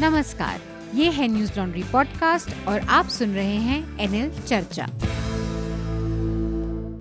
नमस्कार 0.00 0.60
ये 0.94 1.10
है 1.10 1.26
न्यूज़ 1.28 1.50
लॉन्ड्री 1.58 1.82
पॉडकास्ट 1.82 2.68
और 2.68 2.80
आप 2.80 3.06
सुन 3.06 3.34
रहे 3.34 3.56
हैं 3.56 3.98
एनएल 4.00 4.30
चर्चा। 4.46 4.86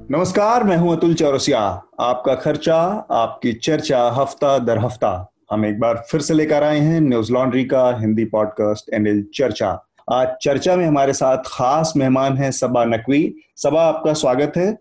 नमस्कार 0.09 0.63
मैं 0.63 0.77
हूँ 0.77 0.95
अतुल 0.97 1.13
चौरसिया। 1.13 1.59
आपका 1.99 2.35
खर्चा 2.35 2.75
आपकी 3.11 3.53
चर्चा 3.53 4.03
हफ़्ता 4.09 4.57
दर 4.59 4.77
हफ़्ता। 4.77 5.31
हम 5.51 5.65
एक 5.65 5.79
बार 5.79 6.03
फिर 6.11 6.21
से 6.21 6.33
लेकर 6.33 6.63
आए 6.63 6.79
हैं 6.79 7.01
न्यूज़ 7.01 7.31
लॉन्ड्री 7.33 7.65
का 7.65 7.97
हिंदी 7.99 8.25
पॉडकास्ट 8.25 8.93
एनएल 8.93 9.25
चर्चा। 9.33 9.71
आज 10.11 10.27
चर्चा 10.41 10.75
में 10.75 10.85
हमारे 10.87 11.13
साथ 11.13 11.37
खास 11.37 11.93
मेहमान 11.97 12.37
हैं 12.37 12.51
सबा 12.51 12.85
नकवी। 12.85 13.35
सबा 13.57 13.83
आपका 13.83 14.13
स्वागत 14.13 14.53
है। 14.57 14.71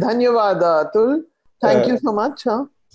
धन्यवाद 0.00 0.62
Atul. 0.62 1.20
Thank 1.62 1.88
you 1.88 1.96
so 1.96 2.12
much 2.12 2.44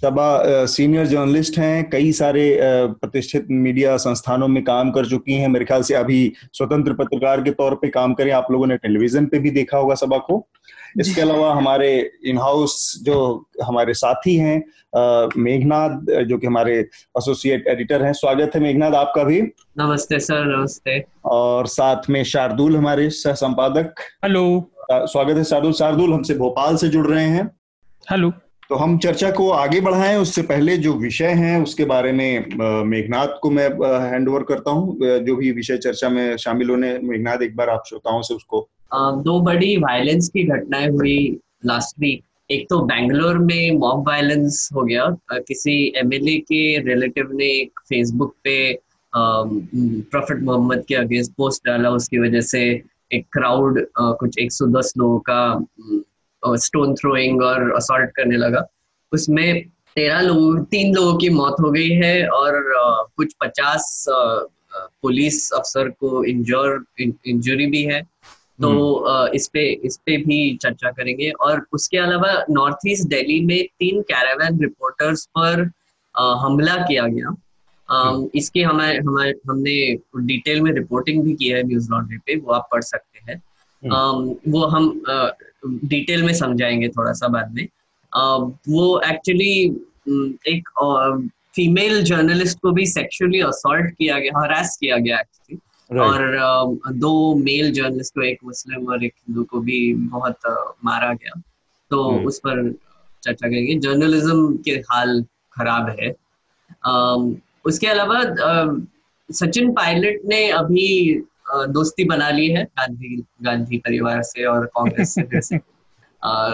Saba 0.01 0.65
senior 0.65 1.05
journalist 1.05 1.57
हैं 1.59 1.89
कई 1.89 2.11
सारे 2.11 2.45
प्रतिष्ठित 2.61 3.47
मीडिया 3.51 3.95
संस्थानों 3.97 4.47
में 4.47 4.63
काम 4.63 4.91
कर 4.91 5.05
चुकी 5.05 5.33
हैं। 5.33 5.47
मेरे 5.47 5.65
ख्याल 5.65 5.81
से 5.81 5.93
अभी 5.93 6.33
स्वतंत्र 6.53 6.93
पत्रकार 6.93 7.41
के 7.41 7.51
तौर 7.51 7.75
पे 7.75 7.89
काम 7.89 8.13
करें। 8.13 8.31
आप 8.31 8.47
लोगों 8.51 8.67
ने 8.67 8.77
टेलीविज़न 8.77 9.25
पे 9.25 9.39
भी 9.39 9.51
देखा 9.51 9.77
होगा 9.77 9.95
सभा 9.95 10.17
को। 10.17 10.45
इसके 10.99 11.21
अलावा 11.21 11.53
हमारे 11.53 12.11
इन 12.25 12.37
हाउस 12.37 12.75
जो 13.03 13.47
हमारे 13.63 13.93
साथी 13.93 14.35
हैं 14.35 14.57
मेघनाथ 15.37 16.23
जो 16.23 16.37
कि 16.37 16.47
हमारे 16.47 16.77
एसोसिएट 16.79 17.67
एडिटर 17.67 18.03
हैं। 18.03 18.13
स्वागत 18.13 18.51
है 18.55 18.61
मेघनाथ 18.61 18.91
आपका 18.95 19.23
भी। 19.23 19.41
नमस्ते 19.41 20.19
सर 20.19 20.45
नमस्ते। 20.47 21.03
और 21.25 21.67
साथ 21.67 22.09
में 22.09 22.23
शार्दुल 22.25 22.77
हमारे 22.77 23.09
सह 23.11 23.33
संपादक। 23.35 23.93
हेलो। 24.23 24.45
स्वागत 24.91 25.37
है 25.37 25.43
शार्दुल। 25.43 25.73
शार्दुल 25.73 26.13
हमसे 26.13 26.33
भोपाल 26.35 26.75
से 26.77 26.89
जुड़ 26.89 27.07
रहे 27.07 27.25
हैं। 27.25 27.49
हेलो। 28.11 28.31
तो 28.69 28.75
हम 28.75 28.97
चर्चा 28.97 29.29
को 29.31 29.49
आगे 29.51 29.79
बढ़ाएँ। 29.81 30.15
उससे 30.17 30.41
पहले 30.43 30.75
जो 30.77 30.93
विषय 30.95 31.31
हैं, 31.35 31.61
उसके 31.63 31.85
बारे 31.85 32.11
में 32.11 32.83
मेघनाथ 32.85 33.39
को 33.41 33.49
मैं 33.51 33.67
हैंड 34.03 34.29
ओवर 34.29 34.43
करता 34.43 34.71
हूँ। 34.71 34.97
जो 35.25 35.35
भी 35.35 35.51
विषय 35.51 35.77
चर्चा 35.77 36.09
में 36.09 36.37
शामिल 36.37 36.69
होने, 36.69 36.97
मेघनाथ, 36.99 37.41
एक 37.41 37.55
बार 37.55 37.69
आप 37.69 37.83
श्रोताओं 37.87 38.21
से 38.21 38.33
उसको 38.33 38.67
दो 39.23 39.39
बड़ी 39.41 39.75
वायलेंस 39.79 40.29
की 40.29 40.43
घटनाएँ 40.45 40.87
हुई 40.89 41.17
लास्ट 41.65 41.99
वीक 41.99 42.23
एक 42.49 42.65
तो 42.69 42.79
बैंगलोर 42.85 43.37
में 43.39 43.77
मॉब 43.79 44.07
वायलेंस 44.07 44.69
हो 44.75 44.83
गया। 44.83 45.05
किसी 45.31 45.75
एमएलए 45.97 46.37
के 46.41 46.79
रिलेटिव 46.83 47.29
ने 47.33 47.45
एक 47.51 47.79
फेसबुक 47.89 48.35
पे 48.43 48.57
प्रोफेट 49.13 50.41
मोहम्मद 50.43 50.83
के 50.87 50.95
अगेंस्ट 50.95 51.31
पोस्ट 51.37 51.67
डाला। 51.67 51.89
उसकी 51.91 52.19
वजह 52.19 52.41
से 52.41 52.63
एक 53.11 53.25
क्राउड 53.33 53.85
कुछ 53.99 54.37
110 54.39 54.93
लोगों 54.97 55.19
का 55.29 55.53
स्टोन 56.45 56.95
थ्रोइंग 56.95 57.41
और 57.41 57.71
असॉल्ट 57.71 58.11
करने 58.11 58.37
लगा 58.37 58.67
उसमें 59.11 59.63
तेरह 59.95 60.21
लोग 60.21 60.63
तीन 60.65 60.93
लोगों 60.95 61.17
की 61.17 61.29
मौत 61.29 61.55
हो 61.61 61.71
गई 61.71 61.89
है 61.89 62.27
और 62.27 62.61
कुछ 63.17 63.33
पचास 63.41 64.05
पुलिस 65.01 65.51
अफसर 65.51 65.89
को 65.89 66.23
इंजर 66.23 66.83
इंजरी 67.27 67.65
भी 67.65 67.83
है 67.83 68.01
तो 68.61 68.69
हम्म। 68.69 69.35
इस 69.35 69.47
पे 69.47 69.73
इस 69.73 69.97
पे 69.97 70.17
भी 70.17 70.57
चर्चा 70.57 70.91
करेंगे 70.91 71.29
और 71.29 71.65
उसके 71.73 71.97
अलावा 71.97 72.45
नॉर्थ 72.49 72.77
ईस्ट 72.87 73.07
दिल्ली 73.07 73.39
में 73.45 73.65
तीन 73.79 74.01
कैरावैन 74.01 74.59
रिपोर्टर्स 74.61 75.25
पर 75.25 75.69
हमला 76.17 76.75
किया 76.75 77.07
गया। 77.07 77.35
इसके 78.35 78.61
हमारे 78.61 78.97
हमारे 78.97 79.33
हमने 79.49 79.95
डिटेल 80.17 80.61
में 80.61 80.71
रिपोर्टिंग 80.71 81.23
भी 81.23 81.33
की 81.33 81.47
है 81.47 81.63
न्यूज़ 81.63 81.89
लॉन्ड्री 81.91 82.17
पे 82.17 82.35
वो 82.35 82.53
आप 82.53 82.67
पढ़ 82.71 82.81
सकते 82.81 83.31
हैं। 83.31 83.41
वो 84.47 84.65
हम 84.65 85.03
डिटेल 85.67 86.23
में 86.23 86.33
समझाएँगे 86.33 86.87
थोड़ा 86.89 87.11
सा 87.11 87.27
बाद 87.27 87.53
में। 87.53 87.67
वो 88.69 88.99
एक्चुअली 88.99 89.65
एक 90.47 90.69
फीमेल 91.55 92.03
जर्नलिस्ट 92.03 92.59
को 92.59 92.71
भी 92.71 92.85
सेक्सुअली 92.85 93.41
असॉल्ट 93.41 93.91
किया 93.91 94.19
गया 94.19 94.39
हरास 94.39 94.77
किया 94.77 94.97
गया 94.97 95.19
एक्चुअली 95.19 95.59
right. 95.91 96.41
और 96.41 96.93
दो 96.93 97.35
मेल 97.35 97.71
जर्नलिस्ट 97.71 98.15
को 98.15 98.21
एक 98.21 98.37
मुस्लिम 98.45 98.87
और 98.87 99.03
एक 99.03 99.13
हिंदू 99.17 99.43
को 99.43 99.59
भी 99.59 99.93
बहुत 99.93 100.37
मारा 100.85 101.13
गया। 101.13 101.41
तो 101.89 102.17
hmm. 102.17 102.27
उस 102.27 102.39
पर 102.39 102.71
चर्चा 103.23 103.47
करेंगे। 103.47 103.75
जर्नलिज्म 103.75 104.57
के 104.57 104.71
हाल 104.71 105.25
खराब 105.53 105.95
है। 105.99 106.09
उसके 107.65 107.87
अलावा 107.87 108.21
सचिन 109.31 109.73
पायलट 109.73 110.21
ने 110.25 110.49
अभी 110.49 111.21
दोस्ती 111.53 112.03
बना 112.03 112.29
ली 112.29 112.47
है 112.47 112.63
गांधी 112.63 113.23
गांधी 113.43 113.77
परिवार 113.77 114.21
से 114.21 114.45
और 114.45 114.65
कांग्रेस 114.65 115.15
से 115.15 115.57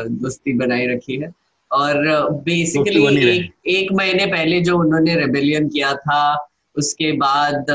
दोस्ती 0.10 0.54
बनाई 0.54 0.88
रखी 0.88 1.16
है। 1.16 1.32
और 1.72 1.98
बेसिकली 2.44 3.06
एक, 3.30 3.52
एक 3.68 3.92
महीने 3.92 4.26
पहले 4.26 4.62
जो 4.62 4.78
उन्होंने 4.78 5.16
रेबेलियन 5.16 5.68
किया 5.70 5.94
था 5.94 6.48
उसके 6.76 7.12
बाद 7.12 7.66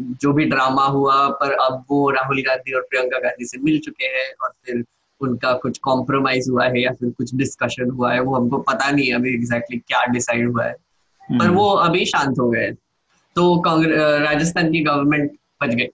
जो 0.00 0.32
भी 0.32 0.44
ड्रामा 0.44 0.84
हुआ 0.84 1.28
पर 1.40 1.52
अब 1.52 1.84
वो 1.90 2.10
राहुल 2.10 2.40
गांधी 2.42 2.72
और 2.72 2.82
प्रियंका 2.82 3.18
गांधी 3.18 3.44
से 3.44 3.58
मिल 3.58 3.78
चुके 3.78 4.04
हैं 4.04 4.32
और 4.42 4.52
फिर 4.66 4.84
उनका 5.20 5.52
कुछ 5.52 5.78
कॉम्प्रोमाइज 5.78 6.48
हुआ 6.50 6.64
है 6.64 6.82
या 6.82 6.90
फिर 6.90 7.10
कुछ 7.10 7.34
डिस्कशन 7.34 7.90
हुआ 7.90 8.12
है 8.12 8.20
वो 8.20 8.36
हमको 8.36 8.58
पता 8.58 8.90
नहीं 8.90 9.06
है 9.06 9.14
अभी 9.14 9.34
एग्जैक्टली 9.34 9.76
exactly 9.76 9.88
क्या 9.88 10.12
डिसाइड 10.12 10.48
हुआ 10.48 10.64
है। 10.64 10.72
पर 10.72 11.44
हम्म। 11.44 11.54
वो 11.54 11.68
अभी 11.70 12.04
शांत 12.04 12.38
हो 12.38 12.50
गए 12.50 12.70
तो 13.36 13.60
कांग्रेस 13.60 13.98
राजस्थान 14.22 14.72
की 14.72 14.80
गवर्नमेंट 14.80 15.30
बच 15.62 15.74
गई। 15.74 15.86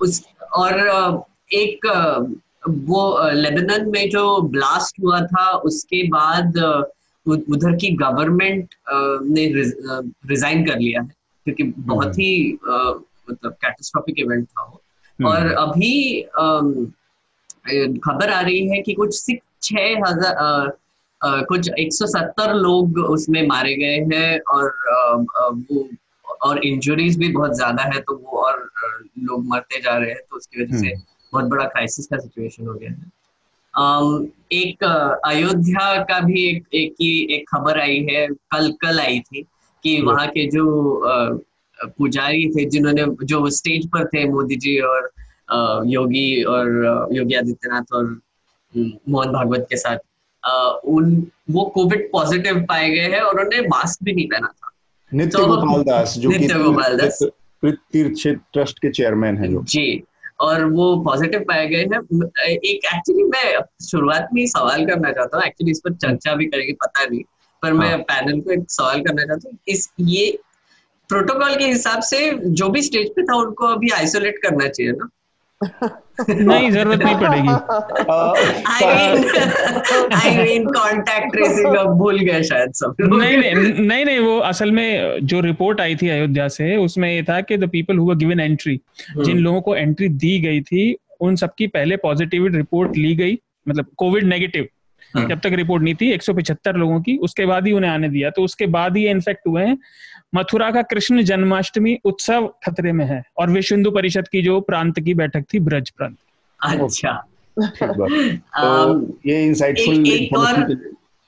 उस 0.00 0.22
और 0.52 0.78
एक 1.52 1.86
वो 2.66 3.30
लेबनान 3.32 3.88
में 3.90 4.08
जो 4.10 4.40
ब्लास्ट 4.50 5.00
हुआ 5.02 5.20
था 5.20 5.50
उसके 5.62 6.02
बाद 6.08 6.58
उधर 7.26 7.76
की 7.76 7.90
गवर्नमेंट 7.96 8.74
ने 9.30 9.46
रिजाइन 10.26 10.64
कर 10.66 10.78
लिया 10.78 11.02
है 11.02 11.08
क्योंकि 11.46 11.64
बहुत 11.64 12.06
हम्म। 12.06 12.20
ही 12.20 12.58
मतलब 13.30 13.52
कैटास्ट्रॉफिक 13.52 14.18
इवेंट 14.18 14.46
था 14.46 14.64
वो 14.64 14.80
हम्म। 15.18 15.28
और 15.28 15.52
अभी 15.58 16.22
खबर 18.00 18.30
आ 18.30 18.40
रही 18.40 18.68
है 18.68 18.80
कि 18.82 18.94
कुछ 18.94 19.24
छह 19.62 20.00
हज़ार 20.06 20.76
कुछ 21.48 21.68
170 21.70 22.52
लोग 22.54 22.98
उसमें 23.00 23.46
मारे 23.46 23.74
गए 23.76 23.98
हैं 24.12 24.40
और 24.52 24.72
वो 25.70 25.88
और 26.42 26.64
इंजुरीज 26.64 27.18
भी 27.18 27.28
बहुत 27.32 27.54
ज़्यादा 27.56 27.82
है 27.84 28.00
तो 28.00 28.16
वो 28.16 28.38
और 28.38 28.68
लोग 29.20 29.46
मरते 29.46 29.80
जा 29.80 29.96
रहे 29.96 30.10
हैं 30.10 30.20
तो 30.20 30.36
उसकी 30.36 30.62
वजह 30.62 30.78
से 30.78 30.86
हम्म। 30.86 31.02
बहुत 31.32 31.44
बड़ा 31.44 31.64
क्राइसिस 31.66 32.06
का 32.06 32.18
सिचुएशन 32.18 32.66
हो 32.66 32.74
गया 32.74 32.90
है 32.90 33.10
um, 33.74 34.26
एक 34.52 34.84
अयोध्या 35.26 36.02
का 36.04 36.18
भी 36.20 36.44
एक 36.46 36.74
एक 36.74 36.94
ही 37.00 37.10
एक 37.36 37.48
खबर 37.48 37.80
आई 37.80 37.98
है 38.10 38.26
कल 38.26 38.70
कल 38.82 39.00
आई 39.00 39.20
थी 39.20 39.42
कि 39.84 39.96
हम्म। 39.96 40.08
वहाँ 40.08 40.26
के 40.28 40.46
जो 40.46 40.66
पुजारी 41.78 42.48
थे 42.50 42.64
जिन्होंने 42.70 43.04
जो 43.24 43.48
स्टेज 43.50 43.86
पर 43.86 44.04
थे 44.06 44.28
मोदी 44.30 44.56
जी 44.56 44.78
और 44.80 45.10
योगी 45.86 46.42
और 46.46 47.08
योगी 47.12 47.34
आदित्यनाथ 47.34 47.92
और 47.92 48.04
मोहन 48.74 49.32
भागवत 49.32 49.66
के 49.70 49.76
साथ 49.76 49.98
उन 50.88 51.14
वो 51.50 51.64
कोविड 51.74 52.10
पॉजिटिव 52.12 52.60
पाए 52.64 52.88
गए 52.90 53.08
हैं 53.08 53.20
और 53.20 53.32
उन्होंने 53.32 53.66
मास्क 53.68 54.04
भी 54.04 54.12
नहीं 54.12 54.28
पहना 54.28 54.46
था 54.48 54.71
नित्य 55.14 55.38
तो, 55.38 55.46
गोपाल 55.46 55.82
दास 55.82 56.14
जो 56.18 56.28
नित्य 56.28 56.54
गोपाल 56.54 56.96
दास। 56.96 57.18
तीर्थ 57.64 58.28
ट्रस्ट 58.52 58.78
के 58.78 58.90
चेयरमैन 58.90 59.36
हैं 59.36 59.50
जो 59.50 59.62
जी 59.62 60.02
और 60.40 60.64
वो 60.64 60.96
पॉजिटिव 60.96 61.40
पाए 61.40 61.66
गए 61.66 61.78
हैं। 61.78 62.00
एक 62.46 62.80
एक्चुअली 62.94 63.22
मैं 63.22 63.60
शुरुआत 63.86 64.28
में 64.34 64.46
सवाल 64.46 64.86
करना 64.86 65.12
चाहता 65.12 65.36
हूँ। 65.36 65.44
एक्चुअली 65.44 65.70
इस 65.70 65.78
पर 65.78 65.94
चर्चा 65.94 66.34
भी 66.34 66.46
करेंगे 66.46 66.72
पता 66.72 67.04
नहीं। 67.04 67.22
पर 67.62 67.72
मैं 67.72 68.02
पैनल 68.02 68.32
हाँ। 68.32 68.40
को 68.40 68.50
एक 68.50 68.64
सवाल 68.68 69.00
करना 69.00 69.22
चाहता 69.22 69.48
हूँ। 69.48 69.58
इस 69.68 69.90
ये 70.00 70.38
प्रोटोकॉल 71.08 71.56
के 71.56 71.64
हिसाब 71.64 72.02
से 72.02 72.38
जो 72.44 72.68
भी 72.68 72.82
स्टेज 72.82 73.08
पे 73.10 73.22
था 73.22 73.36
उनको 73.36 73.66
अभी 73.66 73.88
आइसोलेट 73.90 74.38
करना 74.38 74.68
चाहिए 74.68 74.92
ना? 74.92 75.08
नहीं 76.30 76.70
ज़रूरत 76.70 77.02
नहीं 77.02 77.14
पड़ेगी। 77.14 77.48
कांटेक्ट 80.64 81.32
ट्रेसिंग 81.32 81.76
अब 81.76 81.98
भूल 81.98 82.18
गए 82.18 82.42
शायद 82.42 82.72
सब 82.72 82.94
नहीं 83.00 83.36
नहीं 83.36 83.54
नहीं 83.86 84.04
नहीं 84.04 84.18
वो 84.18 84.38
असल 84.38 84.70
में 84.70 85.18
जो 85.22 85.40
रिपोर्ट 85.40 85.80
आई 85.80 85.96
थी 85.96 86.08
अयोध्या 86.08 86.48
से 86.48 86.76
उसमें 86.76 87.14
ये 87.14 87.22
था 87.22 87.40
कि 87.40 87.56
the 87.56 87.68
people 87.68 87.98
who 87.98 88.14
given 88.14 88.40
entry 88.40 88.80
जिन 89.24 89.38
लोगों 89.38 89.60
को 89.60 89.76
एंट्री 89.76 90.08
दी 90.08 90.40
गई 90.40 90.60
थी 90.60 90.96
उन 91.20 91.36
सबकी 91.36 91.66
पहले 91.66 91.96
पॉजिटिव 91.96 92.46
रिपोर्ट 92.46 92.96
ली 92.96 93.14
गई 93.14 93.38
मतलब 93.68 93.86
कोविड 93.96 94.24
नेगेटिव 94.24 94.68
हाँ। 95.16 95.28
जब 95.28 95.40
तक 95.40 95.50
रिपोर्ट 95.52 95.82
नहीं 95.82 95.94
थी 95.94 96.12
एक 96.12 96.22
लोगों 96.76 97.00
की 97.00 97.16
उसके 97.16 97.46
बाद 97.46 97.66
ही 97.66 97.72
उन्हें 97.72 97.90
आने 97.90 98.08
दिया। 98.08 98.30
तो 98.30 98.42
उसके 98.42 98.66
बाद 98.66 98.96
ही 98.96 99.06
इन्फेक्ट 99.08 99.46
हुए 99.48 99.62
हैं 99.62 99.78
मथुरा 100.34 100.70
का 100.70 100.82
कृष्ण 100.82 101.22
जन्माष्टमी 101.22 101.98
उत्सव 102.04 102.46
खतरे 102.46 102.92
में 102.92 103.04
है 103.04 103.24
और 103.38 103.50
विश्व 103.50 103.74
हिंदू 103.74 103.90
परिषद 103.90 104.28
की 104.28 104.42
जो 104.42 104.60
प्रांत 104.60 105.00
की 105.00 105.14
बैठक 105.14 105.44
थी 105.54 105.58
ब्रज 105.58 105.90
प्रांत। 105.90 106.16
अच्छा। 106.60 107.24
तो 108.38 109.00
ये 109.26 109.46
इंसाइटफुल 109.46 110.06
एक 110.06 110.36
और 110.38 110.76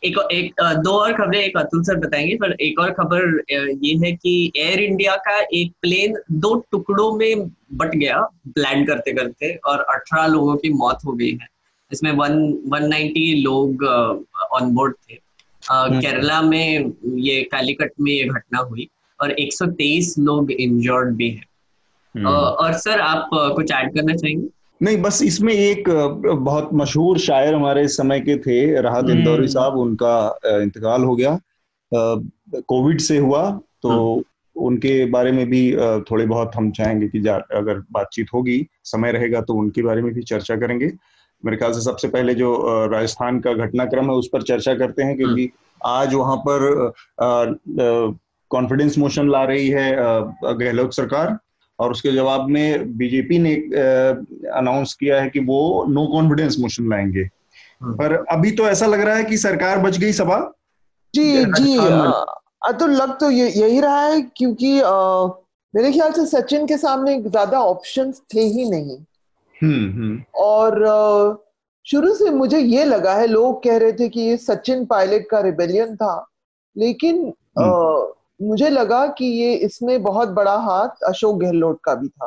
एक 0.05 0.29
एक 0.33 0.55
दो 0.63 0.91
और 0.91 1.13
खबरें 1.13 1.41
एक 1.41 1.57
अतुल 1.57 1.83
सर 1.83 1.97
बताएँगे 1.97 2.35
पर 2.35 2.53
एक 2.53 2.79
और 2.79 2.91
खबर 2.91 3.43
ये 3.83 4.07
है 4.07 4.13
कि 4.13 4.53
एयर 4.57 4.81
इंडिया 4.81 5.17
का 5.17 5.47
एक 5.53 5.73
प्लेन 5.83 6.15
दो 6.33 6.67
टुकड़ों 6.71 7.17
में 7.17 7.49
बट 7.73 7.97
गया 7.97 8.29
लैंड 8.59 8.87
करते 8.87 9.13
करते 9.13 9.55
और 9.67 9.79
अठारह 9.79 10.27
लोगों 10.27 10.57
की 10.57 10.71
मौत 10.71 10.99
हो 11.07 11.13
गई 11.13 11.33
है। 11.33 11.47
इसमें 11.93 12.13
वन 12.13 12.59
वन 12.67 12.89
नाइन्टी 12.89 13.43
लोग 13.43 13.85
ऑन 14.53 14.75
बोर्ड 14.75 14.95
थे। 14.95 15.24
केरला 15.71 16.41
में 16.43 16.93
ये 17.19 17.43
कालीकट 17.43 17.93
में 18.01 18.13
ये 18.13 18.25
घटना 18.25 18.59
हुई 18.61 18.89
और 19.21 19.35
123 19.41 20.19
लोग 20.19 20.51
इंजर्ड 20.51 21.15
भी 21.17 21.29
हैं 21.31 21.47
हम्म। 22.15 22.27
और 22.27 22.73
सर 22.79 23.01
आप 23.01 23.31
कुछ 23.33 23.73
ऐड 23.73 23.95
करना 23.95 24.15
चाहेंगे 24.15 24.49
नहीं 24.81 24.97
बस 25.03 25.23
इसमें 25.23 25.53
एक 25.55 25.89
बहुत 25.89 26.71
मशहूर 26.75 27.19
शायर 27.19 27.55
हमारे 27.55 27.87
समय 27.89 28.21
के 28.21 28.37
थे 28.37 28.81
राहत 28.81 29.11
इंदौरी 29.11 29.37
हम्म। 29.37 29.47
साहब 29.47 29.79
उनका 29.79 30.39
इंतकाल 30.63 31.05
हो 31.05 31.15
गया 31.17 31.39
कोविड 31.93 33.01
से 33.01 33.19
हुआ 33.19 33.51
तो 33.83 33.89
हम्म। 33.91 34.23
उनके 34.57 35.05
बारे 35.07 35.33
में 35.33 35.47
भी 35.51 35.71
थोड़े 36.11 36.27
बहुत 36.27 36.57
हम 36.57 36.71
चाहेंगे 36.71 37.09
कि 37.09 37.19
अगर 37.29 37.83
बातचीत 37.93 38.27
होगी 38.35 38.67
समय 38.85 39.13
रहेगा 39.13 39.41
तो 39.41 39.55
उनके 39.55 39.83
बारे 39.83 40.03
में 40.03 40.13
भी 40.15 40.23
चर्चा 40.23 40.57
करेंगे 40.57 40.91
मेरे 41.45 41.57
ख्याल 41.57 41.73
से 41.73 41.81
सबसे 41.81 42.09
पहले 42.09 42.35
जो 42.35 42.51
राजस्थान 42.93 43.41
का 43.41 43.53
घटनाक्रम 43.53 44.05
है 44.05 44.17
उस 44.17 44.29
पर 44.33 44.43
चर्चा 44.43 44.75
करते 44.75 45.03
हैं 45.03 45.17
क्योंकि 45.17 45.43
हम्म। 45.43 45.91
आज 45.91 46.15
वहाँ 46.15 46.37
पर 46.37 46.93
कॉन्फिडेंस 48.51 48.99
मोशन 48.99 49.31
ला 49.31 49.45
रही 49.45 49.69
है 49.69 49.97
गहलोत 50.45 50.95
सरकार 50.95 51.39
और 51.81 51.91
उसके 51.91 52.13
जवाब 52.13 52.49
में 52.49 52.97
बीजेपी 52.97 53.39
ने 53.39 53.55
अनाउंस 54.51 54.95
किया 54.95 55.23
है 55.23 55.31
कि 55.31 55.41
वो 55.41 55.85
नो 55.89 56.07
कॉन्फिडेंस 56.07 56.59
मोशन 56.59 56.91
लाएँगे 56.91 57.29
हम्म। 57.83 57.95
पर 57.95 58.13
अभी 58.13 58.51
तो 58.51 58.69
ऐसा 58.69 58.87
लग 58.87 59.01
रहा 59.01 59.17
है 59.17 59.25
कि 59.25 59.37
सरकार 59.37 59.79
बच 59.79 59.99
गई 59.99 60.13
सभा 60.13 60.39
जी 61.15 61.45
जी 61.45 61.77
तो 62.79 62.87
लग 62.87 63.19
तो 63.19 63.31
यही 63.31 63.81
रहा 63.81 64.01
है 64.01 64.21
क्योंकि 64.23 64.81
आ, 64.81 65.27
मेरे 65.75 65.93
ख्याल 65.93 66.13
से 66.13 66.27
सचिन 66.27 66.67
के 66.67 66.77
सामने 66.79 67.23
ज़्यादा 67.23 67.61
ऑप्शंस 67.61 68.23
थे 68.35 68.41
ही 68.41 68.71
नहीं। 68.71 68.97
और 70.35 71.45
शुरू 71.87 72.15
से 72.15 72.31
मुझे 72.31 72.59
ये 72.59 72.85
लगा 72.85 73.15
है 73.15 73.27
लोग 73.27 73.63
कह 73.65 73.77
रहे 73.77 73.93
थे 73.93 74.09
कि 74.09 74.21
ये 74.21 74.37
सचिन 74.37 74.85
पायलट 74.87 75.27
का 75.31 75.41
रिबेलियन 75.41 75.97
था 75.97 76.27
लेकिन 76.77 77.33
आ, 77.59 77.65
मुझे 78.43 78.69
लगा 78.69 79.07
कि 79.07 79.25
ये 79.25 79.55
इसमें 79.55 80.03
बहुत 80.03 80.29
बड़ा 80.29 80.55
हाथ 80.57 81.05
अशोक 81.05 81.39
गहलोत 81.41 81.79
का 81.85 81.95
भी 81.95 82.09
था। 82.09 82.27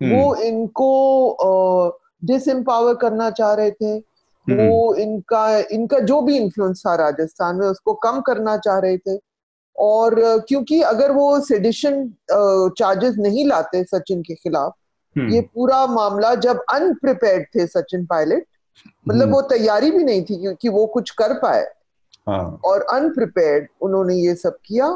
वो 0.00 0.34
इनको 0.34 2.00
डिस 2.24 2.48
एम्पावर 2.48 2.94
करना 2.94 3.30
चाह 3.30 3.52
रहे 3.54 3.70
थे। 3.70 3.98
वो 4.46 4.94
इनका 4.94 5.58
इनका 5.58 5.98
जो 5.98 6.20
भी 6.22 6.36
इन्फ्लुएंस 6.36 6.82
था 6.86 6.94
राजस्थान 6.94 7.56
में 7.56 7.66
उसको 7.66 7.94
कम 7.94 8.20
करना 8.20 8.56
चाह 8.56 8.78
रहे 8.78 8.98
थे। 8.98 9.18
और 9.76 10.14
क्योंकि 10.48 10.80
अगर 10.82 11.12
वो 11.12 11.40
सेडिशन 11.40 12.08
चार्जेस 12.78 13.14
नहीं 13.18 13.46
लाते 13.46 13.84
सचिन 13.84 14.22
के 14.22 14.34
खिलाफ 14.34 14.72
ये 15.18 15.40
पूरा 15.54 15.86
मामला 15.86 16.34
जब 16.34 16.64
अनप्रिपेयर्ड 16.72 17.46
थे 17.54 17.66
सचिन 17.66 18.04
पायलट 18.06 18.46
मतलब 19.08 19.32
वो 19.32 19.40
तैयारी 19.48 19.90
भी 19.90 20.04
नहीं 20.04 20.22
थी 20.24 20.36
क्योंकि 20.36 20.68
वो 20.68 20.86
कुछ 20.86 21.10
कर 21.10 21.32
पाए। 21.38 21.62
हाँ। 22.28 22.60
और 22.64 22.82
अनप्रिपेयर्ड 22.92 23.66
उन्होंने 23.82 24.14
ये 24.14 24.34
सब 24.34 24.56
किया 24.64 24.86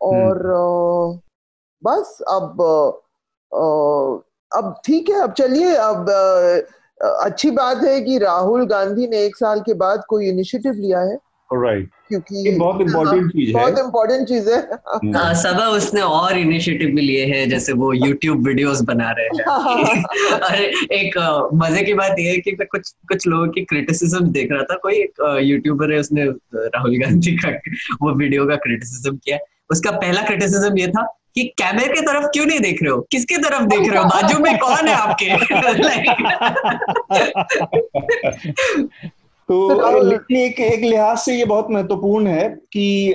और 0.00 0.42
बस 1.82 2.18
अब 2.28 2.60
अब 4.52 4.74
ठीक 4.84 5.08
है 5.10 5.20
अब 5.20 5.32
चलिए 5.32 5.74
अब 5.74 6.10
अच्छी 7.00 7.50
बात 7.50 7.82
है 7.84 8.00
कि 8.00 8.18
राहुल 8.18 8.66
गांधी 8.66 9.06
ने 9.08 9.22
एक 9.24 9.36
साल 9.36 9.60
के 9.60 9.74
बाद 9.74 10.02
कोई 10.08 10.28
इनिशिएटिव 10.28 10.72
लिया 10.72 11.00
है। 11.00 11.16
राइट 11.50 11.90
क्योंकि 12.10 12.48
ये 12.48 12.56
बहुत 12.56 12.80
इम्पोर्टेंट 12.80 13.30
चीज़ 13.30 13.48
है। 13.48 13.52
बहुत 13.52 13.78
इम्पोर्टेंट 13.78 14.28
चीज़ 14.28 14.48
है। 14.50 14.58
हाँ, 15.14 15.34
सबा 15.34 15.66
उसने 15.68 16.00
और 16.00 16.38
इनिशिएटिव 16.38 16.88
भी 16.88 17.02
लिए 17.02 17.24
हैं 17.26 17.48
जैसे 17.50 17.72
वो 17.72 17.92
यूट्यूब 17.92 18.46
वीडियोस 18.46 18.80
बना 18.82 19.10
रहे 19.10 19.26
हैं। 19.26 19.32
अरे 20.40 20.66
एक 20.92 21.18
मज़े 21.54 21.82
की 21.82 21.94
बात 21.94 22.16
ये 22.18 22.30
है 22.30 22.38
कि 22.38 22.52
मैं 22.52 22.68
कुछ 22.68 22.90
कुछ 23.08 23.26
लोगों 23.26 23.48
की 23.48 23.64
क्रिटिसिज्म 23.64 24.26
देख 24.30 24.48
रहा 24.52 24.62
था। 24.62 24.74
कोई 24.74 24.94
एक 24.94 25.38
यूट्यूबर 25.42 25.92
है 25.92 25.98
उसने 25.98 26.24
राहुल 26.54 26.98
गांधी 26.98 27.36
का 27.36 27.48
वो 28.02 28.14
वीडियो 28.14 28.46
का 28.46 28.56
क्रिटिसिज्म 28.56 29.16
किया। 29.16 29.38
उसका 29.70 29.90
पहला 29.90 30.22
क्रिटिसिज्म 30.22 30.78
ये 30.78 30.88
था 30.88 31.06
कि 31.34 31.44
कैमरे 31.44 31.88
की 31.88 32.00
तरफ़ 32.00 32.24
क्यों 32.26 32.46
नहीं 32.46 32.60
देख 32.60 32.82
रहे 32.82 32.92
हो? 32.92 33.00
किसकी 33.10 33.36
तरफ़ 33.36 33.62
देख 33.62 33.90
रहे 33.90 33.98
हो? 33.98 34.04
बाजू 34.04 34.38
में 34.38 34.58
कौन 34.58 34.88
है 34.88 34.94
आपके? 34.94 35.28
तो 39.50 40.00
लेकिन 40.02 40.36
एक 40.36 40.60
एक 40.60 40.80
लिहाज 40.80 41.16
से 41.18 41.34
ये 41.34 41.44
बहुत 41.44 41.70
महत्वपूर्ण 41.70 42.26
है 42.26 42.48
कि 42.72 43.14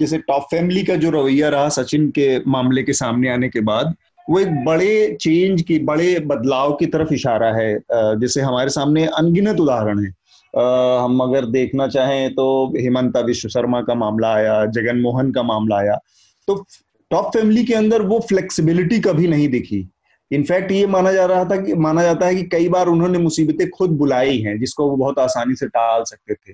जैसे 0.00 0.18
टॉप 0.18 0.42
फैमिली 0.50 0.82
का 0.82 0.96
जो 0.96 1.10
रवैया 1.10 1.48
रहा 1.48 1.68
सचिन 1.68 2.08
के 2.10 2.26
मामले 2.46 2.82
के 2.82 2.92
सामने 2.92 3.30
आने 3.30 3.48
के 3.48 3.60
बाद 3.60 3.94
वो 4.30 4.38
एक 4.40 4.64
बड़े 4.64 5.16
चेंज 5.20 5.62
की 5.62 5.78
बड़े 5.78 6.18
बदलाव 6.26 6.72
की 6.72 6.86
तरफ़ 6.86 7.12
इशारा 7.14 7.50
है। 7.56 7.74
जैसे 8.20 8.40
हमारे 8.40 8.70
सामने 8.70 9.04
अनगिनत 9.06 9.60
उदाहरण 9.60 10.04
है। 10.04 10.10
हम 11.04 11.20
अगर 11.20 11.46
देखना 11.46 11.88
चाहें 11.88 12.34
तो 12.34 12.46
हेमंता 12.78 13.20
विश्व 13.20 13.48
शर्मा 13.48 13.80
का 13.80 13.94
मामला 13.94 14.32
आया 14.34 14.64
जगन 14.66 15.00
मोहन 15.00 15.32
का 15.32 15.42
मामला 15.42 15.78
आया। 15.78 15.98
तो 16.48 16.54
टॉप 17.10 17.30
फैमिली 17.36 17.64
के 17.64 17.74
अंदर 17.74 18.02
वो 18.02 18.20
फ्लेक्सिबिलिटी 18.28 19.00
कभी 19.00 19.26
नहीं 19.28 19.48
दिखी। 19.48 19.86
इनफैक्ट 20.34 20.72
ये 20.72 20.86
माना 20.86 21.12
जा 21.12 21.24
रहा 21.24 21.44
था 21.44 21.56
कि 21.56 21.74
माना 21.74 22.02
जाता 22.02 22.26
है 22.26 22.34
कि 22.34 22.42
कई 22.42 22.68
बार 22.68 22.88
उन्होंने 22.88 23.18
मुसीबतें 23.18 23.68
खुद 23.70 23.90
बुलाई 23.90 24.38
हैं 24.38 24.58
जिसको 24.60 24.88
वो 24.90 24.96
बहुत 24.96 25.18
आसानी 25.18 25.54
से 25.54 25.66
टाल 25.66 26.02
सकते 26.04 26.34
थे। 26.34 26.52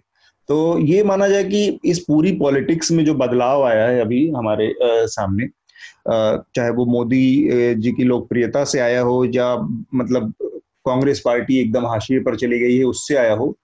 तो 0.49 0.79
ये 0.79 1.03
माना 1.05 1.29
जाए 1.29 1.45
कि 1.45 1.81
इस 1.85 1.99
पूरी 1.99 2.33
पॉलिटिक्स 2.33 2.93
में 2.93 3.05
जो 3.05 3.15
बदलाव 3.15 3.65
आया 3.65 3.87
है 3.89 4.01
अभी 4.01 4.29
हमारे 4.31 4.67
आ, 4.67 5.07
सामने 5.07 5.45
आ, 5.45 6.37
चाहे 6.55 6.71
वो 6.71 6.87
मोदी 6.87 7.75
जी 7.75 7.93
की 7.93 8.05
लोकप्रियता 8.05 8.65
से 8.65 8.81
आया 8.81 9.01
हो 9.01 9.25
या 9.25 9.55
मतलब 9.95 10.33
कांग्रेस 10.87 11.21
पार्टी 11.25 11.61
एकदम 11.61 11.87
हाशिए 11.87 12.21
पर 12.21 12.37
चली 12.37 12.59
गई 12.59 12.77
है 12.77 12.85
उससे 12.85 13.17
आया 13.17 13.35
हो। 13.35 13.57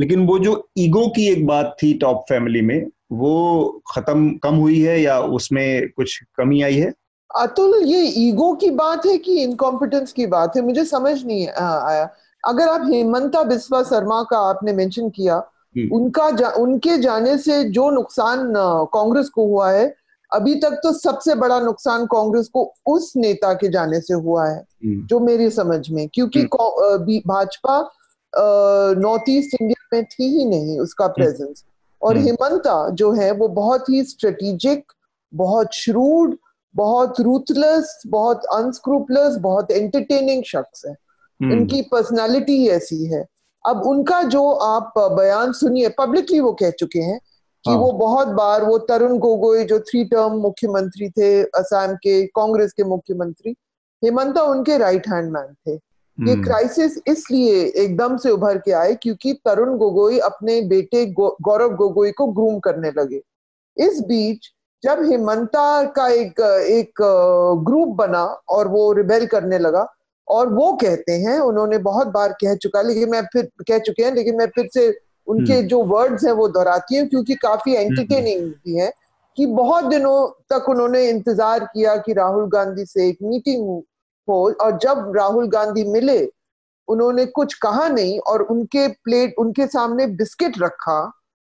लेकिन 0.00 0.26
वो 0.26 0.38
जो 0.38 0.52
ईगो 0.78 1.06
की 1.06 1.28
एक 1.28 1.46
बात 1.46 1.76
थी 1.82 1.92
टॉप 1.94 2.24
फैमिली 2.28 2.60
में 2.60 2.86
वो 3.12 3.82
खत्म 3.90 4.36
कम 4.36 4.54
हुई 4.54 4.80
है 4.80 5.00
या 5.02 5.18
उसमें 5.20 5.88
कुछ 5.88 6.20
कमी 6.36 6.62
आई 6.62 6.74
है? 6.74 6.92
अतुल 7.34 7.82
ये 7.84 8.02
ईगो 8.18 8.52
की 8.54 8.70
बात 8.72 9.06
है 9.06 9.16
कि 9.18 9.42
इनकॉम्पिटेंस 9.42 10.12
की 10.12 10.26
बात 10.26 10.56
है 10.56 10.62
मुझे 10.62 10.84
समझ 10.84 11.24
नहीं 11.24 11.46
आया 11.48 12.08
अगर 12.44 12.68
आप 12.68 12.86
हेमंता 12.90 13.42
बिस्वा 13.42 13.82
शर्मा 13.82 14.22
का 14.22 14.38
आपने 14.48 14.72
मेंशन 14.72 15.08
किया 15.10 15.42
हम्म। 15.76 15.96
उनका 15.96 16.30
जा, 16.30 16.48
उनके 16.50 16.98
जाने 16.98 17.36
से 17.38 17.62
जो 17.70 17.90
नुकसान 17.90 18.52
कांग्रेस 18.94 19.28
को 19.28 19.46
हुआ 19.46 19.70
है 19.70 19.94
अभी 20.32 20.54
तक 20.54 20.78
तो 20.82 20.92
सबसे 20.92 21.34
बड़ा 21.34 21.58
नुकसान 21.60 22.06
कांग्रेस 22.06 22.48
को 22.48 22.72
उस 22.86 23.12
नेता 23.16 23.52
के 23.54 23.68
जाने 23.68 24.00
से 24.00 24.14
हुआ 24.14 24.46
है 24.46 24.56
हम्म। 24.56 25.06
जो 25.06 25.20
मेरी 25.20 25.50
समझ 25.50 25.88
में 25.90 26.06
क्योंकि 26.08 26.40
hmm. 26.42 27.18
Bhajpa 27.28 27.78
north 28.98 29.28
east 29.28 29.60
India 29.60 29.88
में 29.92 30.04
थी 30.04 30.28
ही 30.28 30.44
नहीं 30.44 30.78
उसका 30.80 31.06
प्रेजेंस 31.08 31.64
और 32.02 32.16
हेमंता 32.18 32.88
जो 32.92 33.12
है 33.12 33.30
वो 33.32 33.48
बहुत 33.50 33.88
ही 33.90 34.02
स्ट्रेटेजिक 34.04 34.92
बहुत 35.32 35.74
श्रूड 35.74 36.36
बहुत 36.76 37.20
रूथलेस 37.20 38.02
बहुत 38.06 38.44
अनस्क्रूपलस 38.54 39.36
बहुत 39.36 39.70
एंटरटेनिंग 39.70 40.42
शख्स 40.44 40.84
है। 40.86 40.94
उनकी 41.40 41.82
पर्सनालिटी 41.82 42.66
ऐसी 42.68 43.04
है। 43.04 43.24
अब 43.64 43.82
उनका 43.86 44.22
जो 44.22 44.50
आप 44.52 44.92
बयान 44.98 45.52
सुनिए 45.52 45.88
पब्लिकली 45.88 46.40
वो 46.40 46.52
कह 46.52 46.70
चुके 46.70 46.98
हैं 46.98 47.18
कि 47.64 47.70
हाँ. 47.70 47.78
वो 47.78 47.92
बहुत 47.92 48.28
बार 48.28 48.64
वो 48.64 48.78
तरुण 48.78 49.18
गोगोई 49.18 49.64
जो 49.64 49.78
थ्री 49.80 50.04
टर्म 50.04 50.32
मुख्यमंत्री 50.32 51.08
थे 51.10 51.42
असम 51.42 51.94
के 51.94 52.26
कांग्रेस 52.26 52.72
के 52.72 52.84
मुख्यमंत्री 52.84 53.54
हेमंता 54.02 54.42
उनके 54.42 54.78
राइट 54.78 55.08
हैंड 55.08 55.30
मैन 55.32 55.54
थे। 55.66 55.74
ये 56.18 56.34
क्राइसिस 56.42 56.98
इसलिए 57.06 57.62
एकदम 57.76 58.16
से 58.16 58.30
उभर 58.30 58.58
के 58.58 58.72
आए 58.72 58.94
क्योंकि 58.94 59.32
तरुण 59.44 59.76
गोगोई 59.76 60.18
अपने 60.18 60.60
बेटे 60.62 61.06
गौरव 61.06 61.74
गोगोई 61.76 62.12
को 62.12 62.26
ग्रूम 62.26 62.58
करने 62.58 62.90
लगे। 62.90 63.20
इस 63.76 64.00
बीच 64.00 64.46
जब 64.84 65.02
हेमंता 65.02 65.82
का 65.90 66.06
एक 66.12 66.40
एक 66.70 67.00
ग्रुप 67.66 67.94
बना 67.96 68.22
और 68.50 68.68
वो 68.68 68.92
रिबेल 68.92 69.26
करने 69.26 69.58
लगा 69.58 69.86
और 70.28 70.48
वो 70.48 70.72
कहते 70.72 71.12
हैं 71.20 71.38
उन्होंने 71.40 71.78
बहुत 71.80 72.06
बार 72.08 72.32
कह 72.40 72.54
चुका 72.56 72.82
लेकिन 72.82 73.10
मैं 73.10 73.22
फिर 73.32 73.48
कह 73.68 73.78
चुके 73.78 74.04
हैं 74.04 74.12
लेकिन 74.14 74.36
मैं 74.36 74.46
फिर 74.46 74.68
से 74.74 74.88
उनके 75.28 75.52
हम्म। 75.52 75.66
जो 75.66 75.82
वर्ड्स 75.86 76.24
हैं 76.24 76.32
वो 76.32 76.48
दोहराती 76.48 76.98
हूँ 76.98 77.06
क्योंकि 77.08 77.34
काफ़ी 77.42 77.74
एंटरटेनिंग 77.74 78.40
हम्म। 78.40 78.50
भी 78.64 78.78
है 78.78 78.92
कि 79.38 79.46
बहुत 79.54 79.84
दिनों 79.84 80.28
तक 80.50 80.68
उन्होंने 80.68 81.08
इंतज़ार 81.08 81.64
किया 81.64 81.96
कि 81.96 82.12
राहुल 82.12 82.48
गांधी 82.48 82.84
से 82.84 83.08
एक 83.08 83.18
मीटिंग 83.22 83.66
हो 84.28 84.38
और 84.60 84.78
जब 84.78 85.12
राहुल 85.16 85.48
गांधी 85.48 85.84
मिले 85.84 86.20
उन्होंने 86.88 87.24
कुछ 87.32 87.54
कहा 87.58 87.88
नहीं 87.88 88.18
और 88.20 88.42
उनके 88.44 88.86
प्लेट 88.88 89.34
उनके 89.38 89.66
सामने 89.68 90.06
बिस्किट 90.16 90.62
रखा 90.62 91.00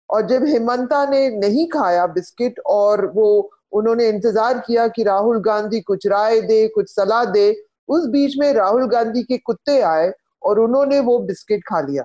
और 0.09 0.27
जब 0.27 0.45
हेमंता 0.45 1.05
ने 1.09 1.29
नहीं 1.29 1.67
खाया 1.67 2.07
बिस्किट 2.07 2.59
और 2.59 3.11
वो 3.15 3.51
उन्होंने 3.71 4.09
इंतज़ार 4.09 4.57
किया 4.59 4.87
कि 4.87 5.03
राहुल 5.03 5.39
गांधी 5.39 5.81
कुछ 5.81 6.07
राय 6.07 6.41
दे 6.41 6.67
कुछ 6.67 6.89
सलाह 6.89 7.25
दे 7.25 7.61
उस 7.89 8.07
बीच 8.07 8.37
में 8.37 8.53
राहुल 8.53 8.87
गांधी 8.87 9.23
के 9.23 9.37
कुत्ते 9.37 9.81
आए 9.81 10.13
और 10.43 10.59
उन्होंने 10.59 10.99
वो 10.99 11.19
बिस्किट 11.19 11.59
खा 11.59 11.81
लिया। 11.81 12.03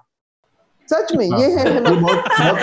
सच 0.90 1.12
में 1.16 1.26
ये 1.26 1.46
है 1.46 1.80
बहुत, 1.80 2.24
बहुत, 2.40 2.58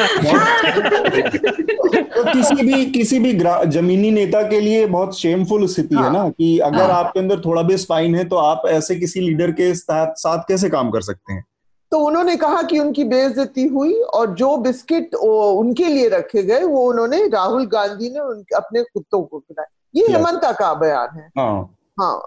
तो 2.15 2.23
किसी 2.33 2.55
भी 2.55 2.85
किसी 2.85 3.19
भी 3.19 3.33
जमीनी 3.65 4.11
नेता 4.11 4.41
के 4.41 4.59
लिए 4.59 4.85
बहुत 4.85 5.19
शेमफुल 5.19 5.67
स्थिति 5.67 5.95
हाँ, 5.95 6.03
है। 6.03 6.13
ना 6.13 6.29
कि 6.29 6.59
अगर 6.59 6.91
हाँ, 6.91 7.03
आपके 7.03 7.19
अंदर 7.19 7.39
थोड़ा 7.39 7.61
भी 7.61 7.77
स्पाइन 7.77 8.15
है 8.15 8.25
तो 8.25 8.35
आप 8.35 8.61
ऐसे 8.67 8.95
किसी 8.95 9.19
लीडर 9.19 9.51
के 9.51 9.75
साथ 9.75 10.13
साथ 10.17 10.37
कैसे 10.47 10.69
काम 10.69 10.91
कर 10.91 11.01
सकते 11.01 11.33
हैं? 11.33 11.45
तो 11.91 11.99
उन्होंने 11.99 12.35
कहा 12.37 12.61
कि 12.61 12.79
उनकी 12.79 13.03
बेइज्जती 13.03 13.65
हुई 13.67 13.93
और 14.01 14.33
जो 14.35 14.55
बिस्किट 14.57 15.15
उनके 15.15 15.85
लिए 15.85 16.07
रखे 16.09 16.43
गए 16.43 16.63
वो 16.63 16.89
उन्होंने 16.89 17.27
राहुल 17.27 17.65
गांधी 17.65 18.09
ने 18.09 18.19
अपने 18.55 18.81
कुत्तों 18.83 19.21
को 19.21 19.39
खिलाए। 19.39 19.65
ये 19.95 20.07
हेमंता 20.07 20.51
का 20.51 20.73
बयान 20.73 21.19
है। 21.19 21.29
हाँ। 21.37 21.77
हाँ 21.99 22.21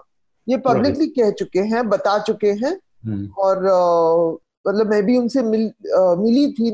ये 0.49 0.57
पब्लिकली 0.57 1.07
कह 1.07 1.31
चुके 1.31 1.59
हैं 1.59 1.87
बता 1.89 2.17
चुके 2.19 2.51
हैं 2.51 2.73
हम्म। 3.05 3.29
और 3.37 3.57
मतलब 4.67 4.89
मैं 4.89 5.03
भी 5.05 5.17
उनसे 5.17 5.43
मिल 5.43 5.71
आ, 5.97 6.15
मिली 6.15 6.47
थी 6.51 6.71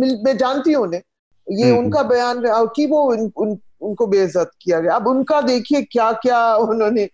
मिल, 0.00 0.18
मैं 0.24 0.36
जानती 0.36 0.72
हूँ 0.72 0.84
उन्हें। 0.86 1.02
ये 1.48 1.70
हम्म, 1.70 1.78
उनका 1.78 2.02
बयान 2.02 2.42
कि 2.46 2.86
वो 2.86 3.02
उन, 3.12 3.30
उन, 3.36 3.58
उनको 3.80 4.06
बेइज्जत 4.06 4.50
किया 4.62 4.80
गया। 4.80 4.94
अब 4.94 5.06
उनका 5.06 5.40
देखिए 5.40 5.82
क्या 5.82 6.12
क्या 6.12 6.54
उन्होंने 6.56 7.08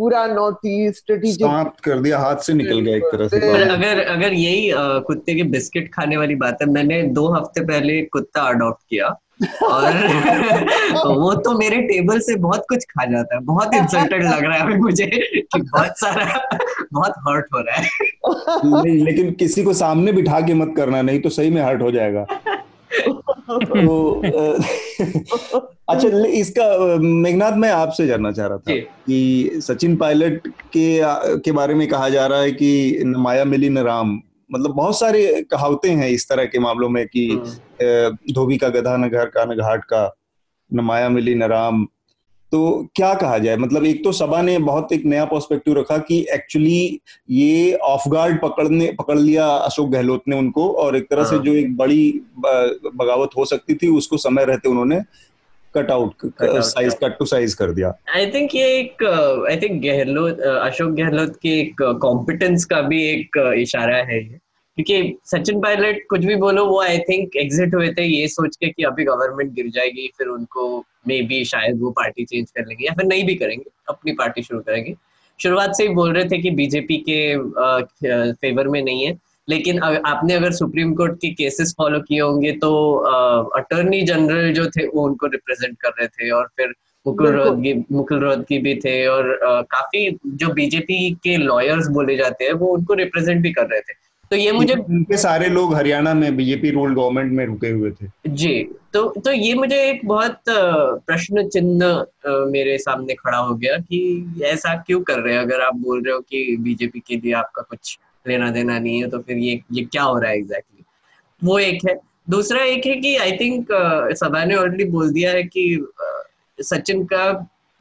पूरा 0.00 0.26
नॉर्थ 0.26 0.66
ईस्ट 0.66 0.98
स्ट्रेटेजिक 0.98 1.80
कर 1.84 1.98
दिया 2.00 2.18
हाथ 2.18 2.36
से 2.36 2.52
निकल 2.54 2.80
गया 2.80 2.96
एक 2.96 3.04
तरह 3.12 3.28
से। 3.28 3.36
अगर 3.62 4.00
अगर 4.08 4.32
यही 4.32 4.70
कुत्ते 5.06 5.34
के 5.34 5.42
बिस्किट 5.54 5.90
खाने 5.94 6.16
वाली 6.16 6.34
बात 6.34 6.58
है 6.62 6.68
मैंने 6.70 7.02
दो 7.18 7.26
हफ़्ते 7.32 7.64
पहले 7.64 8.00
कुत्ता 8.12 8.42
अडॉप्ट 8.48 8.82
किया। 8.90 9.16
और 9.62 9.92
वो 11.18 11.34
तो 11.34 11.52
मेरे 11.58 11.76
टेबल 11.82 12.18
से 12.20 12.34
बहुत 12.36 12.64
कुछ 12.68 12.84
खा 12.84 13.04
जाता 13.04 13.34
है। 13.34 13.40
बहुत 13.42 13.74
इंसल्टेड 13.74 14.24
लग 14.24 14.44
रहा 14.44 14.58
है 14.58 14.78
मुझे 14.78 15.06
कि 15.06 15.60
बहुत 15.60 15.98
सारा 15.98 16.24
बहुत 16.92 17.14
हर्ट 17.28 17.46
हो 17.54 17.60
रहा 17.60 17.76
है। 17.76 17.86
नहीं 18.82 19.04
लेकिन 19.04 19.30
किसी 19.34 19.64
को 19.64 19.72
सामने 19.74 20.12
बिठा 20.12 20.40
के 20.40 20.54
मत 20.54 20.74
करना 20.76 21.02
नहीं 21.02 21.20
तो 21.20 21.28
सही 21.28 21.50
में 21.50 21.62
हर्ट 21.62 21.82
हो 21.82 21.90
जाएगा। 21.90 22.26
तो 22.92 24.20
अच्छा 25.88 26.08
इसका 26.26 26.96
मेघनाथ 27.00 27.52
मैं 27.52 27.70
आपसे 27.70 28.06
जानना 28.06 28.32
चाह 28.32 28.46
रहा 28.46 28.58
था 28.58 28.74
कि 28.78 29.50
सचिन 29.54 29.96
पायलट 29.96 30.48
के 30.48 31.00
के 31.38 31.52
बारे 31.52 31.74
में 31.74 31.88
कहा 31.88 32.08
जा 32.08 32.26
रहा 32.26 32.40
है 32.40 32.52
कि 32.52 32.98
न 33.04 33.16
माया 33.16 33.44
मिली 33.44 33.68
न 33.68 33.78
राम 33.78 34.20
मतलब 34.52 34.70
बहुत 34.70 34.98
सारे 34.98 35.42
कहावतें 35.50 35.90
हैं 35.90 36.08
इस 36.08 36.28
तरह 36.28 36.44
के 36.44 36.58
मामलों 36.58 36.88
में 36.88 37.06
कि 37.06 37.28
हाँ। 37.30 38.18
धोबी 38.32 38.56
का 38.56 38.68
गधा 38.68 38.96
न 38.96 39.08
घर 39.08 39.26
का 39.26 39.44
न 39.44 39.56
घाट 39.56 39.84
का 39.84 40.16
न 40.72 40.80
माया 40.80 41.08
मिली 41.08 41.34
न 41.34 41.42
राम 41.42 41.86
तो 42.52 42.88
क्या 42.96 43.12
कहा 43.14 43.38
जाए? 43.38 43.56
मतलब 43.56 43.84
एक 43.84 44.02
तो 44.04 44.12
सभा 44.12 44.40
ने 44.42 44.58
बहुत 44.58 44.92
एक 44.92 45.04
नया 45.04 45.24
पर्सपेक्टिव 45.24 45.74
रखा 45.78 45.98
कि 45.98 46.26
एक्चुअली 46.32 47.00
ये 47.30 47.72
ऑफ़ 47.74 48.08
गार्ड 48.08 48.40
पकड़ने 48.42 48.92
पकड़ 48.98 49.18
लिया 49.18 49.46
अशोक 49.46 49.90
गहलोत 49.90 50.22
ने 50.28 50.36
उनको 50.36 50.70
और 50.72 50.96
एक 50.96 51.08
तरह 51.10 51.24
से 51.24 51.36
हाँ। 51.36 51.44
जो 51.44 51.54
एक 51.54 51.76
बड़ी 51.76 52.20
बगावत 52.38 53.30
हो 53.36 53.44
सकती 53.44 53.74
थी 53.74 53.88
उसको 53.88 54.16
समय 54.16 54.44
रहते 54.44 54.68
उन्होंने 54.68 55.00
cut 55.74 55.90
out 55.90 56.12
size 56.42 56.94
cut 56.94 57.18
to 57.18 57.24
size 57.24 57.56
कर 57.56 57.70
दिया। 57.70 57.94
आई 58.16 58.26
थिंक 58.26 58.54
ये 58.54 58.66
एक 58.78 59.04
आई 59.50 59.56
थिंक 59.56 59.82
गहलोत 59.82 60.40
अशोक 60.40 60.90
गहलोत 60.90 61.36
के 61.36 61.60
एक 61.60 61.82
कॉम्पिटेंस 62.02 62.64
का 62.64 62.80
भी 62.82 63.02
एक 63.10 63.54
इशारा 63.58 63.96
है 63.96 64.22
क्योंकि 64.22 65.18
सचिन 65.24 65.60
पायलट 65.60 66.04
कुछ 66.10 66.24
भी 66.24 66.36
बोलो 66.36 66.66
वो 66.66 66.80
आई 66.82 66.98
थिंक 66.98 67.36
एग्जिट 67.36 67.74
हुए 67.74 67.88
थे 67.92 68.02
ये 68.02 68.28
सोच 68.28 68.56
के 68.56 68.68
कि 68.68 68.82
अभी 68.82 69.04
गवर्नमेंट 69.04 69.52
गिर 69.52 69.68
जाएगी 69.68 70.10
फिर 70.18 70.26
उनको 70.26 70.84
मे 71.08 71.20
बी 71.22 71.44
शायद 71.44 71.80
वो 71.80 71.90
पार्टी 71.90 72.24
चेंज 72.24 72.50
कर 72.50 72.66
लेंगे 72.66 72.86
या 72.86 72.92
फिर 72.92 73.06
नहीं 73.06 73.24
भी 73.24 73.34
करेंगे 73.34 73.70
अपनी 73.88 74.12
पार्टी 74.12 74.42
शुरू 74.42 74.60
करेंगे। 74.60 74.94
शुरुआत 75.40 75.72
से 75.76 75.82
ही 75.82 75.94
बोल 75.94 76.12
रहे 76.12 76.24
थे 76.24 76.38
कि 76.38 76.50
बीजेपी 76.50 76.96
के 77.08 78.32
फेवर 78.32 78.68
में 78.68 78.82
नहीं 78.82 79.06
है 79.06 79.18
लेकिन 79.48 79.78
आपने 79.82 80.34
अगर 80.34 80.52
सुप्रीम 80.52 80.92
कोर्ट 80.94 81.14
के 81.16 81.28
केसेस 81.34 81.74
फॉलो 81.78 82.00
किए 82.00 82.20
होंगे 82.20 82.52
तो 82.52 82.70
अटॉर्नी 83.56 84.02
जनरल 84.02 84.52
जो 84.52 84.66
थे 84.66 84.86
वो 84.86 85.02
उनको 85.02 85.26
रिप्रेजेंट 85.26 85.76
कर 85.80 85.88
रहे 85.88 86.06
थे 86.08 86.30
और 86.30 86.48
फिर 86.56 86.74
मुकुल 87.06 87.30
रोहतगी 87.32 87.72
मुकुल 87.92 88.18
रोहतगी 88.18 88.58
भी 88.58 88.74
थे 88.74 89.06
और 89.06 89.32
आ, 89.44 89.62
काफ़ी 89.62 90.18
जो 90.26 90.48
बीजेपी 90.48 91.10
के 91.24 91.36
लॉयर्स 91.36 91.88
बोले 91.88 92.16
जाते 92.16 92.44
हैं 92.44 92.52
वो 92.52 92.66
उनको 92.66 92.94
रिप्रेजेंट 92.94 93.42
भी 93.42 93.52
कर 93.52 93.66
रहे 93.66 93.80
थे। 93.80 93.92
तो 94.30 94.36
ये 94.36 94.50
मुझे 94.52 94.74
उनके 94.74 95.16
सारे 95.16 95.48
लोग 95.48 95.74
हरियाणा 95.74 96.12
में 96.14 96.36
बीजेपी 96.36 96.70
रूल 96.70 96.94
गवर्नमेंट 96.94 97.32
में 97.32 97.44
रुके 97.46 97.70
हुए 97.70 97.90
थे। 97.92 98.06
जी 98.28 98.52
तो 98.92 99.02
तो 99.24 99.32
ये 99.32 99.54
मुझे 99.54 99.76
एक 99.84 100.00
बहुत 100.04 100.36
प्रश्न 100.48 101.48
चिन्ह 101.48 102.04
मेरे 102.50 102.76
सामने 102.78 103.14
खड़ा 103.14 103.38
हो 103.38 103.54
गया 103.54 103.76
कि 103.78 104.42
ऐसा 104.44 104.74
क्यों 104.76 105.00
कर 105.02 105.18
रहे 105.18 105.34
हैं? 105.34 105.40
अगर 105.40 105.60
आप 105.60 105.74
बोल 105.76 106.02
रहे 106.02 106.14
हो 106.14 106.20
कि 106.20 106.56
बीजेपी 106.60 107.02
के 107.06 107.16
लिए 107.16 107.32
आपका 107.32 107.62
कुछ 107.62 107.98
लेना 108.26 108.50
देना 108.50 108.78
नहीं 108.78 109.02
है 109.02 109.08
तो 109.10 109.18
फिर 109.18 109.36
ये 109.38 109.60
ये 109.72 109.84
क्या 109.84 110.02
हो 110.02 110.18
रहा 110.18 110.30
है 110.30 110.38
एग्जैक्टली 110.38 110.84
वो 111.42 111.58
एक 111.58 111.84
है। 111.88 111.98
दूसरा 112.30 112.62
एक 112.64 112.86
है 112.86 112.96
कि 112.96 113.16
आई 113.16 113.32
थिंक 113.32 113.68
सभा 114.16 114.44
ने 114.44 114.54
ऑलरेडी 114.54 114.84
बोल 114.90 115.12
दिया 115.12 115.32
है 115.32 115.42
कि 115.44 115.86
सचिन 116.58 117.04
का 117.04 117.30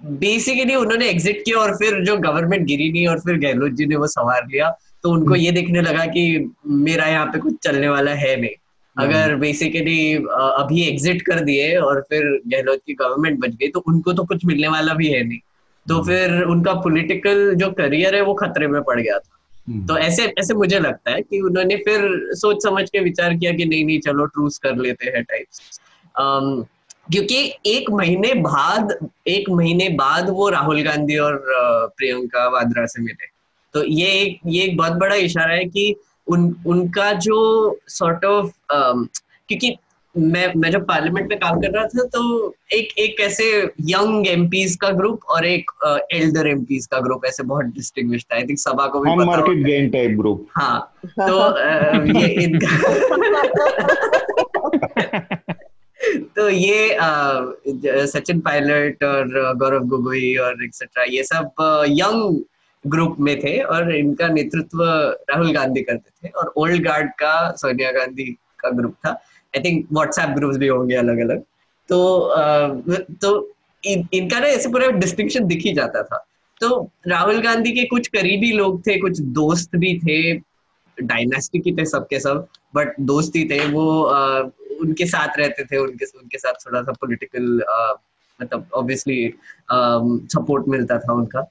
बेसिकली 0.02 0.76
उन्होंने 0.76 1.10
एग्जिट 1.10 1.42
किया 1.46 1.58
और 1.58 1.76
फिर 1.78 2.04
जो 2.06 2.16
गवर्नमेंट 2.20 2.66
गिरी 2.68 2.92
नहीं 2.92 3.08
और 3.08 3.20
फिर 3.20 3.38
गहलोत 3.40 3.72
जी 3.72 3.86
ने 3.86 3.96
वो 3.96 4.08
संवार 4.08 4.46
लिया। 4.46 4.70
तो 5.04 5.12
उनको 5.12 5.34
हम्म। 5.34 5.36
ये 5.36 5.52
देखने 5.52 5.82
लगा 5.82 6.06
कि 6.06 6.54
मेरा 6.68 7.06
यहाँ 7.06 7.26
पे 7.26 7.40
कुछ 7.40 7.56
चलने 7.64 7.90
वाला 7.90 8.12
है 8.14 8.36
नहीं 8.36 8.56
हम्म। 8.96 9.08
अगर 9.08 9.36
बेसिकली 9.36 10.14
अभी 10.16 10.82
एग्जिट 10.84 11.22
कर 11.22 11.40
दिए 11.40 11.76
और 11.78 12.02
फिर 12.10 12.24
गहलोत 12.48 12.82
की 12.86 12.94
गवर्नमेंट 12.94 13.40
बच 13.40 13.56
गई 13.56 13.68
तो 13.68 13.84
उनको 13.88 14.14
तो 14.14 14.24
कुछ 14.24 14.46
मिलने 14.46 14.68
वाला 14.68 14.94
भी 14.94 15.08
है 15.08 15.24
नहीं 15.24 15.40
तो 15.86 15.96
हम्म। 15.96 16.06
फिर 16.06 16.42
उनका 16.46 16.74
पॉलिटिकल 16.82 17.54
जो 17.56 17.72
करियर 17.72 18.16
है 18.16 18.22
वो 18.22 18.34
खतरे 18.34 18.68
में 18.68 18.82
पड़ 18.84 19.00
गया 19.02 19.18
था 19.18 19.38
तो 19.88 19.98
ऐसे 19.98 20.26
ऐसे 20.40 20.54
मुझे 20.54 20.80
लगता 20.80 21.12
है 21.12 21.22
कि 21.22 21.40
उन्होंने 21.42 21.76
फिर 21.78 22.08
सोच 22.36 22.64
समझ 22.64 22.90
के 22.90 23.00
विचार 23.00 23.34
किया 23.34 23.52
कि 23.52 23.66
नहीं 23.66 23.86
नहीं 23.86 24.00
चलो 24.00 24.26
ट्रूस 24.26 24.58
कर 24.58 24.76
लेते 24.76 25.10
हैं 25.10 25.24
टाइप्स 25.24 25.80
क्योंकि 27.12 27.38
एक 27.66 27.90
महीने 27.92 28.34
बाद 28.42 28.98
एक 29.28 29.50
महीने 29.50 29.90
बाद 29.96 30.30
वो 30.30 30.50
राहुल 30.50 30.82
गांधी 30.82 31.18
और 31.18 31.44
प्रियंका 31.98 32.48
वाद्रा 32.48 32.86
से 32.86 33.02
मिले 33.02 33.28
तो 33.74 33.84
ये 33.84 34.08
एक 34.08 34.40
ये 34.46 34.64
एक 34.64 34.78
बहुत 34.78 34.94
बड़ा 34.94 35.16
इशारा 35.16 35.54
है 35.54 35.66
कि 35.66 35.96
उन 36.28 36.56
उनका 36.66 37.14
जो 37.14 37.38
sort 37.88 38.18
sort 38.18 38.36
of 38.36 38.46
of, 38.46 38.52
uh, 38.52 39.22
क्योंकि 39.48 39.78
मैं 40.18 40.54
मैं 40.58 40.72
जब 40.72 40.88
पार्लियामेंट 40.88 41.30
में 41.30 41.40
काम 41.40 41.62
कर 41.62 41.72
रहा 41.72 41.86
था 41.86 42.04
तो 42.04 42.54
एक 42.74 42.98
एक 42.98 43.20
ऐसे 43.20 43.64
यंग 43.82 44.28
एमपीज 44.28 44.76
का 44.76 44.90
ग्रुप 44.90 45.20
और 45.30 45.46
एक 45.46 45.72
एल्डर 46.14 46.42
uh, 46.42 46.48
एमपीज 46.48 46.86
का 46.86 47.00
ग्रुप 47.00 47.26
ऐसे 47.26 47.44
बहुत 47.44 47.66
डिस्टिंग्विश 47.66 48.24
था। 48.24 48.36
आई 48.36 48.44
थिंक 48.44 48.60
सभा 48.60 48.88
को 48.88 49.00
भी 49.00 49.12
पता 49.12 49.26
मार्केट 49.26 49.66
गेन 49.66 49.90
टाइप 49.90 50.12
ग्रुप 50.12 50.48
हाँ 50.58 50.94
तो 51.06 51.40
uh, 51.52 52.22
ये 52.22 52.28
इनका 52.28 52.78
तो 56.36 56.50
ये 56.50 56.90
uh, 56.90 58.06
सचिन 58.06 58.40
पायलट 58.40 59.04
और 59.04 59.54
गौरव 59.58 59.84
गोगोई 59.84 60.36
और 60.36 60.64
एक्सेट्रा 60.64 61.04
ये 61.04 61.24
सब 61.24 61.52
यंग 61.90 62.38
uh, 62.38 62.44
ग्रुप 62.86 63.16
में 63.20 63.36
थे 63.40 63.58
और 63.64 63.94
इनका 63.96 64.28
नेतृत्व 64.28 64.84
राहुल 65.30 65.52
गांधी 65.54 65.82
करते 65.82 66.28
थे 66.28 66.32
और 66.32 66.54
ओल्ड 66.58 66.84
गार्ड 66.84 67.10
का 67.20 67.52
सोनिया 67.58 67.92
गांधी 67.92 68.26
का 68.60 68.70
ग्रुप 68.70 68.94
था। 69.06 69.10
आई 69.10 69.62
थिंक 69.64 69.88
व्हाट्सएप 69.92 70.30
ग्रुप्स 70.30 70.58
भी 70.58 70.68
होंगे 70.68 70.96
अलग 70.96 71.20
अलग 71.20 71.42
तो 71.90 72.00
तो 73.22 73.32
इन, 73.84 74.08
इनका 74.14 74.40
ना 74.40 74.48
ऐसे 74.48 74.70
पूरा 74.70 74.88
डिस्टिंक्शन 75.00 75.48
दिख 75.48 75.62
ही 75.66 75.74
जाता 75.74 76.04
था। 76.04 76.26
तो 76.62 76.90
राहुल 77.08 77.42
गांधी 77.42 77.72
के 77.72 77.84
कुछ 77.88 78.08
करीबी 78.08 78.52
लोग 78.52 78.82
थे 78.88 78.98
कुछ 79.00 79.20
दोस्त 79.38 79.76
भी 79.76 79.98
थे 80.00 80.34
डायनेस्टी 80.98 81.60
की 81.60 81.72
थे 81.76 81.86
सबके 81.86 82.20
सब 82.20 82.48
बट 82.76 82.96
दोस्त 83.02 83.36
ही 83.36 83.44
थे। 83.50 83.66
वो 83.68 84.04
आ, 84.04 84.40
उनके 84.82 85.06
साथ 85.06 85.38
रहते 85.40 85.64
थे 85.66 85.78
उनके 85.78 86.06
उनके 86.18 86.38
साथ 86.38 86.66
थोड़ा 86.66 86.82
सा 86.82 86.92
पॉलिटिकल 86.92 87.62
मतलब 88.40 88.68
ऑब्वियसली 88.74 89.34
सपोर्ट 89.72 90.68
मिलता 90.68 91.00
था 91.00 91.14
उनका। 91.14 91.42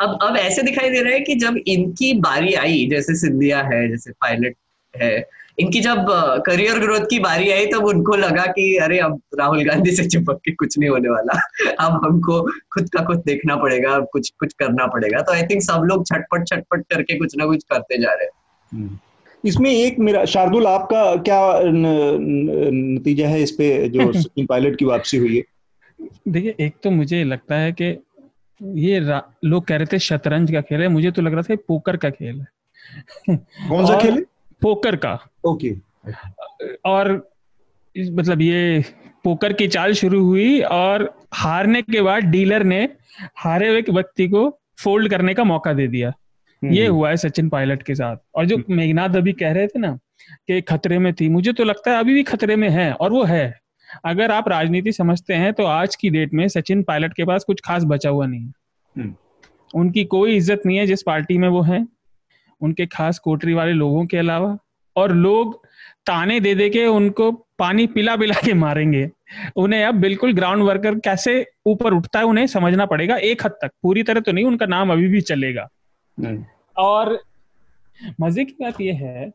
अब 0.00 0.18
अब 0.22 0.36
ऐसे 0.36 0.62
दिखाई 0.62 0.90
दे 0.90 1.00
रहा 1.02 1.12
है 1.12 1.20
कि 1.20 1.34
जब 1.34 1.56
इनकी 1.66 2.12
बारी 2.14 2.54
आई 2.54 2.86
जैसे 2.90 3.14
सिंधिया 3.14 3.62
है 3.62 3.88
जैसे 3.88 4.10
पायलट 4.10 4.54
है 4.96 5.28
इनकी 5.58 5.80
जब 5.80 6.06
करियर 6.46 6.78
ग्रोथ 6.78 7.00
की 7.00 7.18
बारी 7.18 7.50
आई 7.50 7.66
तब 7.66 7.84
उनको 7.84 8.16
लगा 8.16 8.46
कि 8.46 8.76
अरे 8.76 8.98
अब 8.98 9.20
राहुल 9.38 9.64
गांधी 9.64 9.90
से 9.90 10.04
चिपक 10.04 10.40
के 10.44 10.50
कुछ 10.50 10.78
नहीं 10.78 10.90
होने 10.90 11.08
वाला। 11.08 11.40
अब 11.80 12.00
हमको 12.04 12.42
खुद 12.42 12.88
का 12.88 13.04
कुछ 13.04 13.18
देखना 13.18 13.56
पड़ेगा 13.56 13.98
कुछ 13.98 14.30
कुछ 14.30 14.52
करना 14.52 14.86
पड़ेगा। 14.86 15.20
तो 15.20 15.32
आई 15.32 15.42
थिंक 15.42 15.62
सब 15.62 15.82
लोग 15.84 16.06
छटपट 16.06 16.48
छटपट 16.48 16.82
करके 16.82 17.18
कुछ 17.18 17.36
ना 17.36 17.46
कुछ 17.46 17.64
करते 17.64 17.98
जा 17.98 18.12
रहे 18.12 18.24
हैं। 18.24 18.30
हम्म। 18.72 18.98
इसमें 19.44 19.70
एक 19.70 19.98
मेरा 19.98 20.24
शार्दुल 20.24 20.66
आपका 20.66 21.16
क्या 21.16 21.60
नतीजा 21.64 23.28
है 23.28 23.42
इस 23.42 23.50
पे 23.50 23.88
जो 23.88 24.12
पायलट 24.46 24.76
की 24.76 24.84
वापसी 24.84 25.16
हुई 25.16 25.36
है? 25.36 25.42
देखिए 26.28 26.54
एक 26.60 26.74
तो 26.82 26.90
मुझे 26.90 27.24
लगता 27.24 27.54
है 27.54 27.72
कि 27.72 27.98
ये 28.60 29.00
लोग 29.44 29.64
कह 29.66 29.76
रहे 29.76 29.86
थे 29.86 29.98
शतरंज 29.98 30.52
का 30.52 30.60
खेल 30.60 30.80
है 30.80 30.88
मुझे 30.88 31.10
तो 31.10 31.22
लग 31.22 31.34
रहा 31.34 31.42
था 31.42 31.56
पोकर 31.68 31.96
का 31.96 32.10
खेल 32.10 32.40
है 32.40 33.36
कौन 33.68 33.86
सा 33.86 33.98
खेल 34.00 34.14
है 34.14 34.22
पोकर 34.62 34.96
का 34.96 35.18
ओके 35.46 35.70
okay. 35.70 36.74
और 36.84 37.12
मतलब 37.96 38.42
ये 38.42 38.84
पोकर 39.24 39.52
की 39.52 39.66
चाल 39.68 39.92
शुरू 39.92 40.22
हुई 40.24 40.60
और 40.60 41.10
हारने 41.34 41.82
के 41.82 42.00
बाद 42.00 42.24
डीलर 42.24 42.64
ने 42.64 42.88
हारे 43.36 43.68
हुए 43.68 43.82
व्यक्ति 43.82 44.28
को 44.28 44.48
फोल्ड 44.78 45.10
करने 45.10 45.34
का 45.34 45.44
मौका 45.44 45.72
दे 45.72 45.86
दिया 45.88 46.12
हम्म, 46.62 46.74
ये। 46.74 46.86
हुआ 46.86 47.08
है 47.10 47.16
सचिन 47.16 47.48
पायलट 47.48 47.82
के 47.82 47.94
साथ 47.94 48.16
और 48.34 48.46
जो 48.46 48.56
हम्म। 48.56 48.76
मेघनाथ 48.76 49.16
अभी 49.16 49.32
कह 49.32 49.52
रहे 49.52 49.66
थे 49.66 49.78
ना 49.78 49.98
कि 50.46 50.60
खतरे 50.60 50.98
में 50.98 51.12
थी 51.14 51.28
मुझे 51.28 51.52
तो 51.52 51.64
लगता 51.64 51.90
है 51.90 51.98
अभी 51.98 52.14
भी 52.14 52.22
खतरे 52.22 52.56
में 52.56 52.68
है 52.68 52.92
और 52.92 53.10
वो 53.10 53.24
है 53.24 53.44
अगर 54.04 54.30
आप 54.30 54.48
राजनीति 54.48 54.92
समझते 54.92 55.34
हैं 55.34 55.52
तो 55.52 55.64
आज 55.64 55.96
की 55.96 56.10
डेट 56.10 56.34
में 56.34 56.46
सचिन 56.48 56.82
पायलट 56.82 57.14
के 57.14 57.24
पास 57.24 57.44
कुछ 57.44 57.60
खास 57.64 57.84
बचा 57.84 58.10
हुआ 58.10 58.26
नहीं 58.26 58.40
है। 58.40 58.52
हम्म। 58.96 59.14
उनकी 59.74 60.04
कोई 60.06 60.36
इज़्ज़त 60.36 60.62
नहीं 60.66 60.78
है 60.78 60.86
जिस 60.86 61.02
पार्टी 61.02 61.38
में 61.38 61.48
वो 61.48 61.60
हैं 61.62 61.86
उनके 62.60 62.86
खास 62.86 63.18
कोटरी 63.18 63.54
वाले 63.54 63.72
लोगों 63.72 64.04
के 64.06 64.16
अलावा 64.16 64.56
और 64.96 65.12
लोग 65.14 65.60
ताने 66.06 66.38
दे 66.40 66.54
दे 66.54 66.68
के 66.70 66.86
उनको 66.86 67.30
पानी 67.58 67.86
पिला 67.86 68.16
पिला 68.16 68.34
के 68.44 68.54
मारेंगे। 68.54 69.08
उन्हें 69.56 69.84
अब 69.84 69.94
बिल्कुल 69.94 70.32
ग्राउंड 70.34 70.62
वर्कर 70.62 70.98
कैसे 70.98 71.44
ऊपर 71.66 71.94
उठता 71.94 72.18
है 72.18 72.24
उन्हें 72.24 72.46
समझना 72.46 72.86
पड़ेगा 72.86 73.16
एक 73.24 73.44
हद 73.46 73.52
तक। 73.62 73.70
पूरी 73.82 74.02
तरह 74.02 74.20
तो 74.20 74.32
नहीं 74.32 74.44
उनका 74.44 74.66
नाम 74.66 74.92
अभी 74.92 75.08
भी 75.08 75.20
चलेगा। 75.22 75.68
और 76.76 77.18
मज़े 78.20 78.44
की 78.44 78.56
बात 78.60 78.80
यह 78.80 78.98
है 78.98 79.30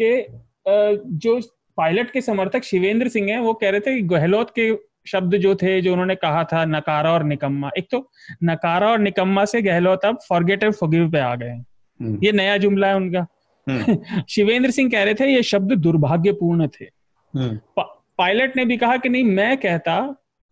कि 0.00 0.26
जो 0.68 1.40
पायलट 1.78 2.10
के 2.10 2.20
समर्थक 2.20 2.64
शिवेंद्र 2.64 3.08
सिंह 3.08 3.30
हैं 3.30 3.38
वो 3.40 3.52
कह 3.54 3.70
रहे 3.70 3.80
थे 3.80 3.94
कि 3.94 4.02
गहलोत 4.08 4.50
के 4.50 4.70
शब्द 5.06 5.36
जो 5.36 5.54
थे 5.54 5.80
जो 5.80 5.92
उन्होंने 5.92 6.14
कहा 6.16 6.42
था 6.44 6.64
नकारा 6.66 7.12
और 7.12 7.24
निकम्मा 7.24 7.70
एक 7.78 7.86
तो 7.90 8.08
नकारा 8.44 8.90
और 8.90 8.98
निकम्मा 9.00 9.44
से 9.46 9.62
गहलोत 9.62 10.04
अब 10.04 10.18
फॉरगेट 10.28 10.62
एंड 10.62 10.72
फॉरगिव 10.74 11.10
पे 11.10 11.18
आ 11.20 11.34
गए 11.34 11.48
हैं 11.48 11.64
हम्म। 12.00 12.18
ये 12.22 12.32
नया 12.32 12.56
जुमला 12.56 12.88
है 12.88 12.96
उनका 12.96 13.26
हम्म। 13.66 14.22
शिवेंद्र 14.28 14.70
सिंह 14.70 14.90
कह 14.90 15.02
रहे 15.02 15.14
थे 15.14 15.26
ये 15.26 15.42
शब्द 15.44 15.72
दुर्भाग्यपूर्ण 15.78 16.68
थे 16.70 16.84
हम्म। 16.84 17.56
पा, 17.76 17.82
पायलट 18.18 18.56
ने 18.56 18.64
भी 18.64 18.76
कहा 18.76 18.96
कि 18.96 19.08
नहीं 19.08 19.24
मैं 19.32 19.56
कहता 19.58 20.00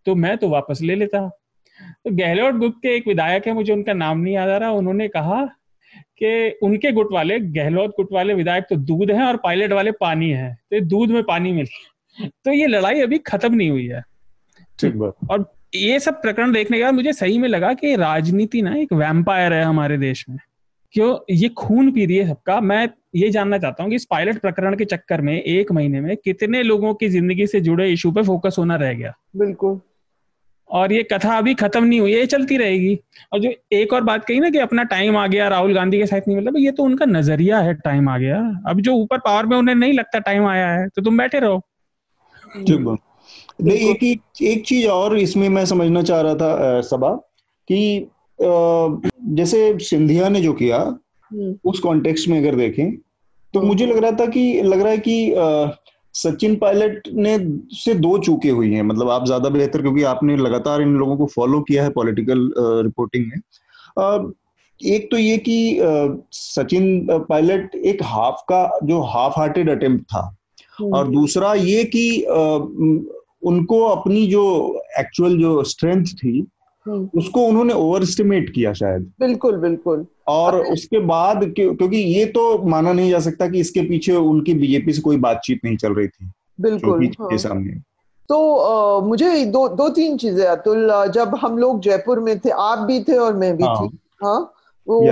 तो 0.06 0.14
मैं 0.16 0.36
तो 0.38 0.48
वापस 0.48 0.80
ले 0.82 0.94
लेता 0.94 1.28
तो 1.78 2.10
गहलोत 2.12 2.54
गुट 2.54 2.74
के 2.82 2.96
एक 2.96 3.06
विधायक 3.08 3.46
है 3.46 3.52
मुझे 3.54 3.72
उनका 3.72 3.92
नाम 3.94 4.18
नहीं 4.18 4.34
याद 4.34 4.48
आ 4.48 4.56
रहा 4.56 4.70
उन्होंने 4.72 5.08
कहा 5.10 5.46
कि 6.22 6.58
उनके 6.62 6.92
गुट 6.92 7.12
वाले 7.12 7.40
गहलोत 7.40 7.90
गुट 7.90 8.08
वाले 8.12 8.34
विधायक 8.34 8.64
तो 8.70 8.76
दूध 8.76 9.10
है 9.10 9.22
और 9.22 9.36
पायलट 9.36 9.72
वाले 9.72 9.90
पानी 9.90 10.30
है 10.30 10.54
तो 10.54 10.80
दूध 10.80 11.10
में 11.10 11.22
पानी 11.22 11.52
मिल 11.52 11.66
तो 12.22 12.52
ये 12.52 12.66
लड़ाई 12.66 13.00
अभी 13.00 13.18
खत्म 13.18 13.54
नहीं 13.54 13.70
हुई 13.70 13.86
है। 13.86 14.02
और 15.30 15.54
ये 15.74 16.00
सब 16.00 16.22
प्रकरण 16.22 16.52
देखने 16.52 16.78
के 16.78 16.84
बाद 16.84 16.94
मुझे 16.94 17.12
सही 17.12 17.38
में 17.38 17.48
लगा 17.48 17.72
कि 17.72 17.96
राजनीति 17.96 18.62
ना 18.62 18.76
एक 18.76 18.92
वैम्पायर 18.92 19.52
है 19.52 19.62
हमारे 19.62 19.98
देश 19.98 20.24
में। 20.28 20.38
क्यों? 20.92 21.18
ये 21.30 21.48
खून 21.48 21.92
पी 21.92 22.06
रही 22.06 22.16
है 22.16 22.28
सबका। 22.28 22.60
मैं 22.60 22.88
ये 23.16 23.30
जानना 23.30 23.58
चाहता 23.58 23.82
हूँ 23.82 23.90
कि 23.90 23.96
इस 23.96 24.04
पायलट 24.04 24.38
प्रकरण 24.38 24.76
के 24.76 24.84
चक्कर 24.84 25.20
में 25.20 25.42
एक 25.42 25.72
महीने 25.72 26.00
में 26.00 26.16
कितने 26.16 26.62
लोगों 26.62 26.94
की 26.94 27.08
ज़िंदगी 27.08 27.46
से 27.46 27.60
जुड़े 27.60 27.92
इशू 27.92 28.12
पे 28.12 28.22
फोकस 28.22 28.56
होना 28.58 28.76
रह 28.76 28.92
गया? 28.92 29.14
बिल्कुल। 29.36 29.80
और 30.70 30.92
ये 30.92 31.02
कथा 31.02 31.36
अभी 31.38 31.54
खत्म 31.54 31.84
नहीं 31.84 32.00
हुई 32.00 32.12
ये 32.12 32.26
चलती 32.26 32.56
रहेगी। 32.56 32.98
और 33.32 33.40
जो 33.40 33.50
एक 33.72 33.92
और 33.92 34.02
बात 34.04 34.24
कही 34.24 34.40
ना 34.40 34.50
कि 34.50 34.58
अपना 34.58 34.82
टाइम 34.84 35.16
आ 35.16 35.26
गया 35.26 35.48
राहुल 35.48 35.74
गांधी 35.74 35.98
के 35.98 36.06
साथ 36.06 36.28
नहीं 36.28 36.36
मतलब 36.36 36.56
ये 36.58 36.70
तो 36.70 36.82
उनका 36.82 37.06
नज़रिया 37.06 37.58
है 37.58 37.74
टाइम 37.74 38.08
आ 38.08 38.16
गया। 38.18 38.38
अब 38.68 38.80
जो 38.80 38.94
ऊपर 38.94 39.18
पावर 39.18 39.46
में 39.46 39.56
उन्हें 39.56 39.74
नहीं 39.74 39.92
लगता 39.92 40.18
टाइम 40.20 40.46
आया 40.46 40.68
है 40.70 40.88
तो 40.88 41.02
तुम 41.02 41.18
बैठे 41.18 41.38
रहो। 41.38 41.62
नहीं 43.62 43.90
एक 43.90 44.02
एक 44.42 44.64
चीज़ 44.66 44.86
और 44.88 45.16
इसमें 45.18 45.48
मैं 45.48 45.64
समझना 45.66 46.02
चाह 46.02 46.20
रहा 46.20 46.34
था 46.34 46.80
सबा 46.80 47.14
कि 47.70 48.10
जैसे 48.38 49.78
सिंधिया 49.80 50.28
ने 50.28 50.40
जो 50.40 50.52
किया 50.52 50.78
हम्म। 50.78 51.54
उस 51.64 51.78
कॉन्टेक्स्ट 51.80 52.28
में 52.28 52.38
अगर 52.38 52.54
देखें 52.54 52.96
तो 53.54 53.60
मुझे 53.60 53.86
लग 53.86 53.98
रहा 53.98 54.10
था 54.12 54.26
कि 54.26 54.62
लग 54.62 54.80
रहा 54.80 54.90
है 54.90 54.98
कि 54.98 55.34
सचिन 56.22 56.56
पायलट 56.56 57.08
ने 57.14 57.38
से 57.72 57.94
दो 57.94 58.18
चूके 58.18 58.48
हुई 58.48 58.72
हैं 58.72 58.82
मतलब 58.82 59.10
आप 59.10 59.26
ज़्यादा 59.26 59.48
बेहतर 59.48 59.82
क्योंकि 59.82 60.02
आपने 60.02 60.36
लगातार 60.36 60.82
इन 60.82 60.94
लोगों 60.96 61.16
को 61.16 61.26
फॉलो 61.26 61.60
किया 61.60 61.82
है 61.82 61.90
पॉलिटिकल 61.90 62.50
रिपोर्टिंग 62.58 63.26
में 63.26 64.32
एक 64.80 65.08
तो 65.10 65.16
ये 65.16 65.36
कि 65.38 65.78
सचिन 66.32 67.06
पायलट 67.10 67.74
एक 67.74 68.02
हाफ़ 68.02 68.40
का 68.48 68.78
जो 68.84 69.00
हाफ़ 69.02 69.34
हार्टेड 69.36 69.70
अटेम्प्ट 69.70 70.04
था 70.04 70.36
हम्म। 70.80 70.94
और 70.94 71.08
दूसरा 71.08 71.54
ये 71.54 71.84
कि 71.84 72.20
उनको 73.42 73.84
अपनी 73.84 74.26
जो 74.26 74.44
एक्चुअल 74.98 75.38
जो 75.38 75.62
स्ट्रेंथ 75.64 76.04
थी। 76.04 76.46
उसको 76.88 77.46
उन्होंने 77.46 77.74
ओवर 77.74 78.02
एस्टिमेट 78.02 78.50
किया 78.50 78.72
शायद। 78.72 79.12
बिल्कुल 79.20 79.56
बिल्कुल। 79.56 80.06
और 80.28 80.56
उसके 80.60 80.98
बाद 80.98 81.44
क्योंकि 81.56 81.96
ये 81.96 82.24
तो 82.26 82.62
माना 82.68 82.92
नहीं 82.92 83.10
जा 83.10 83.18
सकता 83.18 83.48
कि 83.48 83.60
इसके 83.60 83.80
पीछे 83.80 84.12
उनकी 84.12 84.54
बीजेपी 84.54 84.92
से 84.92 85.02
कोई 85.02 85.16
बातचीत 85.16 85.60
नहीं 85.64 85.76
चल 85.76 85.92
रही 85.92 86.08
थी 86.08 86.30
बिल्कुल 86.60 87.06
हाँ। 87.20 87.36
सामने। 87.38 87.80
तो 88.28 88.56
आ, 88.56 89.00
मुझे 89.00 89.44
दो 89.46 89.68
दो 89.68 89.88
तीन 89.88 90.16
चीज़ें 90.16 90.44
अतुल 90.46 91.10
जब 91.14 91.34
हम 91.34 91.58
लोग 91.58 91.80
जयपुर 91.80 92.20
में 92.20 92.38
थे 92.38 92.50
आप 92.50 92.78
भी 92.78 93.02
थे 93.02 93.16
और 93.16 93.34
मैं 93.34 93.56
भी 93.56 93.64
हाँ, 93.64 93.86
थी 93.86 93.98
हाँ। 94.24 94.52
वो 94.86 95.02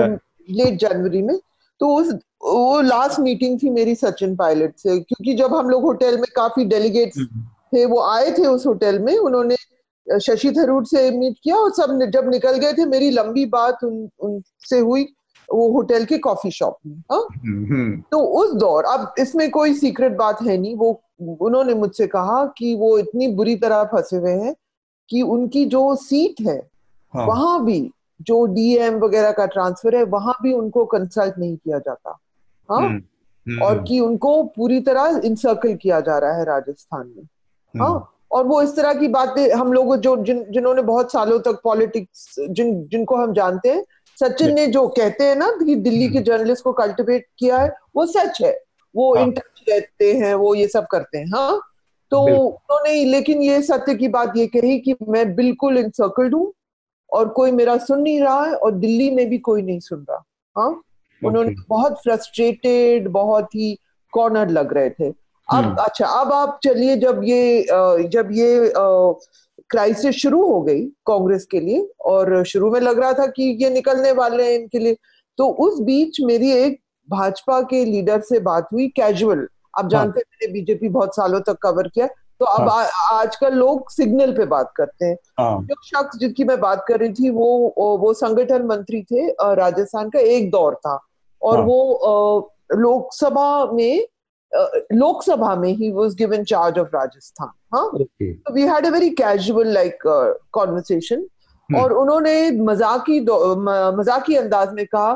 लेट 0.48 0.78
जनवरी 0.78 1.22
में 1.22 1.38
तो 1.80 1.94
उस 1.96 2.12
वो 2.44 2.80
लास्ट 2.80 3.20
मीटिंग 3.20 3.58
थी 3.62 3.70
मेरी 3.70 3.94
सचिन 3.94 4.34
पायलट 4.36 4.72
से 4.76 4.98
क्योंकि 5.00 5.34
जब 5.34 5.54
हम 5.54 5.68
लोग 5.70 5.82
होटल 5.82 6.16
में 6.16 6.26
काफ़ी 6.36 6.64
डेलीगेट्स 6.64 7.18
हम्म। 7.18 7.42
थे 7.74 7.84
वो 7.86 8.00
आए 8.02 8.30
थे 8.30 8.46
उस 8.46 8.66
होटल 8.66 8.98
में 8.98 9.16
उन्होंने 9.18 9.56
शशि 10.06 10.50
थरूर 10.52 10.84
से 10.86 11.10
मीट 11.10 11.36
किया 11.44 11.56
और 11.56 11.70
सब 11.72 11.98
जब 12.14 12.28
निकल 12.30 12.56
गए 12.58 12.72
थे 12.72 12.84
मेरी 12.86 13.10
लंबी 13.10 13.44
बात 13.46 13.84
उन 13.84 14.08
उनसे 14.20 14.78
हुई 14.78 15.06
वो 15.48 15.68
होटल 15.72 16.04
के 16.04 16.18
कॉफ़ी 16.18 16.50
शॉप 16.50 16.76
में 16.86 16.96
हा? 17.12 17.18
तो 18.10 18.18
उस 18.18 18.54
दौर 18.54 18.84
अब 18.84 19.14
इसमें 19.18 19.50
कोई 19.50 19.74
सीक्रेट 19.74 20.12
बात 20.12 20.42
है 20.42 20.56
नहीं 20.56 20.74
वो 20.76 21.00
उन्होंने 21.20 21.74
मुझसे 21.74 22.06
कहा 22.06 22.44
कि 22.58 22.74
वो 22.74 22.96
इतनी 22.98 23.28
बुरी 23.34 23.56
तरह 23.56 23.82
फंसे 23.84 24.16
हुए 24.16 24.32
हैं 24.32 24.54
कि 25.10 25.22
उनकी 25.22 25.64
जो 25.66 25.94
सीट 25.96 26.40
है 26.46 26.60
हाँ। 27.14 27.26
वहाँ 27.26 27.64
भी 27.64 27.90
जो 28.20 28.44
डीएम 28.46 28.94
वगैरह 28.98 29.32
का 29.32 29.46
ट्रांसफ़र 29.46 29.96
है 29.96 30.02
वहाँ 30.04 30.34
भी 30.42 30.52
उनको 30.52 30.84
कंसल्ट 30.84 31.38
नहीं 31.38 31.56
किया 31.56 31.78
जाता 31.78 32.18
हाँ 32.68 32.80
हम्म, 32.80 32.96
हम्म, 33.46 33.62
और 33.62 33.82
कि 33.82 34.00
उनको 34.00 34.42
पूरी 34.56 34.80
तरह 34.80 35.20
इंसर्कल 35.24 35.74
किया 35.74 36.00
जा 36.00 36.18
रहा 36.18 36.36
है 36.36 36.44
राजस्थान 36.44 37.06
में 37.16 37.24
हाँ 37.74 37.88
हम्म। 37.88 38.13
और 38.32 38.46
वो 38.46 38.62
इस 38.62 38.76
तरह 38.76 38.94
की 38.94 39.08
बातें 39.08 39.52
हम 39.52 39.72
लोग 39.72 39.96
जो 39.96 40.16
जिन 40.16 40.44
जिन्होंने 40.50 40.82
बहुत 40.82 41.12
सालों 41.12 41.38
तक 41.40 41.60
पॉलिटिक्स 41.64 42.34
जिन 42.50 42.88
जिनको 42.92 43.16
हम 43.16 43.32
जानते 43.32 43.68
हैं 43.68 43.84
सचिन 44.20 44.54
ने 44.54 44.66
जो 44.66 44.88
कहते 44.88 45.24
हैं 45.24 45.36
ना 45.36 45.50
कि 45.50 45.74
दिल्ली 45.76 46.08
के 46.08 46.20
जर्नलिस्ट 46.20 46.66
हम्म। 46.66 46.74
को 46.74 46.82
कल्टिवेट 46.82 47.26
किया 47.38 47.58
है 47.58 47.76
वो 47.96 48.06
सच 48.06 48.42
है। 48.42 48.60
वो 48.96 49.16
इन 49.16 49.22
हाँ। 49.22 49.30
टच 49.30 49.64
रहते 49.68 50.12
हैं 50.12 50.34
वो 50.34 50.54
ये 50.54 50.68
सब 50.68 50.86
करते 50.86 51.18
हैं 51.18 51.26
हाँ? 51.26 51.60
तो 52.10 52.20
उन्होंने 52.20 53.04
लेकिन 53.04 53.42
ये 53.42 53.62
सत्य 53.62 53.94
की 53.94 54.08
बात 54.08 54.32
ये 54.36 54.46
कही 54.46 54.78
कि 54.78 54.94
मैं 55.08 55.34
बिल्कुल 55.34 55.78
इंसर्कल्ड 55.78 56.34
हूँ 56.34 56.52
और 57.12 57.28
कोई 57.28 57.50
मेरा 57.50 57.76
सुन 57.76 58.00
नहीं 58.00 58.20
रहा 58.20 58.44
है 58.44 58.54
और 58.54 58.72
दिल्ली 58.72 59.10
में 59.10 59.28
भी 59.28 59.38
कोई 59.38 59.62
नहीं 59.62 59.80
सुन 59.80 60.06
रहा 60.10 60.24
हाँ? 60.56 60.82
उन्होंने 61.24 61.54
बहुत 61.68 61.92
फ्रस्ट्रेटेड 61.92 63.08
बहुत 63.08 63.54
ही 63.54 63.78
कॉर्नर 64.12 64.48
लग 64.48 64.72
रहे 64.72 64.90
थे। 64.90 65.23
अब 65.48 65.64
हम्म। 65.64 65.76
अच्छा 65.76 66.06
अब 66.06 66.32
आप 66.32 66.58
चलिए 66.64 66.96
जब 66.96 67.20
ये 67.24 67.66
जब 68.08 68.28
ये 68.32 68.72
क्राइसिस 69.70 70.14
शुरू 70.14 70.42
हो 70.46 70.60
गई 70.62 70.80
कांग्रेस 71.06 71.46
के 71.50 71.60
लिए 71.60 71.88
और 72.04 72.42
शुरू 72.44 72.70
में 72.70 72.80
लग 72.80 72.98
रहा 72.98 73.12
था 73.12 73.26
कि 73.26 73.44
ये 73.62 73.70
निकलने 73.70 74.12
वाले 74.12 74.44
हैं 74.44 74.58
इनके 74.60 74.78
लिए 74.78 74.96
तो 75.38 75.48
उस 75.48 75.80
बीच 75.80 76.20
मेरी 76.20 76.50
एक 76.50 76.80
भाजपा 77.10 77.60
के 77.60 77.84
लीडर 77.84 78.20
से 78.20 78.40
बात 78.40 78.68
हुई 78.72 78.88
कैजुअल 78.88 79.38
आप 79.38 79.82
हाँ। 79.82 79.88
जानते 79.90 80.20
हैं 80.20 80.24
मैंने 80.30 80.52
बीजेपी 80.52 80.88
बहुत 80.88 81.16
सालों 81.16 81.40
तक 81.40 81.58
कवर 81.62 81.88
किया 81.88 82.06
तो 82.40 82.44
अब 82.44 82.68
हाँ। 82.68 82.86
आजकल 83.12 83.54
लोग 83.54 83.90
सिग्नल 83.90 84.32
पे 84.32 84.46
बात 84.46 84.72
करते 84.76 85.04
हैं 85.04 85.16
हाँ। 85.40 85.60
जो 85.62 85.74
शख्स 85.84 86.18
जिनकी 86.18 86.44
मैं 86.44 86.60
बात 86.60 86.84
कर 86.88 87.00
रही 87.00 87.12
थी 87.12 87.30
वो 87.30 87.74
वो 87.76 88.12
संगठन 88.14 88.66
मंत्री 88.66 89.02
थे 89.02 89.28
राजस्थान 89.54 90.10
का 90.10 90.18
एक 90.18 90.50
दौर 90.50 90.74
था 90.74 90.98
और। 91.42 91.60
वो 91.60 92.50
लोकसभा 92.72 93.64
में 93.72 94.06
लोकसभा 94.92 95.54
में 95.56 95.72
ही 95.72 95.90
was 95.92 96.14
given 96.14 96.44
charge 96.44 96.78
of 96.78 96.96
Rajasthan 96.96 97.50
हाँ? 97.74 97.90
तो 97.92 98.52
we 98.54 98.62
had 98.62 98.86
a 98.86 98.90
very 98.90 99.10
casual 99.20 99.72
like 99.74 99.98
conversation 100.52 101.26
और 101.70 101.92
उन्होंने 101.92 102.50
मजाकी 102.62 103.20
मजाकी 103.20 104.36
अंदाज 104.36 104.72
में 104.74 104.84
कहा 104.86 105.12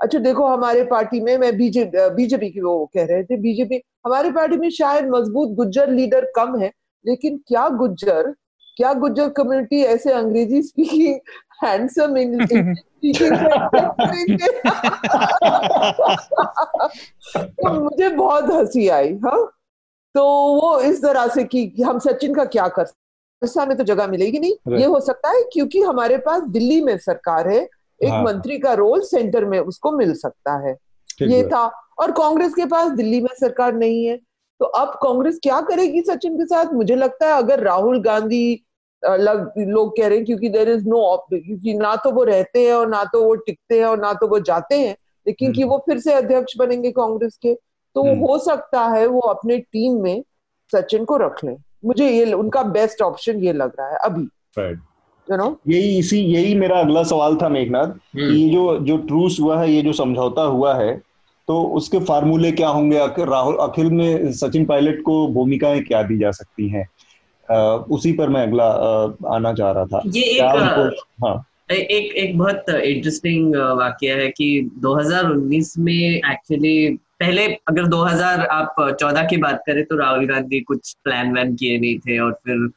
अच्छा 0.00 0.18
देखो 0.18 0.46
हमारे 0.46 0.84
पार्टी 0.84 1.20
में 1.20 1.36
मैं 1.38 1.56
बीजेपी 1.56 2.08
बीजेपी 2.14 2.50
की 2.50 2.60
वो 2.60 2.84
कह 2.94 3.04
रहे 3.04 3.24
थे 3.24 3.36
बीजेपी 3.40 3.80
हमारे 4.06 4.30
पार्टी 4.30 4.56
में 4.56 4.68
शायद 4.70 5.08
मज़बूत 5.10 5.50
गुज्जर 5.56 5.90
लीडर 5.90 6.30
कम 6.36 6.58
है 6.60 6.72
लेकिन 7.04 7.36
क्या 7.48 7.68
गुज्जर 7.82 8.34
क्या 8.76 8.92
गुज्जर 8.94 9.28
कम्युनिटी 9.36 9.82
ऐसे 9.84 10.12
अंग्रेज़ी 10.12 10.62
स्पीकिंग 10.62 11.18
हैंडसम 11.64 12.16
इंग्लिश 12.16 12.52
तो 17.36 17.80
मुझे 17.80 18.08
बहुत 18.08 18.52
हँसी 18.52 18.88
आई 18.88 19.14
हाँ? 19.14 19.58
तो 20.14 20.24
वो 20.60 20.80
इस 20.80 21.02
तरह 21.02 21.26
से 21.26 21.44
कि 21.44 21.82
हम 21.86 21.98
सचिन 21.98 22.34
का 22.34 22.44
क्या 22.44 22.68
कर 22.68 22.84
सकते 22.84 23.66
में 23.66 23.76
तो 23.76 23.84
जगह 23.84 24.06
मिलेगी 24.06 24.38
नहीं। 24.38 24.78
ये 24.78 24.86
हो 24.86 25.00
सकता 25.00 25.28
है 25.28 25.42
क्योंकि 25.52 25.80
हमारे 25.80 26.18
पास 26.18 26.42
दिल्ली 26.42 26.80
में 26.80 26.98
सरकार 26.98 27.48
है 27.48 27.68
एक 28.02 28.10
हाँ। 28.10 28.22
मंत्री 28.22 28.58
का 28.58 28.72
रोल 28.72 29.00
सेंटर 29.00 29.44
में 29.44 29.58
उसको 29.58 29.90
मिल 29.90 30.14
सकता 30.14 30.68
है। 30.68 30.76
ये 31.22 31.44
था। 31.44 31.72
और 31.98 32.12
कांग्रेस 32.12 32.54
के 32.54 32.66
पास 32.66 32.90
दिल्ली 32.90 33.20
में 33.20 33.34
सरकार 33.34 33.74
नहीं 33.74 34.06
है। 34.06 34.16
तो 34.60 34.64
अब 34.64 34.88
कांग्रेस 34.88 35.38
क्या 35.42 35.60
करेगी 35.60 36.00
सचिन 36.00 36.36
के 36.36 36.44
साथ? 36.44 36.66
मुझे 36.72 36.94
लगता 36.94 37.26
है 37.26 37.32
अगर 37.32 37.60
राहुल 37.60 38.02
गांधी 38.02 38.64
लग 39.02 39.52
लोग 39.58 39.96
कह 39.96 40.06
रहे 40.06 40.16
हैं 40.18 40.24
क्योंकि 40.26 40.48
देर 40.48 40.68
इज़ 40.68 40.84
नो 40.88 41.16
क्योंकि 41.28 41.74
ना 41.74 41.94
तो 41.96 42.10
वो 42.10 42.24
रहते 42.24 42.66
हैं 42.66 42.74
और 42.74 42.88
ना 42.88 43.02
तो 43.04 43.24
वो 43.24 43.34
टिकते 43.36 43.78
हैं 43.78 43.84
और 43.84 44.00
ना 44.00 44.12
तो 44.12 44.28
वो 44.28 44.38
जाते 44.40 44.78
हैं 44.78 44.96
लेकिन 45.26 45.52
कि 45.52 45.62
हम्म। 45.62 45.70
वो 45.70 45.78
फिर 45.86 45.98
से 45.98 46.12
अध्यक्ष 46.12 46.56
बनेंगे 46.56 46.90
कांग्रेस 46.90 47.36
के 47.36 47.54
तो 47.54 48.02
वो 48.02 48.10
हम्म। 48.10 48.20
हो 48.20 48.38
सकता 48.38 48.86
है 48.86 49.06
वो 49.06 49.20
अपने 49.20 49.58
टीम 49.58 50.00
में 50.02 50.22
सचिन 50.72 51.04
को 51.04 51.16
रख 51.16 51.44
लें 51.44 51.56
मुझे 51.84 52.08
ये 52.10 52.32
उनका 52.32 52.62
बेस्ट 52.70 53.02
ऑप्शन 53.02 53.42
ये 53.44 53.52
लग 53.52 53.72
रहा 53.78 53.88
है 53.88 53.98
अभी 54.02 54.22
यू 54.58 55.36
नो 55.36 55.56
यही 55.68 55.98
इसी 55.98 56.18
यही 56.18 56.54
मेरा 56.54 56.78
अगला 56.80 57.02
सवाल 57.04 57.36
था 57.36 57.48
मेघनाथ 57.48 57.86
हम्म। 57.86 58.28
कि 58.28 58.48
जो 58.50 58.78
जो 58.78 58.96
ट्रूस 59.04 59.38
हुआ 59.40 59.60
है 59.60 59.70
ये 59.72 59.82
जो 59.82 59.92
समझौता 59.92 60.42
हुआ 60.42 60.74
है 60.74 60.94
तो 61.48 61.62
उसके 61.74 61.98
फार्मूले 62.00 62.50
क्या 62.52 62.68
होंगे 62.68 62.98
राहुल 63.20 63.56
अखिल 63.60 63.90
में 63.90 64.32
सचिन 64.32 64.64
पायलट 64.64 65.00
को 65.02 65.26
भूमिकाएँ 65.28 65.80
क्या 65.80 66.02
दी 66.02 66.18
जा 66.18 66.30
सकती 66.30 66.68
हैं 66.68 66.86
उसी 67.90 68.12
पर 68.12 68.28
मैं 68.28 68.42
अगला 68.42 68.66
आना 69.34 69.52
चाह 69.52 69.70
रहा 69.70 69.84
था। 69.84 70.02
ये 70.06 70.22
एक 70.22 70.54
उनको 70.54 71.26
हाँ। 71.26 71.34
एक 71.70 72.12
एक 72.14 72.36
बहुत 72.38 72.68
इंटरेस्टिंग 72.70 73.54
वाक्य 73.78 74.12
है 74.12 74.28
कि 74.28 74.48
2019 74.84 75.78
में 75.78 75.94
एक्चुअली 75.94 76.98
पहले 77.20 77.46
अगर 77.68 77.86
2000 77.86 78.46
आप 78.50 78.74
14 79.00 79.26
की 79.30 79.36
बात 79.36 79.62
करें 79.66 79.84
तो 79.84 79.96
राहुल 79.96 80.26
गांधी 80.26 80.60
कुछ 80.60 80.92
प्लान 81.04 81.32
वैन 81.34 81.54
किए 81.54 81.78
नहीं 81.78 81.98
थे 81.98 82.18
और 82.18 82.32
फिर 82.46 82.68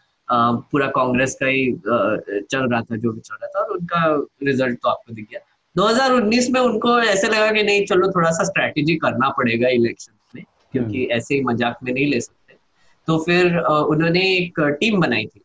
पूरा 0.72 0.88
कांग्रेस 0.88 1.36
का 1.36 1.48
ही 1.48 1.66
चल 1.86 2.70
रहा 2.70 2.82
था 2.82 2.96
जो 2.96 3.12
भी 3.12 3.20
चल 3.20 3.36
रहा 3.36 3.48
था 3.48 3.60
और 3.60 3.78
उनका 3.78 4.06
रिज़ल्ट 4.44 4.80
तो 4.84 4.90
आपको 4.90 5.14
दिख 5.14 5.28
गया। 5.32 5.40
2019 5.76 6.50
में 6.52 6.60
उनको 6.62 7.00
ऐसे 7.00 7.28
लगा 7.28 7.52
कि 7.52 7.64
नहीं 7.64 7.86
चलो 7.86 8.08
थोड़ा 8.12 8.32
सा 8.32 8.44
स्ट्रेटेजी 8.44 8.96
करना 8.96 9.30
पड़ेगा 9.30 9.70
इलेक्शन 9.70 10.14
में 10.36 10.44
क्योंकि 10.72 11.04
हम्म। 11.04 11.12
ऐसे 11.12 11.36
ही 11.36 11.42
मज़ाक 11.42 11.78
में 11.84 11.94
नहीं 11.94 12.08
ले 12.08 12.20
सकते। 12.20 12.45
तो 13.08 13.18
फिर 13.20 13.58
उन्होंने 13.58 14.22
एक 14.36 14.60
टीम 14.80 15.00
बनाई 15.02 15.26
थी 15.26 15.42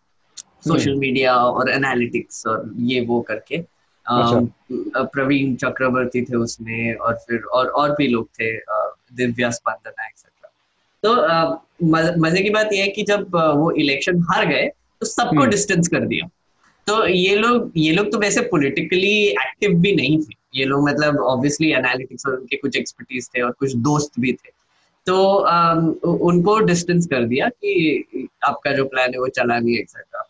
सोशल 0.65 0.91
हम्म। 0.91 1.01
मीडिया 1.01 1.35
और 1.37 1.71
एनालिटिक्स 1.71 2.47
और 2.47 2.73
ये 2.85 3.01
वो 3.01 3.21
करके 3.21 3.57
अच्छा। 4.07 5.05
प्रवीण 5.07 5.55
चक्रवर्ती 5.57 6.23
थे 6.23 6.37
उसमें 6.37 6.95
और 6.95 7.15
फिर 7.19 7.43
और 7.53 7.69
और 7.81 7.93
भी 7.93 8.09
लोग 8.09 8.29
थे 8.31 8.57
दिव्या 9.15 9.51
स्पंदना 9.51 10.07
एक्सेट्रा 10.07 10.51
तो 11.03 12.19
मज़े 12.19 12.43
की 12.43 12.51
बात 12.51 12.73
यह 12.73 12.83
है 12.83 12.89
कि 12.89 13.03
जब 13.03 13.37
वो 13.57 13.71
इलेक्शन 13.79 14.23
हार 14.31 14.47
गए 14.47 14.67
तो 14.67 15.07
सबको 15.07 15.45
डिस्टेंस 15.47 15.79
हम्म। 15.79 15.99
कर 15.99 16.07
दिया 16.07 16.29
तो 16.87 17.07
ये 17.07 17.35
लोग 17.37 17.73
ये 17.77 17.93
लोग 17.93 18.11
तो 18.13 18.19
वैसे 18.19 18.41
पॉलिटिकली 18.47 19.17
एक्टिव 19.27 19.75
भी 19.81 19.95
नहीं 19.97 20.19
थे 20.19 20.39
ये 20.55 20.65
लोग 20.65 20.89
मतलब 20.89 21.21
ऑब्वियसली 21.25 21.71
एनालिटिक्स 21.73 22.27
और 22.27 22.35
उनके 22.35 22.57
कुछ 22.57 22.77
एक्सपर्टीज 22.77 23.29
थे 23.29 23.43
और 23.43 23.51
कुछ 23.51 23.75
दोस्त 23.83 24.21
भी 24.21 24.33
थे 24.33 24.49
तो 25.07 25.35
उनको 26.05 26.59
डिस्टेंस 26.59 27.07
कर 27.07 27.25
दिया 27.25 27.49
कि 27.49 28.29
आपका 28.45 28.73
जो 28.73 28.85
प्लान 28.85 29.15
है 29.15 29.21
वो 29.21 29.29
चला 29.29 29.59
नहीं 29.59 29.79
एक्सेट्रा 29.79 30.27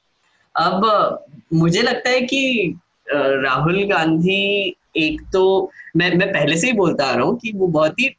अब 0.57 1.25
मुझे 1.53 1.83
लगता 1.83 2.11
है 2.11 2.21
कि 2.21 2.75
राहुल 3.13 3.85
गांधी 3.85 4.77
एक 4.97 5.21
तो 5.33 5.71
मैं 5.97 6.15
मैं 6.15 6.33
पहले 6.33 6.57
से 6.57 6.67
ही 6.67 6.73
बोलता 6.73 7.05
आ 7.05 7.15
रहा 7.15 7.25
हूँ 7.25 7.39
कि 7.39 7.53
वो 7.53 7.67
बहुत 7.67 8.01
ही 8.01 8.17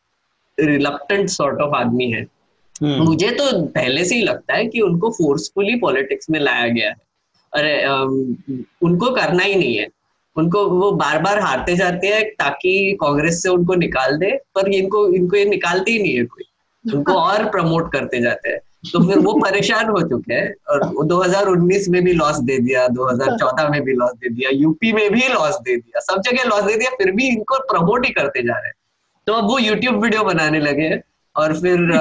रिलक्टेंट 0.60 1.30
सॉर्ट 1.30 1.62
ऑफ़ 1.62 1.76
आदमी 1.76 2.12
है। 2.12 2.22
हम्म। 2.82 3.04
मुझे 3.04 3.32
तो 3.32 3.66
पहले 3.66 4.06
से 4.06 4.16
ही 4.16 4.22
लगता 4.22 4.54
है 4.54 4.68
कि 4.68 4.82
उनको 4.82 5.10
फोर्सफुली 5.10 5.76
पॉलिटिक्स 5.76 6.30
में 6.30 6.40
लाया 6.40 6.68
गया 6.68 6.90
है। 6.90 6.96
अरे 7.54 7.88
उनको 8.86 9.12
करना 9.12 9.44
ही 9.44 9.56
नहीं 9.56 9.76
है। 9.76 9.88
उनको 10.36 10.66
वो 10.66 10.92
बार 10.92 11.22
बार 11.22 11.40
हारते 11.40 11.76
जाते 11.76 12.08
हैं 12.08 12.26
ताकि 12.26 12.98
कांग्रेस 13.02 13.44
से 13.44 13.50
उनको 13.50 13.76
निकाल 13.76 14.18
दे 14.18 14.32
पर 14.32 14.68
इनको 14.74 15.08
इनको 15.08 15.38
ये 15.38 15.46
निकालते 15.46 15.92
ही 15.92 16.04
नहीं 16.04 16.18
है 16.18 16.24
कोई। 16.26 16.44
उनको 16.94 17.14
और 17.20 17.50
प्रमोट 17.50 17.94
करते 17.94 18.22
जाते 18.22 18.50
हैं। 18.50 18.60
तो 18.94 19.08
फिर 19.08 19.20
वो 19.20 19.34
परेशान 19.34 19.90
हो 19.90 20.02
चुके 20.10 20.34
हैं 20.34 20.54
और 20.70 20.84
2019 21.06 21.88
में 21.90 22.04
भी 22.04 22.14
लॉस 22.14 22.40
दे 22.40 22.60
दिया 22.60 22.88
2014 22.88 23.70
में 23.70 23.82
भी 23.82 23.94
लॉस 23.94 24.12
दे 24.12 24.30
दिया 24.30 24.50
यूपी 24.54 24.94
में 24.94 25.12
भी 25.12 25.28
लॉस 25.28 25.56
दे 25.56 25.76
दिया 25.76 26.00
सब 26.00 26.22
जगह 26.22 26.44
लॉस 26.44 26.64
दे 26.64 26.76
दिया 26.76 26.90
फिर 26.90 27.12
भी 27.12 27.28
इनको 27.28 27.56
प्रमोट 27.56 28.06
ही 28.06 28.12
करते 28.12 28.42
जा 28.42 28.54
रहे 28.54 28.68
हैं। 28.68 28.74
तो 29.28 29.34
अब 29.34 29.44
वो 29.44 29.60
यूट्यूब 29.60 30.04
वीडियो 30.04 30.24
बनाने 30.24 30.60
लगे 30.60 30.84
हैं। 30.84 31.04
और 31.36 31.54
फिर 31.54 31.92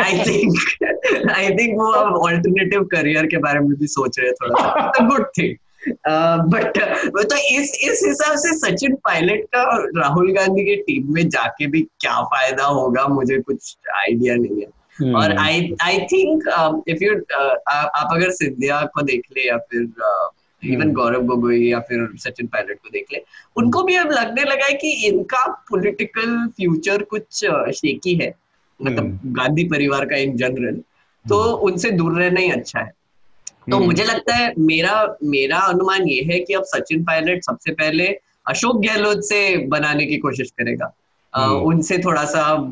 आई 0.00 0.12
थिंक 0.12 0.58
आई 1.36 1.50
थिंक 1.50 1.78
वो 1.78 1.90
अब 1.90 2.16
ऑल्टरनेटिव 2.16 2.84
करियर 2.84 3.26
के 3.26 3.36
बारे 3.36 3.60
में 3.60 3.78
भी 3.78 3.86
सोच 3.86 4.18
रहे 4.18 4.28
हैं 4.28 4.34
थोड़ा 4.34 4.92
गुड 5.08 5.26
थिंग 5.38 5.54
बट 6.52 6.78
तो 7.24 7.36
इस 7.36 7.78
इस 7.84 8.02
हिसाब 8.06 8.36
से 8.36 8.58
सचिन 8.58 8.94
पायलट 8.94 9.44
का 9.44 9.62
राहुल 10.00 10.32
गांधी 10.32 10.64
की 10.64 10.76
टीम 10.76 11.14
में 11.14 11.28
जाके 11.28 11.66
भी 11.66 11.80
क्या 11.82 12.22
फ़ायदा 12.22 12.64
होगा 12.64 13.06
मुझे 13.06 13.38
कुछ 13.38 13.76
आइडिया 13.96 14.34
नहीं 14.34 14.60
है। 14.60 14.66
hmm. 15.02 15.22
और 15.22 15.36
I 15.38 15.74
I 15.82 15.98
think 15.98 16.42
if 16.88 17.04
you 17.04 17.14
आप 17.70 18.08
अगर 18.12 18.30
सिंधिया 18.30 18.80
को 18.82 19.02
देख 19.02 19.20
ले 19.32 19.48
या 19.48 19.56
फिर 19.56 19.88
इवन 20.64 20.92
गौरव 20.92 21.22
गोगोई 21.22 21.68
या 21.68 21.80
फिर 21.80 22.08
सचिन 22.16 22.46
पायलट 22.46 22.78
को 22.78 22.88
देख 22.88 23.06
ले 23.12 23.22
उनको 23.56 23.82
भी 23.82 23.94
अब 23.94 24.10
लगने 24.10 24.42
लगा 24.42 24.66
है 24.66 24.74
कि 24.74 24.92
इनका 25.06 25.46
पॉलिटिकल 25.70 26.46
फ्यूचर 26.48 27.02
कुछ 27.02 27.22
शेकी 27.76 28.14
है 28.14 28.34
मतलब 28.82 29.04
hmm. 29.04 29.36
गांधी 29.36 29.64
परिवार 29.64 30.04
का 30.04 30.16
इन 30.16 30.36
जनरल 30.36 30.76
तो 31.28 31.42
hmm. 31.44 31.60
उनसे 31.60 31.90
दूर 31.90 32.22
रहना 32.22 32.40
ही 32.40 32.50
अच्छा 32.50 32.80
है 32.80 32.92
तो 33.70 33.76
हम्म। 33.76 33.86
मुझे 33.86 34.04
लगता 34.04 34.34
है 34.34 34.54
मेरा 34.58 35.16
मेरा 35.24 35.58
अनुमान 35.58 36.08
ये 36.08 36.22
है 36.22 36.40
कि 36.40 36.54
अब 36.54 36.62
सचिन 36.64 37.04
पायलट 37.04 37.44
सबसे 37.44 37.72
पहले 37.72 38.06
अशोक 38.46 38.82
गहलोत 38.82 39.20
से 39.20 39.66
बनाने 39.66 40.06
की 40.06 40.16
कोशिश 40.16 40.50
करेगा। 40.50 40.96
उनसे 41.52 41.98
थोड़ा 41.98 42.24
सा 42.24 42.42
अब 42.42 42.70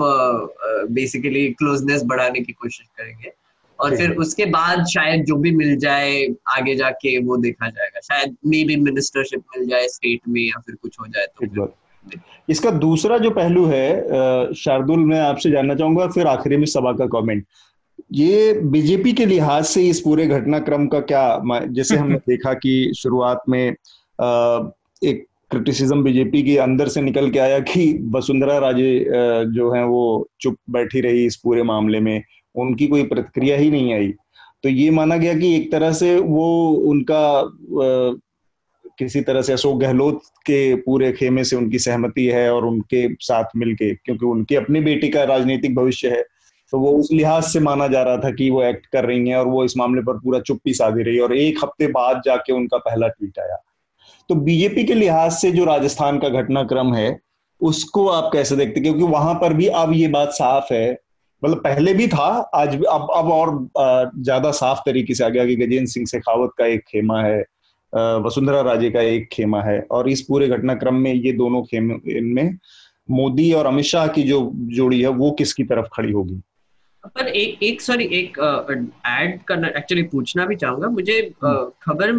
बेसिकली 0.91 1.49
क्लोजनेस 1.53 2.03
बढ़ाने 2.05 2.41
की 2.41 2.53
कोशिश 2.53 2.87
करेंगे 2.97 3.33
और 3.81 3.97
फिर 3.97 4.11
उसके 4.11 4.45
बाद 4.45 4.85
शायद 4.87 5.25
जो 5.25 5.37
भी 5.37 5.51
मिल 5.51 5.77
जाए 5.77 6.27
आगे 6.49 6.75
जाके 6.75 7.19
वो 7.19 7.37
देखा 7.37 7.69
जाएगा। 7.69 8.01
शायद 8.01 8.37
मे 8.47 8.65
भी 8.65 8.77
मिनिस्टरशिप 8.77 9.43
मिल 9.57 9.69
जाए 9.69 9.89
स्टेट 9.89 10.21
में 10.29 10.43
या 10.43 10.61
फिर 10.61 10.75
कुछ 10.75 11.01
हो 11.01 11.07
जाए 11.07 11.47
तो 11.47 11.73
इसका 12.49 12.71
दूसरा 12.71 13.19
जो 13.19 13.31
पहलू 13.31 13.65
है 13.65 14.55
शार्दुल 14.55 14.99
मैं 14.99 15.21
आपसे 15.21 15.51
जानना 15.51 15.75
चाहूँगा 15.75 16.07
फिर 16.07 16.27
आखिरी 16.27 16.57
में 16.57 16.67
सभा 16.67 16.93
का 16.93 17.07
कमेंट 17.07 17.45
ये 18.13 18.53
बीजेपी 18.53 19.13
के 19.13 19.27
लिहाज 19.27 19.65
से 19.65 19.89
इस 19.89 20.01
पूरे 20.01 20.27
घटनाक्रम 20.27 20.87
का 20.87 21.01
क्या 21.01 21.41
जैसे 21.67 21.97
हमने 21.97 22.17
देखा 22.29 22.53
कि 22.55 22.93
शुरुआत 22.97 23.43
में 23.49 23.69
एक 25.05 25.25
क्रिटिसिज्म 25.51 26.03
बीजेपी 26.03 26.43
के 26.43 26.57
अंदर 26.59 26.89
से 26.89 27.01
निकल 27.01 27.31
के 27.31 27.39
आया 27.39 27.59
कि 27.59 28.11
वसुंधरा 28.15 28.59
राजे 28.59 29.07
जो 29.47 29.71
है 29.75 29.85
वो 29.85 30.29
चुप 30.41 30.57
बैठी 30.71 31.01
रही 31.01 31.27
इस 31.27 31.37
पूरे 31.37 31.63
मामले 31.63 32.01
में। 32.01 32.23
उनकी 32.59 32.87
कोई 32.87 33.03
प्रतिक्रिया 33.03 33.57
ही 33.57 33.71
नहीं 33.71 33.93
आई। 33.95 34.13
तो 34.63 34.69
ये 34.69 34.91
माना 34.91 35.17
गया 35.17 35.35
कि 35.35 35.55
एक 35.57 35.71
तरह 35.73 35.93
से 35.93 36.17
वो 36.17 36.71
उनका 36.71 37.21
आ, 37.39 38.17
किसी 38.99 39.21
तरह 39.21 39.43
से 39.43 39.53
अशोक 39.53 39.79
गहलोत 39.81 40.23
के 40.47 40.75
पूरे 40.75 41.13
खेमे 41.13 41.45
से 41.45 41.57
उनकी 41.57 41.79
सहमति 41.79 42.25
है 42.27 42.51
और 42.55 42.65
उनके 42.67 43.15
साथ 43.15 43.45
मिलके 43.57 43.95
क्योंकि 43.95 44.27
उनकी 44.27 44.55
अपनी 44.55 44.81
बेटी 44.81 45.09
का 45.09 45.25
राजनीतिक 45.25 45.75
भविष्य 45.75 46.09
है 46.09 46.23
तो 46.73 46.79
वो 46.79 46.91
उस 46.93 47.09
लिहाज 47.13 47.45
से 47.45 47.61
माना 47.61 47.87
जा 47.89 48.03
रहा 48.03 48.17
था 48.17 48.31
कि 48.31 48.51
वो 48.51 48.63
एक्ट 48.63 48.87
कर 48.87 49.05
रही 49.05 49.29
हैं 49.29 49.37
और 49.37 49.47
वो 49.47 49.65
इस 49.65 49.77
मामले 49.77 50.03
पर 50.03 50.19
पूरा 50.19 50.41
चुप्पी 50.41 50.73
साधी 50.75 51.03
रही 51.03 51.19
और 51.19 51.37
एक 51.37 51.59
हफ़्ते 51.65 51.87
बाद 51.87 52.23
जाके 52.25 52.53
उनका 52.53 52.79
पहला 52.79 53.09
ट्वीट 53.09 53.39
आया। 53.39 53.57
तो 54.29 54.35
बीजेपी 54.35 54.85
के 54.85 54.95
लिहाज 54.95 55.33
से 55.33 55.51
जो 55.51 55.65
राजस्थान 55.65 56.19
का 56.19 56.29
घटनाक्रम 56.29 56.95
है 56.95 57.19
उसको 57.61 58.09
आप 58.09 58.31
कैसे 58.33 58.57
देखते? 58.57 58.81
क्योंकि 58.81 59.03
वहाँ 59.03 59.35
पर 59.35 59.53
भी 59.53 59.67
अब 59.67 59.93
ये 59.93 60.09
बात 60.09 60.29
साफ़ 60.29 60.73
है 60.75 60.99
मतलब 61.45 61.59
पहले 61.59 61.95
भी 61.95 62.09
था 62.09 62.27
आज 62.55 62.75
भी 62.75 62.85
अब 62.85 63.09
अब 63.15 63.31
और 63.31 63.69
ज़्यादा 64.23 64.51
साफ़ 64.51 64.79
तरीके 64.87 65.15
से 65.15 65.25
आ 65.25 65.29
गया 65.29 65.47
कि 65.47 65.57
गजेंद्र 65.57 65.87
सिंह 65.87 66.07
शेखावत 66.07 66.51
का 66.59 66.67
एक 66.67 66.85
खेमा 66.89 67.23
है 67.23 67.41
वसुंधरा 68.21 68.61
राजे 68.61 68.91
का 68.91 69.01
एक 69.01 69.29
खेमा 69.33 69.63
है 69.63 69.81
और 69.91 70.09
इस 70.09 70.21
पूरे 70.23 70.49
घटनाक्रम 70.49 70.95
में 70.95 71.13
ये 71.13 71.33
दोनों 71.33 71.63
खेमे 71.63 71.95
इनमें 72.17 72.59
मोदी 73.11 73.53
और 73.53 73.67
अमित 73.67 73.85
शाह 73.85 74.07
की 74.09 74.23
जो 74.23 74.53
जोड़ी 74.55 75.01
है 75.01 75.09
वो 75.09 75.31
किसकी 75.31 75.65
तरफ़ 75.65 75.87
खड़ी 75.93 76.13
होगी? 76.13 76.41
पर 77.05 77.29
एक 77.29 77.63
एक 77.63 77.81
सॉरी 77.81 78.05
एक 78.05 78.39
ऐड 79.07 79.43
करना 79.43 79.69
एक्चुअली 79.69 80.03
पूछना 80.03 80.47
भी 80.47 80.57
चाहूँगा। 80.57 80.89
मुझे 80.89 81.19
हम्म। 81.45 81.71
खबर 81.83 82.13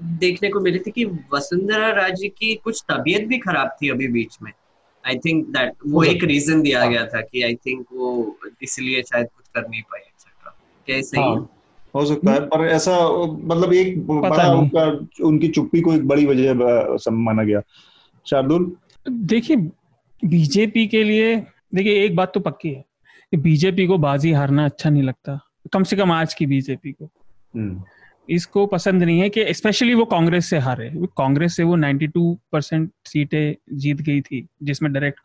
देखने 0.00 0.48
को 0.48 0.60
मिली 0.60 0.78
थी 0.78 0.90
कि 0.90 1.04
वसुंधरा 1.34 1.90
राजे 1.92 2.28
की 2.28 2.54
कुछ 2.54 2.82
तबीयत 2.88 3.26
भी 3.28 3.38
खराब 3.38 3.76
थी 3.82 3.88
अभी 3.88 4.08
बीच 4.08 4.36
में। 4.42 4.52
आई 5.08 5.16
थिंक 5.16 5.46
दैट 5.48 5.72
वो 5.86 6.02
एक 6.04 6.24
रीजन 6.24 6.62
दिया 6.62 6.80
हाँ। 6.80 6.90
गया 6.90 7.06
था 7.06 7.20
कि 7.20 7.42
आई 7.42 7.54
थिंक 7.54 7.86
वो 7.92 8.38
इसलिए 8.62 9.02
शायद 9.02 9.26
कुछ 9.26 9.44
कर 9.54 9.68
नहीं 9.68 9.82
पाई 9.82 10.00
एक्सेट्रा 10.00 10.54
क्या 10.86 11.00
सही 11.02 11.20
हाँ, 11.20 11.48
हो? 11.94 12.04
सकता 12.06 12.32
है 12.32 12.40
पर 12.40 12.66
ऐसा 12.66 13.08
मतलब 13.44 13.72
एक 13.72 14.06
बड़ा 14.06 14.52
उनका 14.52 14.84
उनकी 15.24 15.48
चुप्पी 15.48 15.80
को 15.80 15.94
एक 15.94 16.06
बड़ी 16.08 16.26
वजह 16.26 16.54
माना 17.10 17.42
गया। 17.42 17.60
शार्दुल? 18.26 18.76
देखिए 19.10 19.56
बीजेपी 20.24 20.86
के 20.86 21.04
लिए 21.04 21.36
देखिए 21.74 22.04
एक 22.04 22.16
बात 22.16 22.34
तो 22.34 22.40
पक्की 22.40 22.68
है 22.68 22.84
कि 23.30 23.36
बीजेपी 23.36 23.86
को 23.86 23.98
बाजी 23.98 24.32
हारना 24.32 24.64
अच्छा 24.64 24.90
नहीं 24.90 25.02
लगता 25.02 25.40
कम 25.72 25.82
से 25.82 25.96
कम 25.96 26.12
आज 26.12 26.34
की 26.34 26.46
बीजेपी 26.46 26.92
को। 26.92 27.10
हम्म। 27.56 27.82
इसको 28.28 28.66
पसंद 28.66 29.02
नहीं 29.02 29.20
है 29.20 29.28
कि 29.28 29.54
स्पेशली 29.54 29.94
वो 29.94 30.04
कांग्रेस 30.04 30.46
से 30.46 30.58
हारे। 30.58 30.92
कांग्रेस 30.94 31.56
से 31.56 31.62
वो 31.62 31.76
92 31.76 32.38
परसेंट 32.52 32.90
सीटें 33.04 33.76
जीत 33.78 34.02
गई 34.02 34.20
थी, 34.20 34.46
जिसमें 34.62 34.92
डायरेक्ट 34.92 35.20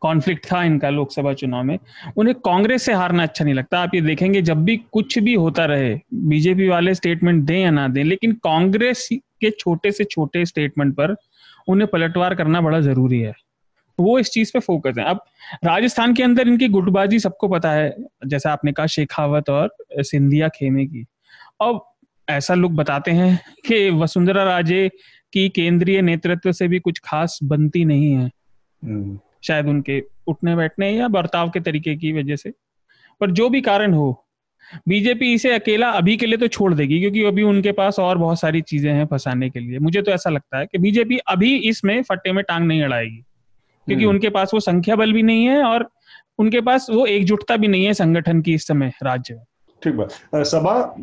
कॉन्फ्लिक्ट 0.00 0.46
था 0.52 0.62
इनका 0.64 0.90
लोकसभा 0.90 1.32
चुनाव 1.32 1.64
में। 1.64 1.78
उन्हें 2.16 2.34
कांग्रेस 2.34 2.82
से 2.82 2.92
हारना 2.92 3.22
अच्छा 3.22 3.44
नहीं 3.44 3.54
लगता। 3.54 3.78
आप 3.78 3.94
ये 3.94 4.00
देखेंगे, 4.00 4.42
जब 4.42 4.64
भी 4.64 4.76
कुछ 4.76 5.18
भी 5.18 5.34
होता 5.34 5.64
रहे 5.64 6.00
बीजेपी 6.14 6.68
वाले 6.68 6.94
स्टेटमेंट 6.94 7.44
दें 7.44 7.60
या 7.60 7.70
ना 7.70 7.88
दें, 7.88 8.04
लेकिन 8.04 8.32
कांग्रेस 8.32 9.08
के 9.12 9.50
छोटे 9.50 9.92
से 9.92 10.04
छोटे 10.04 10.46
स्टेटमेंट 10.46 10.94
पर 10.94 11.16
उन्हें 11.68 11.88
पलटवार 11.92 12.34
करना 12.34 12.60
बड़ा 12.60 12.80
ज़रूरी 12.80 13.20
है। 13.20 13.32
वो 14.00 14.18
इस 14.18 14.30
चीज़ 14.30 14.52
पे 14.52 14.58
फोकस 14.58 14.94
है। 14.98 15.04
अब 15.04 15.24
राजस्थान 15.64 16.14
के 16.14 16.22
अंदर 16.22 16.48
इनकी 16.48 16.68
गुटबाजी 16.68 17.18
सबको 17.18 17.48
पता 17.48 17.72
है, 17.72 17.96
जैसा 18.26 18.52
आपने 18.52 18.72
कहा, 18.72 18.86
शेखावत 18.86 19.50
और 19.50 19.76
सिंधिया 19.98 20.48
खेमे 20.48 20.86
की। 20.86 21.06
अब 21.60 21.93
ऐसा 22.28 22.54
लोग 22.54 22.74
बताते 22.74 23.10
हैं 23.10 23.38
कि 23.66 23.90
वसुंधरा 23.90 24.44
राजे 24.44 24.88
की 25.32 25.48
केंद्रीय 25.48 26.02
नेतृत्व 26.02 26.52
से 26.52 26.68
भी 26.68 26.78
कुछ 26.78 27.00
खास 27.04 27.38
बनती 27.42 27.84
नहीं 27.84 28.12
है। 28.12 28.30
हम्म। 28.82 29.18
शायद 29.44 29.66
उनके 29.66 30.02
उठने 30.26 30.56
बैठने 30.56 30.90
या 30.90 31.08
बर्ताव 31.08 31.50
के 31.50 31.60
तरीके 31.60 31.96
की 31.96 32.12
वजह 32.12 32.36
से। 32.36 32.52
पर 33.20 33.30
जो 33.30 33.48
भी 33.48 33.60
कारण 33.60 33.94
हो 33.94 34.20
बीजेपी 34.88 35.32
इसे 35.34 35.52
अकेला 35.54 35.88
अभी 35.90 36.16
के 36.16 36.26
लिए 36.26 36.36
तो 36.36 36.46
छोड़ 36.48 36.74
देगी 36.74 36.98
क्योंकि 37.00 37.24
अभी 37.24 37.42
उनके 37.42 37.72
पास 37.72 37.98
और 37.98 38.18
बहुत 38.18 38.40
सारी 38.40 38.60
चीज़ें 38.60 38.92
हैं 38.92 39.06
फंसाने 39.06 39.50
के 39.50 39.60
लिए। 39.60 39.78
मुझे 39.78 40.02
तो 40.02 40.10
ऐसा 40.10 40.30
लगता 40.30 40.58
है 40.58 40.66
कि 40.66 40.78
बीजेपी 40.78 41.18
अभी 41.18 41.56
इसमें 41.56 42.02
फट्टे 42.02 42.32
में 42.32 42.44
टांग 42.44 42.66
नहीं 42.66 42.82
अड़ाएगी 42.82 43.16
क्योंकि 43.16 44.04
हम्म। 44.04 44.14
उनके 44.14 44.28
पास 44.28 44.50
वो 44.54 44.60
संख्या 44.60 44.96
बल 44.96 45.12
भी 45.12 45.22
नहीं 45.22 45.44
है 45.44 45.62
और 45.62 45.88
उनके 46.38 46.60
पास 46.60 46.86
वो 46.90 47.06
एकजुटता 47.06 47.56
भी 47.56 47.68
नहीं 47.68 47.84
है 47.84 47.94
संगठन 47.94 48.40
की 48.42 48.54
इस 48.54 48.66
समय 48.66 48.92
राज्य 49.02 49.34
में। 49.34 49.44
ठीक 49.82 49.94
बात। 49.94 50.44
सभा 50.44 50.96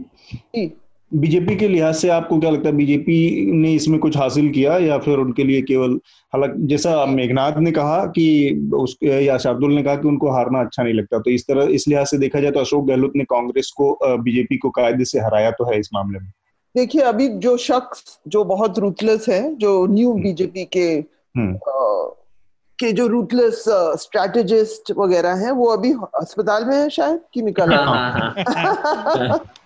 बीजेपी 1.11 1.55
के 1.55 1.67
लिहाज 1.67 1.95
से 1.95 2.09
आपको 2.09 2.39
क्या 2.39 2.49
लगता 2.49 2.69
है 2.69 2.75
बीजेपी 2.75 3.51
ने 3.51 3.73
इसमें 3.73 3.99
कुछ 3.99 4.17
हासिल 4.17 4.49
किया 4.49 4.77
या 4.77 4.97
फिर 4.97 5.17
उनके 5.17 5.43
लिए 5.43 5.61
केवल 5.61 5.99
हालाँकि 6.33 6.67
जैसा 6.67 7.05
मेघनाथ 7.05 7.57
ने 7.57 7.71
कहा 7.71 8.05
कि 8.07 8.69
उस 8.73 8.97
या 9.03 9.37
शार्दुल 9.37 9.73
ने 9.73 9.83
कहा 9.83 9.95
कि 9.95 10.07
उनको 10.07 10.31
हारना 10.31 10.59
अच्छा 10.59 10.83
नहीं 10.83 10.93
लगता 10.93 11.19
तो 11.19 11.31
इस 11.31 11.47
तरह 11.47 11.73
इस 11.73 11.87
लिहाज 11.87 12.07
से 12.07 12.17
देखा 12.17 12.39
जाए 12.39 12.51
तो 12.51 12.59
अशोक 12.59 12.85
गहलोत 12.87 13.13
ने 13.15 13.23
कांग्रेस 13.23 13.71
को 13.77 13.97
बीजेपी 14.03 14.57
को 14.57 14.69
कायदे 14.69 15.05
से 15.05 15.19
हराया 15.19 15.51
तो 15.51 15.71
है 15.71 15.79
इस 15.79 15.89
मामले 15.93 16.19
में 16.19 16.31
देखिए 16.75 17.01
अभी 17.01 17.27
जो 17.39 17.55
शख्स 17.57 18.19
जो 18.27 18.43
बहुत 18.43 18.79
रूथलेस 18.79 19.25
है 19.29 19.43
जो 19.55 19.85
न्यू 19.87 20.11
हम्म। 20.11 20.23
बीजेपी 20.23 20.65
के 20.65 20.87
हम्म। 21.35 21.57
के 22.79 22.91
जो 22.91 23.07
रूथलेस 23.07 23.63
स्ट्रेटेजिस्ट 24.01 24.91
वगैरह 24.97 25.33
हैं 25.35 25.51
वो 25.51 25.65
अभी 25.67 25.91
अस्पताल 26.15 26.65
में 26.65 26.75
है 26.75 26.89
शायद 26.89 27.19
कि 27.33 27.41
निकल 27.41 27.73
हाँ, 27.73 27.85
हाँ, 27.85 28.33
हाँ। 29.17 29.39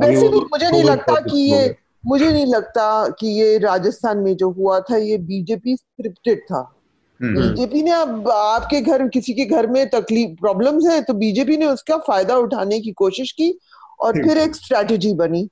वैसे 0.00 0.28
भी 0.28 0.38
मुझे 0.38 0.70
नहीं 0.70 0.82
लगता 0.84 1.14
कि 1.14 1.38
ये 1.52 1.76
मुझे 2.06 2.32
नहीं 2.32 2.46
लगता 2.46 3.08
कि 3.08 3.26
ये 3.26 3.58
राजस्थान 3.58 4.18
में 4.18 4.36
जो 4.36 4.50
हुआ 4.50 4.80
था 4.80 4.96
ये 4.96 5.18
बीजेपी 5.18 5.76
स्क्रिप्टेड 5.76 6.40
था। 6.40 6.74
हम्म। 7.22 7.40
बीजेपी 7.40 7.82
ने 7.82 7.90
अब 7.90 8.28
आपके 8.30 8.80
घर 8.80 9.08
किसी 9.08 9.32
के 9.34 9.44
घर 9.44 9.66
में 9.66 9.90
तकलीफ़ 9.90 10.30
प्रॉब्लम्स 10.30 10.86
है 10.86 11.00
तो 11.02 11.14
बीजेपी 11.14 11.56
ने 11.56 11.66
उसका 11.66 11.96
फ़ायदा 11.96 12.36
उठाने 12.36 12.80
की 12.80 12.92
कोशिश 12.92 13.32
की 13.32 13.58
और 14.00 14.22
फिर 14.22 14.38
एक 14.38 14.56
स्ट्रेटेजी 14.56 15.14
बनी। 15.14 15.48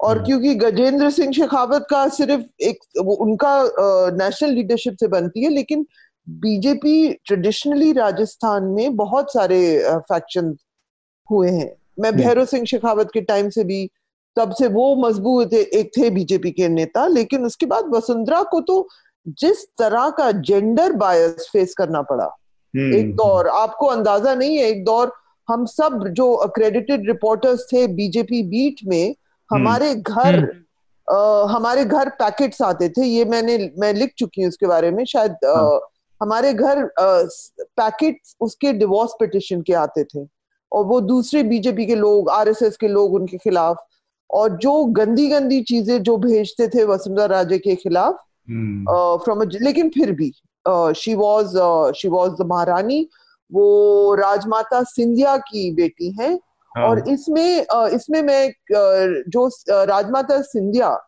और 0.00 0.16
हम्म। 0.16 0.26
क्योंकि 0.26 0.54
गजेंद्र 0.54 1.10
सिंह 1.10 1.32
शेखावत 1.32 1.86
का 1.90 2.08
सिर्फ़ 2.08 2.42
एक 2.60 2.78
उनका 2.98 3.70
नेशनल 4.16 4.50
लीडरशिप 4.50 4.96
से 5.00 5.08
बनती 5.08 5.44
है 5.44 5.50
लेकिन 5.50 5.86
बीजेपी 6.28 7.12
ट्रेडिशनली 7.12 7.92
राजस्थान 7.92 8.64
में 8.64 8.96
बहुत 8.96 9.32
सारे 9.32 9.60
फैक्शन 9.98 10.56
हुए 11.30 11.50
हैं। 11.50 11.81
मैं 12.02 12.16
भैरव 12.16 12.44
सिंह 12.44 12.64
शेखावत 12.64 13.10
के 13.14 13.20
टाइम 13.22 13.48
से 13.50 13.64
भी 13.64 13.86
तब 14.36 14.52
से 14.58 14.68
वो 14.68 14.94
मज़बूत 14.98 15.54
एक 15.54 15.90
थे 15.96 16.10
बीजेपी 16.10 16.50
के 16.50 16.68
नेता 16.70 17.06
लेकिन 17.08 17.44
उसके 17.44 17.66
बाद 17.66 17.90
वसुंधरा 17.94 18.42
को 18.42 18.60
तो 18.60 18.86
जिस 19.40 19.64
तरह 19.78 20.08
का 20.10 20.30
जेंडर 20.42 20.92
बायस 20.96 21.48
फेस 21.52 21.74
करना 21.78 22.02
पड़ा 22.02 22.24
हम्म। 22.74 22.94
एक 22.94 23.14
दौर 23.16 23.48
आपको 23.48 23.86
अंदाज़ा 23.86 24.34
नहीं 24.34 24.56
है 24.56 24.68
एक 24.68 24.84
दौर 24.84 25.12
हम 25.48 25.64
सब 25.66 26.06
जो 26.10 26.32
अक्रेडिटेड 26.40 27.06
रिपोर्टर्स 27.08 27.66
थे 27.72 27.86
बीजेपी 27.94 28.42
बीट 28.48 28.80
में 28.86 29.14
हमारे 29.50 29.90
हम्म। 29.90 30.02
घर 30.02 30.40
आ, 31.08 31.46
हमारे 31.46 31.84
घर 31.84 32.08
पैकेट्स 32.18 32.62
आते 32.62 32.88
थे 32.88 33.06
ये 33.06 33.24
मैंने 33.26 33.56
मैं 33.78 33.92
लिख 33.94 34.12
चुकी 34.18 34.42
हूँ 34.42 34.48
उसके 34.48 34.66
बारे 34.66 34.90
में 34.90 35.04
शायद 35.04 35.44
आ, 35.46 35.54
हाँ। 35.54 35.80
हमारे 36.20 36.52
घर 36.54 36.84
पैकेट 36.98 38.20
उसके 38.40 38.72
डिवोर्स 38.72 39.12
पिटिशन 39.20 39.62
के 39.62 39.72
आते 39.76 40.04
थे 40.04 40.24
और 40.72 40.84
वो 40.84 41.00
दूसरे 41.00 41.42
बीजेपी 41.42 41.86
के 41.86 41.94
लोग 41.94 42.30
आरएसएस 42.30 42.76
के 42.76 42.88
लोग 42.88 43.14
उनके 43.14 43.36
खिलाफ 43.36 43.86
और 44.30 44.56
जो 44.56 44.84
गंदी 44.84 45.28
गंदी 45.28 45.62
चीज़ें 45.62 46.02
जो 46.02 46.16
भेजते 46.16 46.68
थे 46.68 46.84
वसुंधरा 46.84 47.26
राजे 47.26 47.58
के 47.58 47.74
खिलाफ 47.74 48.14
फ्रॉम 48.50 49.38
hmm. 49.38 49.52
uh, 49.52 49.62
लेकिन 49.62 49.88
फिर 49.88 50.12
भी 50.12 50.32
she 50.96 51.14
was 51.14 51.58
she 51.96 52.08
was 52.08 52.32
the 52.32 52.46
Maharani 52.46 53.08
वो 53.52 54.14
राजमाता 54.14 54.82
सिंधिया 54.82 55.36
की 55.36 55.70
बेटी 55.74 56.10
हैं 56.20 56.34
हाँ. 56.76 56.84
और 56.84 57.08
इसमें 57.08 57.66
uh, 57.66 57.88
इसमें 57.88 58.22
मैं 58.22 58.48
uh, 58.48 59.30
जो 59.30 59.48
uh, 59.48 59.88
राजमाता 59.88 60.40
सिंधिया 60.42 60.98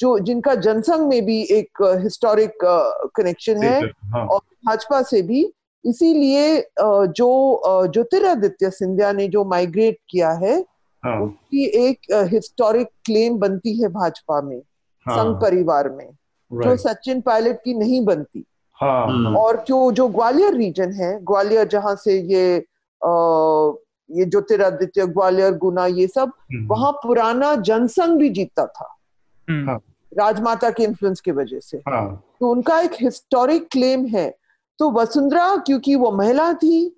जो 0.00 0.18
जिनका 0.18 0.54
जनसंघ 0.54 1.08
में 1.08 1.24
भी 1.24 1.42
एक 1.50 1.82
हिस्टोरिक 2.02 2.50
uh, 2.50 3.10
कनेक्शन 3.16 3.62
है 3.62 3.80
हाँ. 3.84 4.26
और 4.26 4.40
भाजपा 4.66 5.02
से 5.02 5.22
भी 5.22 5.52
इसीलिए 5.86 6.60
जो 6.80 7.88
ज्योतिरादित्य 7.92 8.70
सिंधिया 8.70 9.12
ने 9.12 9.28
जो 9.28 9.44
माइग्रेट 9.44 9.98
किया 10.10 10.30
है 10.32 10.64
हाँ. 11.04 11.20
उसकी 11.20 11.64
एक 11.88 12.12
हिस्टोरिक 12.32 12.88
क्लेम 13.04 13.38
बनती 13.38 13.80
है 13.82 13.88
भाजपा 13.88 14.40
में 14.42 14.60
हाँ. 15.06 15.16
संघ 15.16 15.36
परिवार 15.42 15.88
में 15.90 16.08
जो 16.50 16.76
सचिन 16.76 17.20
पायलट 17.20 17.58
की 17.64 17.74
नहीं 17.74 18.04
बनती 18.04 18.44
हाँ. 18.80 19.06
हम्म। 19.06 19.36
और 19.36 19.64
जो 19.68 19.90
जो 19.92 20.08
ग्वालियर 20.08 20.54
रीजन 20.54 20.92
है 20.92 21.18
ग्वालियर 21.24 21.68
जहाँ 21.68 21.94
से 21.96 22.20
ये 22.32 22.56
आ, 23.00 23.72
ये 24.10 24.24
ज्योतिरादित्य 24.24 25.06
ग्वालियर 25.06 25.54
गुना 25.54 25.86
ये 25.86 26.06
सब 26.06 26.32
हम्म। 26.52 26.66
वहाँ 26.66 26.92
पुराना 26.92 27.54
जनसंघ 27.56 28.18
भी 28.18 28.28
जीतता 28.28 28.66
था। 28.66 28.96
हाँ. 29.48 29.78
राजमाता 30.12 30.70
के 30.70 30.84
इन्फ्लुएंस 30.84 31.20
की 31.20 31.30
वजह 31.30 31.60
से 31.60 31.78
हाँ. 31.88 32.22
तो 32.40 32.50
उनका 32.50 32.80
एक 32.80 32.94
हिस्टोरिक 33.00 33.68
क्लेम 33.72 34.06
है 34.06 34.28
तो 34.78 34.90
वसुंधरा 34.90 35.56
क्योंकि 35.56 35.94
वो 35.94 36.10
महिला 36.12 36.52
थी 36.52 36.96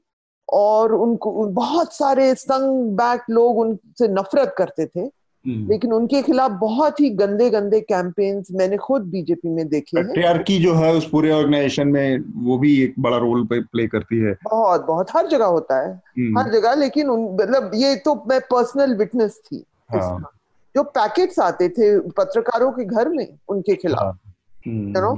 और 0.49 0.93
उनको 0.95 1.47
बहुत 1.47 1.95
सारे 1.95 2.35
संग 2.35 2.97
बैक 2.97 3.23
लोग 3.31 3.59
उनसे 3.59 4.09
नफरत 4.09 4.55
करते 4.59 4.87
थे 4.87 5.01
हम्म। 5.01 5.69
लेकिन 5.69 5.93
उनके 5.93 6.23
खिलाफ 6.23 6.51
बहुत 6.51 7.01
ही 7.01 7.11
गंदे 7.11 7.49
गंदे 7.51 7.81
कैंपेन्स 7.81 8.49
मैंने 8.53 8.77
खुद 8.77 9.03
बीजेपी 9.03 9.49
में 9.49 9.69
देखे 9.69 9.99
हैं। 10.01 10.43
की 10.45 10.59
जो 10.59 10.75
है 10.75 10.93
उस 10.95 11.09
पूरे 11.11 11.31
ऑर्गेनाइजेशन 11.33 11.89
में 11.89 12.25
वो 12.47 12.59
भी 12.59 12.83
एक 12.83 12.95
बड़ा 12.99 13.17
रोल 13.17 13.47
प्ले 13.53 13.87
करती 13.87 14.19
है। 14.19 14.33
बहुत 14.45 14.87
बहुत 14.87 15.11
हर 15.17 15.27
जगह 15.27 15.47
होता 15.47 15.81
है 15.81 15.93
हम्म। 15.93 16.39
हर 16.39 16.51
जगह 16.53 16.75
लेकिन 16.75 17.11
मतलब 17.11 17.71
ये 17.75 17.95
तो 17.97 18.15
मैं 18.29 18.41
पर्सनल 18.41 18.97
विटनेस 18.97 19.41
थी। 19.47 19.65
हाँ। 19.93 20.31
जो 20.75 20.83
पैकेट्स 20.83 21.39
आते 21.39 21.69
थे 21.69 21.99
पत्रकारों 22.01 22.73
के 22.73 22.85
घर 22.85 23.09
में 23.09 23.27
उनके 23.49 23.75
खिलाफ। 23.75 24.19
You 24.67 25.01
know 25.01 25.13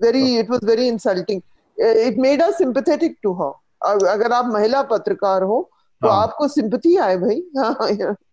very 0.00 0.38
it 0.38 0.50
was 0.50 0.64
very 0.64 0.88
insulting 0.88 1.40
it 1.80 2.18
made 2.18 2.42
us 2.42 2.58
sympathetic 2.58 3.16
to 3.22 3.32
her 3.32 4.06
अगर 4.06 4.32
आप 4.32 4.46
महिला 4.46 4.82
पत्रकार 4.82 5.42
हो। 5.42 5.70
तो 6.02 6.08
हाँ. 6.08 6.22
आपको 6.22 6.48
सिंपथी 6.48 6.96
आए 6.96 7.16
भाई 7.16 7.42
हाँ, 7.58 7.76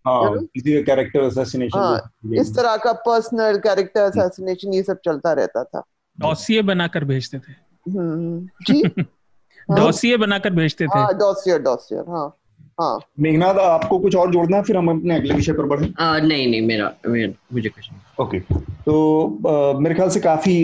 हाँ, 0.07 0.37
किसी 0.43 0.73
का 0.73 0.81
कैरेक्टर 0.81 1.21
असैसिनेशन 1.21 1.79
हाँ, 1.79 2.11
इस 2.33 2.55
तरह 2.55 2.77
का 2.77 2.93
पर्सनल 2.93 3.57
कैरेक्टर 3.57 4.01
असैसिनेशन 4.01 4.73
ये 4.73 4.83
सब 4.83 4.99
चलता 5.05 5.33
रहता 5.33 5.63
था। 5.63 5.83
डॉसिए 6.19 6.61
बनाकर 6.61 7.03
भेजते 7.03 7.39
थे। 7.39 7.51
हम्म, 7.91 8.49
जी। 8.67 8.83
डॉसिए 9.71 10.17
बनाकर 10.17 10.49
भेजते 10.49 10.85
थे। 10.85 10.99
हाँ 10.99 11.13
डॉसियर 11.17 11.59
डॉसियर 11.61 12.09
हाँ। 12.09 12.37
हाँ। 12.77 12.99
मेघनाथ 13.19 13.59
आपको 13.59 13.99
कुछ 13.99 14.15
और 14.15 14.31
जोड़ना 14.31 14.57
है? 14.57 14.63
फिर 14.63 14.77
हम 14.77 14.89
अपने 14.89 15.15
अगले 15.15 15.33
विषय 15.33 15.53
पर 15.53 15.65
बढ़े। 15.65 15.87
नहीं 16.27 16.47
नहीं 16.47 16.61
मेरा, 16.61 16.91
मेरा 17.07 17.33
मुझे 17.53 17.69
कुछ 17.69 17.89
नहीं। 17.91 18.25
ओके। 18.25 18.39
तो 18.85 19.25
आ, 19.47 19.79
मेरे 19.79 19.95
ख्याल 19.95 20.09
से 20.09 20.19
काफ़ी 20.19 20.63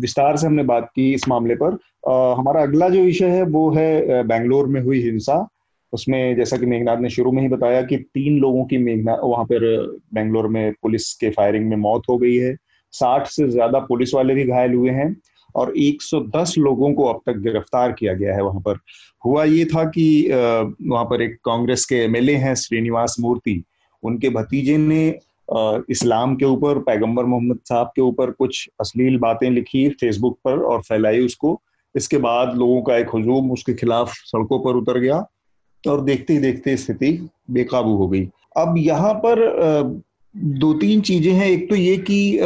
विस्तार 0.00 0.36
से 0.36 0.46
हमने 0.46 0.62
बात 0.62 0.90
की 0.94 1.12
इस 1.14 1.28
मामले 1.28 1.54
पर। 1.54 1.78
आ, 2.08 2.34
हमारा 2.38 2.62
अगला 2.62 2.88
जो 2.88 3.02
विषय 3.02 3.30
है 3.30 3.42
वो 3.42 3.70
है 3.70 4.22
बेंगलोर 4.24 4.66
में 4.66 4.80
हुई 4.80 5.02
हिंसा। 5.02 5.46
उसमें 5.92 6.36
जैसा 6.36 6.56
कि 6.56 6.66
मेघनाथ 6.66 6.96
ने 6.96 7.08
शुरू 7.10 7.32
में 7.32 7.42
ही 7.42 7.48
बताया 7.48 7.82
कि 7.82 7.96
तीन 7.96 8.38
लोगों 8.38 8.64
की 8.64 8.78
मेघना 8.78 9.14
वहाँ 9.14 9.44
पर 9.44 9.64
बेंगलोर 10.14 10.46
में 10.48 10.72
पुलिस 10.82 11.12
के 11.14 11.30
फायरिंग 11.30 11.68
में 11.70 11.76
मौत 11.76 12.02
हो 12.10 12.18
गई 12.18 12.34
है। 12.36 12.56
साठ 12.92 13.26
से 13.26 13.48
ज़्यादा 13.48 13.78
पुलिस 13.78 14.14
वाले 14.14 14.34
भी 14.34 14.44
घायल 14.44 14.74
हुए 14.74 14.90
हैं। 14.90 15.16
और 15.54 15.72
110 15.78 16.54
लोगों 16.58 16.92
को 16.94 17.04
अब 17.04 17.20
तक 17.26 17.38
गिरफ़्तार 17.42 17.92
किया 17.92 18.14
गया 18.14 18.34
है 18.34 18.42
वहाँ 18.42 18.60
पर। 18.60 18.78
हुआ 19.24 19.44
ये 19.44 19.64
था 19.64 19.84
कि 19.86 20.28
वहाँ 20.30 21.04
पर 21.04 21.22
एक 21.22 21.36
कांग्रेस 21.44 21.84
के 21.84 21.96
एमएलए 21.96 22.34
हैं 22.36 22.54
श्रीनिवास 22.56 23.16
मूर्ति। 23.20 23.62
उनके 24.02 24.28
भतीजे 24.30 24.76
ने 24.78 25.08
इस्लाम 25.90 26.34
के 26.36 26.44
ऊपर, 26.44 26.78
पैगंबर 26.78 27.24
मोहम्मद 27.24 27.58
साहब 27.64 27.90
के 27.96 28.02
ऊपर 28.02 28.30
कुछ 28.30 28.68
अश्लील 28.80 29.18
बातें 29.18 29.50
लिखी 29.50 29.88
फेसबुक 29.90 30.38
पर 30.44 30.58
और 30.62 30.82
फैलाई 30.82 31.20
उसको। 31.20 31.60
इसके 31.94 32.18
बाद 32.18 32.56
लोगों 32.56 32.82
का 32.82 32.96
एक 32.96 33.08
हजूम 33.14 33.50
उसके 33.52 33.74
खिलाफ 33.74 34.12
सड़कों 34.14 34.58
पर 34.58 34.76
उतर 34.76 34.98
गया 34.98 35.16
और 35.84 36.04
देखते 36.04 36.32
ही 36.32 36.38
देखते 36.38 36.76
स्थिति 36.76 37.10
बेकाबू 37.50 37.94
हो 37.96 38.08
गई। 38.08 38.24
अब 38.56 38.74
यहाँ 38.78 39.12
पर 39.24 39.42
दो 40.34 40.72
तीन 40.74 41.00
चीज़ें 41.00 41.32
हैं। 41.32 41.46
एक 41.46 41.68
तो 41.70 41.76
ये 41.76 41.96
कि 42.00 42.38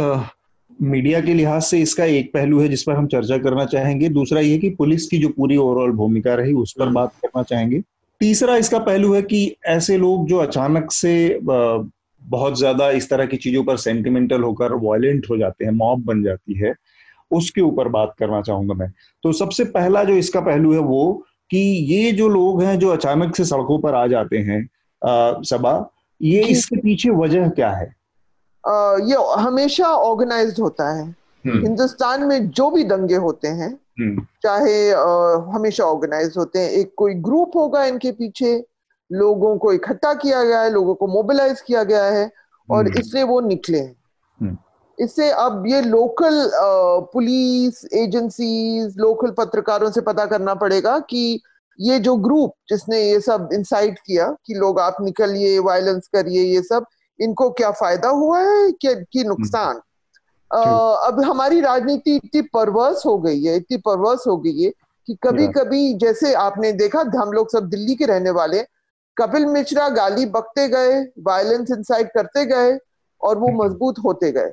मीडिया 0.83 1.21
के 1.21 1.35
लिहाज 1.35 1.63
से 1.63 1.81
इसका 1.81 2.05
एक 2.05 2.33
पहलू 2.33 2.61
है 2.61 2.69
जिस 2.69 2.83
पर 2.83 2.93
हम 2.93 3.07
चर्चा 3.07 3.39
करना 3.39 3.65
चाहेंगे। 3.67 4.09
दूसरा 4.11 4.41
ये 4.41 4.57
कि 4.59 4.71
पुलिस 4.71 5.07
की 5.09 5.19
जो 5.19 5.29
पूरी 5.29 5.57
ओवरऑल 5.57 5.93
भूमिका 5.93 6.35
रही 6.35 6.53
उस 6.53 6.75
पर 6.79 6.85
हम्म। 6.85 6.95
बात 6.95 7.13
करना 7.23 7.43
चाहेंगे। 7.43 7.81
तीसरा 8.21 8.57
इसका 8.57 8.79
पहलू 8.79 9.13
है 9.15 9.23
कि 9.23 9.57
ऐसे 9.67 9.97
लोग 9.99 10.27
जो 10.29 10.39
अचानक 10.39 10.91
से 10.93 11.39
बहुत 11.43 12.59
ज़्यादा 12.59 12.91
इस 12.91 13.09
तरह 13.11 13.27
की 13.27 13.37
चीज़ों 13.37 13.65
पर 13.65 13.77
सेंटिमेंटल 13.77 14.43
होकर 14.43 14.73
वायलेंट 14.83 15.27
हो 15.31 15.37
जाते 15.37 15.65
हैं 15.65 15.73
मॉब 15.73 16.05
बन 16.05 16.23
जाती 16.23 16.59
है 16.59 16.75
उसके 17.31 17.61
ऊपर 17.61 17.89
बात 17.89 18.15
करना 18.19 18.41
चाहूँगा 18.43 18.75
मैं। 18.75 18.93
तो 19.25 19.33
सबसे 19.33 19.65
पहला 19.65 20.05
जो 20.05 20.15
इसका 20.15 20.41
पहलू 20.41 20.73
है 20.73 20.79
वो 20.79 21.13
कि 21.51 21.59
ये 21.89 22.13
जो 22.13 22.29
लोग 22.29 22.63
हैं 22.63 22.79
जो 22.79 22.89
अचानक 22.89 23.37
से 23.37 23.45
सड़कों 23.45 23.79
पर 23.79 23.95
आ 23.95 24.07
जाते 24.07 24.39
हैं 24.41 24.63
सभा 25.45 25.75
ये 26.21 26.43
इसके 26.45 26.77
पीछे 26.77 27.11
वजह 27.13 27.49
क्या 27.49 27.71
है? 27.71 27.93
ये 28.65 29.17
हमेशा 29.39 29.89
ऑर्गेनाइज्ड 29.89 30.61
होता 30.61 30.91
है 30.91 31.05
हम्म। 31.45 31.61
हिंदुस्तान 31.63 32.23
में 32.23 32.51
जो 32.51 32.71
भी 32.71 32.85
दंगे 32.85 33.17
होते 33.17 33.49
हैं 33.49 33.73
हम्म। 34.01 34.27
चाहे 34.43 34.91
हमेशा 35.55 35.85
ऑर्गेनाइज 35.85 36.35
होते 36.37 36.59
हैं 36.59 36.71
एक 36.71 36.95
कोई 36.97 37.15
ग्रुप 37.23 37.57
होगा 37.57 37.85
इनके 37.85 38.13
पीछे 38.13 38.55
लोगों 39.11 39.57
को 39.59 39.73
इकट्ठा 39.73 40.13
किया 40.15 40.43
गया 40.45 40.61
है 40.63 40.71
लोगों 40.71 40.95
को 40.95 41.07
मोबिलाइज 41.07 41.61
किया 41.61 41.83
गया 41.83 42.05
है 42.05 42.31
और 42.69 42.87
हम्म। 42.87 43.01
इसलिए 43.01 43.23
वो 43.23 43.41
निकले 43.41 43.79
हैं। 43.79 44.59
इससे 44.99 45.31
अब 45.31 45.65
ये 45.67 45.81
लोकल 45.83 46.51
पुलिस 47.13 47.85
एजेंसीज 47.95 48.95
लोकल 48.99 49.31
पत्रकारों 49.31 49.91
से 49.91 50.01
पता 50.01 50.27
करना 50.27 50.55
पड़ेगा 50.55 50.99
कि 51.01 51.41
ये 51.79 51.99
जो 51.99 52.17
ग्रुप 52.17 52.55
जिसने 52.69 53.01
ये 53.01 53.21
सब 53.21 53.49
इंसाइट 53.53 53.99
किया 53.99 54.29
कि 54.47 54.55
लोग 54.55 54.81
आप 54.81 54.97
निकलिए 55.01 55.59
वायलेंस 55.59 56.07
करिए 56.07 56.43
ये 56.45 56.63
सब 56.63 56.85
इनको 57.21 57.51
क्या 57.51 57.71
फ़ायदा 57.71 58.09
हुआ 58.09 58.41
है 58.41 58.73
कि, 58.73 58.95
कि 59.13 59.25
नुकसान? 59.25 59.81
अब 60.51 61.25
हमारी 61.25 61.61
राजनीति 61.61 62.17
इतनी 62.17 62.41
परवर्स 62.43 63.07
हो 63.07 63.19
गई 63.19 63.43
है 63.43 63.57
इतनी 63.57 63.77
परवर्स 63.77 64.27
हो 64.27 64.37
गई 64.37 64.63
है 64.63 64.71
कि 65.07 65.19
कभी 65.23 65.49
कभी 65.49 65.95
जैसे 65.95 66.35
आपने 66.35 66.73
देखा 66.73 67.01
हम 67.01 67.33
लोग 67.33 67.51
सब 67.53 67.69
दिल्ली 67.69 67.95
के 67.95 68.05
रहने 68.05 68.31
वाले 68.31 68.63
कपिल 69.17 69.47
मिश्रा 69.47 69.89
गाली 69.89 70.27
बकते 70.27 70.69
गए 70.69 71.01
वायलेंस 71.03 71.71
इंसाइट 71.71 72.11
करते 72.15 72.45
गए 72.47 72.79
और 73.23 73.39
वो 73.39 73.65
मज़बूत 73.65 73.99
होते 74.05 74.33
गए 74.33 74.53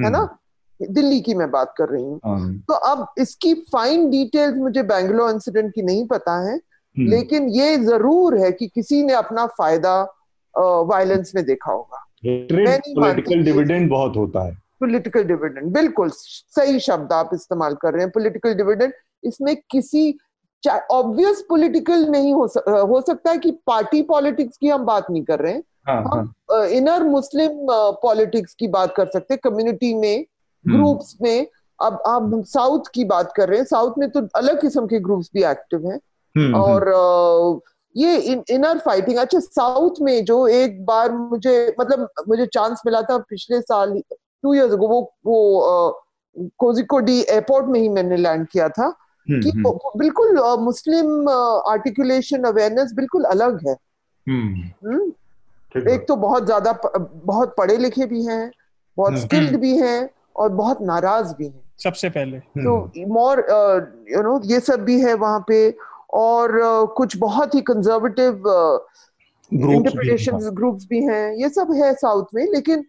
है 0.00 0.10
ना? 0.10 0.18
हम्म। 0.18 0.92
दिल्ली 0.92 1.20
की 1.20 1.34
मैं 1.34 1.50
बात 1.50 1.74
कर 1.78 1.88
रही 1.88 2.04
हूँ। 2.04 2.20
हाँ। 2.26 2.54
तो 2.58 2.74
अब 2.74 3.06
इसकी 3.18 3.54
फाइन 3.54 4.10
डिटेल्स 4.10 4.56
मुझे 4.56 4.82
बैंगलोर 4.82 5.30
इंसिडेंट 5.30 5.74
की 5.74 5.82
नहीं 5.82 6.06
पता 6.06 6.50
है 6.50 6.54
हम्म। 6.54 7.08
लेकिन 7.08 7.48
ये 7.48 7.76
ज़रूर 7.76 8.38
है 8.38 8.52
कि 8.52 8.66
किसी 8.66 9.02
ने 9.02 9.12
अपना 9.12 9.46
फ़ायदा 9.46 10.21
वायलेंस 10.58 11.32
में 11.34 11.44
देखा 11.44 11.72
होगा। 11.72 12.08
पॉलिटिकल 13.00 13.44
डिविडेंड 13.44 13.90
बहुत 13.90 14.16
होता 14.16 14.44
है। 14.44 14.52
पॉलिटिकल 14.80 15.24
डिविडेंड 15.24 15.72
बिल्कुल 15.72 16.10
सही 16.14 16.80
शब्द 16.80 17.12
आप 17.12 17.30
इस्तेमाल 17.34 17.74
कर 17.74 17.92
रहे 17.92 18.02
हैं 18.02 18.10
पॉलिटिकल 18.10 18.54
डिविडेंड 18.54 18.92
इसमें 19.24 19.56
किसी 19.70 20.18
ऑब्वियस 20.90 21.44
पॉलिटिकल 21.48 22.06
नहीं 22.06 22.34
हो 22.34 22.48
सक, 22.48 22.86
हो 22.90 23.00
सकता 23.00 23.30
है 23.30 23.38
कि 23.38 23.50
पार्टी 23.66 24.02
पॉलिटिक्स 24.02 24.56
की 24.56 24.68
हम 24.68 24.84
बात 24.84 25.10
नहीं 25.10 25.22
कर 25.22 25.38
रहे 25.38 25.52
हैं। 25.52 25.62
हाँ, 25.86 26.02
हम 26.02 26.34
इनर 26.52 27.02
मुस्लिम 27.02 27.50
पॉलिटिक्स 28.02 28.54
की 28.54 28.68
बात 28.68 28.94
कर 28.96 29.06
सकते 29.06 29.34
हैं 29.34 29.40
कम्युनिटी 29.44 29.94
में 29.94 30.24
ग्रुप्स 30.68 31.16
हम्म। 31.20 31.30
में। 31.30 31.46
अब 31.82 32.02
आप 32.06 32.44
साउथ 32.46 32.80
की 32.94 33.04
बात 33.04 33.32
कर 33.36 33.48
रहे 33.48 33.58
हैं। 33.58 33.66
साउथ 33.66 33.94
में 33.98 34.10
तो 34.10 34.28
अलग 34.34 34.60
किस्म 34.60 34.86
के 34.86 35.00
ग्रुप्स 35.00 35.30
भी 35.34 35.44
एक्टिव 35.44 35.90
हैं। 35.90 36.00
हम्म, 36.36 36.54
और 36.54 36.88
हम्म। 36.88 37.60
ये 37.96 38.16
इन, 38.16 38.42
इनर 38.50 38.78
फाइटिंग 38.78 39.18
अच्छा 39.18 39.38
साउथ 39.40 40.00
में 40.00 40.24
जो 40.24 40.46
एक 40.48 40.84
बार 40.84 41.12
मुझे 41.12 41.74
मतलब 41.80 42.08
मुझे 42.28 42.46
चांस 42.46 42.82
मिला 42.86 43.02
था 43.02 43.18
पिछले 43.18 43.60
साल 43.60 44.00
टू 44.42 44.54
इयर्स 44.54 44.72
अगो 44.72 44.88
वो 44.88 45.00
वो 45.26 46.02
कोजिकोडी 46.58 47.20
एयरपोर्ट 47.20 47.66
में 47.66 47.80
ही 47.80 47.88
मैंने 47.88 48.16
लैंड 48.16 48.46
किया 48.48 48.68
था। 48.68 48.84
हम्म, 49.28 49.40
कि 49.42 49.50
हम्म। 49.50 49.98
बिल्कुल 49.98 50.38
मुस्लिम 50.60 51.28
आर्टिकुलेशन 51.68 52.44
अवेयरनेस 52.44 52.92
बिल्कुल 52.92 53.24
अलग 53.24 53.68
है। 53.68 53.76
हम्म। 54.26 55.12
एक 55.90 56.04
तो 56.08 56.16
बहुत 56.16 56.44
ज़्यादा 56.46 56.72
बहुत 56.96 57.54
पढ़े 57.58 57.76
लिखे 57.76 58.06
भी 58.06 58.24
हैं 58.24 58.50
बहुत 58.96 59.18
स्किल्ड 59.18 59.56
भी 59.56 59.76
हैं 59.76 60.10
और 60.36 60.48
बहुत 60.48 60.82
नाराज़ 60.82 61.34
भी 61.34 61.46
हैं। 61.46 61.62
सबसे 61.82 62.08
पहले। 62.10 62.38
तो 62.38 62.78
मोर 63.08 63.38
यू 64.10 64.22
नो 64.22 64.40
ये 64.44 64.60
सब 64.60 64.84
भी 64.84 65.00
है 65.00 65.14
वहाँ 65.14 65.44
पे। 65.48 65.68
और 66.12 66.60
कुछ 66.96 67.16
बहुत 67.16 67.54
ही 67.54 67.60
कंजर्वेटिव 67.62 68.48
इंटरप्रिटेशन 69.52 70.38
ग्रुप्स 70.50 70.86
भी 70.90 71.02
हैं 71.04 71.32
ये 71.34 71.48
सब 71.48 71.72
है 71.74 71.92
साउथ 71.94 72.34
में 72.34 72.44
लेकिन 72.52 72.84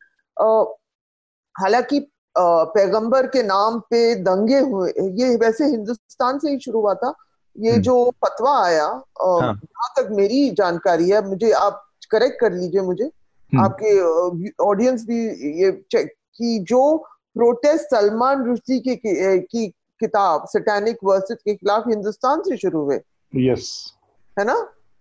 हालाँकि 1.55 1.99
पैगंबर 2.37 3.27
के 3.27 3.43
नाम 3.43 3.79
पे 3.89 4.03
दंगे 4.23 4.59
हुए 4.59 4.91
ये 5.17 5.35
वैसे 5.35 5.65
हिंदुस्तान 5.65 6.39
से 6.39 6.51
ही 6.51 6.59
शुरू 6.59 6.79
हुआ 6.79 6.93
था 6.93 7.13
ये 7.55 7.71
हम्म। 7.71 7.81
जो 7.81 8.09
फतवा 8.25 8.57
आया 8.65 8.85
हाँ। 8.85 9.53
जहाँ 9.53 9.89
तक 9.97 10.09
मेरी 10.11 10.49
जानकारी 10.51 11.09
है 11.09 11.25
मुझे 11.27 11.51
आप 11.51 11.83
करेक्ट 12.11 12.39
कर 12.39 12.51
लीजिए 12.51 12.81
मुझे 12.81 13.03
हम्म। 13.03 13.63
आपके 13.63 14.53
ऑडियंस 14.63 15.05
भी 15.05 15.19
ये 15.61 15.71
चेक 15.91 16.07
कि 16.07 16.59
जो 16.69 16.97
प्रोटेस्ट 17.35 17.95
सलमान 17.95 18.43
रुश्दी 18.45 18.79
के 18.79 18.95
की 19.39 19.67
किताब 20.01 20.45
सटैनिक 20.47 20.97
वर्सेस 21.03 21.37
के 21.45 21.55
खिलाफ 21.55 21.83
हिंदुस्तान 21.87 22.41
से 22.41 22.57
शुरू 22.57 22.81
हुए 22.81 22.99
यस 23.35 23.93
है 24.39 24.45
ना? 24.45 24.53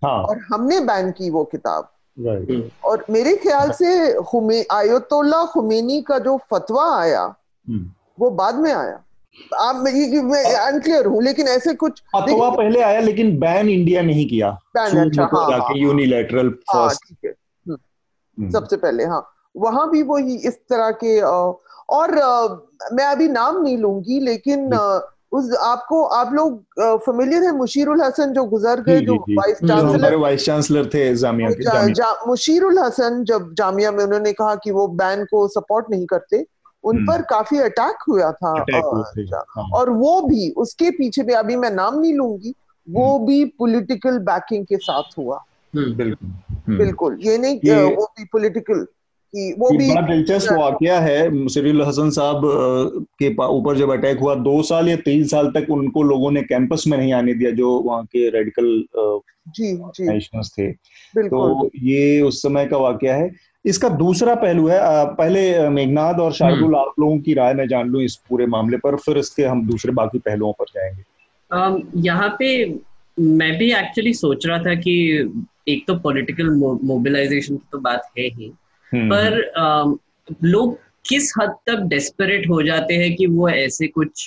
हाँ. 0.05 0.23
और 0.23 0.39
हमने 0.53 0.81
बैन 0.81 1.11
की 1.11 1.31
वो 1.31 1.45
किताब। 1.45 1.89
हम्म। 2.19 2.63
और 2.85 3.05
मेरे 3.11 3.37
ख्याल 3.37 3.71
से 3.73 4.13
आयतुल्ला 4.73 5.45
खुमेनी 5.47 6.03
का 6.03 6.19
जो 6.19 6.37
फतवा 6.51 7.01
आया 7.01 7.23
हम्म। 7.69 7.91
वो 8.21 8.31
बाद 8.31 8.55
में 8.55 8.73
आया। 8.73 9.03
आप 9.61 9.77
मैं 9.77 10.55
अनक्लियर 10.55 11.07
हूँ। 11.07 11.23
लेकिन 11.23 11.49
ऐसे 11.49 11.75
कुछ 11.75 12.03
फतवा 12.17 12.51
पहले 12.51 12.81
आया 12.81 13.01
लेकिन 13.01 13.39
बैन 13.39 13.69
इंडिया 13.69 14.03
नहीं 14.03 14.29
किया। 14.29 14.51
बैन 14.51 15.09
अच्छा 15.09 15.23
हाँ, 15.23 15.61
हाँ, 15.61 15.77
यूनिलेटरल 15.77 16.55
हाँ, 16.75 16.89
ठीक 16.91 17.19
है। 17.25 17.35
हम्म। 17.69 18.51
सबसे 18.51 18.77
पहले 18.77 19.05
हाँ। 19.05 19.29
वहाँ 19.57 19.91
भी 19.91 20.03
वो 20.03 20.17
ही 20.17 20.37
इस 20.37 20.55
तरह 20.55 20.91
के 20.91 21.21
और 21.21 22.11
मैं 22.93 23.05
अभी 23.05 23.29
नाम 23.29 23.63
नहीं 23.63 23.79
लूँगी 23.79 24.21
लेकिन 24.21 24.71
उस 25.33 25.53
आपको 25.63 26.03
आप 26.15 26.33
लोग 26.35 26.81
फेमिलियर 27.01 27.45
है 27.45 27.53
मुशीरुल 27.53 28.03
हसन 28.03 28.33
जो 28.33 28.45
गुजर 28.45 28.81
गए 28.81 29.01
जो 29.01 29.15
वाइस 29.31 29.59
चांसलर 29.59 30.17
वाइस 30.17 30.45
चांसलर 30.45 30.87
थे 30.95 31.15
जामिया 31.15 31.51
के 31.51 31.63
जा, 31.63 31.87
जा, 31.89 32.11
मुशीरुल 32.27 32.79
हसन 32.79 33.23
जब 33.25 33.53
जामिया 33.55 33.93
में 33.93 34.05
उन्होंने 34.05 34.33
कहा 34.33 34.55
कि 34.55 34.71
वो 34.71 34.87
बैन 34.95 35.25
को 35.25 35.47
सपोर्ट 35.49 35.87
नहीं 35.91 36.07
करते 36.07 36.45
उन 36.85 36.97
हम्म। 36.97 37.07
पर 37.07 37.23
काफ़ी 37.23 37.59
अटैक 37.61 38.05
हुआ 38.09 38.31
था 38.33 38.53
हाँ। 39.51 39.69
और 39.75 39.91
वो 39.91 40.21
भी 40.23 40.51
उसके 40.57 40.91
पीछे 40.91 41.23
भी 41.23 41.33
अभी 41.33 41.57
मैं 41.57 41.71
नाम 41.71 41.99
नहीं 42.01 42.15
लूँगी 42.15 42.55
वो 42.89 43.15
हम्म। 43.15 43.27
भी 43.27 43.45
पॉलिटिकल 43.59 44.19
बैकिंग 44.21 44.65
के 44.67 44.77
साथ 44.77 45.19
हुआ 45.19 45.41
हम्म, 45.75 45.95
बिल्कुल 45.97 46.77
बिल्कुल 46.77 47.19
ये 47.23 47.39
नहीं 47.39 47.95
वो 47.97 48.07
भी 48.19 48.25
पॉलिटिकल 48.25 48.87
कि 49.37 49.55
वो 49.59 49.71
भी 49.71 49.95
बड़ा 49.95 50.01
दिलचस्प 50.01 50.53
वाकया 50.53 51.01
है 51.01 51.31
मुशरील 51.31 51.83
हसन 51.83 52.11
साहब 52.11 52.41
के 53.23 53.35
ऊपर 53.45 53.77
जब 53.77 53.91
अटैक 53.91 54.19
हुआ 54.19 54.35
दो 54.35 54.63
साल 54.63 54.89
या 54.89 54.97
तीन 54.97 55.25
साल 55.25 55.53
तक 55.57 55.67
उनको 55.71 56.03
लोगों 56.03 56.31
ने 56.31 56.43
कैंपस 56.43 56.85
में 56.87 56.99
नहीं 56.99 57.13
आने 57.13 57.35
दिया 57.35 57.51
जो 57.51 57.81
वहाँ 57.81 58.05
के 58.05 58.31
रेडिकल 58.31 58.85
जी 59.49 59.77
जी। 60.01 60.39
थे। 60.43 60.73
तो 61.29 61.71
ये 61.77 62.21
उस 62.21 62.43
समय 62.43 62.67
का 62.67 62.77
वाकया 62.77 63.17
है। 63.17 63.31
इसका 63.65 63.89
दूसरा 63.89 64.35
पहलू 64.35 64.67
है 64.69 64.79
पहले 65.15 65.69
मेघनाथ 65.69 66.15
और 66.15 66.33
शार्दुल 66.33 66.65
हम्म। 66.65 66.77
आप 66.77 66.93
लोगों 67.01 67.19
की 67.19 67.35
राय 67.35 67.55
में 67.55 67.69
जान 67.69 67.89
लू 67.89 68.01
इस 68.01 68.17
पूरे 68.17 68.47
मामले 68.47 68.77
पर 68.77 68.97
फिर 68.97 69.19
इसके 69.19 69.45
हम 69.45 69.67
दूसरे 69.67 69.93
बाकी 69.93 70.19
पहलुओं 70.19 70.53
पर 70.53 70.65
जाएँगे। 70.65 71.03
यहाँ 72.01 72.37
पे 72.39 72.75
मैं 73.21 73.59
भी 73.59 73.73
एक्चुअली 73.73 74.15
सोच 74.15 74.47
रहा 74.47 74.59
था 74.59 74.75
कि 74.75 74.95
एक 75.69 75.85
तो 75.87 75.95
पॉलिटिकल 75.95 76.51
मोबिलाइजेशन 76.85 77.57
की 77.57 77.69
तो 77.73 77.79
बात 77.79 78.03
है 78.19 78.25
ही। 78.25 78.53
पर 78.95 79.53
हम्म। 79.59 79.99
लोग 80.45 80.79
किस 81.09 81.33
हद 81.41 81.51
तक 81.67 81.77
डेस्परेट 81.77 82.49
हो 82.49 82.63
जाते 82.63 82.95
हैं 82.95 83.17
कि 83.17 83.27
वो 83.27 83.49
ऐसे 83.49 83.87
कुछ 83.87 84.27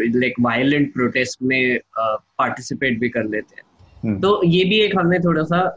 लाइक 0.00 0.34
वायलेंट 0.40 0.94
प्रोटेस्ट 0.94 1.38
में 1.42 1.80
पार्टिसिपेट 1.98 3.00
भी 3.00 3.08
कर 3.08 3.24
लेते 3.24 3.54
हैं? 3.56 3.62
हम्म। 4.04 4.20
तो 4.20 4.42
ये 4.44 4.64
भी 4.64 4.80
एक 4.80 4.92
हमें 4.98 5.20
थोड़ा 5.20 5.42
सा 5.42 5.76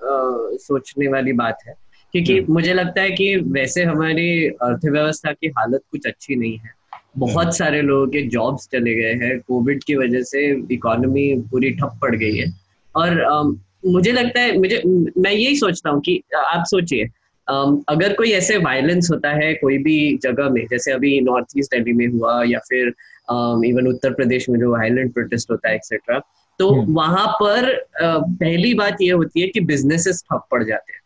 सोचने 0.62 1.08
वाली 1.08 1.34
बात 1.34 1.58
है। 1.68 1.74
क्योंकि 2.12 2.42
मुझे 2.42 2.74
लगता 2.74 3.02
है 3.02 3.12
कि 3.12 3.36
वैसे 3.36 3.84
हमारी 3.84 4.48
अर्थव्यवस्था 4.48 5.32
की 5.32 5.48
हालत 5.48 5.82
कुछ 5.92 6.08
अच्छी 6.08 6.36
नहीं 6.36 6.58
है। 6.58 6.70
बहुत 7.18 7.58
सारे 7.58 7.82
लोगों 7.82 8.08
के 8.08 8.22
जॉब्स 8.22 8.70
चले 8.72 8.96
गए 8.96 9.14
हैं। 9.14 9.40
कोविड 9.40 9.84
की 9.84 9.96
वजह 9.96 10.22
से 10.22 10.60
इकोनॉमी 10.74 11.36
पूरी 11.52 11.72
ठप 11.72 12.00
पड़ 12.02 12.16
गई 12.16 12.38
है। 12.38 12.54
और 12.96 13.22
मुझे 13.88 14.12
लगता 14.12 14.40
है 14.40 14.58
मुझे 14.58 14.82
मैं 15.18 15.32
यही 15.32 15.56
सोचता 15.56 15.90
हूँ 15.90 16.02
कि 16.02 16.22
आप 16.36 16.64
सोचिए 16.68 17.10
Um, 17.52 17.84
अगर 17.90 18.14
कोई 18.14 18.32
ऐसे 18.32 18.58
वायलेंस 18.58 19.10
होता 19.12 19.30
है 19.30 19.54
कोई 19.54 19.78
भी 19.78 19.96
जगह 20.24 20.50
में 20.50 20.66
जैसे 20.68 20.92
अभी 20.92 21.20
नॉर्थ 21.22 21.58
ईस्ट 21.58 21.76
दिल्ली 21.76 21.94
में 21.94 22.08
हुआ 22.08 22.44
या 22.44 22.60
फिर 22.60 22.88
इवन 22.88 23.84
um, 23.84 23.94
उत्तर 23.94 24.14
प्रदेश 24.14 24.50
में 24.50 24.60
जो 24.60 24.72
वायलेंट 24.72 25.14
प्रोटेस्ट 25.14 25.52
होता 25.52 25.70
है 25.70 25.76
एक्सेट्रा 25.76 26.20
तो 26.60 26.70
हम्म। 26.72 26.94
वहाँ 26.94 27.28
पर 27.42 27.70
uh, 28.04 28.22
पहली 28.40 28.74
बात 28.74 28.98
ये 29.02 29.12
होती 29.12 29.42
है 29.42 29.48
कि 29.48 29.60
बिजनेसेस 29.66 30.24
ठप 30.24 30.48
पड़ 30.52 30.64
जाते 30.64 30.94
हैं 30.94 31.00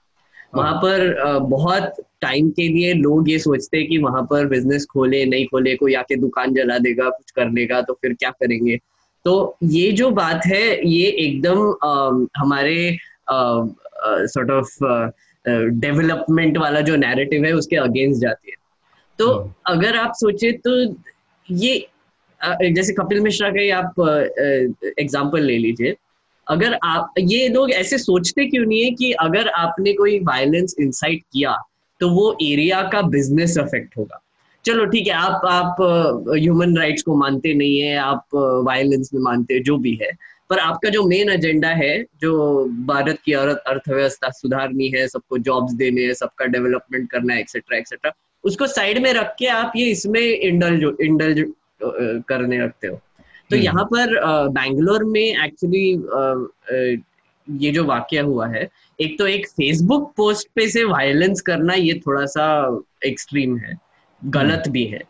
वहाँ 0.56 0.72
हाँ। 0.72 0.82
पर 0.82 1.08
uh, 1.26 1.50
बहुत 1.50 1.96
टाइम 2.22 2.50
के 2.50 2.68
लिए 2.68 2.93
लोग 2.93 3.30
ये 3.30 3.39
सोचते 3.39 3.78
हैं 3.78 3.88
कि 3.88 3.98
वहाँ 3.98 4.24
पर 4.24 4.48
बिज़नेस 4.48 4.86
खोले 4.86 5.26
नहीं 5.26 5.46
खोले 5.46 5.76
कोई 5.76 5.93
आके 5.93 6.16
दुकान 6.16 6.54
जला 6.54 6.78
देगा 6.78 7.10
कुछ 7.10 7.32
कर 7.32 7.52
लेगा 7.52 7.82
तो 7.82 7.93
फिर 7.93 8.14
क्या 8.14 8.30
करेंगे 8.30 8.78
तो 9.26 9.58
ये 9.64 9.91
जो 9.91 10.10
बात 10.12 10.46
है 10.46 10.66
ये 10.88 11.08
एकदम 11.20 11.68
uh, 11.86 12.28
हमारे 12.38 12.98
सॉर्ट 13.30 14.50
uh, 14.50 14.56
ऑफ़ 14.56 15.14
डेवलपमेंट 15.48 16.58
वाला 16.58 16.82
जो 16.82 16.96
नैरेटिव 16.98 17.46
है 17.46 17.52
उसके 17.54 17.76
अगेंस्ट 17.78 18.22
जाती 18.22 18.52
है। 18.52 18.56
तो 19.20 19.28
hmm. 19.28 19.52
अगर 19.68 19.98
आप 19.98 20.14
सोचे 20.16 20.52
तो 20.68 20.72
ये 21.50 21.86
जैसे 22.41 22.93
कपिल 22.93 23.20
मिश्रा 23.22 23.50
का 23.50 23.62
ही 23.62 23.70
आप 23.72 24.00
एग्ज़ाम्पल 25.00 25.41
ले 25.41 25.58
लीजिए। 25.58 25.96
अगर 26.48 26.78
आप 26.84 27.14
ये 27.20 27.48
लोग 27.50 27.72
ऐसे 27.72 27.98
सोचते 27.98 28.46
क्यों 28.46 28.66
नहीं 28.66 28.84
है 28.84 28.91
कि 28.91 29.12
अगर 29.22 29.48
आपने 29.50 29.93
कोई 29.93 30.20
वायलेंस 30.24 30.76
इंसाइट 30.80 31.22
किया 31.34 31.56
तो 32.02 32.10
वो 32.10 32.32
एरिया 32.41 32.82
का 32.89 33.02
बिज़नेस 33.02 33.58
अफेक्ट 33.58 33.98
होगा। 33.98 34.22
चलो 34.66 34.86
ठीक 34.86 35.08
है 35.08 35.14
आप 35.14 35.41
आप 35.46 35.76
ह्यूमन 36.30 36.78
राइट्स 36.78 37.04
को 37.04 37.16
मानते 37.16 37.54
नहीं 37.54 37.80
है 37.80 37.96
आप 37.98 38.36
वायलेंस 38.66 39.10
में 39.14 39.22
मानते 39.22 39.60
जो 39.60 39.78
भी 39.78 39.98
है। 40.02 40.10
पर 40.50 40.60
आपका 40.60 40.89
जो 40.89 41.04
मेन 41.08 41.30
एजेंडा 41.30 41.70
है 41.76 41.93
जो 42.22 42.34
भारत 42.86 43.20
की 43.26 43.34
अर्थव्यवस्था 43.34 44.30
सुधारनी 44.32 44.89
है 44.89 45.08
सबको 45.08 45.38
जॉब्स 45.39 45.74
देने 45.76 46.06
हैं 46.06 46.14
सबका 46.16 46.46
डेवलपमेंट 46.48 47.10
करना 47.12 47.34
है 47.34 47.39
एक्सेट्रा 47.39 47.78
एक्सेट्रा 47.78 48.12
उसको 48.43 48.68
साइड 48.68 49.02
में 49.04 49.12
रख 49.14 49.36
के 49.39 49.46
आप 49.52 49.72
ये 49.76 49.86
इसमें 49.91 50.22
इंडल्ज 50.22 50.84
इंडल्ज 51.02 51.46
करने 52.30 52.64
रखते 52.64 52.88
हो 52.88 52.96
तो 52.96 53.56
हम्म। 53.56 53.64
यहाँ 53.64 53.84
पर 53.86 54.20
बैंगलोर 54.52 55.04
में 55.06 55.46
एक्चुअली 55.46 55.88
ये 57.48 57.72
जो 57.72 57.84
वाक्य 57.86 58.20
हुआ 58.20 58.48
है 58.48 58.68
एक 59.00 59.18
तो 59.20 59.28
एक 59.28 59.48
फेसबुक 59.48 60.12
पोस्ट 60.18 60.48
पे 60.56 60.68
से 60.70 60.84
वायलेंस 60.84 61.41
करना 61.41 61.74
ये 61.74 61.93
थोड़ा 62.08 62.26
सा 62.28 62.46
एक्सट्रीम 63.06 63.58
है 63.58 63.78
गलत 64.22 64.54
हम्म। 64.58 64.72
भी 64.72 64.84
है 64.86 65.02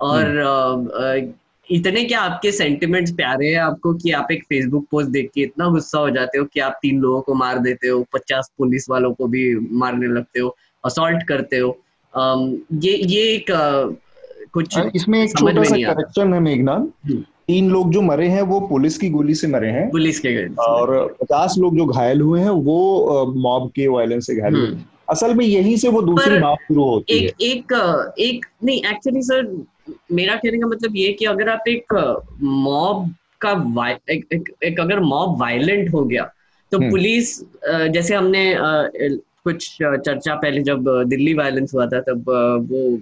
और 0.00 0.38
हम्म। 0.38 1.32
इतने 1.70 2.04
क्या 2.04 2.20
आपके 2.20 2.52
सेंटिमेंट्स 2.52 3.12
प्यारे 3.12 3.48
हैं 3.48 3.60
आपको 3.60 3.92
कि 3.94 4.10
आप 4.12 4.28
एक 4.32 4.44
फेसबुक 4.44 4.86
पोस्ट 4.90 5.08
देख 5.10 5.30
के 5.34 5.40
इतना 5.40 5.68
गुस्सा 5.68 5.98
हो 5.98 6.10
जाते 6.10 6.38
हो 6.38 6.44
कि 6.44 6.60
आप 6.60 6.78
तीन 6.82 7.00
लोगों 7.00 7.20
को 7.20 7.34
मार 7.34 7.58
देते 7.58 7.88
हो 7.88 8.04
पचास 8.12 8.50
पुलिस 8.58 8.88
वालों 8.90 9.12
को 9.14 9.26
भी 9.26 9.54
मारने 9.72 10.06
लगते 10.06 10.40
हो 10.40 10.56
असॉल्ट 10.84 11.22
करते 11.22 11.58
हो? 11.58 11.78
ये 12.72 12.96
ये 13.04 13.22
एक 13.34 13.46
कुछ 14.52 14.78
इसमें 14.94 15.22
एक 15.22 15.38
छोटा 15.38 15.62
सा 15.62 15.76
करेक्शन 15.76 16.34
है 16.34 16.40
मेघनाथ 16.40 17.08
हम्म। 17.08 17.24
तीन 17.48 17.70
लोग 17.70 17.90
जो 17.92 18.02
मरे 18.02 18.28
हैं 18.28 18.42
वो 18.42 18.60
पुलिस 18.60 18.98
की 18.98 19.08
गोली 19.10 19.34
से 19.34 19.46
मरे 19.46 19.68
हैं। 19.68 19.90
पुलिस 19.90 20.18
के 20.20 20.46
और 20.54 21.16
पचास 21.20 21.54
लोग 21.58 21.76
जो 21.76 21.86
घायल 21.86 22.20
हुए 22.20 22.40
हैं 22.40 22.50
वो 22.68 23.34
मॉब 23.36 23.70
के 23.70 23.86
वायलेंस 23.88 24.26
से 24.26 24.36
घायल 24.36 24.54
हुए 24.54 24.66
हम्म। 24.66 24.84
असल 25.10 25.34
में 25.34 25.44
यहीं 25.46 25.76
से 25.76 25.88
वो 25.88 26.02
दूसरी 26.02 26.38
बात 26.38 26.58
शुरू 26.68 26.84
होती 26.84 27.14
एक, 27.16 27.34
है। 27.42 27.48
एक 27.48 28.14
एक 28.18 28.46
नहीं 28.64 28.78
एक्चुअली 28.78 29.22
सर 29.22 29.44
मेरा 30.12 30.34
कहने 30.36 30.58
का 30.58 30.66
मतलब 30.66 30.96
ये 30.96 31.12
कि 31.12 31.24
अगर 31.24 31.48
आप 31.48 31.68
एक 31.68 31.92
मॉब 32.42 33.14
का 33.40 33.50
एक, 34.10 34.26
एक, 34.32 34.52
एक 34.64 34.80
अगर 34.80 35.00
मॉब 35.00 35.40
वायलेंट 35.40 35.92
हो 35.92 36.04
गया 36.04 36.30
तो 36.72 36.78
हम्म। 36.78 36.90
पुलिस 36.90 37.38
जैसे 37.66 38.14
हमने 38.14 38.54
कुछ 39.44 39.76
चर्चा 39.82 40.34
पहले 40.34 40.62
जब 40.62 40.88
दिल्ली 41.08 41.34
वायलेंस 41.34 41.74
हुआ 41.74 41.86
था 41.86 42.00
तब 42.00 42.30
वो 42.70 42.98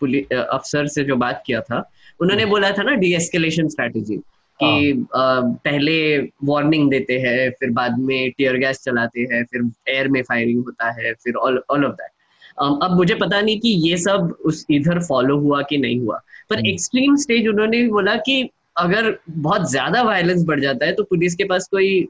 पुलिस 0.00 0.32
अफसर 0.32 0.86
से 0.86 1.04
जो 1.04 1.16
बात 1.16 1.42
किया 1.46 1.60
था 1.60 1.88
उन्होंने 2.20 2.42
हम्म। 2.42 2.50
बोला 2.50 2.70
था 2.70 2.82
ना 2.82 2.94
डी 2.94 3.14
एस्केलेशन 3.14 3.68
स्ट्रेटेजी 3.68 4.16
कि 4.60 5.06
हाँ। 5.14 5.42
पहले 5.64 5.96
वार्निंग 6.44 6.90
देते 6.90 7.18
हैं 7.18 7.50
फिर 7.50 7.70
बाद 7.70 7.98
में 7.98 8.30
टीयर 8.30 8.56
गैस 8.56 8.82
चलाते 8.84 9.20
हैं 9.20 9.44
फिर 9.44 9.70
एयर 9.88 10.08
में 10.08 10.22
फायरिंग 10.22 10.64
होता 10.64 10.90
है 10.92 11.12
फिर 11.14 11.34
ऑल 11.34 11.62
ऑल 11.70 11.84
ऑफ़ 11.84 11.92
दैट 11.92 12.19
अब 12.60 12.96
मुझे 12.96 13.14
पता 13.14 13.40
नहीं 13.40 13.60
कि 13.60 13.68
ये 13.68 13.96
सब 13.96 14.34
उस 14.44 14.66
इधर 14.70 14.98
फॉलो 14.98 15.38
हुआ 15.38 15.62
कि 15.62 15.78
नहीं 15.78 16.00
हुआ। 16.00 16.20
पर 16.50 16.66
एक्सट्रीम 16.66 17.10
हम्म। 17.10 17.20
स्टेज 17.20 17.48
उन्होंने 17.48 17.88
बोला 17.88 18.16
कि 18.16 18.50
अगर 18.76 19.18
बहुत 19.30 19.70
ज़्यादा 19.70 20.02
वायलेंस 20.02 20.44
बढ़ 20.44 20.60
जाता 20.60 20.86
है 20.86 20.92
तो 20.92 21.02
पुलिस 21.02 21.34
के 21.34 21.44
पास 21.44 21.68
कोई 21.70 22.02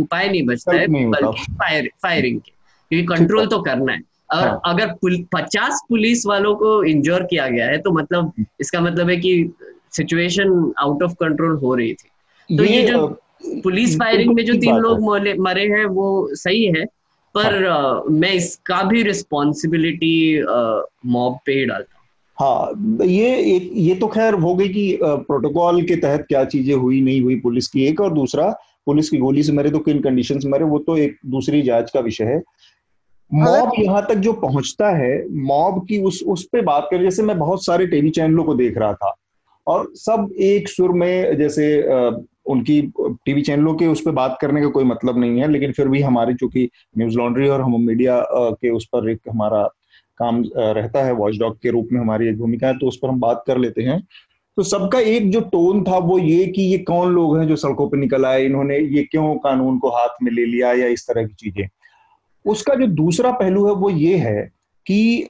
उपाय 0.00 0.28
नहीं 0.28 0.46
बचता 0.46 0.76
है 0.76 0.86
बल्कि 0.86 1.52
फायर 1.52 1.90
फायरिंग 2.02 2.40
के। 2.40 2.52
क्योंकि 2.90 3.06
कंट्रोल 3.06 3.46
तो 3.46 3.60
करना 3.60 3.92
है। 3.92 4.00
और 4.32 4.48
हाँ। 4.48 4.60
अगर 4.64 4.94
पचास 5.34 5.80
पुलिस 5.88 6.26
वालों 6.26 6.54
को 6.54 6.84
इंजोर 6.84 7.22
किया 7.22 7.48
गया 7.48 7.66
है 7.66 7.78
तो 7.78 7.90
मतलब 7.90 8.24
हम्म। 8.24 8.44
इसका 8.60 8.80
मतलब 8.80 9.10
है 9.10 9.16
कि 9.16 9.52
सिचुएशन 9.92 10.72
आउट 10.78 11.02
ऑफ़ 11.02 11.12
कंट्रोल 11.12 11.56
हो 11.56 11.74
रही 11.74 11.94
थी। 11.94 12.56
तो 12.56 12.64
ये, 12.64 12.82
ये 12.82 12.88
जो 12.88 13.08
पुलिस 13.62 13.98
फायरिंग 13.98 14.34
में 14.34 14.44
जो 14.44 14.54
तीन 14.54 14.76
लोग 14.76 15.02
मरे 15.40 15.66
हैं 15.66 15.84
वो 15.84 16.28
सही 16.34 16.64
है। 16.64 16.84
पर 17.34 17.66
हाँ. 17.68 18.02
uh, 18.02 18.10
मैं 18.10 18.32
इसका 18.32 18.82
भी 18.82 19.02
रिस्पॉन्सिबिलिटी 19.02 20.42
मॉब 21.06 21.38
पे 21.46 21.52
ही 21.52 21.64
डालता 21.64 21.98
हाँ 22.38 23.06
ये 23.06 23.36
एक 23.56 23.70
ये 23.74 23.94
तो 23.94 24.06
खैर 24.06 24.34
हो 24.34 24.54
गई 24.54 24.68
कि 24.68 24.98
प्रोटोकॉल 25.02 25.82
के 25.82 25.96
तहत 25.96 26.24
क्या 26.28 26.44
चीज़ें 26.44 26.74
हुई 26.74 27.00
नहीं 27.00 27.20
हुई 27.20 27.38
पुलिस 27.40 27.68
की 27.68 27.84
एक 27.84 28.00
और 28.00 28.12
दूसरा 28.14 28.48
पुलिस 28.86 29.10
की 29.10 29.18
गोली 29.18 29.42
से 29.42 29.52
मरे 29.52 29.70
तो 29.70 29.78
किन 29.78 30.00
कंडीशन 30.00 30.38
से 30.38 30.48
मरे 30.48 30.64
वो 30.64 30.78
तो 30.78 30.96
एक 30.96 31.18
दूसरी 31.26 31.62
जाँच 31.62 31.90
का 31.90 32.00
विषय 32.00 32.24
है 32.24 32.42
मॉब 33.30 33.72
यहाँ 33.78 34.06
तक 34.08 34.14
जो 34.14 34.32
पहुँचता 34.32 34.88
है 34.96 35.12
मॉब 35.42 35.86
की 35.86 36.02
उस 36.02 36.22
उस 36.26 36.44
पे 36.44 36.62
बात 36.62 36.88
कर 36.90 37.02
जैसे 37.02 37.22
मैं 37.22 37.38
बहुत 37.38 37.64
सारे 37.64 37.86
टीवी 37.86 38.10
चैनलों 38.10 38.44
को 38.44 38.54
देख 38.54 38.78
रहा 38.78 38.92
था 38.92 39.14
और 39.66 39.92
सब 39.94 40.28
एक 40.40 40.68
सुर 40.68 40.92
में 40.92 41.36
जैसे 41.38 41.66
उनकी 42.50 42.80
टीवी 43.00 43.42
चैनलों 43.42 43.74
के 43.74 43.86
उस 43.86 44.00
पर 44.00 44.10
बात 44.12 44.38
करने 44.40 44.60
का 44.62 44.68
कोई 44.68 44.84
मतलब 44.84 45.18
नहीं 45.18 45.40
है, 45.40 45.50
लेकिन 45.50 45.72
फिर 45.72 45.88
भी 45.88 46.00
हमारी 46.02 46.34
चूँकि 46.34 46.68
न्यूज़ 46.98 47.16
लॉन्ड्री 47.18 47.48
और 47.48 47.60
हम 47.60 47.80
मीडिया 47.80 48.20
के 48.30 48.70
उस 48.70 48.86
पर 48.92 49.10
एक 49.10 49.20
हमारा 49.30 49.62
काम 50.20 50.42
रहता 50.56 51.04
है, 51.04 51.12
वॉच 51.14 51.38
डॉग 51.38 51.56
के 51.58 51.70
रूप 51.70 51.88
में 51.92 52.00
हमारी 52.00 52.28
एक 52.28 52.38
भूमिका 52.38 52.66
है 52.66 52.78
तो 52.78 52.88
उस 52.88 52.98
पर 53.02 53.08
हम 53.08 53.20
बात 53.20 53.42
कर 53.46 53.58
लेते 53.58 53.82
हैं। 53.82 54.00
तो 54.56 54.62
सबका 54.64 54.98
एक 55.00 55.30
जो 55.30 55.40
टोन 55.52 55.82
था 55.84 55.98
वो 56.00 56.18
ये 56.18 56.46
कि 56.46 56.62
ये 56.62 56.78
कौन 56.80 57.12
लोग 57.12 57.36
हैं 57.38 57.46
जो 57.48 57.56
सड़कों 57.56 57.88
पर 57.88 57.96
निकल 57.96 58.24
आए, 58.26 58.44
इन्होंने 58.44 58.78
ये 58.78 59.02
क्यों 59.02 59.34
कानून 59.38 59.78
को 59.78 59.90
हाथ 59.90 60.22
में 60.22 60.32
ले 60.32 60.44
लिया 60.46 60.72
या 60.74 60.86
इस 60.88 61.06
तरह 61.08 61.26
की 61.26 61.34
चीज़ें। 61.34 61.68
उसका 62.44 62.74
जो 62.74 62.86
दूसरा 62.86 63.30
पहलू 63.32 63.66
है 63.66 63.72
वो 63.74 63.90
ये 63.90 64.16
है 64.18 64.42
कि 64.86 65.28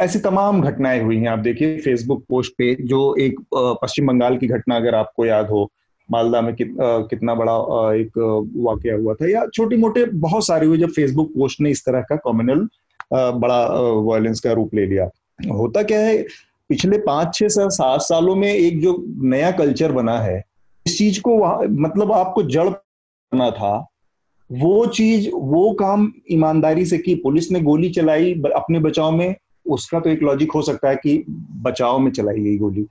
ऐसी 0.00 0.18
तमाम 0.20 0.60
घटनाएँ 0.62 1.00
हुई 1.02 1.16
हैं। 1.16 1.28
आप 1.28 1.38
देखिए 1.38 1.76
फेसबुक 1.78 2.24
पोस्ट 2.28 2.52
पे 2.58 2.74
जो 2.82 3.14
एक 3.20 3.40
पश्चिम 3.54 4.06
बंगाल 4.06 4.36
की 4.38 4.46
घटना, 4.48 4.76
अगर 4.76 4.94
आपको 4.94 5.26
याद 5.26 5.48
हो 5.48 5.70
मालदा 6.10 6.40
में 6.40 6.54
कित, 6.54 6.80
आ, 6.80 6.98
कितना 7.00 7.34
बड़ा 7.34 7.52
आ, 7.52 7.92
एक 7.92 8.18
वाक्य 8.56 8.90
हुआ 8.92 9.14
था। 9.14 9.30
या 9.30 9.46
छोटे 9.54 9.76
मोटे 9.76 10.04
बहुत 10.04 10.46
सारे 10.46 10.66
हुए 10.66 10.78
जब 10.78 10.90
फेसबुक 10.90 11.32
पोस्ट 11.34 11.60
ने 11.60 11.70
इस 11.70 11.84
तरह 11.86 12.00
का 12.00 12.16
कॉम्युनल 12.16 12.68
बड़ा 13.12 13.66
वायलेंस 14.00 14.40
का 14.40 14.52
रूप 14.52 14.74
ले 14.74 14.86
लिया। 14.86 15.08
होता 15.52 15.82
क्या 15.82 16.00
है 16.00 16.22
पिछले 16.68 16.98
पाँच 16.98 17.34
छह 17.34 17.48
से 17.48 17.68
सात 17.70 18.00
सालों 18.00 18.34
में 18.36 18.52
एक 18.54 18.80
जो 18.80 18.96
नया 19.24 19.50
कल्चर 19.50 19.92
बना 19.92 20.18
है 20.18 20.42
इस 20.86 20.98
चीज़ 20.98 21.20
को 21.20 21.36
मतलब 21.68 22.12
आपको 22.12 22.42
जड़ 22.42 22.68
करना 22.68 23.50
था 23.50 23.86
वो 24.50 24.86
चीज़ 24.86 25.28
वो 25.34 25.72
काम 25.72 26.12
ईमानदारी 26.30 26.84
से 26.86 26.98
की। 26.98 27.14
पुलिस 27.14 27.50
ने 27.52 27.60
गोली 27.60 27.90
चलाई 27.90 28.32
अपने 28.54 28.78
बचाव 28.78 29.10
में 29.12 29.34
उसका 29.66 30.00
तो 30.00 30.10
एक 30.10 30.22
लॉजिक 30.22 30.52
हो 30.52 30.62
सकता 30.62 30.88
है 30.88 30.96
कि 30.96 31.24
बचाव 31.62 31.98
में 31.98 32.10
चलाई 32.10 32.40
गई 32.40 32.56
गोली। 32.58 32.86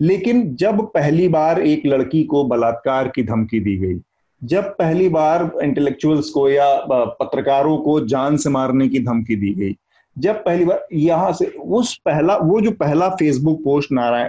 लेकिन 0.00 0.54
जब 0.56 0.80
पहली 0.86 1.28
बार 1.28 1.60
एक 1.62 1.86
लड़की 1.86 2.24
को 2.24 2.44
बलात्कार 2.44 3.08
की 3.08 3.22
धमकी 3.22 3.60
दी 3.60 3.76
गई, 3.76 4.00
जब 4.42 4.64
पहली 4.64 5.08
बार 5.08 5.50
इंटेलेक्चुअल्स 5.62 6.30
को 6.30 6.48
या 6.50 6.74
पत्रकारों 7.20 7.76
को 7.78 8.00
जान 8.00 8.36
से 8.36 8.50
मारने 8.50 8.88
की 8.88 8.98
धमकी 8.98 9.36
दी 9.36 9.54
गई, 9.54 9.76
जब 10.18 10.34
पहली 10.44 10.64
बार 10.64 10.86
यहाँ 10.92 11.32
से 11.32 11.44
उस 11.46 11.96
पहला, 12.04 12.36
वो 12.36 12.60
जो 12.60 12.70
पहला 12.70 13.08
फेसबुक 13.08 13.62
पोस्ट 13.64 13.92
नारायण 13.92 14.28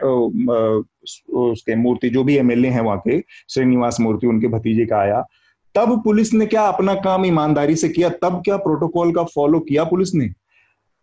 उसके 1.33 1.75
मूर्ति, 1.75 2.09
जो 2.09 2.23
भी 2.23 2.37
एमएलए 2.37 2.67
हैं 2.67 2.81
वहाँ 2.81 3.01
के, 3.07 3.19
श्रीनिवास 3.49 3.99
मूर्ति, 3.99 4.27
उनके 4.27 4.47
भतीजे 4.47 4.85
का 4.85 4.97
आया, 4.97 5.25
तब 5.75 6.01
पुलिस 6.03 6.33
ने 6.33 6.45
क्या 6.45 6.61
अपना 6.61 6.93
काम 6.95 7.25
ईमानदारी 7.25 7.75
से 7.75 7.89
किया? 7.89 8.09
तब 8.09 8.41
क्या 8.45 8.57
प्रोटोकॉल 8.57 9.13
का 9.13 9.23
फॉलो 9.23 9.59
किया 9.59 9.83
पुलिस 9.83 10.13
ने? 10.15 10.29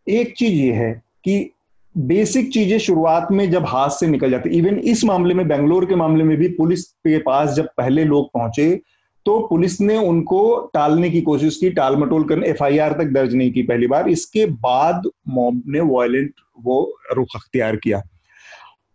एक 0.08 0.34
चीज़ 0.36 0.52
ये 0.52 0.72
है 0.72 0.92
कि 1.24 1.50
बेसिक 1.95 2.53
चीज़ें 2.53 2.78
शुरुआत 2.78 3.28
में 3.32 3.51
जब 3.51 3.64
हाथ 3.66 3.90
से 3.90 4.07
निकल 4.07 4.30
जाती, 4.30 4.51
इवन 4.51 4.78
इस 4.78 5.05
मामले 5.05 5.34
में, 5.34 5.47
बेंगलोर 5.49 5.84
के 5.86 5.95
मामले 5.95 6.24
में 6.24 6.36
भी 6.36 6.49
पुलिस 6.49 6.84
के 6.84 7.18
पास 7.18 7.51
जब 7.51 7.68
पहले 7.76 8.05
लोग 8.05 8.30
पहुँचे 8.34 8.80
तो 9.26 9.38
पुलिस 9.40 9.80
ने 9.80 9.97
उनको 9.97 10.70
टालने 10.74 11.11
की 11.11 11.20
कोशिश 11.20 11.57
की 11.57 11.70
टाल 11.70 11.97
मटोल 11.97 12.24
करने, 12.24 12.47
एफआईआर 12.47 12.93
तक 12.93 13.12
दर्ज 13.12 13.34
नहीं 13.34 13.53
की 13.53 13.62
पहली 13.62 13.86
बार। 13.86 14.09
इसके 14.09 14.47
बाद 14.47 15.03
मॉब 15.28 15.62
ने 15.66 15.80
वायलेंट 15.80 16.32
वो 16.61 16.80
रुख 17.12 17.36
अख्तियार 17.36 17.76
किया। 17.76 18.03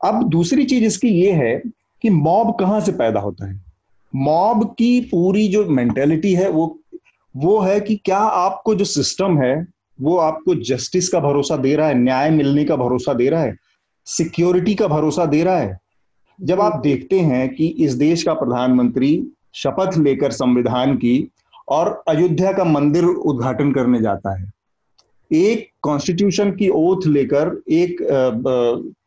अब 0.01 0.27
दूसरी 0.29 0.63
चीज़ 0.63 0.83
इसकी 0.83 1.09
ये 1.09 1.31
है 1.31 1.55
कि 2.03 2.09
मॉब 2.09 2.55
कहाँ 2.59 2.79
से 2.81 2.91
पैदा 2.93 3.19
होता 3.19 3.47
है? 3.47 3.61
मॉब 4.13 4.65
की 4.79 4.99
पूरी 5.01 5.47
जो 5.47 5.65
मेंटेलिटी 5.65 6.33
है, 6.33 6.49
वो 6.49 6.79
वो 7.35 7.59
है 7.59 7.79
कि 7.79 7.95
क्या 7.95 8.17
आपको 8.17 8.75
जो 8.75 8.85
सिस्टम 8.85 9.37
है 9.39 9.55
वो 9.99 10.17
आपको 10.17 10.55
जस्टिस 10.63 11.09
का 11.09 11.19
भरोसा 11.19 11.57
दे 11.57 11.75
रहा 11.75 11.87
है 11.87 11.93
न्याय 11.93 12.29
मिलने 12.29 12.65
का 12.65 12.75
भरोसा 12.75 13.13
दे 13.13 13.29
रहा 13.29 13.41
है 13.41 13.55
सिक्योरिटी 14.07 14.75
का 14.75 14.87
भरोसा 14.87 15.25
दे 15.25 15.43
रहा 15.43 15.57
है 15.57 15.79
जब 16.39 16.61
आप 16.61 16.79
देखते 16.83 17.19
हैं 17.19 17.47
कि 17.55 17.67
इस 17.79 17.93
देश 17.93 18.23
का 18.23 18.33
प्रधानमंत्री 18.33 19.11
शपथ 19.55 19.97
लेकर 19.97 20.31
संविधान 20.31 20.95
की 20.95 21.15
और 21.69 22.03
अयोध्या 22.07 22.51
का 22.51 22.63
मंदिर 22.63 23.03
उद्घाटन 23.03 23.71
करने 23.73 24.01
जाता 24.01 24.37
है 24.39 24.51
एक 25.31 25.69
कॉन्स्टिट्यूशन 25.81 26.51
की 26.51 26.69
ओथ 26.69 27.07
लेकर 27.07 27.61
एक 27.71 27.97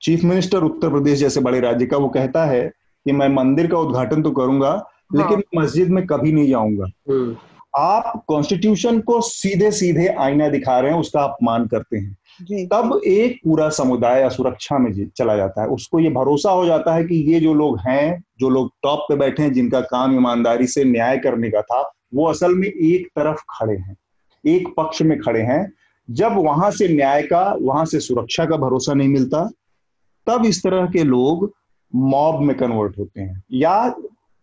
चीफ 0.02 0.24
मिनिस्टर 0.24 0.62
उत्तर 0.62 0.88
प्रदेश 0.88 1.18
जैसे 1.18 1.40
बड़े 1.40 1.60
राज्य 1.60 1.86
का 1.86 1.96
वो 1.96 2.08
कहता 2.08 2.44
है 2.44 2.62
कि 3.06 3.12
मैं 3.12 3.28
मंदिर 3.28 3.66
का 3.66 3.78
उद्घाटन 3.78 4.22
तो 4.22 4.30
करूँगा 4.30 4.74
लेकिन 5.14 5.38
हाँ। 5.38 5.62
मस्जिद 5.62 5.88
में 5.90 6.04
कभी 6.06 6.32
नहीं 6.32 6.48
जाऊँगा 6.48 6.86
हम्म। 7.10 7.36
आप 7.74 8.24
कॉन्स्टिट्यूशन 8.26 9.00
को 9.00 9.20
सीधे 9.20 9.70
सीधे 9.70 10.06
आईना 10.20 10.48
दिखा 10.48 10.78
रहे 10.80 10.92
हैं 10.92 10.98
उसका 10.98 11.20
अपमान 11.20 11.66
करते 11.66 11.96
हैं। 11.96 12.66
तब 12.66 13.00
एक 13.06 13.36
पूरा 13.44 13.68
समुदाय 13.68 14.22
असुरक्षा 14.22 14.78
में 14.78 14.90
चला 15.08 15.36
जाता 15.36 15.62
है। 15.62 15.68
उसको 15.68 16.00
ये 16.00 16.10
भरोसा 16.10 16.50
हो 16.50 16.64
जाता 16.66 16.94
है 16.94 17.04
कि 17.04 17.16
ये 17.32 17.40
जो 17.40 17.54
लोग 17.54 17.78
हैं 17.78 18.22
जो 18.40 18.48
लोग 18.48 18.70
टॉप 18.82 19.04
पे 19.08 19.16
बैठे 19.16 19.42
हैं 19.42 19.52
जिनका 19.52 19.80
काम 19.80 20.14
ईमानदारी 20.16 20.66
से 20.66 20.84
न्याय 20.84 21.18
करने 21.18 21.50
का 21.50 21.62
था 21.62 21.80
वो 22.14 22.26
असल 22.26 22.54
में 22.54 22.68
एक 22.68 23.06
तरफ़ 23.08 23.42
खड़े 23.50 23.76
हैं 23.76 23.96
एक 24.44 24.68
पक्ष 24.76 25.02
में 25.02 25.18
खड़े 25.20 25.40
हैं। 25.42 25.72
जब 26.08 26.36
वहाँ 26.36 26.70
से 26.70 26.88
न्याय 26.88 27.22
का 27.22 27.42
वहाँ 27.62 27.84
से 27.84 28.00
सुरक्षा 28.00 28.44
का 28.44 28.56
भरोसा 28.56 28.94
नहीं 28.94 29.08
मिलता 29.08 29.48
तब 30.26 30.44
इस 30.44 30.62
तरह 30.62 30.86
के 30.86 31.02
लोग 31.04 31.52
मॉब 31.94 32.40
में 32.40 32.56
कन्वर्ट 32.56 32.98
होते 32.98 33.20
हैं। 33.20 33.42
या 33.52 33.94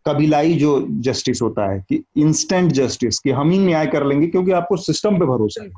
कबीलाई 0.08 0.54
जो 0.56 0.80
जस्टिस 1.04 1.42
होता 1.42 1.70
है 1.72 1.80
कि 1.90 2.04
इंस्टेंट 2.18 2.72
जस्टिस 2.74 3.20
कि 3.20 3.32
हम 3.32 3.52
ही 3.52 3.60
न्याय 3.60 3.88
कर 3.88 4.06
लेंगे 4.06 4.28
क्योंकि 4.28 4.52
आपको 4.54 4.78
सिस्टम 4.80 5.20
पे 5.20 5.26
भरोसा 5.28 5.64
है। 5.64 5.70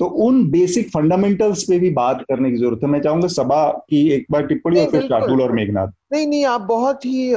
तो 0.00 0.06
उन 0.24 0.44
बेसिक 0.50 0.88
फंडामेंटल्स 0.90 1.62
पे 1.64 1.78
भी 1.78 1.90
बात 1.92 2.24
करने 2.28 2.50
की 2.50 2.56
ज़रूरत 2.56 2.80
है। 2.82 2.88
मैं 2.90 3.00
चाहूँगा 3.00 3.28
सभा 3.30 3.68
की 3.90 4.08
एक 4.12 4.26
बार 4.30 4.46
टिप्पणी 4.46 4.80
और 4.80 4.90
फिर 4.90 5.02
शार्दुल 5.02 5.42
और 5.42 5.52
मेघनाथ। 5.52 5.88
नहीं 6.12 6.26
नहीं 6.26 6.44
आप 6.46 6.60
बहुत 6.68 7.04
ही 7.04 7.28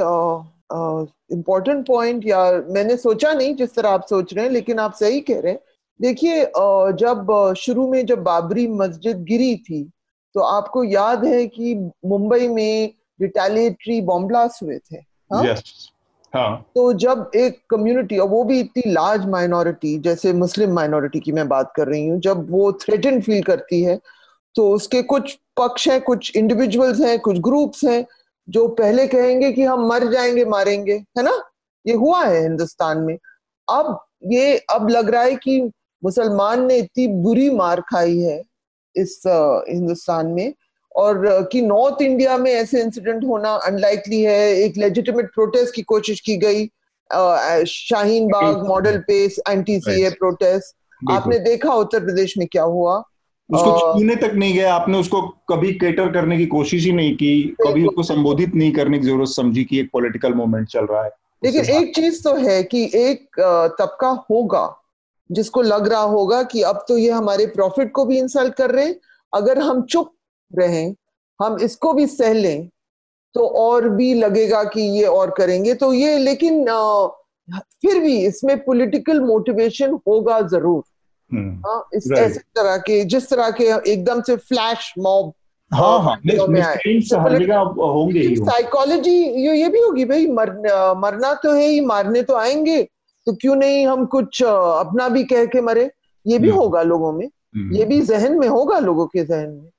इम्पोर्टेंट 1.32 1.86
पॉइंट 1.86 2.26
या 2.26 2.40
मैंने 2.74 2.96
सोचा 2.96 3.32
नहीं 3.32 3.54
जिस 3.54 3.74
तरह 3.74 3.90
आप 3.90 4.06
सोच 4.10 4.34
रहे 4.34 4.44
हैं 4.44 4.52
लेकिन 4.52 4.78
आप 4.78 4.94
सही 4.94 5.20
कह 5.20 5.40
रहे 5.40 5.52
हैं। 5.52 5.60
देखिए 6.00 6.44
जब 7.00 7.54
शुरू 7.58 7.88
में 7.90 8.04
जब 8.06 8.22
बाबरी 8.22 8.66
मस्जिद 8.70 9.22
गिरी 9.24 9.54
थी 9.58 9.82
तो 10.34 10.40
आपको 10.42 10.84
याद 10.84 11.24
है 11.24 11.46
कि 11.46 11.74
मुंबई 12.06 12.48
में 12.48 12.92
रिटेलिएटरी 13.20 14.00
बॉम्ब 14.02 14.28
ब्लास्ट 14.28 14.62
हुए 14.62 14.78
थे। 14.78 14.96
हाँ? 15.32 15.44
yes. 15.44 15.62
हाँ. 16.34 16.66
तो 16.74 16.92
जब 16.92 17.30
एक 17.36 17.60
कम्युनिटी 17.70 18.18
और 18.18 18.28
वो 18.28 18.44
भी 18.44 18.60
इतनी 18.60 18.92
लार्ज 18.92 19.26
माइनॉरिटी 19.26 19.98
जैसे 19.98 20.32
मुस्लिम 20.32 20.72
माइनॉरिटी 20.72 21.20
की 21.20 21.32
मैं 21.32 21.48
बात 21.48 21.72
कर 21.76 21.88
रही 21.88 22.06
हूँ 22.08 22.20
जब 22.20 22.50
वो 22.50 22.72
थ्रेटन 22.72 23.20
फील 23.20 23.42
करती 23.42 23.82
है 23.82 24.00
तो 24.54 24.70
उसके 24.74 25.02
कुछ 25.02 25.38
पक्ष 25.56 25.88
हैं 25.88 26.00
कुछ 26.00 26.36
इंडिविजुअल्स 26.36 27.00
हैं 27.00 27.18
कुछ 27.20 27.38
ग्रुप्स 27.38 27.84
हैं 27.84 28.06
जो 28.48 28.68
पहले 28.68 29.06
कहेंगे 29.06 29.52
कि 29.52 29.62
हम 29.62 29.86
मर 29.86 30.06
जाएँगे 30.12 30.44
मारेंगे 30.44 30.92
है 30.92 31.22
ना 31.22 31.42
ये 31.86 31.94
हुआ 31.94 32.24
है 32.24 32.42
हिंदुस्तान 32.42 32.98
में 32.98 33.18
अब 33.68 33.98
ये 34.24 34.56
अब 34.70 34.88
लग 34.88 35.10
रहा 35.10 35.22
है 35.22 35.34
कि 35.34 35.60
मुसलमान 36.04 36.66
ने 36.66 36.76
इतनी 36.76 37.06
बुरी 37.06 37.50
मार 37.50 37.80
खाई 37.80 38.18
है 38.18 38.42
इस 38.96 39.22
हिंदुस्तान 39.68 40.26
में 40.26 40.54
और 40.96 41.48
कि 41.52 41.60
नॉर्थ 41.62 42.02
इंडिया 42.02 42.36
में 42.36 42.52
ऐसे 42.52 42.80
इंसिडेंट 42.82 43.24
होना 43.24 43.50
अनलाइकली 43.66 44.20
है 44.22 44.52
एक 44.56 44.76
लेजिटिमेट 44.76 45.26
प्रोटेस्ट 45.34 45.74
की 45.74 45.82
कोशिश 45.82 46.20
की 46.20 46.36
गई 46.36 46.64
शाहीन 47.66 48.28
बाग 48.28 48.66
मॉडल 48.66 48.98
पे 48.98 49.24
एंटी 49.48 49.78
सी 49.80 50.02
ए 50.02 50.10
प्रोटेस्ट 50.10 51.10
आपने 51.10 51.38
देखा 51.38 51.74
उत्तर 51.74 52.00
प्रदेश 52.00 52.34
में 52.38 52.46
क्या 52.52 52.62
हुआ? 52.62 52.96
उसको 53.50 53.98
छूने 53.98 54.14
तक 54.16 54.32
नहीं 54.34 54.54
गया 54.54 54.74
आपने 54.74 54.98
उसको 54.98 55.20
कभी 55.48 55.72
केटर 55.72 56.12
करने 56.12 56.38
की 56.38 56.46
कोशिश 56.46 56.84
ही 56.84 56.92
नहीं 56.92 57.14
की 57.14 57.56
कभी 57.60 57.86
उसको 57.86 58.02
संबोधित 58.02 58.54
नहीं 58.54 58.72
करने 58.72 58.98
की 58.98 59.06
ज़रूरत 59.06 59.28
समझी 59.28 59.64
कि 59.64 59.80
एक 59.80 59.90
पॉलिटिकल 59.92 60.34
मूवमेंट 60.34 60.68
चल 60.68 60.84
रहा 60.84 61.04
है। 61.04 61.10
लेकिन 61.42 61.64
एक 61.64 61.94
चीज़ 61.96 62.22
तो 62.24 62.34
है 62.34 62.62
कि 62.62 62.84
एक 62.94 63.40
तबका 63.80 64.08
होगा 64.30 64.64
जिसको 65.30 65.62
लग 65.62 65.88
रहा 65.88 66.00
होगा 66.00 66.42
कि 66.42 66.62
अब 66.62 66.84
तो 66.88 66.98
ये 66.98 67.10
हमारे 67.10 67.46
प्रॉफिट 67.46 67.92
को 67.92 68.04
भी 68.04 68.18
इंसल्ट 68.18 68.54
कर 68.54 68.70
रहे 68.70 68.86
हैं। 68.86 68.96
अगर 69.32 69.58
हम 69.58 69.82
चुप 69.82 70.12
रहे 70.50 70.84
हम 71.40 71.56
इसको 71.62 71.92
भी 71.92 72.06
सह 72.06 72.32
लें 72.32 72.68
तो 73.34 73.46
और 73.58 73.88
भी 73.88 74.12
लगेगा 74.14 74.62
कि 74.64 74.82
ये 74.98 75.04
और 75.04 75.34
करेंगे 75.38 75.74
तो 75.74 75.92
ये 75.92 76.18
लेकिन 76.18 76.68
आ, 76.68 77.06
फिर 77.48 77.98
भी 78.00 78.16
इसमें 78.26 78.58
पॉलिटिकल 78.64 79.20
मोटिवेशन 79.20 79.98
होगा 80.08 80.40
ज़रूर 80.48 80.82
हम्म। 81.32 81.62
हाँ 81.66 81.88
इस 81.94 82.10
ऐसे 82.12 82.40
तरह 82.56 82.76
के 82.76 83.02
जिस 83.04 83.28
तरह 83.30 83.50
के 83.50 83.64
एकदम 83.92 84.20
से 84.22 84.36
फ्लैश 84.36 84.92
मॉब 84.98 85.32
हाँ 85.70 85.98
हाँ 86.02 86.16
साइकोलॉजी 88.40 89.14
ये 89.44 89.56
ये 89.56 89.68
भी 89.68 89.80
होगी 89.80 90.04
भाई 90.04 90.26
मर, 90.26 90.50
मरना 90.96 91.32
तो 91.34 91.52
है 91.52 91.66
ही 91.66 91.80
मारने 91.80 92.22
तो 92.22 92.34
आएँगे 92.34 92.82
तो 93.26 93.32
क्यों 93.34 93.54
नहीं 93.56 93.86
हम 93.86 94.04
कुछ 94.06 94.42
अपना 94.42 95.08
भी 95.08 95.24
कह 95.24 95.44
के 95.46 95.60
मरे 95.60 95.90
ये 96.26 96.38
भी 96.38 96.48
हम्म। 96.48 96.58
होगा 96.58 96.82
लोगों 96.82 97.12
में 97.12 97.26
हम्म। 97.26 97.76
ये 97.76 97.84
भी 97.84 98.00
जहन 98.02 98.38
में 98.38 98.48
होगा 98.48 98.78
लोगों 98.78 99.06
के 99.06 99.24
जहन 99.24 99.50
में 99.50 99.70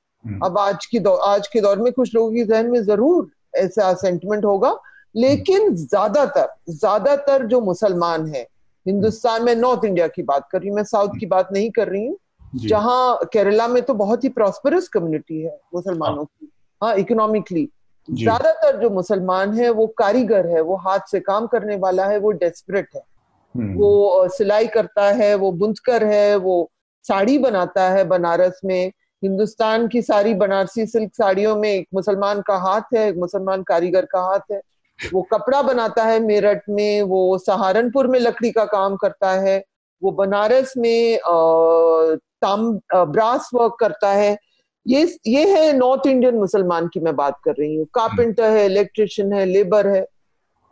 अब 0.43 0.57
आज 0.57 0.86
की 0.86 0.99
दौर 0.99 1.19
आज 1.25 1.47
के 1.47 1.61
दौर 1.61 1.80
में 1.80 1.91
कुछ 1.93 2.13
लोगों 2.15 2.32
के 2.32 2.43
जहन 2.43 2.69
में 2.69 2.82
ज़रूर 2.84 3.30
ऐसा 3.55 3.93
सेंटिमेंट 3.93 4.45
होगा 4.45 4.78
लेकिन 5.15 5.73
ज़्यादातर 5.75 6.47
ज़्यादातर 6.69 7.45
जो 7.47 7.61
मुसलमान 7.61 8.28
है 8.28 8.45
हिंदुस्तान 8.86 9.43
में 9.43 9.55
नॉर्थ 9.55 9.86
इंडिया 9.86 10.07
की 10.07 10.23
बात 10.23 10.47
कर 10.51 10.59
रही 10.59 10.69
हूँ 10.69 10.75
मैं 10.75 10.84
साउथ 10.84 11.19
की 11.19 11.25
बात 11.25 11.49
नहीं 11.53 11.69
कर 11.71 11.88
रही 11.88 12.05
हूँ 12.05 12.17
जहाँ 12.55 13.19
केरला 13.34 13.67
में 13.67 13.82
तो 13.84 13.93
बहुत 13.93 14.23
ही 14.23 14.30
प्रॉस्परस 14.30 14.88
कम्युनिटी 14.88 15.41
है 15.41 15.59
मुसलमानों 15.75 16.17
हाँ। 16.17 16.25
की। 16.25 16.51
हाँ 16.82 16.95
इकोनॉमिकली 16.95 17.67
ज़्यादातर 18.07 18.80
जो 18.82 18.89
मुसलमान 18.89 19.53
है 19.53 19.69
वो 19.69 19.88
कारीगर 19.88 20.47
है 20.47 20.61
वो 20.61 20.75
हाथ 20.78 20.99
से 21.11 21.19
काम 21.19 21.47
करने 21.47 21.75
वाला 21.75 22.05
है 22.05 22.17
वो 22.19 22.32
डेस्परेट 22.34 22.88
है। 22.95 23.01
हम्म। 23.55 23.73
वो 23.73 24.28
सिलाई 24.28 24.67
करता 24.67 25.09
है 25.11 25.34
वो 25.36 25.51
बुंदकर 25.51 26.03
है 26.03 26.36
वो 26.36 26.69
साड़ी 27.05 27.38
बनाता 27.38 27.89
है 27.89 28.03
बनारस 28.03 28.59
में 28.65 28.91
हिंदुस्तान 29.24 29.88
की 29.88 30.01
सारी 30.01 30.34
बनारसी 30.36 30.86
सिल्क 30.86 31.13
साड़ियों 31.13 31.55
में 31.55 31.70
एक 31.70 31.88
मुसलमान 31.93 32.41
का 32.41 32.55
हाथ 32.59 32.93
है 32.95 33.07
एक 33.09 33.15
मुसलमान 33.18 33.63
कारीगर 33.63 34.05
का 34.05 34.20
हाथ 34.22 34.51
है। 34.51 34.61
वो 34.99 35.22
कपड़ा 35.32 35.61
बनाता 35.61 36.03
है 36.03 36.20
मेरठ 36.20 36.61
में 36.70 37.01
वो 37.03 37.38
सहारनपुर 37.38 38.07
में 38.07 38.20
लकड़ी 38.20 38.51
का 38.51 38.65
काम 38.68 38.95
करता 38.95 39.32
है 39.41 39.63
वो 40.01 40.11
बनारस 40.13 40.74
में 40.78 41.18
ताम 42.41 42.72
ब्रास 42.93 43.49
वर्क 43.53 43.76
करता 43.80 44.11
है। 44.11 44.38
ये 44.86 45.01
ये 45.28 45.45
है 45.49 45.72
नॉर्थ 45.78 46.07
इंडियन 46.07 46.36
मुसलमान 46.36 46.88
की 46.88 46.99
मैं 46.99 47.15
बात 47.15 47.39
कर 47.45 47.55
रही 47.59 47.76
हूँ। 47.76 47.86
कारपेंटर 47.93 48.51
है 48.51 48.65
इलेक्ट्रिशियन 48.65 49.34
है 49.34 49.45
लेबर 49.45 49.88
है 49.88 50.05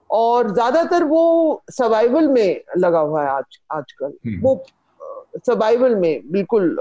और 0.10 0.52
ज़्यादातर 0.54 1.04
वो 1.04 1.64
सर्वाइवल 1.72 2.28
में 2.28 2.62
लगा 2.78 3.00
हुआ 3.00 3.24
है 3.24 3.30
आज 3.30 3.60
आजकल। 3.72 4.14
हम्म। 4.26 4.42
वो 4.42 4.56
सर्वाइवल 5.38 5.96
में 5.96 6.22
बिल्कुल 6.32 6.78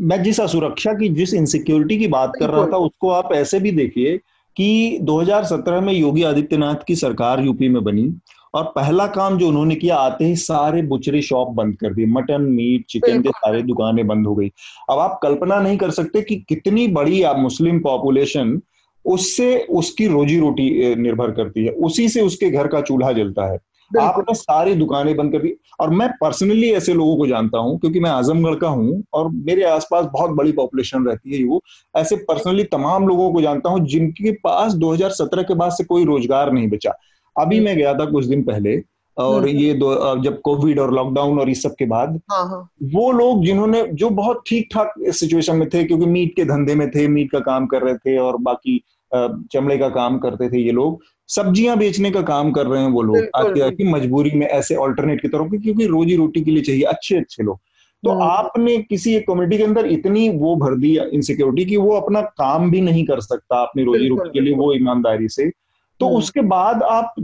मैं 0.00 0.22
जिस 0.22 0.40
असुरक्षा 0.40 0.92
की 0.92 1.08
जिस 1.08 1.34
इनसिक्योरिटी 1.34 1.98
की 1.98 2.08
बात 2.08 2.32
कर 2.40 2.50
रहा 2.50 2.66
था 2.66 2.76
उसको 2.76 3.10
आप 3.10 3.32
ऐसे 3.32 3.60
भी 3.60 3.70
देखिए 3.70 4.16
कि 4.56 4.98
2017 5.02 5.80
में 5.80 5.92
योगी 5.92 6.22
आदित्यनाथ 6.22 6.84
की 6.86 6.96
सरकार 6.96 7.40
यूपी 7.40 7.68
में 7.68 7.82
बनी 7.84 8.12
और 8.54 8.64
पहला 8.64 9.06
काम 9.06 9.38
जो 9.38 9.48
उन्होंने 9.48 9.74
किया 9.74 9.96
आते 9.96 10.24
ही 10.24 10.36
सारे 10.36 10.82
बुचरी 10.82 11.22
शॉप 11.22 11.48
बंद 11.48 11.76
कर 11.76 11.94
दिए। 11.94 12.06
मटन 12.06 12.42
मीट 12.42 12.84
चिकन 12.90 13.22
के 13.22 13.28
सारे 13.28 13.62
दुकानें 13.62 14.06
बंद 14.06 14.26
हो 14.26 14.34
गई। 14.34 14.48
अब 14.90 14.98
आप 14.98 15.18
कल्पना 15.22 15.60
नहीं 15.60 15.76
कर 15.76 15.90
सकते 15.90 16.22
कि 16.22 16.36
कितनी 16.48 16.86
बड़ी 16.88 17.22
आप 17.22 17.38
मुस्लिम 17.38 17.78
पॉपुलेशन 17.78 18.60
उससे 19.04 19.58
उसकी 19.70 20.06
रोजी 20.06 20.38
रोटी 20.40 20.94
निर्भर 20.94 21.30
करती 21.30 21.64
है। 21.64 21.70
उसी 21.70 22.08
से 22.08 22.20
उसके 22.20 22.50
घर 22.50 22.66
का 22.66 22.80
चूल्हा 22.80 23.12
जलता 23.12 23.52
है। 23.52 23.58
आपने 24.00 24.34
सारी 24.34 24.74
दुकानें 24.74 25.16
बंद 25.16 25.32
कर 25.32 25.38
दी 25.38 25.54
और 25.80 25.90
मैं 25.90 26.08
पर्सनली 26.20 26.70
ऐसे 26.72 26.94
लोगों 26.94 27.16
को 27.16 27.26
जानता 27.26 27.58
हूँ 27.58 27.78
क्योंकि 27.78 28.00
मैं 28.00 28.10
आजमगढ़ 28.10 28.54
का 28.54 28.68
हूँ 28.68 29.02
और 29.12 29.30
मेरे 29.30 29.64
आसपास 29.64 30.06
बहुत 30.12 30.30
बड़ी 30.30 30.52
पॉपुलेशन 30.52 31.06
रहती 31.06 31.36
है 31.36 31.44
वो 31.44 31.60
ऐसे 31.94 32.16
पर्सनली 32.24 32.64
तमाम 32.70 33.08
लोगों 33.08 33.32
को 33.32 33.42
जानता 33.42 33.70
हूँ 33.70 33.86
जिनके 33.86 34.32
पास 34.44 34.74
2017 34.76 35.44
के 35.44 35.54
बाद 35.54 35.72
से 35.72 35.84
कोई 35.84 36.04
रोज़गार 36.04 36.52
नहीं 36.52 36.68
बचा 36.68 36.94
अभी 37.36 37.60
मैं 37.60 37.76
गया 37.76 37.94
था 37.94 38.04
कुछ 38.04 38.24
दिन 38.24 38.42
पहले 38.42 38.80
और 39.16 39.36
हम्म। 39.38 39.48
ये 39.48 39.72
दो 39.74 39.94
जब 40.22 40.40
कोविड 40.40 40.78
और 40.78 40.94
लॉकडाउन 40.94 41.38
और 41.38 41.50
इस 41.50 41.62
सब 41.62 41.74
के 41.78 41.84
बाद 41.86 42.20
हाँ, 42.32 42.46
हाँ। 42.48 42.68
वो 42.84 43.10
लोग 43.12 43.44
जिन्होंने 43.44 43.82
जो 43.94 44.10
बहुत 44.10 44.42
ठीक 44.46 44.68
ठाक 44.74 44.94
सिचुएशन 45.10 45.56
में 45.56 45.68
थे 45.68 45.84
क्योंकि 45.84 46.06
मीट 46.06 46.34
के 46.36 46.44
धंधे 46.44 46.74
में 46.74 46.90
थे 46.90 47.06
मीट 47.08 47.30
का 47.32 47.40
काम 47.40 47.66
कर 47.66 47.82
रहे 47.82 47.94
थे 47.96 48.16
और 48.18 48.36
बाकी 48.40 48.82
चमड़े 49.12 49.76
का 49.78 49.88
काम 49.90 50.18
करते 50.18 50.48
थे 50.48 50.60
ये 50.60 50.72
लोग 50.72 51.02
सब्ज़ियाँ 51.34 51.76
बेचने 51.78 52.10
का 52.10 52.22
काम 52.22 52.50
कर 52.52 52.66
रहे 52.66 52.82
हैं 52.82 52.90
वो 52.90 53.02
लोग 53.02 53.16
आते 53.16 53.60
आके 53.60 53.84
मजबूरी 53.84 54.30
में 54.30 54.46
ऐसे 54.46 54.74
ऑल्टरनेट 54.74 55.22
की 55.22 55.28
तरफ़ 55.28 55.62
क्योंकि 55.62 55.86
रोजी 55.86 56.16
रोटी 56.16 56.40
के 56.40 56.50
लिए 56.50 56.62
चाहिए 56.62 56.82
अच्छे 56.82 57.16
अच्छे 57.16 57.42
लोग। 57.42 57.58
तो 58.04 58.10
हम्म। 58.10 58.22
आपने 58.22 58.78
किसी 58.78 59.14
एक 59.14 59.26
कम्युनिटी 59.26 59.58
के 59.58 59.64
अंदर 59.64 59.86
इतनी 59.86 60.28
वो 60.28 60.56
भर 60.56 60.74
दी 60.74 60.98
इनसिक्योरिटी 61.12 61.64
कि 61.64 61.76
वो 61.76 61.92
अपना 61.92 62.20
काम 62.20 62.70
भी 62.70 62.80
नहीं 62.80 63.04
कर 63.04 63.20
सकता 63.20 63.62
अपनी 63.62 63.84
रोजी 63.84 64.08
रोटी 64.08 64.28
के 64.28 64.40
लिए 64.40 64.54
वो 64.54 64.74
ईमानदारी 64.74 65.28
से। 65.28 65.50
तो 66.00 66.06
हम्म। 66.06 66.18
उसके 66.18 66.40
बाद 66.40 66.82
आप 66.82 67.14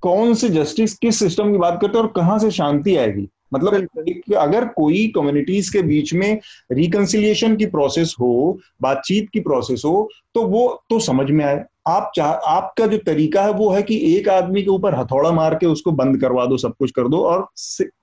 कौन 0.00 0.34
से 0.34 0.48
जस्टिस 0.48 0.94
किस 0.98 1.18
सिस्टम 1.18 1.52
की 1.52 1.58
बात 1.58 1.78
करते 1.82 1.98
हैं 1.98 2.04
और 2.04 2.12
कहाँ 2.16 2.38
से 2.38 2.50
शांति 2.50 2.96
आएगी? 2.96 3.28
मतलब 3.54 4.34
अगर 4.36 4.64
कोई 4.66 5.06
कम्युनिटीज 5.08 5.68
के 5.68 5.82
बीच 5.82 6.14
में 6.14 6.40
रिकंसिलिएशन 6.72 7.56
की 7.56 7.66
प्रोसेस 7.66 8.14
हो 8.20 8.58
बातचीत 8.82 9.28
की 9.32 9.40
प्रोसेस 9.40 9.82
हो 9.84 10.08
तो 10.34 10.42
वो 10.42 10.82
तो 10.90 10.98
समझ 10.98 11.30
में 11.30 11.44
आए। 11.44 11.64
आप 11.88 12.10
चाह 12.16 12.30
आपका 12.30 12.86
जो 12.86 12.98
तरीका 12.98 13.42
है 13.42 13.52
वो 13.52 13.70
है 13.70 13.82
कि 13.82 13.96
एक 14.16 14.28
आदमी 14.28 14.62
के 14.62 14.70
ऊपर 14.70 14.94
हथौड़ा 14.94 15.30
मार 15.32 15.54
के 15.54 15.66
उसको 15.66 15.92
बंद 15.92 16.20
करवा 16.20 16.46
दो 16.46 16.56
सब 16.56 16.74
कुछ 16.78 16.90
कर 16.90 17.08
दो 17.08 17.18
और 17.18 17.46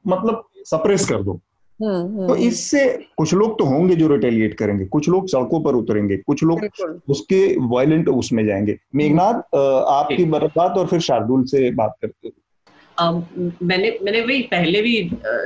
मतलब 0.08 0.44
सप्रेस 0.66 1.10
कर 1.10 1.24
दो। 1.24 1.40
हम्म, 1.82 2.28
तो 2.28 2.34
हम्म। 2.34 2.44
इससे 2.44 2.86
कुछ 3.18 3.34
लोग 3.34 3.58
तो 3.60 3.66
होंगे 3.66 3.96
जो 3.96 4.08
रिटेलिएट 4.08 4.54
करेंगे 4.54 4.86
कुछ 4.86 5.10
लोग 5.10 5.28
सड़कों 5.28 5.60
पर 5.62 5.76
उतरेंगे 5.76 6.18
कुछ 6.18 6.44
लोग 6.44 6.68
उसके 7.10 7.68
वायलेंट 7.68 8.10
उसमें 8.10 8.46
जाएँगे। 8.46 8.78
मेघनाथ 8.96 9.56
आपकी 9.90 10.26
बात 10.26 10.78
और 10.78 10.88
फिर 10.88 11.00
शार्दुल 11.00 11.44
से 11.44 11.72
बात 11.72 11.96
करते 12.02 12.30
Um, 12.98 13.24
मैंने 13.62 13.98
मैंने 14.04 14.22
वही 14.22 14.42
पहले 14.42 14.82
भी 14.82 15.02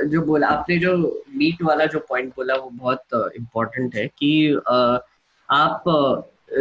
जो 0.08 0.20
बोला 0.26 0.46
आपने 0.46 0.76
जो 0.78 0.96
मीट 1.36 1.62
वाला 1.62 1.86
जो 1.86 1.98
पॉइंट 1.98 2.28
बोला 2.36 2.54
वो 2.54 2.70
बहुत 2.70 3.32
इम्पोर्टेंट 3.36 3.94
है 3.94 4.06
कि 4.08 4.60
आप 5.48 5.84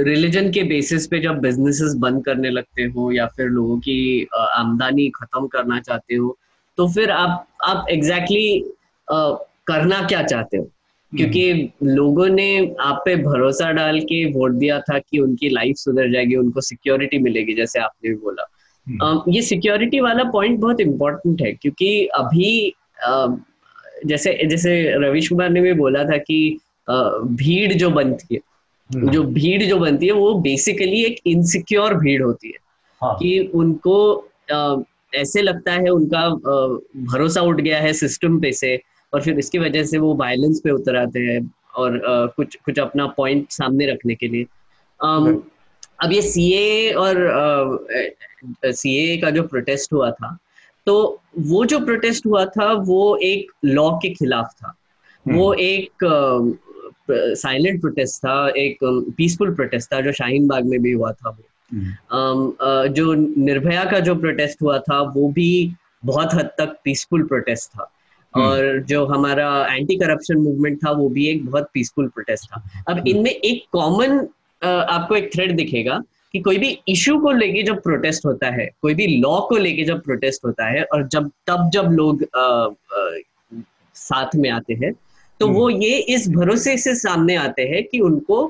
रिलीजन 0.07 0.51
के 0.51 0.63
बेसिस 0.63 1.07
पे 1.07 1.19
जब 1.19 1.39
बिजनेसेस 1.39 1.93
बंद 1.97 2.23
करने 2.25 2.49
लगते 2.49 2.83
हो 2.95 3.11
या 3.11 3.27
फिर 3.27 3.47
लोगों 3.49 3.77
की 3.79 4.27
आमदनी 4.33 5.09
खत्म 5.09 5.47
करना 5.47 5.79
चाहते 5.79 6.15
हो 6.15 6.37
तो 6.77 6.87
फिर 6.87 7.11
आप 7.11 7.47
आप 7.63 7.85
एग्जैक्टली 7.89 8.49
exactly, 8.49 9.37
करना 9.67 10.01
क्या 10.07 10.21
चाहते 10.23 10.57
हो 10.57 10.71
क्योंकि 11.13 11.71
लोगों 11.83 12.27
ने 12.27 12.75
आप 12.79 13.01
पे 13.05 13.15
भरोसा 13.15 13.71
डाल 13.71 13.99
के 14.01 14.25
वोट 14.31 14.51
दिया 14.51 14.79
था 14.79 14.99
कि 14.99 15.19
उनकी 15.19 15.49
लाइफ 15.49 15.75
सुधर 15.75 16.11
जाएगी 16.11 16.35
उनको 16.35 16.61
सिक्योरिटी 16.61 17.19
मिलेगी 17.19 17.53
जैसे 17.53 17.79
आपने 17.79 18.09
भी 18.09 18.15
बोला 18.15 18.43
हम्म। 18.43 18.58
ये 19.27 19.41
सिक्योरिटी 19.41 19.99
वाला 19.99 20.23
पॉइंट 20.31 20.59
बहुत 20.59 20.81
इम्पोर्टेंट 20.81 21.41
है 21.41 21.51
क्योंकि 21.53 22.05
अभी 22.15 22.73
जैसे 24.05 24.37
जैसे 24.47 24.81
रविश 24.99 25.27
कुमार 25.29 25.49
ने 25.49 25.61
भी 25.61 25.73
बोला 25.73 26.03
था 26.03 26.17
कि 26.19 26.57
भीड़ 26.87 27.73
जो 27.73 27.89
बनती 27.89 28.35
है 28.35 28.41
हम्म। 28.89 29.11
जो 29.11 29.23
भीड़ 29.23 29.63
जो 29.63 29.77
बनती 29.77 30.07
है 30.07 30.13
वो 30.13 30.33
बेसिकली 30.41 31.03
एक 31.03 31.19
इनसिक्योर 31.27 31.93
भीड़ 31.95 32.21
होती 32.23 32.47
है 32.47 32.57
हाँ. 33.01 33.15
कि 33.15 33.39
उनको 33.53 33.97
ऐसे 35.13 35.41
लगता 35.41 35.71
है 35.73 35.89
उनका 35.89 36.27
भरोसा 37.05 37.41
उठ 37.41 37.61
गया 37.61 37.79
है 37.79 37.93
सिस्टम 37.93 38.39
पे 38.39 38.51
से 38.51 38.79
और 39.13 39.21
फिर 39.21 39.39
इसकी 39.39 39.59
वजह 39.59 39.83
से 39.83 39.97
वो 39.97 40.13
वायलेंस 40.15 40.61
पे 40.63 40.71
उतर 40.71 40.95
आते 40.95 41.19
हैं 41.19 41.39
और 41.75 41.99
कुछ 42.37 42.55
कुछ 42.55 42.79
अपना 42.79 43.05
पॉइंट 43.17 43.51
सामने 43.51 43.85
रखने 43.85 44.15
के 44.15 44.27
लिए 44.27 44.45
अब 46.03 46.11
ये 46.11 46.21
सीए 46.21 46.91
और 46.93 47.17
सीए 48.65 49.17
का 49.17 49.29
जो 49.29 49.43
प्रोटेस्ट 49.43 49.93
हुआ 49.93 50.11
था 50.11 50.37
तो 50.87 50.95
वो 51.47 51.65
जो 51.65 51.79
प्रोटेस्ट 51.79 52.25
हुआ 52.25 52.45
था 52.47 52.71
वो 52.83 53.15
एक 53.23 53.51
लॉ 53.65 53.89
के 54.01 54.09
खिलाफ 54.09 54.53
था 54.53 54.73
हम्म। 55.25 55.37
वो 55.37 55.53
एक 55.53 56.05
साइलेंट 57.11 57.81
प्रोटेस्ट 57.81 58.19
था 58.19 58.37
एक 58.57 58.77
पीसफुल 59.17 59.53
प्रोटेस्ट 59.55 59.93
था 59.93 60.01
जो 60.01 60.11
शाहीन 60.11 60.47
बाग 60.47 60.65
में 60.65 60.79
भी 60.81 60.91
हुआ 60.91 61.11
था 61.11 61.29
वो 61.29 61.43
हम्म। 61.71 62.93
जो 62.93 63.13
निर्भया 63.13 63.83
का 63.85 63.99
जो 63.99 64.15
प्रोटेस्ट 64.15 64.61
हुआ 64.61 64.77
था 64.79 65.01
वो 65.15 65.27
भी 65.31 65.51
बहुत 66.05 66.33
हद 66.33 66.51
तक 66.57 66.75
पीसफुल 66.83 67.23
प्रोटेस्ट 67.23 67.69
था 67.69 67.91
हम्म। 68.33 68.45
और 68.45 68.79
जो 68.89 69.05
हमारा 69.05 69.49
एंटी 69.69 69.95
करप्शन 69.95 70.37
मूवमेंट 70.37 70.77
था 70.85 70.91
वो 70.91 71.07
भी 71.09 71.27
एक 71.27 71.45
बहुत 71.45 71.69
पीसफुल 71.73 72.07
प्रोटेस्ट 72.07 72.51
था 72.51 72.63
अब 72.87 72.97
हम्म। 72.97 73.07
इनमें 73.07 73.31
एक 73.31 73.63
कॉमन 73.71 74.19
आपको 74.61 75.15
एक 75.15 75.33
थ्रेड 75.33 75.55
दिखेगा 75.55 76.01
कि 76.33 76.39
कोई 76.39 76.57
भी 76.57 76.77
इशू 76.87 77.17
को 77.19 77.31
लेके 77.31 77.63
जब 77.63 77.81
प्रोटेस्ट 77.83 78.25
होता 78.25 78.49
है 78.51 78.69
कोई 78.81 78.93
भी 78.93 79.07
लॉ 79.17 79.39
को 79.41 79.57
लेके 79.57 79.83
जब 79.83 80.01
प्रोटेस्ट 80.03 80.45
होता 80.45 80.67
है 80.67 80.83
और 80.83 81.07
जब 81.07 81.29
तब 81.47 81.69
जब 81.73 81.91
लोग 81.91 82.23
आ, 82.35 82.41
आ, 82.41 83.09
साथ 83.95 84.35
में 84.35 84.49
आते 84.49 84.73
हैं 84.73 84.93
तो 85.39 85.47
वो 85.47 85.69
ये 85.69 85.97
इस 86.15 86.27
भरोसे 86.29 86.77
से 86.77 86.95
सामने 86.95 87.35
आते 87.35 87.63
हैं 87.63 87.83
कि 87.83 87.99
उनको 87.99 88.41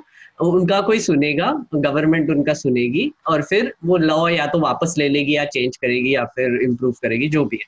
उनका 0.41 0.79
कोई 0.81 0.99
सुनेगा 0.99 1.51
गवर्नमेंट 1.75 2.29
उनका 2.29 2.53
सुनेगी 2.53 3.11
और 3.27 3.41
फिर 3.41 3.73
वो 3.85 3.97
लॉ 3.97 4.27
या 4.29 4.45
तो 4.45 4.59
वापस 4.59 4.95
ले 4.97 5.07
लेगी 5.09 5.35
या 5.35 5.45
चेंज 5.45 5.77
करेगी 5.77 6.15
या 6.15 6.23
फिर 6.35 6.61
इम्प्रूव 6.63 6.93
करेगी 7.01 7.29
जो 7.29 7.43
भी 7.45 7.57
है 7.57 7.67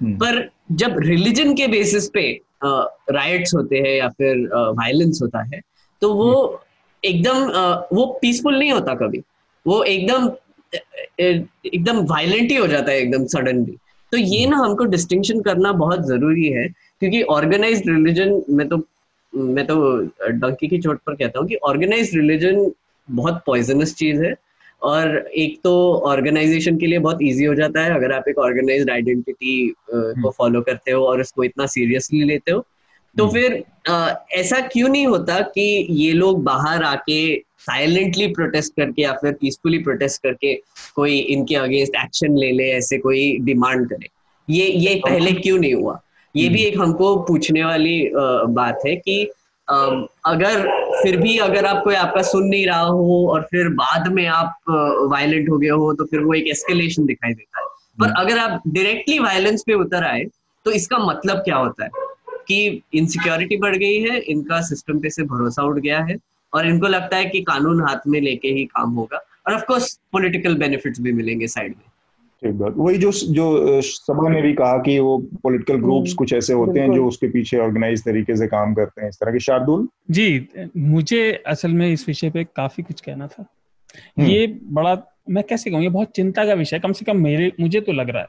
हम्म। 0.00 0.14
पर 0.14 0.48
जब 0.72 0.98
रिलीजन 0.98 1.54
के 1.54 1.66
बेसिस 1.66 2.08
पे 2.08 2.30
राइट्स 2.64 3.54
होते 3.54 3.78
हैं 3.78 3.96
या 3.96 4.08
फिर 4.08 4.48
वायलेंस 4.54 5.18
होता 5.22 5.42
है 5.44 5.60
तो 6.02 6.12
वो 6.14 6.32
हम्म। 6.32 6.67
एकदम 7.04 7.44
वो 7.96 8.06
पीसफुल 8.22 8.58
नहीं 8.58 8.72
होता 8.72 8.94
कभी। 8.94 9.22
वो 9.66 9.82
एकदम 9.84 10.30
एकदम 10.72 11.98
वायलेंट 12.06 12.50
ही 12.50 12.56
हो 12.56 12.66
जाता 12.66 12.92
है 12.92 13.00
एकदम 13.00 13.24
सडनली 13.26 13.76
तो 14.12 14.16
ये 14.16 14.46
ना 14.46 14.56
हमको 14.56 14.84
डिस्टिंक्शन 14.86 15.40
करना 15.42 15.72
बहुत 15.74 16.06
ज़रूरी 16.06 16.46
है 16.48 16.66
क्योंकि 16.68 17.22
ऑर्गेनाइज 17.30 17.82
रिलीजन 17.88 18.42
में 18.50 18.68
तो 18.68 18.76
मैं 19.32 19.66
तो 19.66 19.76
डंकी 20.32 20.68
की 20.68 20.78
चोट 20.78 21.00
पर 21.06 21.14
कहता 21.14 21.40
हूँ 21.40 21.48
कि 21.48 21.56
ऑर्गेनाइज 21.64 22.14
रिलीजन 22.14 22.70
बहुत 23.08 23.42
पॉइजनस 23.46 23.94
चीज़ 23.94 24.22
है। 24.24 24.34
और 24.82 25.16
एक 25.36 25.58
तो 25.64 25.70
ऑर्गेनाइजेशन 26.06 26.76
के 26.78 26.86
लिए 26.86 26.98
बहुत 26.98 27.22
इजी 27.22 27.44
हो 27.44 27.54
जाता 27.54 27.82
है 27.84 27.94
अगर 27.94 28.12
आप 28.12 28.28
एक 28.28 28.38
ऑर्गेनाइज्ड 28.38 28.90
आइडेंटिटी 28.90 29.54
को 29.90 30.30
फॉलो 30.30 30.58
हम्म। 30.58 30.62
करते 30.62 30.90
हो 30.90 31.04
और 31.06 31.20
इसको 31.20 31.44
इतना 31.44 31.66
सीरियसली 31.66 32.22
लेते 32.24 32.52
हो 32.52 32.60
तो 33.18 33.24
हम्म। 33.24 33.32
फिर 33.32 33.62
आ, 33.88 34.10
ऐसा 34.32 34.60
क्यों 34.62 34.88
नहीं 34.88 35.06
होता 35.06 35.40
कि 35.48 35.86
ये 35.92 36.12
लोग 36.12 36.42
बाहर 36.44 36.82
आके 36.84 37.20
साइलेंटली 37.60 38.26
प्रोटेस्ट 38.34 38.72
करके 38.72 39.02
या 39.02 39.12
फिर 39.12 39.32
पीसफुली 39.32 39.78
प्रोटेस्ट 39.78 40.22
करके 40.22 40.54
कोई 40.96 41.18
इनके 41.28 41.54
अगेंस्ट 41.56 41.96
एक्शन 41.96 42.36
ले 42.38 42.50
ले 42.52 42.70
ऐसे 42.72 42.98
कोई 42.98 43.22
डिमांड 43.42 43.88
करे 43.88 44.08
ये 44.48 44.66
ये 44.78 44.94
पहले 45.06 45.32
क्यों 45.34 45.58
नहीं 45.58 45.74
हुआ 45.74 45.98
ये 46.34 46.48
भी 46.48 46.58
हम्म। 46.58 46.72
एक 46.72 46.78
हमको 46.80 47.16
पूछने 47.22 47.64
वाली 47.64 47.96
आ, 48.06 48.42
बात 48.52 48.80
है 48.86 48.94
कि 48.96 49.16
आ, 49.68 49.76
अगर 50.26 50.68
फिर 51.02 51.16
भी 51.16 51.36
अगर 51.40 51.66
आप 51.66 51.82
कोई 51.84 51.94
आपका 51.96 52.22
सुन 52.24 52.46
नहीं 52.46 52.66
रहा 52.66 52.80
हो 52.80 53.26
और 53.30 53.42
फिर 53.50 53.68
बाद 53.76 54.08
में 54.12 54.26
आप 54.26 54.54
वायलेंट 55.10 55.48
हो 55.50 55.58
गए 55.58 55.68
हो 55.70 55.92
तो 55.94 56.04
फिर 56.04 56.20
वो 56.20 56.34
एक 56.34 56.48
एस्केलेशन 56.48 57.06
दिखाई 57.06 57.32
देता 57.32 57.60
है 57.60 57.66
पर 57.98 58.06
हम्म। 58.06 58.20
अगर 58.20 58.38
आप 58.38 58.62
डायरेक्टली 58.68 59.18
वायलेंस 59.20 59.62
पे 59.66 59.74
उतर 59.76 60.04
आए 60.04 60.24
तो 60.66 60.70
इसका 60.72 60.98
मतलब 61.06 61.38
क्या 61.38 61.56
होता 61.56 61.84
है 61.84 62.06
कि 62.48 62.82
इनसिक्योरिटी 62.94 63.56
बढ़ 63.56 63.76
गई 63.76 64.00
है 64.00 64.18
इनका 64.18 64.60
सिस्टम 64.60 64.98
पे 64.98 65.10
से 65.10 65.22
भरोसा 65.24 65.62
उठ 65.62 65.78
गया 65.78 66.00
है 66.00 66.16
और 66.52 66.68
इनको 66.68 66.86
लगता 66.86 67.16
है 67.16 67.24
कि 67.24 67.40
कानून 67.40 67.80
हाथ 67.80 68.06
में 68.06 68.20
लेके 68.20 68.48
ही 68.48 68.64
काम 68.66 68.90
होगा 68.92 69.20
और 69.46 69.54
ऑफ़ 69.54 69.64
कोर्स 69.64 70.00
पॉलिटिकल 70.12 70.56
बेनिफिट्स 70.56 71.00
भी 71.00 71.12
मिलेंगे 71.12 71.46
साइड 71.46 71.68
में। 71.68 71.84
ठीक 72.42 72.54
बात। 72.54 72.74
वही 72.76 72.98
जो 72.98 73.10
जो 73.12 73.80
सभा 73.82 74.28
ने 74.28 74.42
भी 74.42 74.52
कहा 74.54 74.76
कि 74.78 74.98
वो 74.98 75.16
पॉलिटिकल 75.42 75.76
ग्रुप्स 75.76 76.12
कुछ 76.14 76.32
ऐसे 76.32 76.52
होते 76.52 76.80
हैं 76.80 76.92
जो 76.94 77.06
उसके 77.06 77.28
पीछे 77.28 77.58
ऑर्गेनाइज 77.58 78.04
तरीके 78.04 78.36
से 78.36 78.46
काम 78.46 78.74
करते 78.74 79.02
हैं 79.02 79.08
इस 79.08 79.16
तरह 79.16 79.32
के। 79.32 79.38
शार्दुल? 79.38 79.88
जी 80.10 80.48
मुझे 80.76 81.32
असल 81.46 81.72
में 81.72 81.92
इस 81.92 82.08
विषय 82.08 82.30
पे 82.30 82.44
काफ़ी 82.56 82.82
कुछ 82.82 83.00
कहना 83.00 83.26
था। 83.26 83.46
हम्म। 84.18 84.28
ये 84.28 84.46
बड़ा 84.62 84.96
मैं 85.30 85.44
कैसे 85.44 85.70
कहूँ 85.70 85.82
ये 85.82 85.88
बहुत 85.88 86.10
चिंता 86.16 86.44
का 86.46 86.54
विषय 86.54 86.78
कम 86.78 86.92
से 86.92 87.04
कम 87.04 87.16
मेरे 87.16 87.52
मुझे 87.60 87.80
तो 87.80 87.92
लग 87.92 88.10
रहा 88.10 88.22
है। 88.22 88.28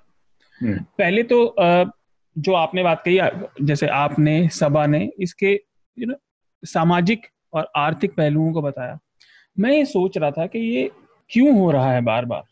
हम्म। 0.62 0.84
पहले 0.98 1.24
तो 1.24 1.46
जो 2.40 2.54
आपने 2.54 2.84
बात 2.84 3.04
कही 3.06 3.66
जैसे 3.66 3.88
आपने 3.96 4.48
सभा 4.54 4.86
ने 4.86 5.10
इसके 5.20 5.52
यू 5.98 6.08
नो 6.08 6.16
सामाजिक 6.64 7.28
और 7.54 7.72
आर्थिक 7.78 8.16
पहलुओं 8.16 8.52
को 8.54 8.62
बताया 8.62 8.98
मैं 9.58 9.72
ये 9.72 9.86
सोच 9.88 10.18
रहा 10.18 10.32
था 10.32 10.46
कि 10.48 10.60
ये 10.60 10.90
क्यों 11.32 11.54
हो 11.54 11.72
रहा 11.72 11.92
है 11.92 12.02
बार 12.02 12.26
बार 12.26 12.44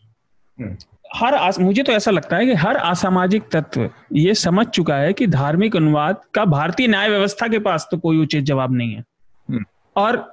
हम्म। 0.60 0.76
हर 1.14 1.34
आस, 1.36 1.60
मुझे 1.60 1.84
तो 1.84 1.92
ऐसा 1.92 2.12
लगता 2.12 2.38
है 2.38 2.46
कि 2.46 2.54
हर 2.56 2.76
असामाजिक 2.76 3.44
तत्व 3.52 3.90
ये 4.14 4.34
समझ 4.36 4.66
चुका 4.68 4.96
है 4.96 5.14
कि 5.14 5.28
धार्मिक 5.28 5.76
अनुवाद 5.76 6.22
का 6.34 6.46
भारतीय 6.48 6.88
न्याय 6.88 7.10
व्यवस्था 7.10 7.48
के 7.48 7.60
पास 7.60 7.88
तो 7.92 7.98
कोई 7.98 8.18
उचित 8.18 8.44
जवाब 8.44 8.74
नहीं 8.74 8.96
है 8.96 9.04
हम्म। 9.50 9.64
और 9.96 10.26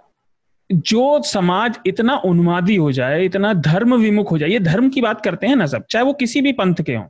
जो 0.71 1.23
समाज 1.25 1.79
इतना 1.87 2.17
उन्मादी 2.25 2.77
हो 2.77 2.91
जाए 2.93 3.25
इतना 3.25 3.53
धर्म 3.55 3.95
विमुख 3.97 4.31
हो 4.31 4.39
जाए 4.39 4.49
ये 4.49 4.59
धर्म 4.61 4.89
की 4.91 5.01
बात 5.01 5.21
करते 5.21 5.47
हैं 5.47 5.57
ना 5.57 5.67
सब 5.67 5.85
चाहे 5.91 6.05
वो 6.05 6.13
किसी 6.15 6.41
भी 6.41 6.53
पंथ 6.55 6.83
के 6.87 6.95
हों 6.95 7.07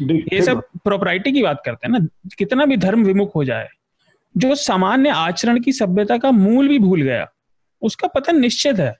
ये 0.00 0.40
सब 0.42 0.62
प्रोपराइटी 0.84 1.32
की 1.32 1.42
बात 1.42 1.62
करते 1.64 1.86
हैं 1.86 1.98
ना 1.98 2.06
कितना 2.38 2.64
भी 2.64 2.76
धर्म 2.76 3.04
विमुख 3.04 3.34
हो 3.34 3.44
जाए 3.44 3.68
जो 4.34 4.54
सामान्य 4.54 5.10
आचरण 5.10 5.60
की 5.60 5.72
सभ्यता 5.72 6.18
का 6.18 6.30
मूल 6.30 6.68
भी 6.68 6.78
भूल 6.78 7.02
गया 7.02 7.26
उसका 7.82 8.08
पतन 8.08 8.40
निश्चित 8.40 8.78
है 8.78 8.94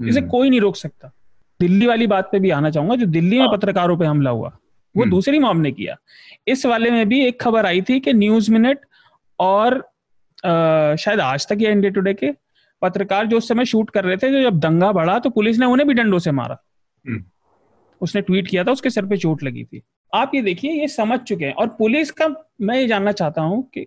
इसे 0.00 0.18
हम्म। 0.18 0.28
कोई 0.30 0.50
नहीं 0.50 0.60
रोक 0.60 0.76
सकता 0.76 1.12
दिल्ली 1.60 1.86
वाली 1.86 2.06
बात 2.06 2.28
पे 2.32 2.38
भी 2.38 2.50
आना 2.50 2.70
चाहूँगा 2.70 2.96
जो 2.96 3.06
दिल्ली 3.08 3.38
में 3.38 3.46
हाँ। 3.46 3.56
पत्रकारों 3.56 3.96
पे 3.96 4.04
हमला 4.04 4.30
हुआ 4.30 4.48
वो 4.94 5.02
हम्म। 5.02 5.10
दूसरी 5.10 5.38
मॉम 5.38 5.56
ने 5.56 5.70
किया 5.72 5.96
इस 6.48 6.64
वाले 6.66 6.90
में 6.90 7.08
भी 7.08 7.24
एक 7.26 7.40
खबर 7.40 7.66
आई 7.66 7.82
थी 7.82 7.98
कि 8.00 8.12
न्यूज़ 8.12 8.50
मिनट 8.50 8.80
और 9.38 9.78
आ, 10.44 10.96
शायद 10.96 11.20
आज 11.20 11.46
तक 11.48 11.58
या 11.60 11.70
इंडिया 11.70 11.90
टुडे 11.92 12.14
के 12.14 12.30
पत्रकार 12.82 13.26
जो 13.26 13.36
उस 13.36 13.48
समय 13.48 13.64
शूट 13.64 13.90
कर 13.90 14.04
रहे 14.04 14.16
थे 14.16 14.30
जो 14.30 14.42
जब 14.42 14.58
दंगा 14.60 14.90
बढ़ा 14.92 15.18
तो 15.18 15.30
पुलिस 15.30 15.58
ने 15.58 15.66
उन्हें 15.66 15.86
भी 15.88 15.94
डंडों 15.94 16.18
से 16.18 16.30
मारा 16.32 16.58
हम्म। 17.04 17.24
उसने 18.02 18.22
ट्वीट 18.22 18.48
किया 18.48 18.64
था 18.64 18.72
उसके 18.72 18.90
सर 18.90 19.06
पे 19.06 19.16
चोट 19.16 19.42
लगी 19.42 19.64
थी। 19.64 19.82
आप 20.14 20.30
ये 20.34 20.42
देखिए 20.42 20.72
ये 20.72 20.88
समझ 20.88 21.20
चुके 21.20 21.44
हैं। 21.44 21.52
और 21.52 21.66
पुलिस 21.66 22.10
का 22.10 22.28
मैं 22.60 22.76
ये 22.76 22.86
जानना 22.86 23.12
चाहता 23.12 23.42
हूँ 23.42 23.70
कि 23.74 23.86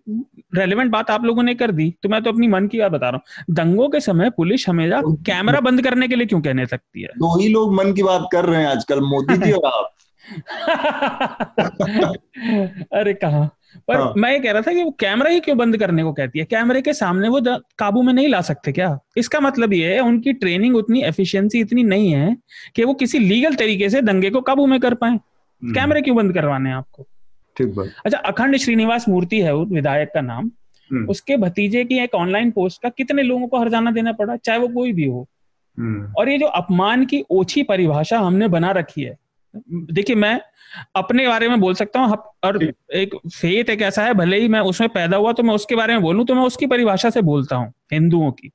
रेलिवेंट 0.56 0.92
बात 0.92 1.12
आप 1.12 1.24
लोगों 1.24 1.44
ने 1.44 1.56
कर 1.56 1.72
दी 1.72 1.96
तो 2.04 2.10
मैं 2.10 2.24
तो 2.24 2.32
अपनी 2.32 2.48
मन 2.48 2.68
की 2.68 2.80
बात 2.80 2.92
बता 2.92 3.10
रहा 3.10 3.18
हूँ। 3.18 3.56
दंगों 3.56 3.90
के 3.90 4.00
समय 4.00 4.30
पुलिस 4.30 4.70
हमेशा 4.70 5.02
कैमरा 5.06 5.60
बंद 5.60 5.84
करने 5.84 6.08
के 6.08 6.16
लिए 6.16 6.28
क्यों 6.28 6.42
कहने 6.42 6.66
सकती 6.66 7.02
है? 7.02 7.08
दो 7.08 7.40
ही 7.40 7.50
लोग 7.50 7.76
मन 7.76 7.94
की 7.94 8.04
बात 8.04 8.30
कर 8.32 8.46
रहे 8.46 8.62
हैं 8.62 8.68
आजकल 8.68 9.00
मोदी 9.00 9.38
जी 9.38 9.52
और 9.52 9.66
आप। 9.66 9.92
अरे 12.94 13.14
कहा? 13.14 13.50
पर 13.88 13.96
हाँ। 13.96 14.14
मैं 14.18 14.32
ये 14.32 14.40
कह 14.40 14.52
रहा 14.52 14.62
था 14.62 14.74
कि 14.74 14.84
वो 14.84 14.92
कैमरा 15.00 15.30
ही 15.30 15.40
क्यों 15.40 15.58
बंद 15.58 15.78
करने 15.78 16.04
को 16.04 16.12
कहती 16.14 16.40
है 16.40 16.46
कैमरे 16.46 16.82
के 16.82 16.94
सामने 16.94 17.30
वो 17.30 17.42
काबू 17.80 18.02
में 18.02 18.14
नहीं 18.14 18.28
ला 18.28 18.42
सकते 18.44 18.72
क्या 18.72 18.98
इसका 19.18 19.40
मतलब 19.40 19.74
ये 19.74 19.94
है 19.94 20.00
उनकी 20.02 20.34
ट्रेनिंग 20.36 20.76
उतनी 20.76 21.02
एफिशिएंसी 21.04 21.60
इतनी 21.60 21.84
नहीं 21.86 22.12
है 22.12 22.36
कि 22.76 22.84
वो 22.84 22.94
किसी 22.96 23.20
लीगल 23.20 23.56
तरीके 23.56 23.90
से 23.90 24.02
दंगे 24.04 24.30
को 24.30 24.42
काबू 24.42 24.66
में 24.66 24.80
कर 24.80 24.94
पाए 24.96 25.12
हम्म। 25.12 25.74
कैमरे 25.74 26.02
क्यों 26.02 26.16
बंद 26.16 26.34
करवाने 26.34 26.70
हैं 26.70 26.76
आपको 26.76 27.08
ठीक 27.56 27.74
बात 27.76 28.06
अच्छा 28.06 28.18
अखंड 28.26 28.58
श्रीनिवास 28.58 29.08
मूर्ति 29.10 29.42
है 29.42 29.54
विधायक 29.56 30.12
का 30.14 30.22
नाम 30.24 30.52
हम्म। 30.92 31.08
उसके 31.10 31.38
भतीजे 31.38 31.84
की 31.86 32.00
एक 32.00 32.16
ऑनलाइन 32.16 32.52
पोस्ट 32.52 32.82
का 32.82 32.90
कितने 32.92 33.24
लोगों 33.24 33.48
को 33.48 33.60
हरजाना 33.60 33.92
देना 33.92 34.12
पड़ा 34.14 34.36
चाहे 34.38 34.60
वो 34.60 34.68
कोई 34.70 34.94
भी 34.94 35.06
हो 35.06 35.28
हम्म। 35.78 36.14
और 36.18 36.30
ये 36.30 36.38
जो 36.38 36.48
अपमान 36.56 37.06
की 37.06 37.24
ओछी 37.32 37.64
परिभाषा 37.66 38.20
हमने 38.20 38.48
बना 38.48 38.72
रखी 38.72 39.02
है 39.02 39.18
देखिए 39.58 40.16
मैं 40.16 40.40
अपने 40.96 41.28
बारे 41.28 41.50
में 41.50 41.60
बोल 41.60 41.74
सकता 41.74 42.00
हूँ 42.00 42.18
और 42.44 42.64
एक 42.94 43.16
फेथ 43.16 43.70
एक 43.70 43.82
ऐसा 43.82 44.04
है 44.04 44.14
भले 44.14 44.40
ही 44.40 44.48
मैं 44.48 44.60
उसमें 44.60 44.90
पैदा 44.90 45.18
हुआ 45.18 45.34
तो 45.34 45.44
मैं 45.44 45.54
उसके 45.56 45.76
बारे 45.76 45.94
में 45.94 46.02
बोलूँ 46.02 46.26
तो 46.26 46.36
मैं 46.36 46.42
उसकी 46.42 46.66
परिभाषा 46.66 47.10
से 47.10 47.22
बोलता 47.22 47.56
हूँ 47.56 47.74
हिंदुओं 47.94 48.32
की। 48.32 48.52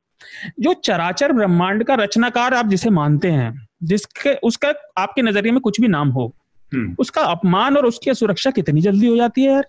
जो 0.60 0.72
चराचर 0.74 1.32
ब्रह्मांड 1.32 1.84
का 1.84 1.94
रचनाकार 1.94 2.54
आप 2.54 2.66
जिसे 2.66 2.90
मानते 2.90 3.30
हैं 3.30 3.66
जिसके 3.82 4.34
उसका 4.34 4.72
आपके 4.98 5.22
नज़रिए 5.22 5.52
में 5.52 5.60
कुछ 5.60 5.80
भी 5.80 5.88
नाम 5.88 6.08
हो 6.08 6.34
हम्म। 6.74 6.96
उसका 6.98 7.22
अपमान 7.22 7.76
और 7.76 7.86
उसकी 7.86 8.14
सुरक्षा 8.14 8.50
कितनी 8.50 8.80
जल्दी 8.80 9.06
हो 9.06 9.16
जाती 9.16 9.42
है 9.42 9.52
यार? 9.52 9.66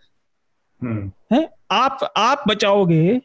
हम्म। 0.82 1.12
है? 1.34 1.50
आप 1.72 2.14
आप 2.18 2.44
बचाओगे 2.48 3.22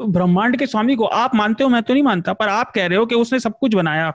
ब्रह्मांड 0.00 0.56
के 0.56 0.66
स्वामी 0.66 0.96
को 0.96 1.04
आप 1.04 1.34
मानते 1.34 1.64
हो 1.64 1.70
मैं 1.70 1.82
तो 1.82 1.92
नहीं 1.92 2.02
मानता 2.02 2.32
पर 2.32 2.48
आप 2.48 2.70
कह 2.70 2.86
रहे 2.86 2.98
हो 2.98 3.06
कि 3.06 3.14
उसने 3.14 3.40
सब 3.40 3.58
कुछ 3.58 3.74
बनाया। 3.74 4.12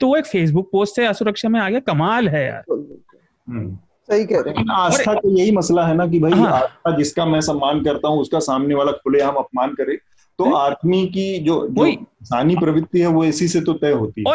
तो 0.00 0.06
वो 0.06 0.16
एक 0.16 0.26
फेसबुक 0.26 0.68
पोस्ट 0.72 0.96
से 0.96 1.06
असुरक्षा 1.06 1.48
में 1.48 1.60
आ 1.60 1.68
गया। 1.70 1.80
कमाल 1.80 2.28
है 2.28 2.46
यार। 2.46 2.64
हम्म। 2.70 3.78
सही 4.10 4.24
कह 4.24 4.40
रहे 4.40 4.54
हैं। 4.54 4.64
आस्था 4.72 5.14
का 5.14 5.28
यही 5.38 5.50
मसला 5.50 5.86
है 5.86 5.94
ना 5.94 6.06
कि 6.06 6.18
भाई 6.20 6.32
हाँ। 6.32 6.52
आस्था 6.52 6.96
जिसका 6.96 7.26
मैं 7.26 7.40
सम्मान 7.40 7.82
करता 7.84 8.08
हूँ 8.08 8.20
उसका 8.20 8.38
सामने 8.38 8.74
वाला 8.74 8.92
खुले 8.92 9.22
हम 9.22 9.34
अपमान 9.34 9.74
करे 9.74 9.96
तो 10.38 10.52
आदमी 10.54 11.06
की 11.06 11.38
जो 11.38 11.54
जो 11.68 11.86
इंसानी 11.86 12.56
प्रवृत्ति 12.56 13.00
है 13.00 13.06
वो 13.06 13.24
इसी 13.24 13.48
से 13.48 13.60
तो 13.60 13.72
तय 13.72 13.92
होती 13.92 14.24
है। 14.28 14.32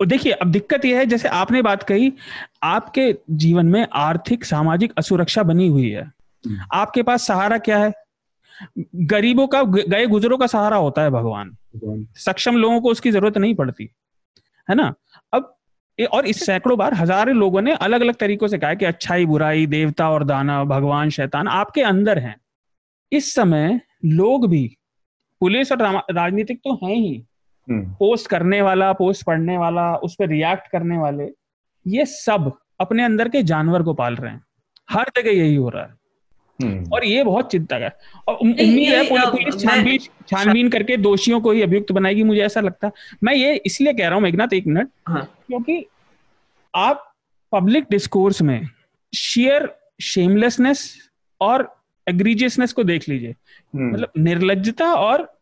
और 0.00 0.06
देखिए 0.06 0.32
अब 0.32 0.50
दिक्कत 0.50 0.84
यह 0.84 0.98
है 0.98 1.06
जैसे 1.06 1.28
आपने 1.28 1.62
बात 1.62 1.82
कही 1.82 2.12
आपके 2.62 3.14
जीवन 3.30 3.66
में 3.66 3.86
आर्थिक 3.92 4.44
सामाजिक 4.44 4.92
असुरक्षा 4.98 5.42
बनी 5.42 5.68
हुई 5.68 5.88
है। 5.90 6.02
हम्म। 6.02 6.58
आपके 6.72 7.02
पास 7.02 7.26
सहारा 7.26 7.58
क्या 7.58 7.78
है? 7.78 7.92
गरीबों 8.96 9.46
का 9.46 9.62
गए 9.62 10.06
गुजरों 10.06 10.38
का 10.38 10.46
सहारा 10.46 10.76
होता 10.76 11.02
है 11.02 11.10
भगवान। 11.10 11.56
सक्षम 12.16 12.56
लोगों 12.56 12.80
को 12.80 12.90
उसकी 12.90 13.10
ज़रूरत 13.10 13.38
नहीं 13.38 13.54
पड़ती। 13.54 13.90
है 14.68 14.74
ना 14.76 14.94
अब 15.32 15.54
और 15.98 16.26
इस 16.26 16.44
सैकड़ों 16.46 16.76
बार 16.78 16.94
हज़ारों 16.94 17.34
लोगों 17.36 17.60
ने 17.62 17.74
अलग 17.74 18.00
अलग 18.00 18.14
तरीकों 18.14 18.48
से 18.48 18.58
कहा 18.58 18.74
कि 18.74 18.84
अच्छाई 18.84 19.26
बुराई 19.26 19.66
देवता 19.66 20.10
और 20.10 20.24
दाना 20.24 20.62
भगवान 20.64 21.10
शैतान 21.10 21.48
आपके 21.48 21.82
अंदर 21.82 22.18
हैं 22.18 22.36
इस 23.12 23.34
समय 23.34 23.80
लोग 24.04 24.48
भी 24.48 24.66
पुलिस 25.40 25.72
और 25.72 25.82
राजनीतिक 26.12 26.58
तो 26.58 26.74
हैं 26.74 26.94
ही 26.96 27.24
पोस्ट 27.68 28.32
हम्म। 28.32 28.38
करने 28.38 28.60
वाला 28.62 28.92
पोस्ट 28.92 29.24
पढ़ने 29.26 29.56
वाला 29.58 29.94
उस 29.96 30.14
पर 30.14 30.28
रिएक्ट 30.28 30.70
करने 30.72 30.98
वाले 30.98 31.28
ये 31.86 32.04
सब 32.06 32.52
अपने 32.80 33.04
अंदर 33.04 33.28
के 33.28 33.42
जानवर 33.42 33.82
को 33.82 33.94
पाल 33.94 34.16
रहे 34.16 34.32
हैं 34.32 34.42
हर 34.90 35.10
जगह 35.16 35.30
यही 35.30 35.54
हो 35.54 35.68
रहा 35.68 35.82
है। 35.84 35.94
और 36.62 37.04
ये 37.04 37.22
बहुत 37.24 37.50
चिंता 37.52 37.76
है। 37.76 37.90
और 38.28 38.34
उम्मीद 38.34 38.88
है 38.88 39.02
पुलिस 39.30 39.60
छानबीन 39.60 39.98
छानबीन 40.28 40.68
करके 40.68 40.96
दोषियों 40.96 41.40
को 41.40 41.52
ही 41.52 41.62
अभियुक्त 41.62 41.92
बनाएगी 41.92 42.22
मुझे 42.22 42.40
ऐसा 42.40 42.60
लगता 42.60 42.86
है। 42.86 42.92
मैं 43.24 43.34
ये 43.34 43.54
इसलिए 43.66 43.92
कह 43.92 44.06
रहा 44.06 44.14
हूँ 44.14 44.22
मेघनाथ 44.22 44.52
एक 44.54 44.66
मिनट 44.66 44.88
हाँ। 45.08 45.24
क्योंकि 45.46 45.84
आप 46.74 47.04
पब्लिक 47.52 47.84
डिस्कोर्स 47.90 48.42
में 48.42 48.68
शेयर 49.12 49.70
शेमलेसनेस 50.02 51.10
और 51.40 51.68
एग्रीजियसनेस 52.06 52.72
को 52.72 52.84
देख 52.84 53.08
लीजिए। 53.08 53.30
हम्म। 53.74 53.92
मतलब 53.92 54.12
निर्लजता 54.18 54.92
और 54.94 55.32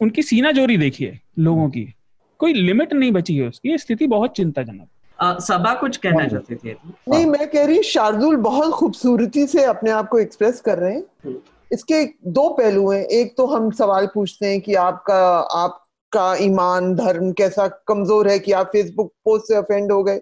उनकी 0.00 0.22
सीना 0.22 0.50
जोरी 0.52 0.76
देखिए 0.76 1.18
लोगों 1.38 1.68
की। 1.70 1.92
कोई 2.40 2.52
लिमिट 2.52 2.92
नहीं 2.92 3.10
बची 3.12 3.36
है 3.36 3.48
उसकी। 3.48 3.78
स्थिति 3.78 4.06
बहुत 4.06 4.36
चिंताजनक 4.36 4.88
सभा 5.22 5.74
कुछ 5.74 5.96
कहना 5.96 6.20
हाँ। 6.20 6.28
चाहती 6.28 6.54
थी 6.56 6.76
नहीं 7.08 7.26
मैं 7.26 7.48
कह 7.50 7.64
रही 7.64 7.82
शार्दुल 7.84 8.36
बहुत 8.38 8.72
खूबसूरती 8.72 9.46
से 9.46 9.64
अपने 9.64 9.90
आप 9.90 10.08
को 10.08 10.18
एक्सप्रेस 10.18 10.60
कर 10.60 10.78
रहे 10.78 10.94
हैं 10.94 11.04
हम्म। 11.24 11.38
इसके 11.70 12.04
दो 12.28 12.48
पहलू 12.50 12.90
हैं 12.90 13.04
एक 13.12 13.34
तो 13.36 13.46
हम 13.46 13.70
सवाल 13.72 14.06
पूछते 14.14 14.46
हैं 14.46 14.60
कि 14.60 14.74
आपका 14.80 15.22
आपका 15.58 16.34
ईमान 16.40 16.94
धर्म 16.94 17.32
कैसा 17.32 17.66
कमज़ोर 17.88 18.28
है 18.28 18.38
कि 18.38 18.52
आप 18.52 18.66
फेसबुक 18.66 19.12
पोस्ट 19.24 19.48
से 19.48 19.54
अफेंड 19.54 19.92
हो 19.92 20.02
गए 20.02 20.20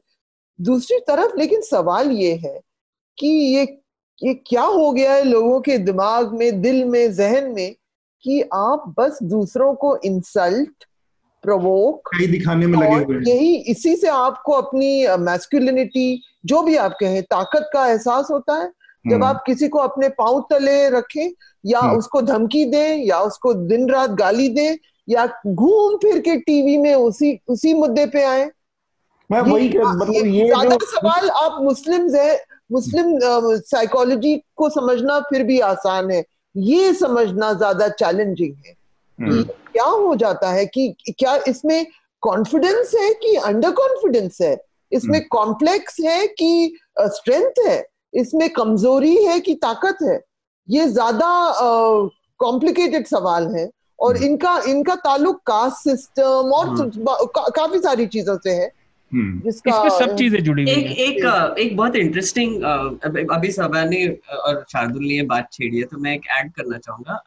दूसरी 0.59 0.98
तरफ़ 1.09 1.38
लेकिन 1.38 1.62
सवाल 1.62 2.11
ये 2.11 2.32
है 2.44 2.59
कि 3.18 3.26
ये 3.26 3.66
ये 4.18 4.34
क्या 4.46 4.62
हो 4.62 4.90
गया 4.92 5.12
है 5.12 5.24
लोगों 5.24 5.61
के 5.61 5.76
दिमाग 5.80 6.32
में 6.32 6.61
दिल 6.61 6.84
में 6.84 7.12
जहन 7.14 7.51
में 7.55 7.74
कि 8.24 8.40
आप 8.55 8.94
बस 8.98 9.18
दूसरों 9.24 9.74
को 9.74 9.96
इंसल्ट 10.05 10.84
प्रोवोक 11.45 12.11
दिखाने 12.20 12.66
में 12.66 12.78
लगे 12.78 13.05
हुए 13.05 13.20
यही 13.26 13.55
इसी 13.70 13.95
से 13.97 14.09
आपको 14.09 14.53
अपनी 14.53 15.07
मैस्कुलिनिटी 15.20 16.22
जो 16.47 16.62
भी 16.62 16.76
आप 16.76 16.97
कहें 17.01 17.22
ताकत 17.22 17.68
का 17.72 17.86
एहसास 17.86 18.28
होता 18.30 18.55
है 18.55 18.70
जब 19.05 19.12
हम्म। 19.12 19.24
आप 19.24 19.43
किसी 19.47 19.68
को 19.68 19.78
अपने 19.78 20.09
पाँव 20.09 20.41
तले 20.51 20.88
रखें 20.88 21.30
या 21.64 21.80
हम्म। 21.80 21.99
उसको 21.99 22.22
धमकी 22.22 22.64
दें 22.64 23.05
या 23.05 23.20
उसको 23.20 23.53
दिन 23.55 23.88
रात 23.91 24.11
गाली 24.11 24.49
दें 24.49 24.76
या 25.09 25.26
घूम 25.47 25.97
फिर 25.97 26.18
के 26.18 26.36
टीवी 26.36 26.76
में 26.76 26.95
उसी 26.95 27.38
उसी 27.49 27.74
मुद्दे 27.74 28.07
पे 28.07 28.22
आए 28.24 28.51
मैं 29.30 29.41
वही 29.41 29.68
मतलब 29.68 30.26
ये 30.26 30.47
ज़्यादा 30.47 30.76
सवाल 30.82 31.28
आप 31.30 31.59
मुस्लिम 31.62 32.14
है 32.14 32.34
मुस्लिम 32.72 33.18
साइकोलॉजी 33.66 34.36
को 34.57 34.68
समझना 34.70 35.18
फिर 35.20 35.43
भी 35.45 35.59
आसान 35.61 36.11
है 36.11 36.24
ये 36.55 36.93
समझना 36.95 37.53
ज़्यादा 37.53 37.88
चैलेंजिंग 37.88 38.55
है। 38.66 38.74
क्या 39.22 39.84
हो 39.84 40.14
जाता 40.16 40.50
है 40.52 40.64
कि 40.66 40.94
क्या 41.10 41.34
इसमें 41.48 41.86
कॉन्फिडेंस 42.22 42.94
है 43.00 43.12
कि 43.14 43.34
अंडर 43.36 43.70
कॉन्फिडेंस 43.72 44.38
है? 44.42 44.56
इसमें 44.92 45.20
कॉम्प्लेक्स 45.28 46.00
हम्म। 46.00 46.10
है 46.10 46.26
कि 46.28 46.76
स्ट्रेंथ 47.00 47.66
है? 47.66 47.82
इसमें 48.14 48.48
कमज़ोरी 48.50 49.16
है 49.24 49.38
कि 49.40 49.54
ताकत 49.62 49.98
है? 50.02 50.20
ये 50.68 50.86
ज़्यादा 50.88 51.28
कॉम्प्लिकेटेड 52.40 53.06
सवाल 53.06 53.54
है 53.56 53.68
और 53.98 54.16
हम्म। 54.16 54.26
इनका 54.26 54.60
इनका 54.68 54.94
ताल्लुक 54.96 55.40
कास्ट 55.46 55.88
सिस्टम 55.88 56.52
और 56.52 56.74
का, 56.78 57.48
काफ़ी 57.48 57.78
सारी 57.78 58.06
चीज़ों 58.06 58.36
से 58.38 58.50
है। 58.50 58.70
हम्म। 59.12 59.40
जिसका 59.40 59.88
सब 59.98 60.14
चीज़ें 60.16 60.42
जुड़ी 60.44 60.62
हुई 60.62 60.72
एक 60.72 60.98
एक 60.98 61.56
एक 61.58 61.76
बहुत 61.76 61.96
इंटरेस्टिंग 61.96 62.62
अभी 63.30 63.50
सभा 63.52 63.84
ने 63.84 64.06
और 64.30 64.64
शार्दुल 64.72 65.02
ने 65.02 65.22
बात 65.32 65.48
छेड़ी 65.52 65.78
है 65.78 65.84
तो 65.84 65.98
मैं 65.98 66.14
एक 66.14 66.26
ऐड 66.38 66.52
करना 66.52 66.78
चाहूँगा। 66.78 67.20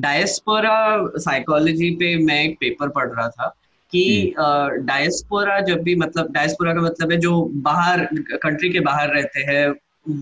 डायस्पोरा 0.00 0.76
साइकोलॉजी 1.18 1.90
पे 1.96 2.16
मैं 2.24 2.42
एक 2.44 2.56
पेपर 2.60 2.88
पढ़ 2.88 3.08
रहा 3.08 3.28
था 3.28 3.48
कि 3.92 4.34
डायस्पोरा 4.82 5.54
हम्म। 5.54 5.66
जब 5.66 5.82
भी 5.82 5.94
मतलब 5.94 6.32
डायस्पोरा 6.32 6.74
का 6.74 6.80
मतलब 6.80 7.12
है 7.12 7.18
जो 7.18 7.40
बाहर 7.62 8.04
कंट्री 8.34 8.70
के 8.70 8.80
बाहर 8.80 9.14
रहते 9.14 9.40
हैं 9.42 9.68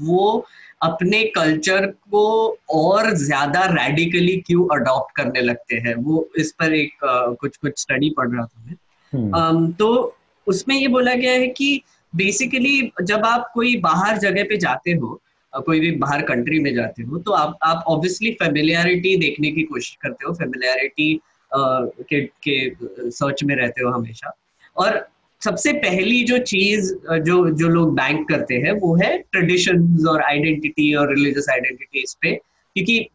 वो 0.05 0.47
अपने 0.83 1.23
कल्चर 1.35 1.87
को 2.11 2.27
और 2.71 3.11
ज़्यादा 3.17 3.65
रेडिकली 3.71 4.37
क्यों 4.47 4.67
अडॉप्ट 4.73 5.15
करने 5.17 5.41
लगते 5.41 5.77
हैं 5.77 5.95
वो 5.95 6.29
इस 6.39 6.53
पर 6.53 6.75
एक 6.75 6.93
uh, 7.05 7.37
कुछ 7.37 7.57
कुछ 7.57 7.81
स्टडी 7.81 8.11
पढ़ 8.17 8.29
रहा 8.29 8.45
था 8.45 8.65
मैं 8.67 8.77
हम्म। 9.13 9.71
तो 9.73 10.17
उसमें 10.47 10.77
ये 10.77 10.89
बोला 10.89 11.15
गया 11.15 11.33
है 11.33 11.47
कि 11.51 11.81
बेसिकली 12.13 12.93
जब 13.03 13.25
आप 13.25 13.51
कोई 13.55 13.77
बाहर 13.81 14.19
जगह 14.19 14.45
पे 14.45 14.57
जाते 14.57 14.93
हो 14.93 15.21
कोई 15.53 15.81
भी 15.81 15.91
बाहर 15.97 16.23
कंट्री 16.23 16.59
में 16.61 16.75
जाते 16.75 17.03
हो 17.03 17.19
तो 17.19 17.33
आप 17.33 17.59
आप 17.63 17.85
ऑब्वियसली 17.89 18.31
फेमिलियरिटी 18.33 19.17
देखने 19.17 19.51
की 19.51 19.63
कोशिश 19.63 19.97
करते 20.03 20.27
हो 20.27 20.35
फेमिलियरिटी 20.35 21.21
के 21.53 22.21
के 22.47 23.11
सर्च 23.11 23.45
में 23.45 23.55
रहते 23.57 23.85
हो 23.85 23.91
हमेशा। 23.91 24.33
और 24.77 25.07
सबसे 25.43 25.73
पहली 25.73 26.23
जो 26.25 26.39
चीज़ 26.39 26.93
जो 27.21 27.51
जो 27.51 27.69
लोग 27.69 27.95
बैंक 27.97 28.29
करते 28.29 28.55
हैं, 28.55 28.73
वो 28.73 28.95
है 28.97 29.17
ट्रेडिशन 29.19 30.07
और 30.09 30.23
आइडेंटिटी 30.23 30.93
और 30.95 31.15
रिलीजियस 31.15 31.47
आइडेंटिटी 31.51 32.03
इस 32.03 32.17
पे। 32.23 32.35
क्योंकि 32.35 33.09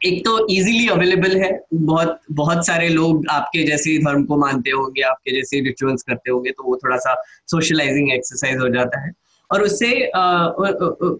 एक 0.00 0.24
तो 0.24 0.46
इजीली 0.48 0.88
अवेलेबल 0.88 1.36
है, 1.36 1.50
बहुत 1.74 2.20
बहुत 2.32 2.66
सारे 2.66 2.88
लोग 2.88 3.26
आपके 3.30 3.62
जैसे 3.64 3.98
धर्म 3.98 4.24
को 4.24 4.36
मानते 4.36 4.70
होंगे, 4.70 5.02
आपके 5.02 5.36
जैसे 5.36 5.60
रिचुअल्स 5.60 6.02
करते 6.02 6.30
होंगे 6.30 6.50
तो 6.50 6.62
वो 6.62 6.76
थोड़ा 6.76 6.96
सा 6.96 7.14
सोशलाइजिंग 7.50 8.12
एक्सरसाइज 8.12 8.58
हो 8.58 8.68
जाता 8.68 9.00
है। 9.06 9.12
और 9.54 9.62
उससे 9.62 9.90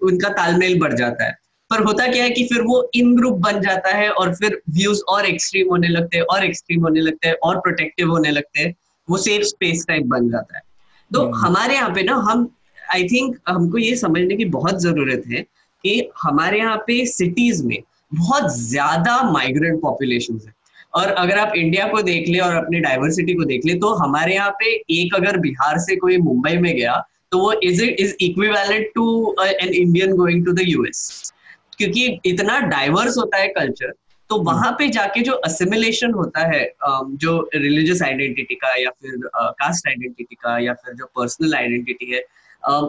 उनका 0.02 0.28
तालमेल 0.32 0.78
बढ़ 0.80 0.92
जाता 0.92 1.24
है। 1.24 1.32
पर 1.70 1.82
होता 1.84 2.06
क्या 2.06 2.24
है 2.24 2.30
कि 2.30 2.44
फिर 2.44 2.62
वो 2.62 2.90
इन 2.94 3.14
ग्रुप 3.16 3.38
बन 3.40 3.60
जाता 3.60 3.90
है 3.90 4.08
और 4.10 4.34
फिर 4.34 4.60
व्यूज़ 4.70 5.00
और 5.08 5.26
एक्सट्रीम 5.26 5.68
होने 5.70 5.88
लगते 5.88 6.18
हैं 6.18 6.24
और 6.24 6.44
एक्सट्रीम 6.44 6.82
होने 6.82 7.00
लगते 7.00 7.28
हैं 7.28 7.34
और 7.42 7.58
प्रोटेक्टिव 7.58 8.10
होने 8.10 8.30
लगते 8.30 8.60
हैं 8.60 8.74
वो 9.08 9.16
सेफ़ 9.18 9.42
स्पेस 9.44 9.84
टाइप 9.88 10.06
बन 10.06 10.28
जाता 10.30 10.56
है। 10.56 10.62
तो 11.10 11.20
hmm. 11.20 11.36
हमारे 11.36 11.74
यहाँ 11.74 11.90
पे 11.90 12.02
ना 12.02 12.14
हम 12.28 12.48
आई 12.94 13.04
थिंक 13.04 13.36
हमको 13.48 13.78
ये 13.78 13.94
समझने 13.96 14.36
की 14.36 14.44
बहुत 14.50 14.80
ज़रूरत 14.82 15.22
है 15.30 15.40
कि 15.84 16.10
हमारे 16.22 16.58
यहाँ 16.58 16.76
पे 16.76 17.04
सिटीज़ 17.06 17.64
में 17.66 17.78
बहुत 18.12 18.52
ज़्यादा 18.56 19.22
माइग्रेंट 19.30 19.80
पॉपुलेशन 19.82 20.40
है। 20.46 20.52
और 20.94 21.08
अगर 21.14 21.38
आप 21.38 21.52
इंडिया 21.56 21.86
को 21.88 22.02
देख 22.02 22.28
ले 22.28 22.38
और 22.38 22.54
अपनी 22.54 22.80
डाइवर्सिटी 22.80 23.34
को 23.34 23.44
देख 23.44 23.66
ले 23.66 23.74
तो 23.74 23.94
हमारे 23.94 24.34
यहाँ 24.34 24.50
पे 24.50 24.74
एक 24.94 25.14
अगर 25.14 25.38
बिहार 25.38 25.78
से 25.78 25.96
कोई 25.96 26.18
मुंबई 26.18 26.56
में 26.58 26.74
गया 26.76 27.02
तो 27.34 27.38
वो 27.38 27.52
is 27.64 27.82
it 27.82 28.00
is 28.00 28.14
equivalent 28.20 28.86
to 28.94 29.04
an 29.42 29.68
Indian 29.68 30.12
going 30.16 30.44
to 30.46 30.52
the 30.52 30.64
US 30.64 31.32
क्योंकि 31.78 32.06
इतना 32.26 32.58
डाइवर्स 32.66 33.16
होता 33.18 33.38
है 33.38 33.48
कल्चर 33.48 33.92
तो 34.30 34.36
hmm. 34.36 34.44
वहाँ 34.46 34.70
पे 34.72 34.88
जाके 34.88 35.20
जो 35.20 35.32
असिमिलेशन 35.46 36.12
होता 36.12 36.46
है 36.46 36.60
um, 36.88 37.16
जो 37.16 37.50
रिलीजियस 37.54 38.02
आइडेंटिटी 38.02 38.54
का 38.54 38.74
या 38.76 38.90
फिर 38.90 39.28
कास्ट 39.34 39.84
uh, 39.84 39.90
आइडेंटिटी 39.90 40.34
का 40.34 40.58
या 40.58 40.74
फिर 40.74 40.94
जो 40.94 41.06
पर्सनल 41.16 41.54
आइडेंटिटी 41.54 42.12
है 42.12 42.22
um, 42.62 42.88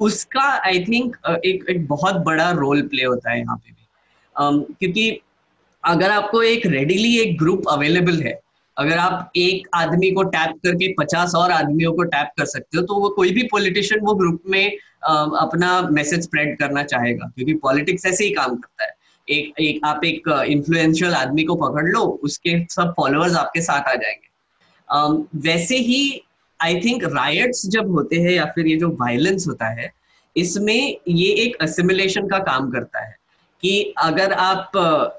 उसका 0.00 0.48
आई 0.66 0.84
थिंक 0.84 1.16
uh, 1.30 1.36
एक 1.44 1.64
एक 1.70 1.86
बहुत 1.86 2.22
बड़ा 2.24 2.50
रोल 2.60 2.82
प्ले 2.88 3.04
होता 3.04 3.30
है 3.30 3.38
यहाँ 3.40 3.56
पे 3.56 3.72
भी 3.72 3.86
um, 4.36 4.64
क्योंकि 4.78 5.10
अगर 5.84 6.10
आपको 6.10 6.42
एक 6.44 6.66
रेडीली 6.68 7.16
एक 7.18 7.36
ग्रुप 7.38 7.68
अवेलेबल 7.68 8.22
है 8.22 8.38
अगर 8.80 8.98
आप 8.98 9.32
एक 9.36 9.68
आदमी 9.74 10.10
को 10.10 10.22
टैप 10.24 10.56
करके 10.64 10.92
पचास 10.98 11.34
और 11.34 11.50
आदमियों 11.50 11.92
को 11.92 12.02
टैप 12.04 12.30
कर 12.38 12.44
सकते 12.44 12.78
हो 12.78 12.84
तो 12.84 13.00
वो 13.00 13.08
कोई 13.08 13.30
भी 13.30 13.42
पॉलिटिशियन 13.42 14.00
वो 14.00 14.14
ग्रुप 14.14 14.42
में 14.46 14.66
अपना 15.02 15.80
मैसेज 15.90 16.22
स्प्रेड 16.22 16.58
करना 16.58 16.82
चाहेगा, 16.84 17.30
क्योंकि 17.36 17.54
पॉलिटिक्स 17.54 18.06
ऐसे 18.06 18.24
ही 18.24 18.30
काम 18.30 18.56
करता 18.56 18.84
है। 18.84 18.94
एक 19.28 19.60
एक, 19.60 19.80
आप 19.84 20.04
एक 20.04 20.28
इन्फ्लुएंशियल 20.48 21.14
आदमी 21.14 21.44
को 21.44 21.54
पकड़ 21.56 21.84
लो, 21.84 22.00
उसके 22.22 22.58
सब 22.70 22.92
फॉलोअर्स 22.96 23.34
आपके 23.36 23.60
साथ 23.60 23.88
आ 23.88 23.94
जाएँगे। 23.94 25.48
वैसे 25.48 25.76
ही 25.78 26.22
आई 26.60 26.80
थिंक 26.80 27.04
रायट्स 27.04 27.66
जब 27.66 27.90
होते 27.90 28.16
हैं 28.16 28.30
या 28.30 28.44
फिर 28.44 28.66
ये 28.66 28.76
जो 28.76 28.88
वायलेंस 29.00 29.46
होता 29.48 29.68
है, 29.80 29.92
इसमें 30.36 30.96
ये 31.08 31.32
एक 31.44 31.56
असिमुलेशन 31.62 32.28
का 32.28 32.38
काम 32.44 32.70
करता 32.70 33.04
है 33.06 33.16
कि 33.62 33.94
अगर 33.98 34.32
आप 34.32 34.72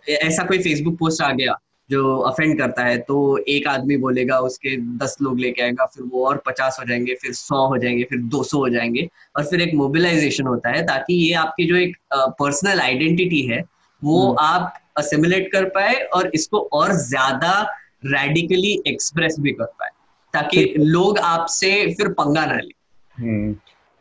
ऐसा 0.09 0.43
कोई 0.43 0.59
फेसबुक 0.59 0.97
पोस्ट 0.99 1.21
आ 1.21 1.31
गया 1.31 1.59
जो 1.91 2.15
अफेंड 2.21 2.57
करता 2.57 2.83
है 2.83 2.97
तो 2.97 3.15
एक 3.49 3.67
आदमी 3.67 3.97
बोलेगा 3.97 4.39
उसके 4.39 4.75
दस 4.97 5.15
लोग 5.21 5.39
लेके 5.39 5.61
आएगा 5.61 5.85
फिर 5.85 6.03
वो 6.03 6.25
और 6.27 6.41
पचास 6.45 6.77
हो 6.79 6.85
जाएँगे 6.85 7.15
फिर 7.21 7.33
सौ 7.33 7.65
हो 7.67 7.77
जाएँगे 7.77 8.03
फिर 8.03 8.19
दो 8.29 8.43
सौ 8.43 8.57
हो 8.57 8.69
जाएँगे 8.69 9.07
और 9.37 9.45
फिर 9.45 9.61
एक 9.61 9.73
मोबिलाइजेशन 9.75 10.47
होता 10.47 10.69
है 10.69 10.85
ताकि 10.85 11.13
ये 11.15 11.33
आपकी 11.35 11.67
जो 11.67 11.75
एक 11.75 11.97
पर्सनल 12.13 12.77
uh, 12.77 12.83
आइडेंटिटी 12.83 13.41
है 13.43 13.63
वो 14.01 14.21
हम्म। 14.21 14.45
आप 14.45 14.73
असिमुलेट 14.97 15.51
कर 15.51 15.65
पाए 15.69 15.95
और 16.13 16.31
इसको 16.35 16.59
और 16.73 16.93
ज़्यादा 16.99 17.51
रेडिकली 18.05 18.71
एक्सप्रेस 18.87 19.35
भी 19.39 19.51
कर 19.51 19.65
पाए 19.79 19.89
ताकि 20.33 20.73
लोग 20.77 21.19
आपसे 21.19 21.71
फिर 21.93 22.07
पंगा 22.13 22.45
ना 22.45 22.55
ले 22.55 22.73
हम्म। 23.15 23.53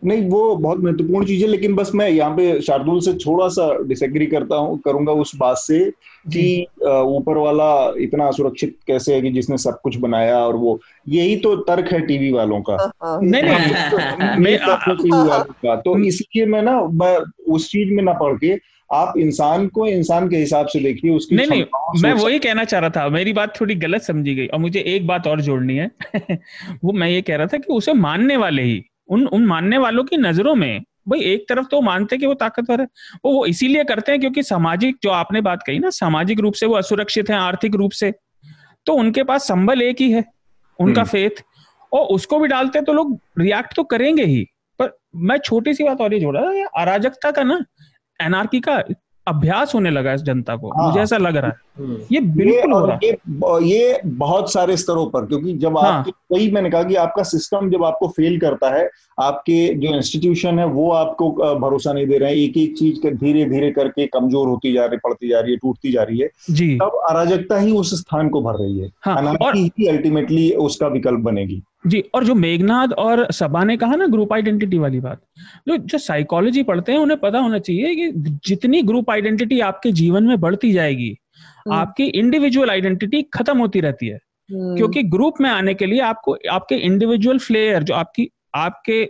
नहीं 0.05 0.28
वो 0.30 0.57
बहुत 0.57 0.78
महत्वपूर्ण 0.78 1.26
चीज़ 1.26 1.42
है 1.42 1.48
लेकिन 1.48 1.74
बस 1.74 1.90
मैं 1.94 2.09
यहाँ 2.09 2.36
पे 2.36 2.61
शार्दुल 2.61 3.01
से 3.01 3.12
थोड़ा 3.14 3.48
सा 3.48 3.72
डिसएग्री 3.82 4.26
करता 4.26 4.57
हूँ 4.57 4.78
करूँगा 4.78 5.12
उस 5.12 5.34
बात 5.36 5.57
से 5.57 5.78
कि 6.26 6.66
ऊपर 6.82 7.36
वाला 7.36 7.94
इतना 7.98 8.30
सुरक्षित 8.30 8.76
कैसे 8.86 9.14
है 9.14 9.20
कि 9.20 9.30
जिसने 9.30 9.59
सब 9.59 9.80
कुछ 9.82 9.96
बनाया 9.96 10.38
और 10.38 10.57
वो 10.57 10.78
यही 11.09 11.36
तो 11.36 11.55
तर्क 11.57 11.92
है 11.92 12.01
टीवी 12.01 12.30
वालों 12.32 12.61
का। 12.62 12.76
हाँ, 12.76 12.92
हाँ। 13.03 13.18
नहीं 13.22 13.42
नहीं 13.42 14.57
टीवी 14.88 15.11
वालों 15.11 15.44
का 15.44 15.76
तो 15.76 15.94
हम्म। 15.94 16.05
इसलिए 16.05 16.46
मैं 16.46 16.62
ना 16.62 16.80
मैं 16.94 17.16
उस 17.53 17.70
चीज़ 17.70 17.92
में 17.94 18.03
ना 18.03 18.12
पढ़ 18.12 18.36
के 18.38 18.59
आप 18.92 19.14
इंसान 19.18 19.66
को 19.68 19.86
इंसान 19.86 20.28
के 20.28 20.36
हिसाब 20.36 20.66
से 20.66 20.80
देखिए 20.80 21.11
उसकी 21.11 21.36
नहीं 21.36 21.46
नहीं 21.46 22.03
मैं 22.03 22.12
वही 22.12 22.38
कहना 22.38 22.64
चाह 22.64 22.80
रहा 22.80 22.90
था 22.90 23.09
मेरी 23.09 23.32
बात 23.32 23.61
थोड़ी 23.61 23.74
गलत 23.74 24.03
समझी 24.03 24.34
गई 24.34 24.46
और 24.46 24.59
मुझे 24.59 24.80
एक 24.80 25.07
बात 25.07 25.26
और 25.26 25.40
जोड़नी 25.40 25.76
है। 25.76 25.90
वो 26.84 26.92
मैं 26.92 27.09
ये 27.09 27.22
कह 27.22 27.36
रहा 27.36 27.46
था 27.46 27.59
कि 27.59 27.72
उसे 27.72 27.92
मानने 27.92 28.36
वाले 28.36 28.62
ही 28.62 28.82
उन 29.11 29.26
उन 29.28 29.44
मानने 29.46 29.78
वालों 29.78 30.04
की 30.04 30.16
नज़रों 30.18 30.54
में 30.54 30.80
भाई 31.08 31.20
एक 31.24 31.44
तरफ़ 31.48 31.66
तो 31.66 31.80
मानते 31.80 32.16
कि 32.18 32.26
वो 32.26 32.34
ताकतवर 32.36 32.80
है 32.80 32.86
वो 33.24 33.32
वो 33.32 33.44
इसीलिए 33.46 33.84
करते 33.84 34.12
हैं 34.12 34.20
क्योंकि 34.20 34.42
सामाजिक 34.42 34.96
जो 35.02 35.11
आपने 35.12 35.40
बात 35.40 35.62
कही 35.66 35.78
ना 35.78 35.90
सामाजिक 35.92 36.40
रूप 36.40 36.54
से 36.54 36.66
वो 36.66 36.74
असुरक्षित 36.76 37.30
है 37.30 37.36
आर्थिक 37.38 37.74
रूप 37.74 37.92
से 37.92 38.12
तो 38.86 38.94
उनके 38.94 39.22
पास 39.22 39.46
संबल 39.48 39.82
एक 39.82 40.00
ही 40.00 40.11
है 40.12 40.24
उनका 40.78 41.04
फेथ 41.04 41.40
हम्म। 41.40 41.48
और 41.92 42.06
उसको 42.08 42.38
भी 42.38 42.48
डालते 42.48 42.78
हैं 42.78 42.84
तो 42.84 42.92
लोग 42.92 43.18
रिएक्ट 43.38 43.74
तो 43.76 43.84
करेंगे 43.84 44.24
ही 44.24 44.44
पर 44.80 44.92
मैं 45.24 45.38
छोटी 45.40 45.74
सी 45.74 45.84
बात 45.84 46.00
और 46.00 46.14
ये 46.14 46.20
जोड़ा 46.20 46.40
अराजकता 46.76 47.30
का 47.30 47.42
ना 47.42 47.58
एनआरकी 48.20 48.61
का 48.61 48.82
अभ्यास 49.31 49.74
होने 49.74 49.91
लगा 49.91 50.12
इस 50.12 50.22
जनता 50.22 50.57
को। 50.57 50.68
हाँ, 50.68 50.87
मुझे 50.87 51.01
ऐसा 51.01 51.16
लग 51.16 51.37
रहा 51.37 51.51
है। 51.51 51.57
हम्म। 51.78 51.97
ये 52.12 52.20
बिल्कुल 52.20 52.72
हो 52.72 52.85
रहा 52.87 52.99
ये, 53.05 53.18
ये 53.66 54.01
बहुत 54.07 54.53
सारे 54.53 54.76
स्तरों 54.76 55.07
पर 55.07 55.26
क्योंकि 55.26 55.53
जब 55.53 55.78
हाँ, 55.78 55.93
आप 55.93 56.12
वही 56.33 56.51
मैंने 56.51 56.70
कहा 56.70 56.83
कि 56.83 56.95
आपका 56.95 57.22
सिस्टम 57.22 57.70
जब 57.70 57.85
आपको 57.85 58.09
फेल 58.09 58.39
करता 58.41 58.74
है 58.74 58.89
आपके 59.20 59.74
जो 59.74 59.95
इंस्टीट्यूशन 59.97 60.59
है 60.59 60.66
वो 60.66 60.91
आपको 60.91 61.31
भरोसा 61.61 61.93
नहीं 61.93 62.07
दे 62.07 62.18
रहे 62.18 62.31
हैं। 62.31 62.37
एक 62.37 62.57
एक 62.57 62.76
चीज़ 62.78 63.09
धीरे 63.09 63.45
धीरे 63.45 63.70
करके 63.70 64.07
कमज़ोर 64.07 64.49
होती 64.49 64.72
जा 64.72 64.85
रही 64.85 64.99
पड़ती 65.05 65.28
जा 65.28 65.41
रही 65.41 65.53
है 65.53 65.59
टूटती 65.59 65.93
जा 65.93 66.03
रही 66.03 66.18
है। 66.18 66.28
जी। 66.51 66.74
तब 66.76 67.01
अराजकता 67.11 67.59
ही 67.59 67.72
उस 67.72 68.01
स्थान 68.01 68.28
को 68.28 68.43
भर 68.43 68.55
रही 68.55 68.78
है। 68.78 68.91
हाँ, 69.01 69.35
और 69.35 69.57
ही 69.57 69.87
अल्टीमेटली 69.87 70.51
उसका 70.51 70.87
विकल्प 70.87 71.20
बनेगी। 71.20 71.62
जी 71.85 72.03
और 72.14 72.24
जो 72.24 72.35
मेघनाथ 72.35 72.89
और 72.99 73.26
सबा 73.33 73.62
ने 73.64 73.76
कहा 73.76 73.97
ना 73.97 74.07
ग्रुप 74.07 74.33
आइडेंटिटी 74.33 74.78
वाली 74.78 75.01
बात 75.01 75.20
जो 75.68 75.76
जो 75.76 75.99
साइकोलॉजी 75.99 76.62
पढ़ते 76.62 76.93
हैं 76.93 76.99
उन्हें 76.99 77.18
पता 77.20 77.39
होना 77.39 77.59
चाहिए 77.59 77.95
कि 77.95 78.39
जितनी 78.47 78.83
ग्रुप 78.83 79.11
आइडेंटिटी 79.11 79.61
आपके 79.61 79.93
जीवन 79.93 80.24
में 80.24 80.41
बढ़ती 80.41 80.72
जाएगी 80.72 81.16
हम्म। 81.37 81.74
आपकी 81.74 82.05
इंडिविजुअल 82.05 82.70
आइडेंटिटी 82.70 83.22
खत्म 83.35 83.59
होती 83.59 83.81
रहती 83.81 84.07
है 84.07 84.18
हम्म। 84.51 84.76
क्योंकि 84.76 85.03
ग्रुप 85.03 85.41
में 85.41 85.51
आने 85.51 85.74
के 85.74 85.87
लिए 85.87 86.01
आपको 86.01 86.37
आपके 86.53 86.74
इंडिविजुअल 86.76 87.39
फ्लेयर 87.39 87.83
जो 87.83 87.95
आपकी 87.95 88.28
आपके 88.55 89.03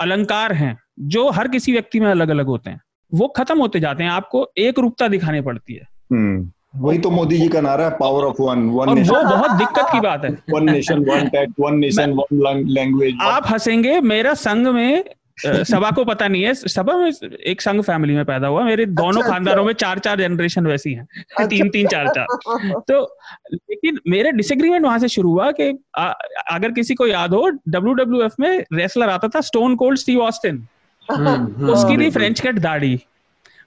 अलंकार 0.00 0.52
हैं 0.52 0.76
जो 1.08 1.28
हर 1.30 1.48
किसी 1.48 1.72
व्यक्ति 1.72 2.00
में 2.00 2.10
अलग 2.10 2.28
अलग 2.28 2.46
होते 2.46 2.70
हैं 2.70 2.80
वो 3.12 3.28
खत्म 3.28 3.58
होते 3.58 3.80
जाते 3.80 4.04
हैं 4.04 4.10
आपको 4.10 4.46
एक 4.58 4.78
रूपता 4.78 5.08
दिखानी 5.08 5.40
पड़ती 5.40 5.74
है 5.74 5.86
हम्म। 6.12 6.50
वही 6.78 6.98
तो 6.98 7.10
मोदी 7.10 7.38
जी 7.38 7.48
का 7.48 7.60
नारा 7.60 7.84
है 7.84 7.90
power 7.90 8.24
of 8.24 8.42
one 8.42 8.68
one 8.70 8.94
nation 8.94 9.14
वो 9.14 9.22
बहुत 9.22 9.50
दिक्कत 9.58 9.86
की 9.92 10.00
बात 10.00 10.24
है। 10.24 10.30
One 10.50 10.70
nation 10.70 11.04
one 11.04 11.28
tax 11.28 11.54
one 11.60 11.76
nation 11.78 12.12
one 12.32 12.64
language 12.68 13.14
आप 13.22 13.50
हंसेंगे 13.50 14.00
मेरा 14.00 14.34
संघ 14.34 14.66
में 14.68 15.04
सभा 15.46 15.90
को 15.90 16.04
पता 16.04 16.26
नहीं 16.28 16.42
है 16.42 16.52
सभा 16.54 16.96
में 16.96 17.10
एक 17.46 17.60
संघ 17.60 17.80
फैमिली 17.82 18.14
में 18.14 18.24
पैदा 18.24 18.46
हुआ 18.46 18.62
मेरे 18.64 18.82
अच्छा, 18.82 18.94
दोनों 18.94 19.20
अच्छा, 19.20 19.32
खानदानों 19.32 19.64
में 19.64 19.72
चार 19.72 19.98
चार 19.98 20.20
जनरेशन 20.20 20.66
वैसी 20.66 20.92
हैं। 20.92 21.02
अच्छा, 21.18 21.46
तीन 21.46 21.68
तीन 21.68 21.86
चार 21.86 22.08
चार। 22.08 22.72
तो 22.88 23.02
लेकिन 23.52 23.98
मेरे 24.08 24.32
डिसएग्रीमेंट 24.32 24.84
वहाँ 24.84 24.98
से 24.98 25.08
शुरू 25.08 25.30
हुआ 25.30 25.50
कि 25.50 25.72
आ, 25.96 26.08
अगर 26.50 26.70
किसी 26.70 26.94
को 26.94 27.06
याद 27.06 27.34
हो 27.34 27.48
डब्ल्यू 27.68 27.94
डब्ल्यू 27.94 28.22
एफ़ 28.22 28.34
में 28.40 28.64
रेसलर 28.72 29.08
आता 29.08 29.28
था 29.28 29.40
स्टोन 29.40 29.76
कोल्ड 29.76 29.98
स्टीव 29.98 30.20
ऑस्टिन 30.20 30.66
उसकी 31.10 31.96
थी 31.96 32.10
फ्रेंच 32.10 32.40
कट 32.40 32.58
दाढ़ी। 32.58 32.98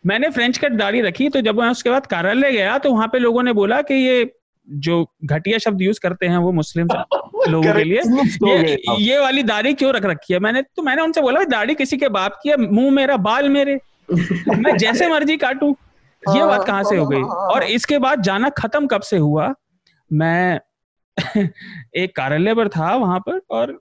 मैंने 0.06 0.30
फ्रेंच 0.30 0.58
कट 0.58 0.72
दाढ़ी 0.72 1.02
रखी 1.02 1.30
तो 1.30 1.42
जब 1.42 1.60
मैं 1.60 1.70
उसके 1.70 1.90
बाद 1.90 2.06
कार्यालय 2.06 2.52
गया 2.52 2.78
तो 2.78 2.92
वहाँ 2.92 3.08
पे 3.08 3.20
लोगों 3.20 3.44
ने 3.44 3.54
बोला 3.54 3.82
कि 3.82 3.94
ये 3.94 4.34
जो 4.70 5.12
घटिया 5.26 5.58
शब्द 5.58 5.82
यूज़ 5.82 6.00
करते 6.00 6.26
हैं 6.26 6.38
वो 6.38 6.52
मुस्लिम 6.52 6.88
लोगों 7.50 7.74
के 7.74 7.84
लिए 7.84 8.02
ये, 8.44 8.78
ये 9.00 9.20
वाली 9.20 9.44
दाढ़ी 9.44 9.74
क्यों 9.74 9.94
रख 9.94 10.06
रखी 10.06 10.34
है? 10.34 10.40
मैंने 10.40 10.62
तो 10.62 10.82
मैंने 10.82 11.02
उनसे 11.02 11.22
बोला 11.22 11.44
दाढ़ी 11.44 11.76
किसी 11.76 11.98
के 11.98 12.10
बाप 12.10 12.40
की 12.44 12.50
है 12.50 12.58
मुँह 12.58 12.92
मेरा 12.92 13.18
बाल 13.18 13.50
मेरे। 13.50 13.80
मैं 14.58 14.78
जैसे 14.78 15.08
मर्ज़ी 15.08 15.38
काटू। 15.38 15.78
ये 16.36 16.46
बात 16.46 16.66
कहाँ 16.68 16.84
से 16.84 16.98
हो 16.98 17.08
गई? 17.08 17.22
और 17.22 17.64
इसके 17.64 17.98
बाद 17.98 18.22
जाना 18.22 18.50
खत्म 18.50 18.88
कब 18.88 19.02
से 19.02 19.18
हुआ? 19.18 19.54
मैं 20.14 20.60
एक 21.96 22.16
कार्यालय 22.16 22.56
पर 22.56 22.68
था 22.70 22.96
वहाँ 22.96 23.20
पर 23.20 23.42
और 23.50 23.80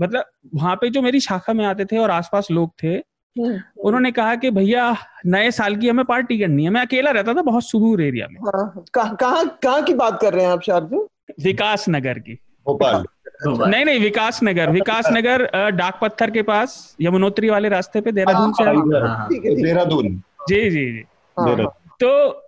मतलब 0.00 0.24
वहाँ 0.54 0.76
पे 0.76 0.90
जो 0.90 1.02
मेरी 1.02 1.20
शाखा 1.20 1.52
में 1.52 1.64
आते 1.66 1.84
थे 1.84 1.98
और 1.98 2.10
आसपास 2.10 2.50
लोग 2.50 2.70
थे। 2.82 3.11
उन्होंने 3.36 4.10
कहा 4.12 4.34
कि 4.34 4.50
भैया 4.50 4.94
नए 5.26 5.50
साल 5.50 5.76
की 5.76 5.88
हमें 5.88 6.04
पार्टी 6.04 6.38
करनी 6.38 6.64
है। 6.64 6.70
मैं 6.70 6.80
अकेला 6.80 7.10
रहता 7.10 7.34
था 7.34 7.42
बहुत 7.42 7.64
सुदूर 7.64 8.02
एरिया 8.02 8.26
में। 8.30 8.40
हाँ, 8.46 8.84
कहाँ 8.94 9.46
कहाँ 9.62 9.82
की 9.82 9.94
बात 9.94 10.18
कर 10.20 10.32
रहे 10.34 10.44
हैं 10.44 10.52
आप 10.52 10.62
शार्दुल 10.62 11.06
विकास 11.44 11.84
नगर 11.88 12.18
की। 12.18 12.34
भोपाल। 12.66 13.04
नहीं 13.46 13.84
नहीं 13.84 14.00
विकास 14.00 14.40
नगर। 14.44 14.70
विकास 14.70 15.08
नगर 15.12 15.70
डाक 15.70 15.98
पत्थर 16.02 16.30
के 16.30 16.42
पास 16.42 16.96
यमुनोत्री 17.00 17.50
वाले 17.50 17.68
रास्ते 17.68 18.00
पे 18.00 18.12
देहरादून 18.12 18.52
से 18.52 18.64
हाँ, 18.64 18.74
हाँ, 19.08 19.28
देहरादून। 19.30 20.22
जी 20.48 20.70
जी 20.70 20.84
जी। 20.92 21.02
तो 22.02 22.42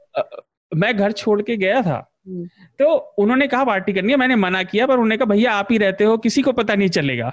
मैं 0.72 0.96
घर 0.96 1.12
छोड़ 1.12 1.40
के 1.42 1.56
गया 1.56 1.80
था। 1.82 1.96
हम्म। 2.28 2.44
तो 2.78 2.94
उन्होंने 3.18 3.46
कहा 3.46 3.64
पार्टी 3.64 3.92
करनी 3.92 4.12
है। 4.12 4.18
मैंने 4.18 4.36
मना 4.36 4.62
किया 4.62 4.86
पर 4.86 4.92
उन्होंने 4.92 5.16
कहा 5.16 5.26
भैया 5.26 5.52
आप 5.52 5.68
ही 5.70 5.78
रहते 5.78 6.04
हो 6.04 6.16
किसी 6.18 6.42
को 6.42 6.52
पता 6.52 6.74
नहीं 6.74 6.88
चलेगा। 6.88 7.32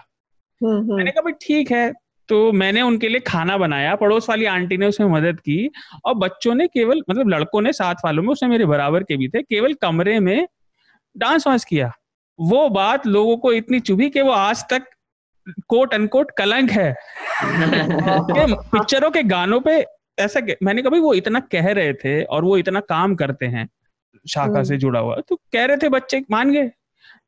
मैंने 0.62 1.12
कहा 1.12 1.22
भाई 1.22 1.34
ठीक 1.41 1.72
है 1.72 1.91
तो 2.30 2.51
मैंने 2.51 2.82
उनके 2.82 3.07
लिए 3.07 3.19
खाना 3.19 3.57
बनाया 3.57 3.95
पड़ोस 3.95 4.30
वाली 4.30 4.45
आंटी 4.45 4.78
ने 4.78 4.88
उसमें 4.88 5.07
मदद 5.07 5.39
की 5.39 5.72
और 6.05 6.13
बच्चों 6.13 6.55
ने 6.55 6.67
केवल 6.67 7.01
मतलब 7.09 7.30
लड़कों 7.30 7.61
ने 7.61 7.74
साथ 7.74 7.95
वालों 8.05 8.24
में 8.24 8.30
उसमें 8.30 8.49
मेरे 8.49 8.65
बराबर 8.65 9.03
के 9.03 9.17
भी 9.17 9.28
थे 9.30 9.41
केवल 9.41 9.74
कमरे 9.74 10.19
में 10.19 10.47
डांस 11.17 11.47
वांस 11.47 11.65
किया। 11.65 11.91
वो 12.39 12.69
बात 12.69 13.07
लोगों 13.07 13.38
को 13.38 13.53
इतनी 13.53 13.80
चुभी 13.80 14.09
कि 14.09 14.22
वो 14.22 14.32
आज 14.32 14.63
तक 14.69 14.84
कोट 15.67 15.93
अनकोट 15.93 16.32
कलंक 16.38 16.72
है। 16.72 16.95
पिक्चरों 18.55 19.11
के 19.11 19.24
गानों 19.24 19.59
पे 19.59 19.86
ऐसा 20.19 20.39
मैंने 20.63 20.82
कभी 20.82 20.99
वो 20.99 21.13
इतना 21.13 21.39
कह 21.39 21.72
रहे 21.72 21.93
थे 21.93 22.24
और 22.24 22.43
वो 22.43 22.57
इतना 22.57 22.80
काम 22.80 23.15
करते 23.15 23.45
हैं 23.45 23.69
शाखा 24.30 24.63
से 24.63 24.74
हम्म। 24.74 24.82
जुड़ा 24.82 24.99
हुआ। 24.99 25.15
तो 25.30 25.36
कह 25.36 25.65
रहे 25.65 25.78
थे 25.78 25.89
बच्चे 25.89 26.24
मान 26.32 26.51
गए। 26.51 26.72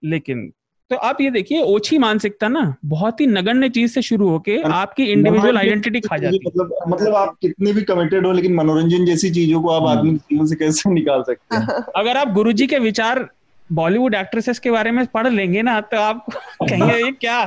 लेकिन 0.04 0.54
तो 0.94 0.98
आप 0.98 1.22
ये 1.22 1.30
देखिए 1.30 1.62
ओछी 1.62 1.98
मानसिकता 1.98 2.48
ना 2.48 2.76
बहुत 2.86 3.22
ही 3.22 3.26
नगण्य 3.28 3.70
चीज़ 3.70 3.92
से 3.92 4.02
शुरू 4.02 4.30
होके 4.30 4.62
आपकी 4.62 5.04
इंडिविजुअल 5.04 5.58
आइडेंटिटी 5.58 6.00
खा 6.00 6.18
जाती 6.18 6.36
है। 6.36 6.42
मतलब 6.48 6.76
मतलब 6.88 7.16
आप 7.16 7.38
कितने 7.42 7.74
भी 7.74 7.82
कमिटेड 7.82 8.26
हो 8.26 8.32
लेकिन 8.32 8.54
मनोरंजन 8.54 9.06
जैसी 9.06 9.30
चीज़ों 9.30 9.62
को 9.62 9.70
आप 9.70 9.98
आदमी 9.98 10.14
जीवन 10.14 10.46
से 10.46 10.56
कैसे 10.56 10.94
निकाल 10.94 11.24
सकते 11.24 11.56
हैं? 11.56 11.68
अगर 11.96 12.18
आप 12.18 12.28
गुरुजी 12.28 12.68
के 12.68 12.80
विचार 12.80 13.30
बॉलीवुड 13.72 14.16
एक्ट्रेसेस 14.16 14.60
के 14.60 14.72
बारे 14.72 14.92
में 14.92 15.06
पढ़ 15.06 15.28
लेंगे 15.28 15.62
ना 15.62 15.82
तो 15.82 15.98
आप 15.98 16.26
कहेंगे 16.70 17.06
ये 17.06 17.12
क्या? 17.12 17.46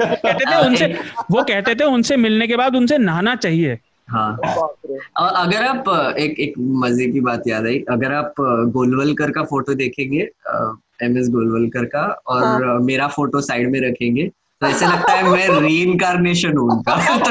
कहते 0.00 0.44
थे 0.44 0.66
उनसे 0.66 0.86
वो 1.30 1.42
कहते 1.42 1.74
थे 1.74 1.84
उनसे 1.84 2.16
मिलने 2.16 2.46
के 2.46 2.56
बाद 2.56 2.76
उनसे 2.76 2.98
नहाना 2.98 3.34
चाहिए। 3.34 3.78
हाँ। 4.08 4.36
और 4.36 5.34
अगर 5.34 5.62
आप 5.62 6.16
एक 6.18 6.38
एक 6.40 6.54
मज़े 6.58 7.06
की 7.06 7.20
बात 7.20 7.42
याद 7.46 7.66
आई 7.66 7.84
अगर 7.90 8.12
आप 8.12 8.34
गोलवलकर 8.68 9.30
का 9.30 9.42
फ़ोटो 9.42 9.74
देखेंगे 9.74 10.28
एम 11.02 11.18
एस 11.18 11.28
गोलवलकर 11.28 11.84
का 11.84 12.22
और 12.26 12.44
हाँ. 12.44 12.78
मेरा 12.78 13.06
फ़ोटो 13.06 13.40
साइड 13.40 13.70
में 13.70 13.80
रखेंगे। 13.80 14.30
तो 14.60 14.66
ऐसे 14.66 14.86
लगता 14.86 15.12
है 15.12 15.28
मैं 15.30 15.60
री 15.60 15.82
इनकारनेशन 15.82 16.56
हूँ 16.56 16.70
उनका। 16.70 17.18
तो, 17.18 17.30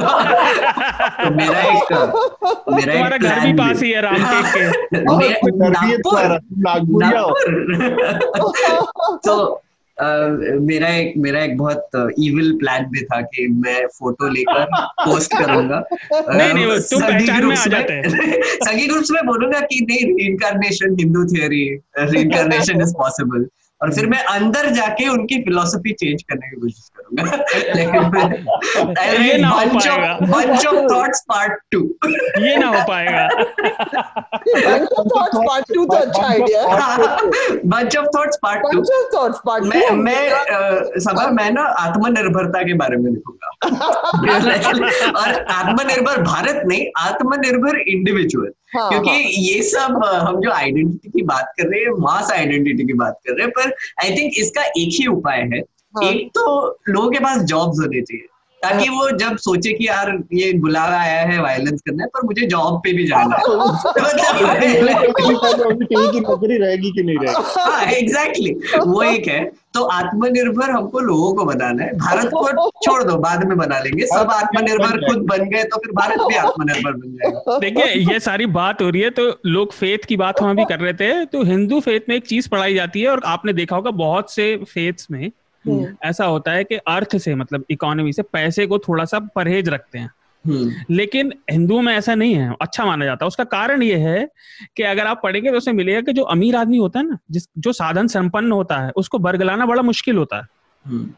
तो 1.29 1.35
मेरा 1.35 1.59
एक 1.59 2.13
मेरा 2.71 2.93
एक 2.93 3.21
घर 3.21 3.39
भी 3.39 3.53
पास 3.53 3.83
ही 3.83 3.91
है 3.91 4.01
राम 4.01 4.15
के। 4.15 4.67
नागपुर। 5.69 6.39
नागपुर। 6.57 7.17
तो 9.25 9.61
मेरा 10.01 10.87
एक 10.87 11.13
मेरा 11.17 11.43
एक 11.43 11.57
बहुत 11.57 11.89
इविल 12.19 12.51
प्लान 12.53 12.85
भी 12.85 13.01
था 13.01 13.21
कि 13.21 13.47
मैं 13.47 13.87
फ़ोटो 13.87 14.29
लेकर 14.29 14.65
पोस्ट 15.05 15.33
करूँगा। 15.37 15.83
नहीं 16.13 16.53
नहीं 16.53 16.79
तुम 16.79 17.01
पहचान 17.01 17.45
में 17.45 17.55
आ 17.57 17.65
जाते 17.65 17.93
हैं। 17.93 18.09
सगी 18.43 18.87
ग्रुप्स 18.87 19.11
में 19.11 19.25
बोलूँगा 19.25 19.59
कि 19.59 19.85
नहीं 19.89 20.15
reincarnation 20.15 20.95
Hindu 20.99 21.25
theory 21.25 21.79
reincarnation 21.99 22.81
is 22.81 22.93
possible 22.93 23.47
और 23.81 23.93
फिर 23.93 24.05
मैं 24.07 24.23
अंदर 24.23 24.69
जाके 24.69 25.07
उनकी 25.09 25.37
फिलोसफी 25.43 25.91
चेंज 25.91 26.23
करने 26.23 26.49
की 26.49 26.55
कोशिश 26.61 26.89
करूँगा। 26.97 27.23
ये 29.23 29.37
ना 29.37 29.49
हो 29.49 29.65
पाएगा। 29.65 30.13
Bunch 30.21 30.65
of 30.65 30.75
thoughts 30.93 31.21
part 31.21 31.53
two 31.71 31.79
ये 32.45 32.57
ना 32.57 32.67
हो 32.67 32.81
पाएगा। 32.87 33.27
Of 34.97 35.07
thoughts 35.13 35.71
तो 35.71 35.95
अच्छा 35.95 36.27
idea 36.27 36.61
bunch 37.65 37.97
of 37.97 38.07
thoughts 38.17 38.37
part 38.43 38.61
two 38.61 38.79
of 38.79 38.83
thoughts 39.15 39.39
part 39.47 39.61
two 39.63 39.69
मैं 39.71 39.89
मैं 39.91 41.31
मैं 41.31 41.51
ना 41.51 41.61
आत्मनिर्भरता 41.61 42.61
के 42.61 42.73
बारे 42.73 42.97
में 42.97 43.11
लिखूँगा। 43.11 43.49
और 45.19 45.45
आत्मनिर्भर 45.51 46.21
भारत 46.21 46.61
नहीं 46.65 46.85
आत्मनिर्भर 46.97 47.79
इंडिविजुअल 47.79 48.51
हाँ, 48.73 48.89
क्योंकि 48.89 49.09
हाँ। 49.09 49.19
ये 49.19 49.61
सब 49.63 50.01
हम 50.05 50.39
जो 50.41 50.51
आइडेंटिटी 50.51 51.09
की 51.09 51.21
बात 51.23 51.53
कर 51.57 51.67
रहे 51.67 51.81
हैं 51.81 51.91
मास 51.99 52.31
आइडेंटिटी 52.31 52.85
की 52.85 52.93
बात 52.93 53.19
कर 53.27 53.33
रहे 53.33 53.43
हैं 53.43 53.51
पर 53.51 53.73
आई 54.03 54.15
थिंक 54.17 54.33
इसका 54.37 54.63
एक 54.63 54.97
ही 54.99 55.05
उपाय 55.07 55.41
है 55.53 55.59
हाँ। 55.59 56.03
एक 56.03 56.27
तो 56.29 56.45
लोगों 56.89 57.11
के 57.11 57.19
पास 57.19 57.41
जॉब्स 57.43 57.79
होने 57.79 58.01
चाहिए 58.01 58.27
ताकि 58.63 58.89
वो 58.89 59.11
जब 59.11 59.37
सोचे 59.37 59.73
कि 59.73 59.87
यार 59.87 60.23
ये 60.33 60.53
बुलावा 60.53 60.97
आया 60.97 61.21
है 61.21 61.41
वायलेंस 61.41 61.81
करना 61.81 62.03
है 62.03 62.09
पर 62.09 62.25
मुझे 62.25 62.45
जॉब 62.45 62.79
पे 62.79 62.93
भी 62.93 63.07
जाना 63.07 63.35
है। 63.35 63.43
मतलब 63.97 66.21
नौकरी 66.29 66.57
रहेगी 66.57 66.91
कि 66.91 67.03
नहीं 67.03 67.17
रहेगी? 67.17 67.53
हाँ 67.59 67.85
एग्जैक्टली 67.85 68.59
वो 68.87 69.03
एक 69.03 69.27
है। 69.27 69.51
तो 69.73 69.83
आत्मनिर्भर 69.83 70.69
हमको 70.69 70.99
लोगों 70.99 71.33
को 71.33 71.45
बनाना 71.45 71.83
है। 71.83 71.93
भारत 71.93 72.29
को 72.33 72.69
छोड़ 72.69 73.03
दो 73.03 73.17
बाद 73.17 73.47
में 73.47 73.57
बना 73.57 73.79
लेंगे। 73.79 74.05
सब 74.05 74.15
आत्मनिर्भर 74.15 75.07
खुद 75.07 75.17
बन 75.17 75.49
गए 75.49 75.63
तो 75.63 75.77
फिर 75.77 75.91
भारत 75.91 76.19
भी 76.19 76.35
आत्मनिर्भर 76.35 76.91
बन 76.91 76.99
जाएगा। 76.99 77.59
देखिए 77.59 78.13
ये 78.13 78.19
सारी 78.19 78.45
बात 78.45 78.81
हो 78.81 78.89
रही 78.89 79.01
है 79.01 79.09
तो 79.09 79.39
लोग 79.45 79.73
फेथ 79.73 79.97
की 79.97 80.17
बात 80.17 80.41
हम 80.41 80.49
अभी 80.49 80.65
कर 80.65 80.79
रहे 80.79 80.93
थे। 80.93 81.25
तो 81.25 81.43
हिंदू 81.43 81.79
फेथ 81.79 81.99
में 82.09 82.15
एक 82.15 82.27
चीज़ 82.27 82.49
पढ़ाई 82.49 82.73
जाती 82.73 83.01
है 83.01 83.09
और 83.09 83.21
आपने 83.25 83.53
देखा 83.53 83.75
होगा 83.75 83.91
बहुत 83.91 84.31
से 84.31 84.57
फेथ्स 84.57 85.07
में 85.11 85.31
ऐसा 86.03 86.25
होता 86.25 86.51
है 86.51 86.63
कि 86.63 86.75
अर्थ 86.75 87.17
से 87.17 87.35
मतलब 87.35 87.63
इकोनॉमी 87.69 88.13
से 88.13 88.21
पैसे 88.21 88.67
को 88.67 88.79
थोड़ा 88.79 89.05
सा 89.05 89.19
परहेज 89.19 89.69
रखते 89.69 89.99
हैं। 89.99 90.11
हम्म। 90.45 90.95
लेकिन 90.95 91.33
हिंदुओं 91.51 91.81
में 91.81 91.93
ऐसा 91.93 92.15
नहीं 92.15 92.33
है 92.33 92.55
अच्छा 92.61 92.85
माना 92.85 93.05
जाता 93.05 93.25
है। 93.25 93.27
उसका 93.27 93.43
कारण 93.43 93.83
ये 93.83 93.95
है 93.95 94.29
कि 94.77 94.83
अगर 94.83 95.07
आप 95.07 95.19
पढ़ेंगे 95.23 95.51
तो 95.51 95.57
उसमें 95.57 95.75
मिलेगा 95.75 96.01
कि 96.01 96.13
जो 96.13 96.23
अमीर 96.23 96.55
आदमी 96.55 96.77
होता 96.77 96.99
है 96.99 97.09
ना 97.09 97.17
जिस 97.31 97.47
जो 97.57 97.71
साधन 97.71 98.07
संपन्न 98.07 98.51
होता 98.51 98.77
है 98.77 98.91
उसको 98.95 99.19
बरगलाना 99.19 99.65
बड़ा 99.65 99.81
मुश्किल 99.81 100.17
होता 100.17 100.37
है। 100.37 100.43
हम्म। 100.85 101.11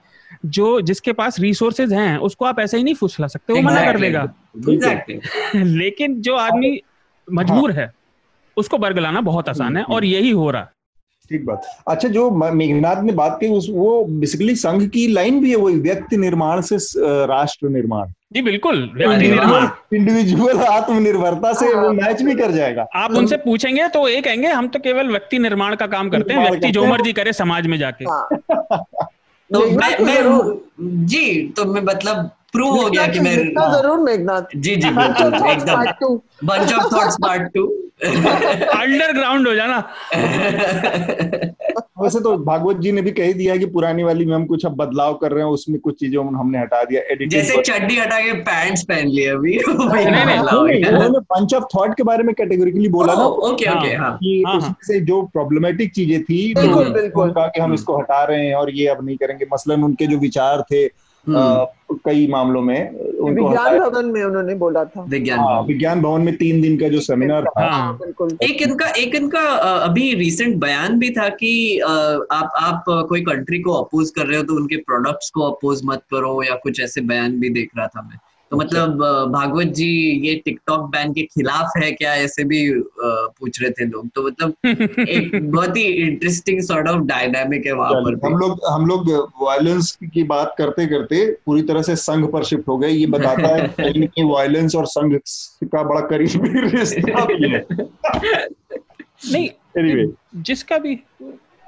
जो 0.46 0.82
जिसके 0.82 1.14
पास 1.14 1.40
रिसोर्सेज 1.40 1.94
हैं 1.94 2.18
उसको 2.18 2.46
आप 2.46 2.60
ऐसे 2.60 2.78
ही 2.78 2.84
नहीं 2.84 2.96
फुसला 2.96 3.28
सकते 3.28 3.54
वो 3.54 3.62
मना 3.62 3.92
कर. 3.92 4.00
देगा 4.00 4.34
लेकिन 5.56 6.22
जो 6.22 6.36
आदमी 6.36 6.82
मजबूर 7.34 7.72
है। 7.72 7.92
उसको 8.58 8.78
बरगलाना 8.78 9.22
बहुत 9.22 9.50
आसान 9.50 9.78
है 9.78 9.84
और 9.84 10.06
यही 10.06 10.30
हो 10.30 10.52
रहा 10.52 10.62
है। 10.62 10.70
ठीक 11.32 11.46
बात। 11.46 11.62
अच्छा 11.88 12.08
जो 12.08 12.30
मेघनाथ 12.32 13.04
ने 13.04 13.14
बात 13.14 13.38
की 13.42 13.48
उस 13.48 13.68
वो 13.72 14.04
बेसिकली 14.06 14.56
संघ 14.56 14.90
की 14.90 15.08
लाइन 15.08 15.40
भी 15.42 15.50
है 15.50 15.56
वो 15.56 15.70
व्यक्ति 15.70 16.18
निर्माण 16.18 16.62
से 16.62 16.78
राष्ट्र 17.26 17.70
निर्माण। 17.70 18.08
जी 18.34 18.42
बिल्कुल। 18.42 18.78
इंडिविजुअल 19.94 20.58
आत्मनिर्भरता 20.58 21.54
से 21.54 21.74
वो 21.76 21.92
मैच 21.94 22.22
भी 22.22 22.36
कर 22.36 22.52
जाएगा। 22.52 22.88
आप 22.96 23.12
उनसे 23.12 23.38
पूछेंगे 23.38 23.88
तो 23.88 24.08
ये 24.10 24.22
कहेंगे 24.22 24.48
हम 24.48 24.68
तो 24.68 24.80
केवल 24.80 25.08
व्यक्ति 25.08 25.40
निर्माण 25.40 25.76
का 25.76 25.88
काम 25.88 26.10
करते 26.10 26.34
हैं 26.34 26.50
व्यक्ति 26.50 26.72
जो 26.72 26.86
मर्ज़ी 26.86 27.14
करे 27.14 27.34
समाज 27.34 27.68
में 27.68 27.78
जाके। 27.78 28.06
हाँ। 28.06 28.28
तो 29.54 29.60
मैं 29.72 29.98
मैं 30.00 30.60
जी 31.06 31.54
तो 31.58 31.66
मैं 31.66 31.82
मतलब 31.82 32.30
प्रूव 32.54 32.82
हो 32.82 32.90
गया 32.90 33.08
कि 33.08 33.20
मैं 33.20 33.36
ज़रूर 33.72 34.00
मेघनाथ 34.00 34.42
जी 34.56 34.76
जी 34.76 34.90
बिल्कुल 34.90 35.34
एकदम। 35.34 36.20
Bunch 36.48 36.74
of 36.74 36.96
thoughts 36.96 37.18
part 37.22 37.54
two 37.54 37.76
underground 38.04 39.48
हो 39.48 39.54
जाना। 39.56 39.78
वैसे 42.02 42.20
तो 42.20 42.38
भागवत 42.38 42.78
जी 42.78 42.92
ने 42.92 43.02
भी 43.02 43.12
कह 43.12 43.32
दिया 43.34 43.56
कि 43.58 43.66
पुरानी 43.66 44.04
वाली 44.04 44.26
में 44.26 44.36
हम 44.36 44.46
कुछ 44.46 44.66
अब 44.66 44.76
बदलाव 44.76 45.14
कर 45.14 45.32
रहे 45.32 45.44
हैं 45.44 45.52
उसमें 45.52 45.80
कुछ 45.80 46.00
चीज़ों 46.00 46.26
हमने 46.40 46.60
हटा 46.60 46.84
दिया 46.84 47.02
एडिटिंग 47.02 47.32
जैसे 47.32 47.62
चड्डी 47.62 47.98
हटा 47.98 48.20
के 48.20 48.34
पैंट्स 48.34 48.84
पहन 48.84 49.08
लिए 49.08 49.28
अभी। 49.28 49.56
नहीं, 49.70 50.06
नहीं, 50.06 50.86
उन्होंने 50.86 51.20
पंच 51.20 51.54
ऑफ़ 51.54 51.64
थॉट 51.76 51.98
के 51.98 52.04
बारे 52.04 52.24
में 52.24 52.36
कैटेगोरिकली 52.36 52.90
बोला 52.90 53.14
ना। 53.14 53.26
ओके 53.26 53.78
ओके 53.78 53.96
हाँ 53.96 54.16
कि 54.16 54.44
हाँ, 54.48 54.76
से 54.84 55.00
जो 55.00 55.22
प्रॉब्लमेटिक 55.22 55.94
चीज़ें 55.94 56.24
थी 56.24 56.54
बिल्कुल, 56.54 56.86
तो 56.86 56.94
बिल्कुल। 56.94 57.32
कहा 57.32 57.48
कि 57.48 57.62
हम 57.62 57.74
इसको 57.74 57.98
हटा 57.98 58.24
रहे 58.24 58.48
हैं 58.48 58.56
और 58.56 58.70
ये 58.72 58.88
अब 58.88 59.06
नहीं 59.06 59.18
करेंगे। 59.18 59.46
मसलन 59.54 59.84
उनके 59.84 60.08
जो 60.08 60.18
विचार 60.18 60.62
थे 60.62 61.09
कई 61.28 62.28
मामलों 62.28 62.62
में 62.62 62.90
उनको 62.90 63.48
विज्ञान 63.48 63.80
भवन 63.80 64.06
में 64.06 64.24
उन्होंने 64.24 64.56
बोला 64.56 64.84
था। 64.86 65.02
विज्ञान 65.10 65.40
हाँ, 65.40 65.62
विज्ञान 65.62 66.02
भवन 66.02 66.22
में 66.22 66.36
तीन 66.36 66.62
दिन 66.62 66.78
का 66.78 66.88
जो 66.88 67.00
सेमिनार 67.00 67.46
था। 67.46 67.66
हाँ। 67.66 67.98
बिल्कुल। 67.98 68.38
एक 68.44 68.62
इनका 68.62 68.88
एक 68.98 69.16
इनका 69.16 69.42
अभी 69.66 70.14
रिसेंट 70.14 70.56
बयान 70.56 71.00
भी 71.00 71.10
था 71.10 71.28
कि 71.30 71.80
आप 71.80 72.52
आप 72.62 72.84
कोई 73.10 73.22
कंट्री 73.22 73.60
को 73.60 73.74
अपोज 73.74 74.10
कर 74.10 74.26
रहे 74.26 74.38
हो 74.38 74.44
तो 74.44 74.56
उनके 74.56 74.78
प्रोडक्ट्स 74.78 75.30
को 75.30 75.42
अपोज 75.42 75.82
मत 75.86 76.04
करो 76.12 76.42
या 76.44 76.56
कुछ 76.64 76.82
ऐसे 76.82 77.02
बयान 77.02 77.40
भी 77.40 77.50
देख 77.50 77.70
रहा 77.78 77.88
था 77.88 78.02
मैं। 78.02 78.20
तो 78.52 78.58
मतलब 78.58 78.98
भागवत 79.32 79.68
जी 79.68 79.86
ये 80.28 80.36
टिकटॉक 80.36 80.80
बैन 80.80 81.14
के 81.14 81.22
खिलाफ 81.22 81.72
है 81.84 81.92
क्या? 81.92 82.16
ऐसे 82.16 82.44
भी 82.44 82.82
पूछ 83.02 83.62
रहे 83.62 83.72
थे 83.72 83.86
लोग। 83.86 84.10
तो 84.10 84.24
मतलब 84.24 84.54
एक 85.10 85.52
बहुत 85.52 85.78
ही 85.78 85.84
इंटरेस्टिंग 85.84 86.62
सॉर्ट 86.62 86.88
ऑफ़ 86.88 87.04
डायनामिक 87.04 87.66
है 87.66 87.72
वहाँ 87.72 87.92
पर 87.94 88.20
हम 88.26 88.38
लोग 88.38 88.60
हम 88.70 88.86
लोग 88.86 89.32
वायलेंस 89.42 89.98
की 90.14 90.24
बात 90.24 90.56
करते 90.58 90.86
करते 90.88 91.32
पूरी 91.46 91.62
तरह 91.62 91.82
से 91.82 91.96
संघ 91.96 92.32
पर 92.32 92.44
शिफ्ट 92.44 92.68
हो 92.68 92.78
गए। 92.78 92.90
ये 92.90 93.06
बताता 93.06 93.56
है 93.56 93.68
कि 94.08 94.24
वायलेंस 94.24 94.76
और 94.76 94.86
संघ 94.86 95.20
का 95.64 95.84
बड़ा 95.84 96.02
करीबी 96.02 96.70
रिश्ता 96.70 97.26
भी 97.26 97.50
है। 97.50 97.66
नहीं 99.32 99.50
एनीवे 99.78 100.12
जिसका 100.36 100.78
भी 100.78 100.96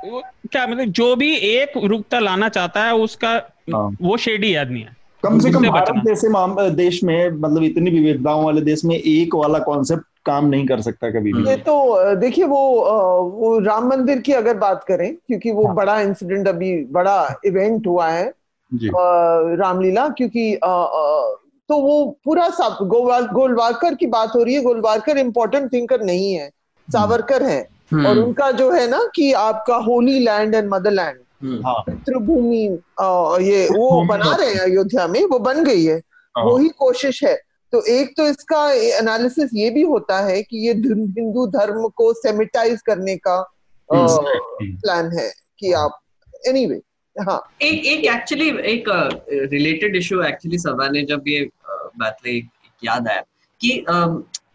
क्या 0.06 0.68
मतलब 0.68 0.86
जो 0.86 1.16
भी 1.16 1.36
एक 1.36 1.72
रुकता 1.84 2.20
लाना 2.20 2.50
चाहता 2.50 2.84
है 2.84 2.96
उसका 2.96 3.30
हाँ। 3.76 3.98
वो 4.02 4.18
शेडी 4.18 4.56
आदमी 4.56 4.80
है। 4.80 5.01
कम 5.24 5.40
से 5.40 5.52
कम 5.52 5.70
भारत 5.70 6.04
जैसे 6.08 6.28
देश 6.72 7.04
में 7.04 7.32
मतलब 7.32 7.64
इतनी 7.64 7.92
विविधताओं 7.92 8.46
वाले 8.46 8.62
देश 8.62 8.86
में 8.86 8.96
एक 8.96 9.36
वाला 9.36 9.60
कॉन्सेप्ट 9.60 10.04
काम 10.26 10.46
नहीं 10.46 10.68
कर 10.68 10.82
सकता 10.82 11.10
कभी 11.10 11.34
भी। 11.34 11.50
ये 11.50 11.56
तो 11.56 11.98
देखिए 12.16 12.46
वो 12.46 12.82
वो 13.22 13.60
राम 13.60 13.88
मंदिर 13.88 14.20
की 14.20 14.32
अगर 14.32 14.58
बात 14.58 14.84
करें 14.84 15.16
क्योंकि 15.16 15.52
वो 15.52 15.66
हाँ। 15.66 15.76
बड़ा 15.76 16.02
इंसिडेंट 16.02 16.48
अभी 16.48 16.86
बड़ा 16.86 17.40
इवेंट 17.46 17.88
हुआ 17.88 18.10
है 18.10 18.34
रामलीला 19.56 20.10
क्योंकि 20.10 20.54
अ, 20.54 20.68
अ, 20.68 21.36
तो 21.70 21.78
वो 21.78 22.18
पूरा 22.26 22.50
सब 22.50 22.78
गोवाल 22.82 23.26
गोलवारकर 23.26 23.96
की 23.96 24.06
बात 24.06 24.32
हो 24.36 24.44
रही 24.44 24.54
है। 24.56 24.62
गोलवारकर 24.62 25.18
इम्पोर्टेंट 25.18 25.74
थिंकर 25.74 26.02
नहीं 26.02 26.34
है 26.34 26.50
सावरकर 26.94 27.44
है। 27.44 27.68
हम्म, 27.94 28.08
और 28.08 28.20
उनका 28.20 28.52
जो 28.52 28.72
है 28.72 28.90
ना 28.90 29.10
कि 29.16 29.34
आपका 29.34 29.76
holy 29.76 30.20
land 30.20 30.56
and 30.56 30.70
motherland 30.70 31.08
hmm, 31.08 31.16
हाँ 31.16 31.31
पितृभूमि 31.44 32.64
ये 33.46 33.68
वो 33.68 34.04
बना 34.06 34.36
रहे 34.36 34.54
हैं 34.54 34.60
अयोध्या 34.60 35.08
में 35.08 35.24
वो 35.26 35.40
बन 35.40 35.64
गई 35.64 35.86
है। 35.86 35.98
हाँ। 36.38 36.44
वही 36.46 36.70
कोशिश 36.70 37.24
है। 37.24 37.36
तो 37.74 37.82
एक 37.86 38.14
तो 38.18 38.28
इसका 38.28 38.72
एनालिसिस 38.74 39.50
ये 39.54 39.70
भी 39.70 39.82
होता 39.82 40.20
है 40.26 40.42
कि 40.44 40.58
ये 40.68 40.74
हिंदू 40.74 41.46
धर्म 41.48 41.88
को 41.88 42.14
सेमिटाइज 42.14 42.82
करने 42.82 43.16
का 43.18 43.36
हम्म। 43.90 44.76
प्लान 44.76 45.12
है 45.18 45.32
कि 45.60 45.72
आप 45.74 46.00
एनीवे 46.48 46.82
हाँ। 47.20 47.42
एक 47.62 47.86
एक 47.86 48.06
एक्चुअली 48.06 48.50
एक 48.50 48.84
रिलेटेड 49.52 49.96
इशू 49.96 50.22
एक्चुअली 50.24 50.58
सभा 50.58 50.88
ने 50.90 51.02
जब 51.04 51.24
ये 51.28 51.50
बात 52.00 52.18
याद 52.84 53.08
आया 53.08 53.22
कि 53.62 53.86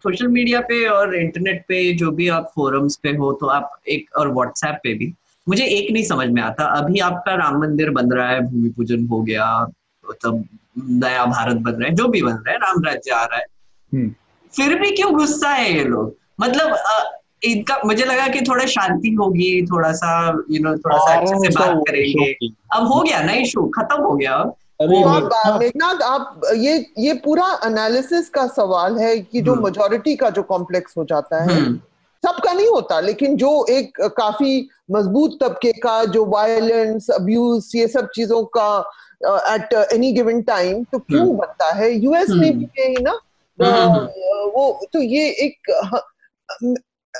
सोशल 0.03 0.27
मीडिया 0.27 0.59
पे 0.61 0.85
और 0.87 1.15
इंटरनेट 1.15 1.63
पे 1.67 1.93
जो 1.93 2.11
भी 2.11 2.27
आप 2.29 2.51
फोरम्स 2.55 2.95
पे 2.95 3.09
हो 3.09 3.31
तो 3.33 3.47
आप 3.47 3.79
एक 3.87 4.15
और 4.17 4.31
व्हाट्सएप 4.33 4.79
पे 4.83 4.93
भी 4.93 5.13
मुझे 5.49 5.63
एक 5.63 5.91
नहीं 5.91 6.03
समझ 6.03 6.27
में 6.27 6.41
आता। 6.41 6.65
अभी 6.77 6.99
आपका 6.99 7.35
राम 7.35 7.59
मंदिर 7.61 7.89
बन 7.89 8.11
रहा 8.11 8.29
है 8.29 8.39
भूमि 8.41 8.69
पूजन 8.69 9.05
हो 9.07 9.21
गया 9.21 9.45
मतलब 10.09 10.43
नया 11.03 11.25
भारत 11.25 11.55
बन 11.55 11.71
रहा 11.71 11.87
है 11.89 11.95
जो 11.95 12.07
भी 12.07 12.21
बन 12.21 12.31
रहा 12.31 12.51
है 12.51 12.57
राम 12.57 12.83
राज्य 12.83 13.11
आ 13.11 13.23
रहा 13.23 13.37
है। 13.37 13.45
हम्म। 13.93 14.09
फिर 14.53 14.79
भी 14.79 14.91
क्यों 14.91 15.13
गुस्सा 15.13 15.49
है 15.49 15.73
ये 15.77 15.83
लोग? 15.83 16.15
मतलब 16.41 16.71
अ, 16.71 17.11
इनका 17.43 17.79
मुझे 17.85 18.05
लगा 18.05 18.27
कि 18.27 18.41
थोड़ा 18.41 18.65
शांति 18.65 19.09
होगी 19.13 19.65
थोड़ा 19.65 19.91
सा 19.91 20.11
यू 20.51 20.63
नो 20.63 20.75
थोड़ा 20.77 20.97
सा 20.97 21.13
अच्छे 21.19 21.35
से 21.35 21.49
बात 21.59 21.83
करेंगे। 21.87 22.31
अब 22.75 22.87
हो 22.87 23.01
गया 23.01 23.21
ना 23.21 23.33
इशू 23.33 23.65
खत्म 23.67 24.01
हो 24.03 24.15
गया 24.15 24.33
अब? 24.33 24.53
आप 24.81 25.59
मेघनाथ 25.59 26.01
आप 26.01 26.41
ये 26.55 26.73
ये 26.99 27.13
पूरा 27.13 27.45
एनालिसिस 27.65 28.29
का 28.29 28.45
सवाल 28.47 28.97
है 28.97 29.19
कि 29.19 29.41
जो 29.41 29.53
हम्म। 29.53 29.63
मेजोरिटी 29.63 30.15
का 30.15 30.29
जो 30.29 30.43
कॉम्प्लेक्स 30.43 30.93
हो 30.97 31.03
जाता 31.05 31.43
है 31.43 31.55
हम्म, 31.55 31.79
सबका 32.23 32.53
नहीं 32.53 32.67
होता 32.67 32.99
लेकिन 32.99 33.35
जो 33.37 33.65
एक 33.69 34.01
काफ़ी 34.17 34.69
मज़बूत 34.91 35.37
तबके 35.43 35.71
का 35.71 36.03
जो 36.05 36.25
वायलेंस 36.25 37.09
अब्यूज 37.09 37.71
ये 37.75 37.87
सब 37.87 38.09
चीज़ों 38.15 38.43
का 38.57 38.69
एट 39.53 39.73
एनी 39.93 40.11
गिवन 40.13 40.41
टाइम 40.41 40.83
तो 40.83 40.99
क्यों 40.99 41.21
हम्म। 41.21 41.37
बनता 41.37 41.71
है? 41.73 41.91
यूएस 41.93 42.29
में 42.29 42.49
हम्म। 42.49 42.59
भी 42.59 42.81
यही 42.81 43.03
ना? 43.03 43.19
हम्म, 43.59 44.05
वो 44.55 44.87
तो 44.93 45.01
ये 45.01 45.29
एक 45.29 45.71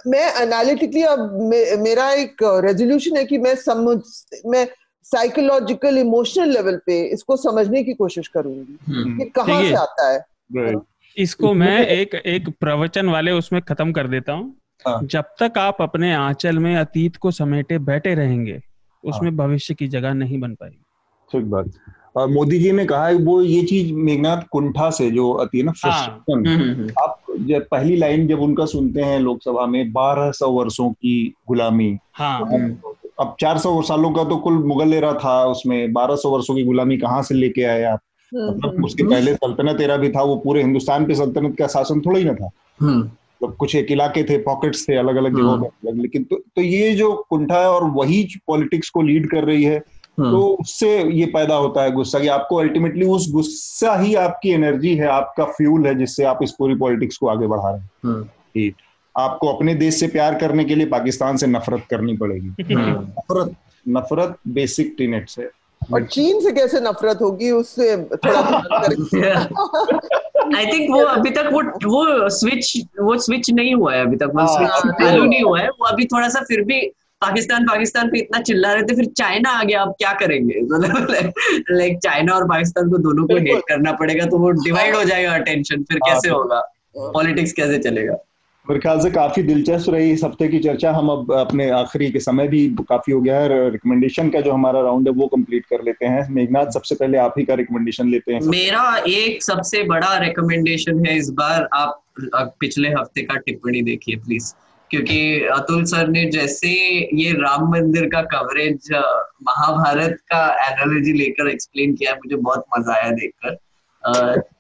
मैं 0.07 0.41
एनालिटिकली 0.41 1.01
अब 1.03 1.39
मे, 1.41 1.75
मेरा 1.75 2.11
एक 2.11 2.43
रेजोल्यूशन 2.43 3.17
है 3.17 3.23
कि 3.25 3.37
मैं 3.37 3.55
समझ 3.55 3.97
मैं 4.45 4.67
साइकोलॉजिकल 5.03 5.97
इमोशनल 5.97 6.49
लेवल 6.49 6.77
पे 6.85 7.01
इसको 7.07 7.35
समझने 7.37 7.83
की 7.83 7.93
कोशिश 7.93 8.27
करूँगी 8.27 8.77
हम्म, 8.87 9.17
कि 9.17 9.29
कहाँ 9.29 9.61
से 9.63 9.73
आता 9.75 10.11
है। 10.11 10.73
इसको 11.17 11.53
मैं 11.53 11.85
एक 11.87 12.15
एक 12.15 12.49
प्रवचन 12.59 13.09
वाले 13.09 13.31
उसमें 13.31 13.61
खत्म 13.61 13.91
कर 13.91 14.07
देता 14.07 14.33
हूँ। 14.33 14.55
हाँ। 14.88 14.99
जब 15.03 15.23
तक 15.41 15.57
आप 15.57 15.77
अपने 15.81 16.13
आंचल 16.13 16.59
में 16.59 16.75
अतीत 16.75 17.15
को 17.15 17.31
समेटे 17.31 17.79
बैठे 17.79 18.15
रहेंगे 18.15 18.61
उसमें 19.03 19.29
हाँ। 19.29 19.38
भविष्य 19.38 19.73
की 19.73 19.88
जगह 19.88 20.13
नहीं 20.13 20.39
बन 20.39 20.53
पाएगी। 20.53 20.83
ठीक 21.31 21.45
बात। 21.45 21.71
और 22.15 22.27
मोदी 22.27 22.59
जी 22.59 22.71
ने 22.71 22.85
कहा 22.85 23.07
है 23.07 23.15
वो 23.15 23.41
ये 23.41 23.61
चीज़ 23.63 23.93
मेघनाथ 23.93 24.41
कुंठा 24.51 24.89
से 24.89 25.11
जो 25.11 25.31
आती 25.33 25.57
है 25.57 25.63
ना 25.63 25.71
फ्रस्ट्रेशन 25.71 26.47
हाँ। 26.47 26.55
हम्म, 26.55 26.71
हम्म। 26.71 26.91
आप 27.03 27.23
जब 27.39 27.67
पहली 27.71 27.95
लाइन 27.95 28.27
जब 28.27 28.39
उनका 28.39 28.65
सुनते 28.65 29.01
हैं 29.01 29.19
लोकसभा 29.19 29.65
में 29.65 29.91
बारह 29.93 30.31
सौ 30.31 30.49
वर्षों 30.51 30.89
की 30.91 31.33
गुलामी। 31.47 31.97
हाँ। 32.13 32.39
अब 33.19 33.35
चार 33.39 33.57
सौ 33.57 33.81
सालों 33.81 34.11
का 34.11 34.23
तो 34.23 34.38
कुल 34.38 34.53
मुगल 34.53 34.93
एरा 34.93 35.13
था 35.13 35.45
उसमें 35.45 35.93
बारह 35.93 36.15
सौ 36.15 36.29
वर्षों 36.29 36.55
की 36.55 36.63
गुलामी 36.63 36.97
कहाँ 36.97 37.21
से 37.23 37.35
लेके 37.35 37.63
आए 37.63 37.83
आप? 37.83 37.99
मतलब 38.31 38.85
उसके 38.85 39.03
पहले 39.03 39.33
सल्तनत 39.35 39.81
एरा 39.81 39.97
भी 39.97 40.09
था 40.09 40.21
वो 40.21 40.35
पूरे 40.35 40.61
हिंदुस्तान 40.61 41.05
पे 41.05 41.15
सल्तनत 41.15 41.55
का 41.59 41.67
शासन 41.67 42.01
थोड़ा 42.01 42.19
ही 42.19 42.25
ना 42.25 42.33
था। 42.33 42.49
मतलब 43.41 43.55
कुछ 43.55 43.75
एक 43.75 43.91
इलाके 43.91 44.23
थे 44.23 44.38
पॉकेट्स 44.43 44.88
थे 44.89 44.95
अलग 44.95 45.15
अलग 45.15 45.38
जगहों 45.38 45.57
में 45.57 46.01
लेकिन 46.01 46.23
तो, 46.23 46.35
तो 46.55 46.61
ये 46.61 46.93
जो 46.95 47.13
कुंठा 47.29 47.59
है 47.59 47.69
और 47.69 47.83
वही 47.91 48.23
पॉलिटिक्स 48.47 48.89
को 48.89 49.01
लीड 49.01 49.29
कर 49.29 49.43
रही 49.43 49.63
है 49.63 49.81
हम्म। 50.19 50.31
तो 50.31 50.41
उससे 50.61 50.89
ये 51.03 51.25
पैदा 51.25 51.55
होता 51.55 51.83
है 51.83 51.91
गुस्सा 51.91 52.19
कि 52.19 52.27
आपको 52.27 52.55
अल्टीमेटली 52.55 53.05
उस 53.05 53.31
गुस्सा 53.31 53.95
ही 53.99 54.13
आपकी 54.15 54.49
एनर्जी 54.49 54.95
है 54.95 55.07
आपका 55.07 55.45
फ्यूल 55.51 55.85
है 55.88 55.93
जिससे 55.95 56.23
आप 56.23 56.39
इस 56.43 56.51
पूरी 56.51 56.75
पॉलिटिक्स 56.75 57.17
को 57.17 57.27
आगे 57.27 57.47
बढ़ा 57.47 57.69
रहे 57.69 57.79
हैं 57.79 57.89
हम्म। 58.05 58.71
आपको 59.15 59.47
अपने 59.47 59.75
देश 59.75 59.99
से 59.99 60.07
प्यार 60.07 60.35
करने 60.35 60.63
के 60.65 60.75
लिए 60.75 60.85
पाकिस्तान 60.85 61.38
से 61.38 61.47
नफरत 61.47 61.85
करनी 61.89 62.17
पड़ेगी 62.17 62.73
हम्म। 62.73 62.89
नफरत 62.91 63.55
नफरत 63.85 64.35
बेसिक 64.47 64.95
टीनेट्स 64.97 65.39
है 65.39 65.49
और 65.93 66.05
चीन 66.05 66.39
से 66.41 66.51
कैसे 66.51 66.80
नफरत 66.80 67.19
होगी 67.21 67.51
उससे 67.51 67.97
थोड़ा 67.97 68.39
आई 70.57 70.65
थिंक 70.65 70.89
वो 70.95 71.01
अभी 71.03 71.30
तक 71.30 71.49
वो 71.53 71.61
वो 71.89 72.30
स्विच 72.30 72.78
वो 73.01 73.17
स्विच 73.17 73.49
नहीं 73.51 73.73
हुआ 73.75 73.93
है 73.95 74.01
अभी 74.01 74.15
तक। 74.15 74.32
वो 74.36 74.47
स्विच 74.57 74.69
हाँ, 74.69 74.91
चालू 74.91 75.23
नहीं 75.23 75.41
हुआ 75.43 75.59
है। 75.59 75.69
वो 75.69 75.86
अभी 75.86 76.05
थोड़ा 76.05 76.30
सा 76.30 76.41
फिर 76.41 76.61
भी 76.61 76.82
पाकिस्तान 77.21 77.65
पाकिस्तान 77.65 78.09
पे 78.09 78.19
इतना 78.19 78.41
चिल्ला 78.41 78.73
रहे 78.73 78.84
थे 78.84 78.95
फिर 78.95 79.05
चाइना 79.17 79.49
आ 79.49 79.63
गया 79.63 79.82
अब 79.82 79.91
क्या 79.97 80.13
करेंगे? 80.13 80.53
लाइक 81.78 81.97
चाइना 82.03 82.34
और 82.34 82.43
पाकिस्तान 82.43 82.89
को 82.89 82.97
दोनों 82.97 83.28
को 83.28 83.38
हेट 83.38 83.61
करना 83.69 83.91
पड़ेगा 83.91 84.25
तो 84.25 84.38
वो 84.38 84.51
डिवाइड 84.51 84.95
हो 84.95 85.03
जाएगा 85.03 85.34
अटेंशन 85.34 85.84
फिर 85.84 85.99
हाँ, 86.03 86.13
कैसे 86.13 86.30
होगा 86.30 86.59
पॉलिटिक्स 86.97 87.51
कैसे 87.53 87.78
चलेगा? 87.80 88.13
मेरे 88.70 88.80
ख्याल 88.80 88.99
से 88.99 89.09
काफ़ी 89.11 89.41
दिलचस्प 89.43 89.89
रही 89.89 90.11
इस 90.11 90.24
हफ़्ते 90.24 90.47
की 90.47 90.59
चर्चा। 90.59 90.91
हम 90.91 91.09
अब 91.09 91.32
अपने 91.34 91.70
आखिरी 91.72 92.09
के 92.11 92.20
समय 92.20 92.47
भी 92.47 92.68
काफ़ी 92.82 93.13
हो 93.13 93.20
गया 93.22 93.39
है 93.39 93.70
रिकमेंडेशन 93.72 94.30
का 94.30 94.41
जो 94.41 94.51
हमारा 94.51 94.82
राउंड 94.82 95.07
है, 95.07 95.13
वो 95.13 95.28
कंप्लीट 95.28 95.65
कर 95.65 95.84
लेते 95.84 96.05
हैं। 96.05 96.28
मेघनाथ, 96.30 96.72
सबसे 96.72 96.95
पहले 96.95 97.18
आप 97.18 97.34
ही 97.38 97.43
का 97.45 97.53
रिकमेंडेशन 97.53 98.09
लेते 98.09 98.34
हैं। 98.34 98.41
मेरा 98.45 98.82
एक 99.07 99.43
सबसे 99.43 99.84
बड़ा 99.84 100.18
रिकमेंडेशन 100.18 101.05
है 101.05 101.18
इस 101.18 101.30
बार, 101.32 101.68
आप 101.74 102.55
पिछले 102.59 102.89
हफ़्ते 102.89 103.22
का 103.22 103.36
टिप्पणी 103.38 103.82
देखिए 103.82 104.15
प्लीज़ 104.18 104.53
क्योंकि 104.91 105.20
अतुल 105.53 105.84
सर 105.86 106.07
ने 106.07 106.26
जैसे 106.32 106.70
ये 107.13 107.32
राम 107.39 107.68
मंदिर 107.72 108.05
का 108.07 108.22
कवरेज 108.34 108.91
महाभारत 109.43 110.18
का 110.32 110.43
एनालॉजी 110.65 111.13
लेकर 111.13 111.49
एक्सप्लेन 111.49 111.95
किया 111.95 112.13
मुझे 112.15 112.36
बहुत 112.36 112.65
मज़ा 112.78 112.93
आया 112.93 113.09
देखकर। 113.13 113.57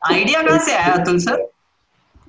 आइडिया 0.05 0.41
कहाँ 0.43 0.59
से 0.59 0.73
आया 0.73 0.93
अतुल 0.93 1.19
सर? 1.19 1.47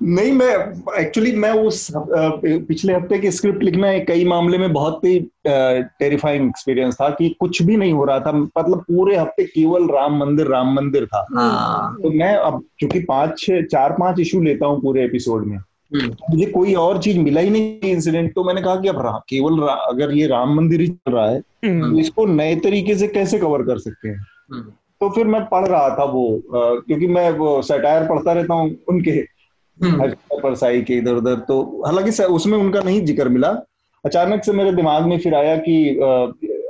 नहीं 0.01 0.31
मैं 0.31 0.53
एक्चुअली 0.99 1.31
मैं 1.35 1.51
उस 1.51 1.87
पिछले 1.95 2.93
हफ़्ते 2.93 3.17
की 3.19 3.31
स्क्रिप्ट 3.31 3.63
लिखना 3.63 3.87
कई 4.05 4.25
मामले 4.25 4.57
में 4.57 4.71
बहुत 4.73 5.03
ही 5.05 5.19
टेरिफाइंग 5.45 6.47
एक्सपीरियंस 6.49 6.95
था 6.95 7.09
कि 7.09 7.29
कुछ 7.39 7.61
भी 7.61 7.77
नहीं 7.77 7.93
हो 7.93 8.03
रहा 8.05 8.19
था 8.19 8.31
मतलब 8.31 8.83
पूरे 8.83 9.15
हफ़्ते 9.15 9.43
केवल 9.45 9.87
राम 9.89 10.17
मंदिर 10.17 10.47
राम 10.47 10.73
मंदिर 10.73 11.05
था 11.05 11.25
हाँ। 11.35 11.95
तो 12.03 12.09
मैं 12.11 12.35
अब 12.35 12.61
चूँकि 12.79 12.99
पाँच 12.99 13.37
छह 13.39 13.61
चार 13.61 13.95
पाँच 13.99 14.19
इशू 14.19 14.41
लेता 14.41 14.65
हूँ 14.65 14.81
पूरे 14.81 15.03
एपिसोड 15.03 15.45
में 15.45 15.57
हम्म। 15.57 16.15
मुझे 16.31 16.45
कोई 16.45 16.73
और 16.73 16.97
चीज़ 17.01 17.19
मिला 17.19 17.41
ही 17.41 17.49
नहीं 17.49 17.91
इंसिडेंट 17.91 18.33
तो 18.33 18.43
मैंने 18.43 18.61
कहा 18.61 18.75
कि 18.75 18.87
अब 18.87 19.21
केवल 19.29 19.61
अगर 19.67 20.11
ये 20.11 20.27
राम 20.27 20.55
मंदिर 20.55 20.81
ही 20.81 20.87
चल 20.87 21.11
रहा 21.11 21.29
है 21.29 21.41
हम्म। 21.65 21.91
तो 21.91 21.99
इसको 21.99 22.25
नए 22.25 22.55
तरीके 22.55 22.95
से 22.95 23.07
कैसे 23.07 23.39
कवर 23.39 23.63
कर 23.63 23.79
सकते 23.79 24.09
हैं 24.09 24.17
हम्म। 24.53 24.71
तो 25.01 25.09
फिर 25.09 25.27
मैं 25.27 25.43
पढ़ 25.45 25.67
रहा 25.67 25.89
था 25.89 26.03
वो 26.03 26.41
क्योंकि 26.47 27.07
मैं 27.07 27.29
वो 27.31 27.61
सटायर 27.61 28.07
पढ़ता 28.07 28.33
रहता 28.33 28.53
हूँ 28.53 28.75
उनके 28.89 29.11
परसाई 29.83 30.81
के 30.81 30.93
इधर 30.93 31.13
उधर 31.13 31.35
तो 31.35 31.83
हालाँकि 31.85 32.23
उसमें 32.23 32.57
उनका 32.57 32.81
नहीं 32.81 33.05
ज़िक्र 33.05 33.29
मिला। 33.29 33.49
अचानक 34.05 34.43
से 34.43 34.51
मेरे 34.51 34.71
दिमाग 34.71 35.03
में 35.03 35.19
फिर 35.19 35.35
आया 35.35 35.55
कि 35.57 35.89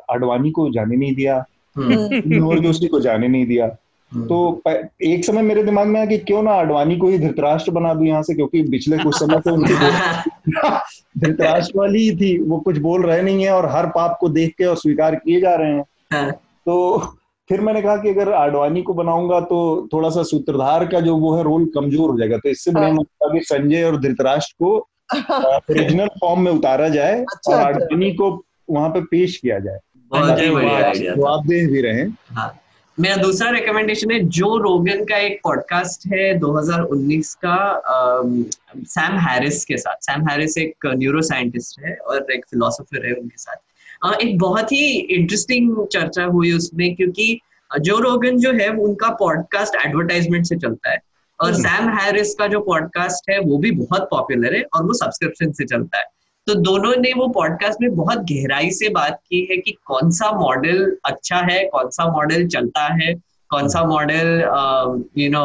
अडवाणी 0.09 0.51
को 0.51 0.69
जाने 0.69 0.95
नहीं 0.95 1.15
दिया। 1.15 1.45
जोशी 1.77 2.87
को 2.87 2.99
जाने 2.99 3.27
नहीं 3.27 3.45
दिया। 3.45 3.67
तो 4.13 4.61
एक 5.03 5.25
समय 5.25 5.41
मेरे 5.41 5.63
दिमाग 5.63 5.87
में 5.87 5.99
आया 5.99 6.05
कि 6.05 6.17
क्यों 6.17 6.43
ना 6.43 6.51
अडवाणी 6.51 6.97
को 6.97 7.07
ही 7.07 7.19
धृतराष्ट्र 7.19 7.71
बना 7.71 7.93
दू 7.93 8.03
यहाँ 8.05 8.23
से 8.23 8.33
क्योंकि 8.33 8.63
पिछले 8.63 8.97
कुछ 8.97 9.15
समय 9.15 9.39
से 9.39 9.51
उनकी 9.51 9.73
धृतराष्ट्र 11.19 11.79
वाली 11.79 12.09
ही 12.09 12.15
थी 12.15 12.43
वो 12.43 12.59
कुछ 12.59 12.77
बोल 12.77 13.05
रहे 13.05 13.21
नहीं 13.21 13.43
है 13.43 13.51
और 13.51 13.65
हर 13.65 13.85
पाप 13.85 14.17
को 14.21 14.29
देख 14.29 14.55
के 14.57 14.65
और 14.65 14.75
स्वीकार 14.75 15.15
किए 15.15 15.41
जा 15.41 15.55
रहे 15.55 15.71
हैं। 15.71 15.83
हाँ। 16.13 16.31
तो 16.65 16.97
फिर 17.49 17.61
मैंने 17.61 17.81
कहा 17.81 17.95
कि 17.97 18.09
अगर 18.09 18.31
आडवाणी 18.33 18.81
को 18.81 18.93
बनाऊँगा 18.93 19.39
तो 19.41 19.89
थोड़ा 19.93 20.09
सा 20.09 20.23
सूत्रधार 20.23 20.85
का 20.85 20.99
जो 20.99 21.15
वो 21.17 21.35
है 21.35 21.43
रोल 21.43 21.65
कमज़ोर 21.65 22.09
हो 22.09 22.17
जाएगा 22.17 22.37
तो 22.37 22.49
इससे 22.49 22.71
मैंने 22.71 22.87
हाँ। 22.87 22.93
मतलब 22.93 23.33
कि 23.33 23.43
संजय 23.45 23.83
और 23.83 23.99
धृतराष्ट्र 24.01 24.55
को 24.59 24.77
ओरिजिनल 25.13 26.07
फॉर्म 26.19 26.41
में 26.41 26.51
उतारा 26.51 26.89
जाए 26.89 27.13
अच्छा, 27.13 27.51
और 27.51 27.59
अच्छा। 27.59 27.67
आडवाणी 27.67 28.11
को 28.13 28.29
वहाँ 28.69 28.89
पे 28.89 29.01
पेश 29.01 29.37
किया 29.37 29.59
जाए 29.59 29.79
जवाबदेह 30.11 31.67
भी 31.67 31.81
रहे 31.81 32.03
हाँ। 32.31 32.53
मेरा 32.97 33.15
दूसरा 33.15 33.49
रिकमेंडेशन 33.49 34.11
है 34.11 34.19
जो 34.29 34.55
रोगन 34.57 35.03
का 35.05 35.17
एक 35.17 35.39
पॉडकास्ट 35.43 36.05
है 36.13 36.39
2019 36.39 37.33
का 37.45 37.57
सैम 38.87 39.17
हैरिस 39.19 39.63
के 39.65 39.77
साथ 39.77 40.05
सैम 40.05 40.27
हैरिस 40.27 40.57
एक 40.57 40.85
न्यूरो 40.87 41.21
साइंटिस्ट 41.21 41.79
है 41.79 41.95
और 41.97 42.31
एक 42.31 42.45
फिलोसोफर 42.49 43.05
है 43.07 43.13
उनके 43.13 43.37
साथ 43.37 43.55
एक 44.03 44.37
बहुत 44.39 44.71
ही 44.71 44.85
इंटरेस्टिंग 45.15 45.85
चर्चा 45.87 46.23
हुई 46.23 46.51
उसमें 46.51 46.95
क्योंकि 46.95 47.39
जो 47.81 47.97
रोगन 47.99 48.37
जो 48.37 48.51
है 48.51 48.69
उनका 48.69 49.09
पॉडकास्ट 49.09 49.75
एडवर्टाइजमेंट 49.85 50.45
से 50.45 50.55
चलता 50.55 50.91
है। 50.91 50.97
और 51.39 51.53
सैम 51.53 51.83
हम्म। 51.83 51.97
हैरिस 51.97 52.33
का 52.35 52.47
जो 52.47 52.59
पॉडकास्ट 52.59 53.29
है 53.29 53.39
वो 53.39 53.57
भी 53.57 53.71
बहुत 53.71 54.07
पॉपुलर 54.11 54.55
है 54.55 54.61
और 54.73 54.83
वो 54.83 54.93
सब्सक्रिप्शन 54.93 55.51
से 55.51 55.65
चलता 55.65 55.97
है। 55.97 56.05
तो 56.47 56.55
दोनों 56.55 56.95
ने 56.95 57.13
वो 57.13 57.27
पॉडकास्ट 57.27 57.81
में 57.81 57.95
बहुत 57.95 58.17
गहराई 58.17 58.71
से 58.71 58.89
बात 58.89 59.19
की 59.29 59.47
है 59.51 59.57
कि 59.57 59.71
कौन 59.85 60.11
सा 60.11 60.31
मॉडल 60.31 60.97
अच्छा 61.05 61.37
है 61.51 61.63
कौन 61.65 61.89
सा 61.89 62.11
मॉडल 62.11 62.47
चलता 62.47 62.87
है 63.03 63.13
कौन 63.49 63.69
सा 63.69 63.83
मॉडल 63.83 64.41
यू 65.17 65.29
नो 65.29 65.43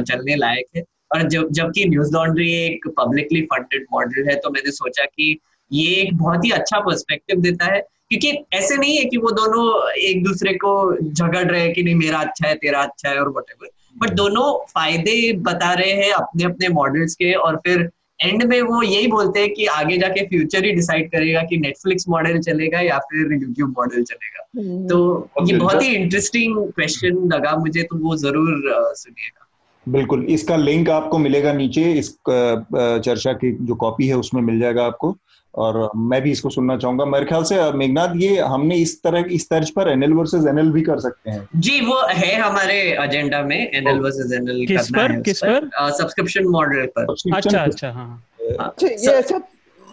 चलने 0.00 0.36
लायक 0.36 0.66
है। 0.76 0.82
और 1.14 1.22
जब 1.22 1.48
जबकि 1.50 1.84
न्यूज़ 1.84 2.12
लॉन्ड्री 2.12 2.52
एक 2.54 2.88
पब्लिकली 2.88 3.40
फंडेड 3.42 3.86
मॉडल 3.92 4.28
है 4.28 4.34
तो 4.34 4.50
मैंने 4.50 4.70
सोचा 4.70 5.04
कि 5.04 5.38
ये 5.72 5.94
एक 5.94 6.16
बहुत 6.18 6.44
ही 6.44 6.50
अच्छा 6.50 6.80
पर्सपेक्टिव 6.80 7.40
देता 7.40 7.64
है 7.64 7.80
क्योंकि 7.80 8.56
ऐसे 8.56 8.76
नहीं 8.76 8.96
है 8.96 9.04
कि 9.04 9.16
वो 9.16 9.30
दोनों 9.30 9.64
एक 10.00 10.22
दूसरे 10.24 10.52
को 10.54 10.72
झगड़ 11.12 11.44
रहे 11.44 11.60
हैं 11.60 11.72
कि 11.72 11.82
नहीं 11.82 11.94
मेरा 11.94 12.18
अच्छा 12.18 12.48
है 12.48 12.54
तेरा 12.54 12.82
अच्छा 12.82 13.08
है 13.08 13.18
और 13.18 13.28
वट 13.28 13.54
बट 13.98 14.10
दोनों 14.10 14.52
फ़ायदे 14.68 15.32
बता 15.42 15.72
रहे 15.72 15.92
हैं 15.92 16.12
अपने 16.12 16.44
अपने 16.44 16.68
मॉडल्स 16.68 17.14
के 17.14 17.32
और 17.32 17.56
फिर 17.56 17.90
एंड 18.20 18.42
में 18.42 18.60
वो 18.62 18.82
यही 18.82 19.06
बोलते 19.06 19.40
हैं 19.40 19.52
कि 19.54 19.66
आगे 19.66 19.96
जाके 19.98 20.26
फ्यूचर 20.26 20.64
ही 20.64 20.72
डिसाइड 20.72 21.10
करेगा 21.10 21.42
कि 21.42 21.56
नेटफ्लिक्स 21.56 22.08
मॉडल 22.08 22.38
चलेगा 22.38 22.80
या 22.80 22.98
फिर 23.04 23.32
यूट्यूब 23.32 23.74
मॉडल 23.78 24.02
चलेगा. 24.02 24.46
हम्म। 24.58 24.86
तो 24.88 25.28
ये 25.46 25.56
बहुत 25.58 25.82
ही 25.82 25.88
इंटरेस्टिंग 25.88 26.56
क्वेश्चन 26.56 27.28
लगा 27.34 27.56
मुझे 27.56 27.82
तो 27.82 27.98
वो 27.98 28.16
ज़रूर 28.16 28.62
सुनिएगा. 28.96 29.48
बिल्कुल 29.86 30.24
इसका 30.30 30.56
लिंक 30.56 30.90
आपको 30.90 31.18
मिलेगा 31.18 31.52
नीचे 31.52 31.92
इस 31.92 32.16
चर्चा 32.28 33.32
की 33.32 33.50
जो 33.60 33.74
कॉपी 33.74 34.06
है 34.06 34.16
उसमें 34.16 34.42
मिल 34.42 34.60
जाएगा 34.60 34.84
आपको. 34.84 35.16
और 35.54 35.90
मैं 35.96 36.20
भी 36.22 36.30
इसको 36.30 36.50
सुनना 36.50 36.76
चाहूँगा। 36.76 37.04
मेरे 37.04 37.26
ख्याल 37.26 37.42
से 37.44 37.60
मेघनाथ 37.72 38.14
ये 38.16 38.38
हमने 38.40 38.76
इस 38.78 39.02
तरह 39.02 39.24
इस 39.30 39.48
तर्ज 39.48 39.70
पर 39.70 39.88
एनएल 39.88 40.12
वर्सेस 40.12 40.46
एनएल 40.48 40.70
भी 40.72 40.82
कर 40.82 41.00
सकते 41.00 41.30
हैं। 41.30 41.48
जी 41.56 41.80
वो 41.86 42.00
है 42.10 42.34
हमारे 42.36 42.78
एजेंडा 43.04 43.42
में 43.42 43.56
एनएल 43.56 43.98
वर्सेस 44.00 44.32
एनएल 44.32 44.66
किस 44.66 44.88
पर? 44.88 45.20
किस 45.22 45.38
पर। 45.38 45.68
सब्सक्रिप्शन 45.92 46.46
मॉडल 46.50 46.86
पर। 46.98 47.14
अच्छा 47.36 47.58
अच्छा 47.58 47.90
हाँ, 47.90 48.06
हाँ। 48.40 48.68
अच्छा 48.68 48.86
ये 48.86 49.12
ऐसा 49.12 49.40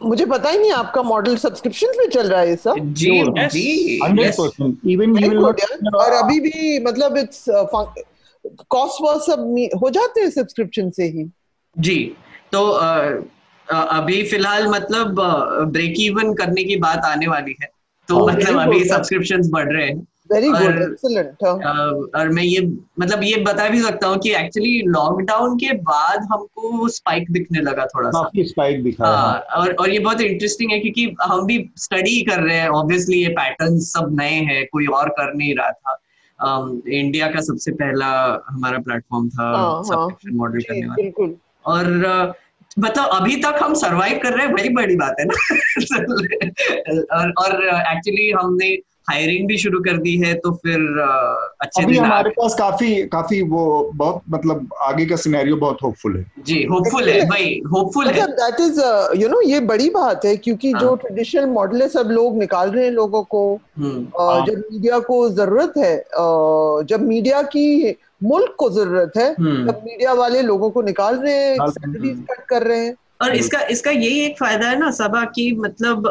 मुझे 0.01 0.25
पता 0.25 0.49
ही 0.49 0.57
नहीं 0.57 0.71
आपका 0.71 1.01
मॉडल 1.03 1.35
सब्सक्रिप्शन 1.37 1.87
पे 1.97 2.07
चल 2.07 2.29
रहा 2.29 2.41
है 2.41 2.55
सब। 2.55 2.75
जी 2.93 3.09
जी। 3.53 3.63
इवन 4.93 5.17
यू 5.17 5.29
विल 5.29 5.39
और 5.95 6.13
अभी 6.13 6.39
भी 6.39 6.79
मतलब 6.83 7.17
इट्स 7.17 7.43
कॉस्ट 8.69 9.01
वॉस 9.01 9.25
सब 9.25 9.41
हो 9.81 9.89
जाते 9.89 10.21
हैं 10.21 10.29
सब्सक्रिप्शन 10.29 10.89
से 10.89 11.07
ही। 11.07 11.29
जी 11.75 11.97
तो 12.51 12.61
uh, 12.79 13.23
अभी 13.71 14.21
फ़िलहाल 14.23 14.67
मतलब 14.67 15.19
ब्रेक 15.71 15.95
इवन 15.99 16.33
करने 16.33 16.63
की 16.63 16.75
बात 16.75 17.05
आने 17.05 17.27
वाली 17.27 17.55
है। 17.61 17.67
तो 18.09 18.15
oh, 18.15 18.29
मतलब 18.29 18.59
अभी 18.59 18.83
सब्सक्रिप्शन 18.85 19.49
बढ़ 19.51 19.71
रहे 19.73 19.87
हैं। 19.87 20.07
वेरी 20.31 20.49
गुड 20.49 20.81
एक्सीलेंट 20.81 21.43
और 22.15 22.29
मैं 22.29 22.43
ये 22.43 22.61
मतलब 22.99 23.23
ये 23.23 23.35
बता 23.43 23.67
भी 23.69 23.81
सकता 23.81 24.07
हूँ 24.07 24.17
कि 24.17 24.31
एक्चुअली 24.35 24.81
लॉकडाउन 24.87 25.55
के 25.57 25.73
बाद 25.83 26.27
हमको 26.33 26.87
स्पाइक 26.87 27.31
दिखने 27.31 27.61
लगा 27.61 27.85
थोड़ा 27.85 28.09
सा। 28.09 28.21
काफ़ी 28.21 28.43
स्पाइक 28.43 28.83
दिखा 28.83 29.07
हाँ, 29.07 29.39
और 29.57 29.73
और 29.73 29.89
ये 29.89 29.99
बहुत 29.99 30.21
इंटरेस्टिंग 30.21 30.71
है 30.71 30.79
क्योंकि 30.79 31.15
हम 31.23 31.45
भी 31.45 31.57
स्टडी 31.77 32.21
कर 32.21 32.43
रहे 32.43 32.57
हैं। 32.57 32.69
ऑब्वियसली 32.69 33.21
ये 33.23 33.29
पैटर्न 33.39 33.79
सब 33.79 34.15
नए 34.21 34.35
हैं 34.49 34.65
कोई 34.71 34.85
और 34.85 35.09
कर 35.09 35.33
नहीं 35.33 35.55
रहा 35.55 35.71
था। 35.71 35.97
इंडिया 36.39 37.27
um, 37.27 37.33
का 37.33 37.41
सबसे 37.41 37.71
पहला 37.71 38.07
हमारा 38.49 38.79
प्लेटफॉर्म 38.79 39.29
था 39.29 39.51
सब्सक्रिप्शन 39.81 40.29
हाँ, 40.29 40.37
मॉडल। 40.37 40.61
करने 40.61 40.87
वाला। 40.87 41.33
और 41.65 42.33
मतलब 42.77 43.09
अभी 43.13 43.35
तक 43.35 43.59
हम 43.63 43.73
सरवाइव 43.75 44.19
कर 44.23 44.33
रहे 44.33 44.45
हैं 44.45 44.53
वही 44.53 44.69
बड़ी 44.73 44.95
बात 44.95 45.15
है 45.19 45.25
ना। 45.25 45.33
और 47.17 47.31
और 47.39 47.63
एक्चुअली 47.65 48.29
हमने 48.31 48.77
हायरिंग 49.09 49.47
भी 49.47 49.57
शुरू 49.57 49.79
कर 49.79 49.97
दी 49.97 50.15
है 50.17 50.33
तो 50.33 50.51
फिर 50.55 50.79
अच्छे 51.61 51.83
अभी 51.83 51.97
हमारे 51.97 52.29
पास 52.29 52.55
काफ़ी 52.55 52.89
काफ़ी 53.07 53.41
वो 53.41 53.61
बहुत 53.95 54.21
मतलब 54.29 54.73
आगे 54.81 55.05
का 55.05 55.15
सिनेरियो 55.15 55.55
बहुत 55.55 55.77
होपफुल 55.83 56.17
है। 56.17 56.25
जी 56.45 56.61
होपफुल 56.63 57.09
है 57.09 57.25
भाई 57.29 57.61
होपफुल 57.71 58.07
है। 58.07 58.27
दैट 58.31 58.59
इज़ 58.61 58.79
यू 59.21 59.29
नो 59.29 59.41
ये 59.41 59.59
बड़ी 59.71 59.89
बात 59.89 60.25
है 60.25 60.35
क्योंकि 60.37 60.73
जो 60.73 60.95
ट्रेडिशनल 60.95 61.43
हाँ। 61.43 61.53
मॉडल 61.53 61.81
है 61.81 61.87
सब 61.89 62.09
लोग 62.11 62.37
निकाल 62.37 62.71
रहे 62.71 62.83
हैं 62.85 62.91
लोगों 62.91 63.23
को। 63.23 63.41
हम्म। 63.77 64.45
जब 64.45 64.63
मीडिया 64.71 64.99
को 64.99 65.29
ज़रूरत 65.31 65.73
है 65.77 65.95
जब 66.85 67.07
मीडिया 67.07 67.41
की 67.55 67.95
मुल्क 68.21 68.55
को 68.57 68.69
ज़रूरत 68.69 69.11
है 69.17 69.31
हम्म। 69.33 69.71
तब 69.71 69.81
मीडिया 69.85 70.13
वाले 70.13 70.41
लोगों 70.41 70.69
को 70.69 70.81
निकाल 70.81 71.15
रहे 71.15 71.33
हैं 71.35 71.69
सैलरीज 71.69 72.25
कट 72.31 72.45
कर 72.49 72.63
रहे 72.63 72.85
हैं। 72.85 72.95
और 73.21 73.35
इसका 73.35 73.61
इसका 73.71 73.91
यही 73.91 74.19
एक 74.19 74.37
फ़ायदा 74.39 74.67
है 74.69 74.77
ना 74.79 74.89
सभा 74.91 75.23
की 75.35 75.51
मतलब 75.57 76.07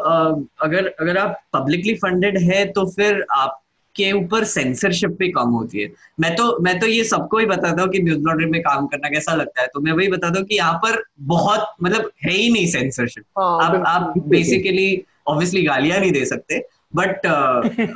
अगर 0.62 0.86
अगर 1.00 1.18
आप 1.18 1.40
पब्लिकली 1.52 1.94
फंडेड 1.94 2.38
है 2.42 2.64
तो 2.72 2.84
फिर 2.90 3.24
आपके 3.30 4.10
ऊपर 4.12 4.44
सेंसरशिप 4.44 5.16
भी 5.18 5.28
कम 5.32 5.50
होती 5.50 5.80
है। 5.80 5.88
मैं 6.20 6.34
तो 6.36 6.44
मैं 6.62 6.78
तो 6.80 6.86
ये 6.86 7.04
सबको 7.04 7.38
ही 7.38 7.46
बताता 7.46 7.82
हूँ 7.82 7.90
कि 7.90 8.02
न्यूज़ 8.02 8.20
लॉन्ड्री 8.20 8.46
में 8.46 8.60
काम 8.62 8.86
करना 8.86 9.08
कैसा 9.08 9.34
लगता 9.34 9.62
है। 9.62 9.68
तो 9.74 9.80
मैं 9.80 9.92
वही 9.92 10.08
बताता 10.08 10.38
हूँ 10.38 10.46
कि 10.46 10.56
यहाँ 10.56 10.74
पर 10.84 11.02
बहुत 11.32 11.66
मतलब 11.82 12.10
है 12.24 12.32
ही 12.32 12.50
नहीं 12.52 12.66
सेंसरशिप 12.66 13.24
हाँ, 13.38 13.58
आप 13.62 13.84
आप 13.86 14.18
बेसिकली 14.28 15.04
ऑब्वियसली 15.28 15.62
गालियाँ 15.62 15.98
नहीं 16.00 16.12
दे 16.12 16.24
सकते 16.24 16.58
but 16.92 17.26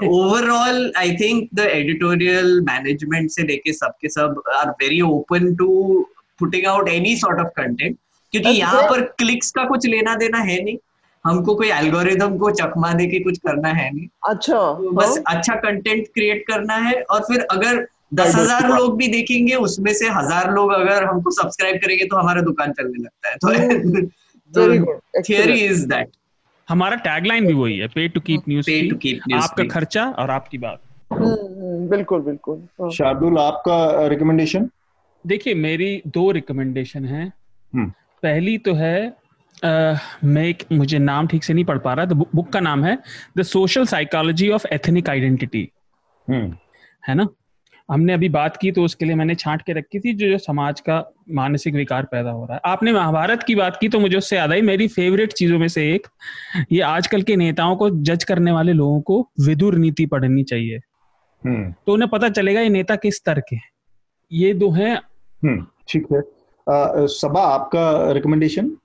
overall 0.04 0.92
I 0.98 1.12
think 1.16 1.48
the 1.54 1.66
editorial 1.72 2.60
management 2.62 3.30
से 3.30 3.42
लेके 3.42 3.72
सबके 3.72 4.08
सब 4.08 4.42
are 4.54 4.70
very 4.82 5.00
open 5.02 5.54
to 5.56 5.68
putting 6.40 6.66
out 6.66 6.88
any 6.88 7.16
sort 7.16 7.40
of 7.40 7.48
content 7.56 7.96
क्योंकि 8.32 8.50
यहाँ 8.50 8.82
पर 8.90 9.00
क्लिक्स 9.18 9.50
का 9.50 9.64
कुछ 9.64 9.86
लेना 9.86 10.14
देना 10.16 10.38
है 10.40 10.62
नहीं। 10.64 10.76
हमको 11.24 11.54
कोई 11.54 11.68
एल्गोरिदम 11.70 12.36
को 12.38 12.50
चकमा 12.52 12.92
दे 12.92 13.06
के 13.06 13.18
कुछ 13.24 13.38
करना 13.38 13.68
है 13.70 13.90
नहीं। 13.94 14.06
अच्छा 14.28 14.54
तो 14.54 14.90
बस 14.92 15.18
हाँ। 15.18 15.36
अच्छा 15.36 15.54
कंटेंट 15.60 16.06
क्रिएट 16.14 16.44
करना 16.46 16.76
है 16.86 16.94
और 17.02 17.20
फिर 17.22 17.46
अगर 17.50 17.86
दस 18.14 18.34
हज़ार 18.34 18.68
लोग 18.68 18.96
भी 18.96 19.08
देखेंगे 19.08 19.54
उसमें 19.66 19.92
से 19.94 20.08
हज़ार 20.10 20.50
लोग 20.54 20.72
अगर 20.72 21.04
हमको 21.04 21.30
सब्सक्राइब 21.32 21.76
करेंगे 21.84 22.04
तो 22.04 22.16
हमारा 22.16 22.40
दुकान 22.42 22.72
चलने 22.72 23.02
लगता 23.02 23.28
है। 23.28 23.36
तो 24.52 25.22
थियरी 25.22 25.60
इज़ 25.60 25.86
दैट 25.88 26.10
हमारा 26.72 26.96
टैगलाइन 26.96 27.46
भी 27.46 27.52
वही 27.52 27.78
है 27.78 27.88
पे 27.88 28.08
टू 28.08 28.20
कीप 28.20 28.42
न्यूज़ 28.48 28.70
आपका 29.34 29.64
खर्चा 29.64 30.04
और 30.18 30.30
आपकी 30.30 30.58
बात। 30.58 30.80
हम्म, 31.12 31.24
हम्म, 31.24 31.88
बिल्कुल 31.88 32.20
बिल्कुल। 32.20 32.62
हाँ। 32.80 32.90
शार्दुल 32.90 33.38
आपका 33.38 34.06
रिकमेंडेशन 34.06 34.70
देखिए 35.26 35.54
मेरी 35.54 36.02
दो 36.06 36.30
रिकमेंडेशन 36.30 37.04
है। 37.04 37.26
हम्म। 37.74 37.92
पहली 38.22 38.58
तो 38.58 38.74
है 38.74 39.22
Uh, 39.64 39.98
मैं 40.24 40.44
एक 40.44 40.62
मुझे 40.72 40.98
नाम 40.98 41.26
ठीक 41.26 41.44
से 41.44 41.54
नहीं 41.54 41.64
पढ़ 41.64 41.78
पा 41.78 41.92
रहा 41.94 42.06
तो 42.06 42.14
बुक 42.14 42.48
का 42.48 42.60
नाम 42.60 42.84
है 42.84 42.98
the 43.38 43.42
social 43.42 43.84
psychology 43.86 44.48
of 44.50 44.66
ethnic 44.66 45.08
identity 45.10 45.68
है 46.30 47.14
ना? 47.14 47.26
हमने 47.92 48.12
अभी 48.12 48.28
बात 48.28 48.56
की 48.56 48.70
तो 48.72 48.82
उसके 48.84 49.04
लिए 49.04 49.14
मैंने 49.14 49.34
छांट 49.34 49.62
के 49.62 49.72
रखी 49.72 50.00
थी 50.00 50.12
जो 50.14 50.28
जो 50.28 50.36
समाज 50.38 50.80
का 50.80 50.96
मानसिक 51.30 51.74
विकार 51.74 52.04
पैदा 52.04 52.30
हो 52.30 52.44
रहा 52.44 52.54
है। 52.54 52.60
आपने 52.64 52.92
महाभारत 52.92 53.42
की 53.42 53.54
बात 53.54 53.76
की 53.80 53.88
तो 53.88 54.00
मुझे 54.00 54.16
उससे 54.16 54.36
याद 54.36 54.52
आई 54.52 54.62
मेरी 54.62 54.86
फेवरेट 54.88 55.32
चीज़ों 55.32 55.58
में 55.58 55.66
से 55.68 55.84
एक 55.94 56.06
ये 56.72 56.80
आजकल 56.82 57.22
के 57.22 57.36
नेताओं 57.36 57.76
को 57.76 57.88
जज 58.02 58.24
करने 58.24 58.52
वाले 58.52 58.72
लोगों 58.72 59.00
को 59.00 59.20
विदुर 59.40 59.74
नीति 59.78 60.06
पढ़नी 60.06 60.44
चाहिए। 60.44 60.78
हम्म। 61.42 61.72
तो 61.86 61.92
उन्हें 61.92 62.10
पता 62.10 62.28
चलेगा 62.30 62.60
ये 62.60 62.68
नेता 62.68 62.96
किस 62.96 63.16
स्तर 63.16 63.40
के 63.48 63.56
ये 64.30 64.52
दो 64.54 64.70
हैं। 64.70 64.94
हम्म, 65.42 65.66
ठीक 65.88 66.06
है। 66.12 66.20
सबा 67.10 67.42
आपका 67.44 68.12
रिकमेंडेशन 68.12 68.76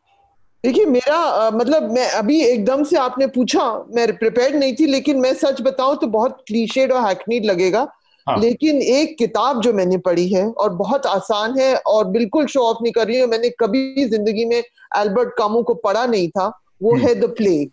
देखिए 0.63 0.85
मेरा 0.85 1.15
आ, 1.15 1.49
मतलब 1.51 1.91
मैं 1.91 2.09
अभी 2.11 2.39
एकदम 2.43 2.83
से 2.83 2.97
आपने 2.97 3.27
पूछा 3.27 3.63
मैं 3.95 4.07
प्रिपेयर्ड 4.17 4.55
नहीं 4.55 4.75
थी 4.75 4.85
लेकिन 4.85 5.19
मैं 5.19 5.33
सच 5.35 5.61
बताऊँ 5.61 5.97
तो 5.97 6.07
बहुत 6.09 6.43
क्लीशेड 6.47 6.91
और 6.91 7.07
हैकनीड 7.07 7.45
लगेगा। 7.45 7.87
हाँ. 8.27 8.37
लेकिन 8.39 8.81
एक 8.81 9.17
किताब 9.17 9.61
जो 9.61 9.71
मैंने 9.73 9.97
पढ़ी 10.05 10.27
है 10.29 10.45
और 10.45 10.69
बहुत 10.75 11.05
आसान 11.07 11.57
है 11.59 11.75
और 11.87 12.07
बिल्कुल 12.07 12.45
शो 12.45 12.61
ऑफ़ 12.61 12.77
नहीं 12.83 12.93
कर 12.93 13.07
रही 13.07 13.17
है 13.17 13.27
मैंने 13.27 13.49
कभी 13.59 14.05
ज़िंदगी 14.05 14.45
में 14.45 14.57
एल्बर्ट 14.57 15.33
कामू 15.37 15.61
को 15.63 15.73
पढ़ा 15.83 16.05
नहीं 16.05 16.27
था 16.29 16.47
वो 16.83 16.91
हम्म। 16.91 17.07
है 17.07 17.13
द 17.15 17.33
प्लेग 17.37 17.69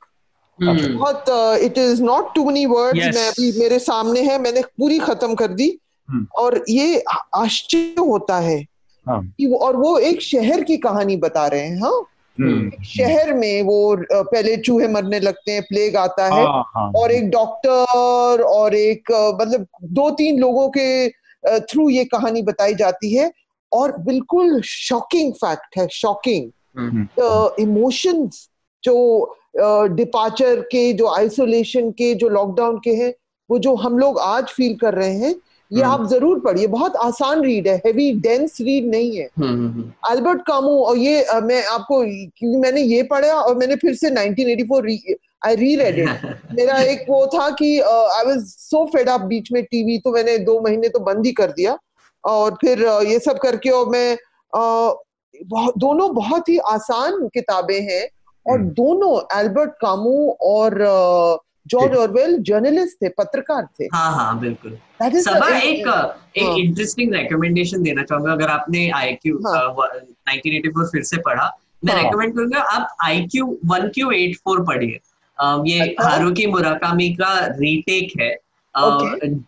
hmm. 0.58 0.90
बहुत 0.90 1.24
it 1.62 1.78
is 1.78 2.02
not 2.02 2.34
too 2.34 2.44
many 2.44 2.64
words 2.66 3.16
मैं 3.16 3.26
अभी 3.28 3.52
मेरे 3.58 3.78
सामने 3.80 4.20
है 4.22 4.38
मैंने 4.38 4.62
पूरी 4.78 4.98
खत्म 5.00 5.34
कर 5.34 5.52
दी 5.52 5.68
hmm. 6.08 6.26
और 6.34 6.64
ये 6.68 7.02
आश्चर्य 7.36 8.00
होता 8.00 8.38
है 8.40 8.58
हाँ. 9.06 9.20
और 9.54 9.76
वो 9.76 9.98
एक 10.00 10.20
शहर 10.22 10.62
की 10.64 10.76
कहानी 10.78 11.16
बता 11.18 11.46
रहे 11.46 11.60
हैं 11.60 11.80
हाँ 11.80 11.90
हम्म। 11.90 12.04
शहर 12.38 13.32
में 13.34 13.62
वो 13.62 13.96
पहले 14.12 14.56
चूहे 14.58 14.88
मरने 14.88 15.20
लगते 15.20 15.52
हैं 15.52 15.62
प्लेग 15.62 15.96
आता 15.96 16.24
है 16.24 16.42
हाँ, 16.44 16.62
हाँ, 16.68 16.90
और 16.96 17.12
एक 17.12 17.28
डॉक्टर 17.30 18.42
और 18.42 18.74
एक 18.74 19.12
मतलब 19.40 19.66
दो 19.92 20.10
तीन 20.10 20.40
लोगों 20.40 20.68
के 20.76 21.08
थ्रू 21.62 21.88
ये 21.90 22.04
कहानी 22.06 22.42
बताई 22.42 22.74
जाती 22.74 23.14
है 23.14 23.32
और 23.72 23.96
बिल्कुल 24.00 24.60
शॉकिंग 24.62 25.32
फैक्ट 25.34 25.78
है 25.78 25.86
शॉकिंग 25.92 26.50
इमोशंस 27.60 28.48
हम्म। 28.48 28.82
जो 28.84 29.94
डिपार्चर 29.94 30.60
के 30.62 30.92
जो 30.92 31.14
आइसोलेशन 31.14 31.90
के 31.90 32.14
जो 32.14 32.28
लॉकडाउन 32.28 32.78
के 32.84 32.94
हैं 32.94 33.12
वो 33.50 33.58
जो 33.58 33.74
हम 33.76 33.98
लोग 33.98 34.18
आज 34.18 34.48
फील 34.48 34.76
कर 34.76 34.94
रहे 34.94 35.14
हैं 35.16 35.34
ये 35.72 35.82
हम्म। 35.82 35.92
आप 35.92 36.06
ज़रूर 36.08 36.40
पढ़िए 36.40 36.66
बहुत 36.66 36.96
आसान 36.96 37.42
रीड 37.42 37.68
है 37.68 37.76
हैवी 37.86 38.10
डेंस 38.20 38.60
रीड 38.60 38.90
नहीं 38.90 39.16
है। 39.16 39.24
अल्बर्ट 39.24 40.26
हम्म, 40.26 40.42
कामू 40.46 40.70
हम्म, 40.70 40.82
और 40.82 40.96
ये 40.96 41.40
मैं 41.42 41.64
आपको 41.66 42.00
क्योंकि 42.04 42.56
मैंने 42.56 42.80
ये 42.80 43.02
पढ़ा 43.02 43.32
और 43.34 43.56
मैंने 43.56 43.76
फिर 43.76 43.94
से 43.94 44.10
1984 44.10 45.16
आई 45.46 45.56
री 45.56 45.74
रेड 45.76 45.98
इट 45.98 46.08
मेरा 46.54 46.78
एक 46.82 47.06
वो 47.08 47.26
था 47.26 47.48
कि 47.50 47.78
I 47.80 48.26
was 48.26 48.44
so 48.46 48.84
fed 48.86 49.08
up 49.08 49.20
बीच 49.20 49.52
में 49.52 49.62
टीवी 49.64 49.98
तो 49.98 50.12
मैंने 50.12 50.38
दो 50.38 50.60
महीने 50.60 50.88
तो 50.88 50.98
बंद 50.98 51.26
ही 51.26 51.32
कर 51.32 51.50
दिया। 51.52 51.78
और 52.24 52.54
फिर 52.54 52.86
uh, 52.88 53.06
ये 53.06 53.18
सब 53.18 53.38
करके 53.38 53.70
और 53.70 53.88
मैं 53.88 54.14
uh, 54.14 54.94
बहुत, 55.46 55.74
दोनों 55.78 56.14
बहुत 56.14 56.48
ही 56.48 56.58
आसान 56.58 57.28
किताबें 57.28 57.80
हैं। 57.80 58.06
और 58.46 58.58
दोनों 58.58 59.40
एल्बर्ट 59.40 59.70
कामू 59.80 60.36
और 60.42 60.74
uh, 60.82 61.38
जॉर्ज 61.66 61.94
ऑरवेल 61.96 62.36
जर्नलिस्ट 62.42 62.96
थे 63.02 63.08
पत्रकार 63.18 63.66
थे। 63.80 63.84
हाँ 63.94 64.12
हाँ 64.14 64.38
बिल्कुल। 64.40 64.76
सबा 65.02 65.48
एक 65.58 65.86
एक 66.36 66.58
इंटरेस्टिंग 66.58 67.14
हाँ। 67.14 67.22
रिकमेंडेशन 67.22 67.82
देना 67.82 68.02
चाहूँगा। 68.02 68.32
अगर 68.32 68.48
आपने 68.50 68.88
I 68.96 69.12
Q 69.12 69.38
nineteen 69.44 70.54
eighty 70.54 70.68
four 70.68 70.86
फिर 70.86 71.02
से 71.02 71.16
पढ़ा 71.26 71.50
मैं 71.82 71.94
रेकमेंड 71.94 72.34
करूँगा 72.34 72.60
आप 72.72 72.96
I 73.04 73.22
Q 73.32 73.46
one 73.66 73.88
Q 73.94 74.10
eight 74.12 74.36
four 74.44 74.64
पढ़िए। 74.66 75.00
ये 75.68 75.84
हारुकी 76.00 76.46
मुराकामी 76.46 77.08
का 77.14 77.34
रीटेक 77.58 78.12
है 78.20 78.36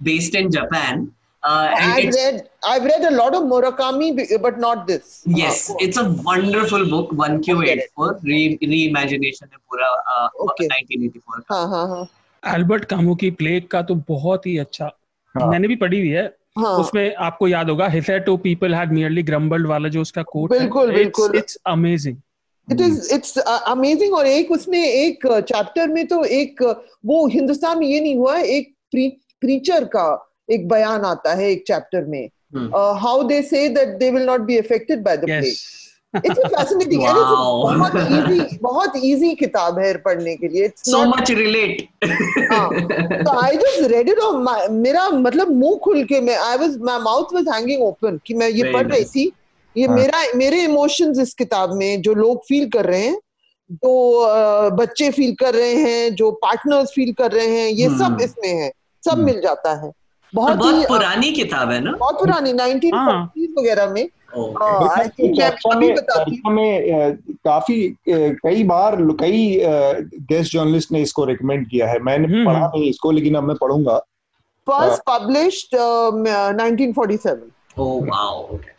based 0.02 0.36
in 0.36 0.50
Japan 0.50 1.08
Uh, 1.46 1.72
I've 1.78 2.14
read 2.14 2.48
I've 2.64 2.84
read 2.84 3.04
a 3.04 3.10
lot 3.10 3.34
of 3.34 3.44
Murakami, 3.44 4.06
but 4.42 4.58
not 4.58 4.86
this. 4.86 5.22
Yes, 5.26 5.70
uh, 5.70 5.74
it's 5.78 5.96
a 5.96 6.08
wonderful 6.28 6.88
book. 6.90 7.12
One 7.12 7.40
Q 7.40 7.62
eight 7.62 7.82
four 7.94 8.18
re 8.24 8.58
reimagination 8.62 9.52
है 9.52 9.58
पूरा 9.70 9.90
uh, 10.14 10.28
okay. 10.46 10.68
1984 10.68 11.42
का. 11.42 11.54
हाँ 11.54 11.68
हाँ 11.68 11.86
हाँ. 11.88 12.08
Albert 12.42 12.84
Camus 12.84 13.14
की 13.14 13.30
plague 13.38 13.66
का 13.68 13.82
तो 13.82 13.94
बहुत 14.08 14.46
ही 14.46 14.56
अच्छा 14.58 14.90
हाँ. 15.34 15.50
मैंने 15.50 15.68
भी 15.68 15.76
पढ़ी 15.76 15.98
हुई 15.98 16.08
है 16.08 16.26
हाँ. 16.58 16.76
उसमें 16.78 17.14
आपको 17.28 17.48
याद 17.48 17.70
होगा 17.70 17.88
hitherto 17.94 18.36
people 18.38 18.78
had 18.80 18.98
merely 18.98 19.26
grumbled 19.30 19.66
वाला 19.68 19.88
जो 19.88 20.00
उसका 20.00 20.22
कोट 20.34 20.50
बिल्कुल 20.50 20.90
है 20.90 20.96
बिल्कुल 20.96 21.36
it's 21.36 21.58
amazing 21.66 22.16
it 22.68 22.80
is 22.80 23.14
it's 23.14 23.38
amazing 23.38 24.14
और 24.14 24.26
एक 24.26 24.50
उसमें 24.52 24.82
एक 24.84 25.26
चैप्टर 25.26 25.88
में 25.88 26.06
तो 26.06 26.24
एक 26.24 26.62
वो 27.06 27.26
हिंदुस्तान 27.26 27.78
में 27.78 27.86
ये 27.86 28.00
नहीं 28.00 28.16
हुआ 28.16 28.38
एक 28.38 28.74
प्रीचर 28.94 29.84
का 29.84 30.25
एक 30.48 30.68
बयान 30.68 31.04
आता 31.04 31.34
है 31.34 31.50
एक 31.50 31.64
चैप्टर 31.66 32.04
में। 32.04 32.28
How 33.00 33.22
they 33.28 33.40
say 33.42 33.68
that 33.68 33.88
they 33.98 34.10
will 34.10 34.26
not 34.26 34.40
be 34.40 34.58
affected 34.58 35.02
by 35.04 35.16
the 35.16 35.24
plague 35.24 35.54
it's 36.16 36.38
fascinating 36.38 37.02
and 37.02 37.16
it's 37.16 37.28
बहुत 37.72 37.96
इजी 37.96 38.58
बहुत 38.62 38.92
इजी 39.04 39.34
किताब 39.34 39.78
है 39.78 39.92
पढ़ने 40.02 40.34
के 40.36 40.48
लिए। 40.48 40.64
इट्स 40.64 40.90
सो 40.90 41.04
मच 41.06 41.30
रिलेट 41.30 41.82
तो 42.04 43.38
आई 43.40 43.56
जस्ट 43.56 43.90
रेड 43.92 44.08
इट 44.08 44.18
और 44.18 44.70
मेरा 44.70 45.08
मतलब 45.10 45.50
मुँह 45.54 45.78
खुल 45.84 46.04
के 46.04 46.20
मैं 46.20 46.36
I 46.36 46.56
was 46.58 46.76
my 46.80 46.98
mouth 47.00 47.34
was 47.34 47.48
hanging 47.54 47.82
open 47.82 48.20
कि 48.26 48.34
मैं 48.34 48.48
ये 48.48 48.72
पढ़ 48.72 48.86
रही 48.86 49.04
थी। 49.04 49.30
ये 49.76 49.86
हाँ. 49.86 49.96
मेरा 49.96 50.22
मेरे 50.36 50.62
इमोशंस 50.64 51.18
इस 51.18 51.34
किताब 51.34 51.74
में 51.74 52.02
जो 52.02 52.14
लोग 52.14 52.44
फील 52.44 52.68
कर 52.70 52.84
रहे 52.84 53.00
हैं 53.00 53.18
जो 53.70 54.70
बच्चे 54.76 55.10
फील 55.10 55.34
कर 55.34 55.54
रहे 55.54 55.74
हैं 55.74 56.14
जो 56.14 56.30
पार्टनर्स 56.42 56.90
फील 56.94 57.12
कर 57.12 57.32
रहे 57.32 57.46
हैं 57.46 57.68
ये 57.68 57.88
सब 57.88 58.16
hmm. 58.16 58.24
इसमें 58.24 58.48
है। 58.48 58.70
सब 59.04 59.12
hmm. 59.12 59.24
मिल 59.24 59.40
जाता 59.40 59.74
है। 59.82 59.90
बहुत, 60.36 60.56
बहुत 60.56 60.74
ही 60.74 60.84
पुरानी 60.84 61.32
किताब 61.32 61.70
है 61.70 61.80
ना 61.80 61.92
बहुत 61.92 62.18
पुरानी 62.18 62.52
नाइनटीन 62.52 62.94
हाँ। 62.94 63.32
वगैरह 63.58 63.90
में 63.90 64.08
में 66.48 67.16
काफ़ी 67.46 67.96
कई 68.08 68.64
बार 68.64 68.96
कई 69.20 69.60
गेस्ट 70.30 70.52
जर्नलिस्ट 70.52 70.92
ने 70.92 71.02
इसको 71.02 71.24
रिकमेंड 71.24 71.70
किया 71.70 71.88
है 71.88 71.98
मैंने 71.98 72.28
हम्म, 72.28 72.46
पढ़ा 72.46 72.58
हम्म। 72.58 72.70
नहीं 72.74 72.90
इसको 72.90 73.10
लेकिन 73.10 73.34
अब 73.34 73.42
मैं 73.42 73.56
पढ़ूँगा 73.56 73.98
first 74.66 75.02
published 75.10 75.76
1947 75.76 77.50
Oh 77.78 78.04
wow. 78.04 78.48
Okay. 78.52 78.70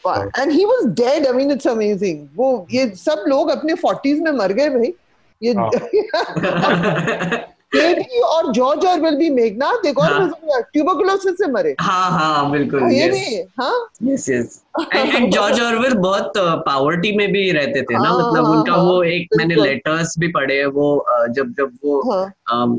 And 0.42 0.52
he 0.52 0.66
was 0.66 0.86
dead. 1.00 1.28
I 1.28 1.32
mean, 1.32 1.52
it's 1.52 1.66
amazing. 1.66 2.30
वो 2.36 2.68
ये 2.72 2.96
सब 2.96 3.24
लोग 3.28 3.50
अपने 3.50 3.76
40s 3.76 4.20
में 4.20 4.32
मर 4.32 4.54
गए 4.54 4.70
भाई 4.70 4.94
ये 5.42 5.54
केटी 7.72 8.20
और 8.22 8.52
जॉर्ज 8.54 8.86
और 8.86 9.00
विल 9.02 9.16
भी 9.16 9.30
मेघनाथ 9.30 9.86
एक 9.86 10.00
और 10.00 10.12
हाँ. 10.14 10.62
ट्यूबरकुलोसिस 10.74 11.38
से 11.38 11.48
मरे। 11.52 11.76
हाँ 11.82 12.10
हाँ 12.12 12.52
बिल्कुल 12.52 12.82
हाँ, 12.82 12.92
ये 12.92 13.10
नहीं 13.10 13.42
हाँ? 13.60 13.88
Yes 14.04 14.30
yes 14.30 14.62
and 14.94 15.32
George 15.34 15.62
Orwell 15.62 15.94
बहुत 15.94 16.34
पावर्टी 16.38 17.16
में 17.18 17.32
भी 17.32 17.52
रहते 17.52 17.82
थे 17.82 17.94
ना 17.94 18.10
हाँ, 18.10 18.18
मतलब 18.18 18.46
हाँ, 18.46 18.54
उनका 18.54 18.74
हाँ, 18.74 18.84
वो 18.84 19.04
एक 19.04 19.28
मैंने 19.38 19.56
लेटर्स 19.56 20.16
भी 20.20 20.28
पढ़े 20.28 20.66
वो 20.66 21.06
जब 21.30 21.54
जब 21.58 21.78
वो 21.86 22.02
हाँ. 22.12 22.76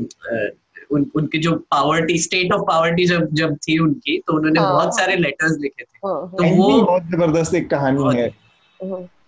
उन, 0.91 1.05
उनकी 1.15 1.37
जो 1.37 1.51
पावर्टी 1.71 2.17
स्टेट 2.19 2.53
ऑफ़ 2.53 2.61
पावर्टी 2.61 3.05
जब 3.05 3.27
जब 3.33 3.55
थी 3.57 3.77
उनकी 3.79 4.17
तो 4.27 4.33
उन्होंने 4.33 4.59
हाँ, 4.59 4.71
बहुत 4.73 4.97
सारे 4.97 5.15
लेटर्स 5.15 5.57
लिखे 5.59 5.83
थे। 5.83 6.07
हाँ, 6.07 6.31
तो 6.37 6.55
वो 6.55 6.81
बहुत 6.81 7.03
ज़बरदस्त 7.03 7.55
एक 7.55 7.69
कहानी 7.69 8.15
है। 8.17 8.29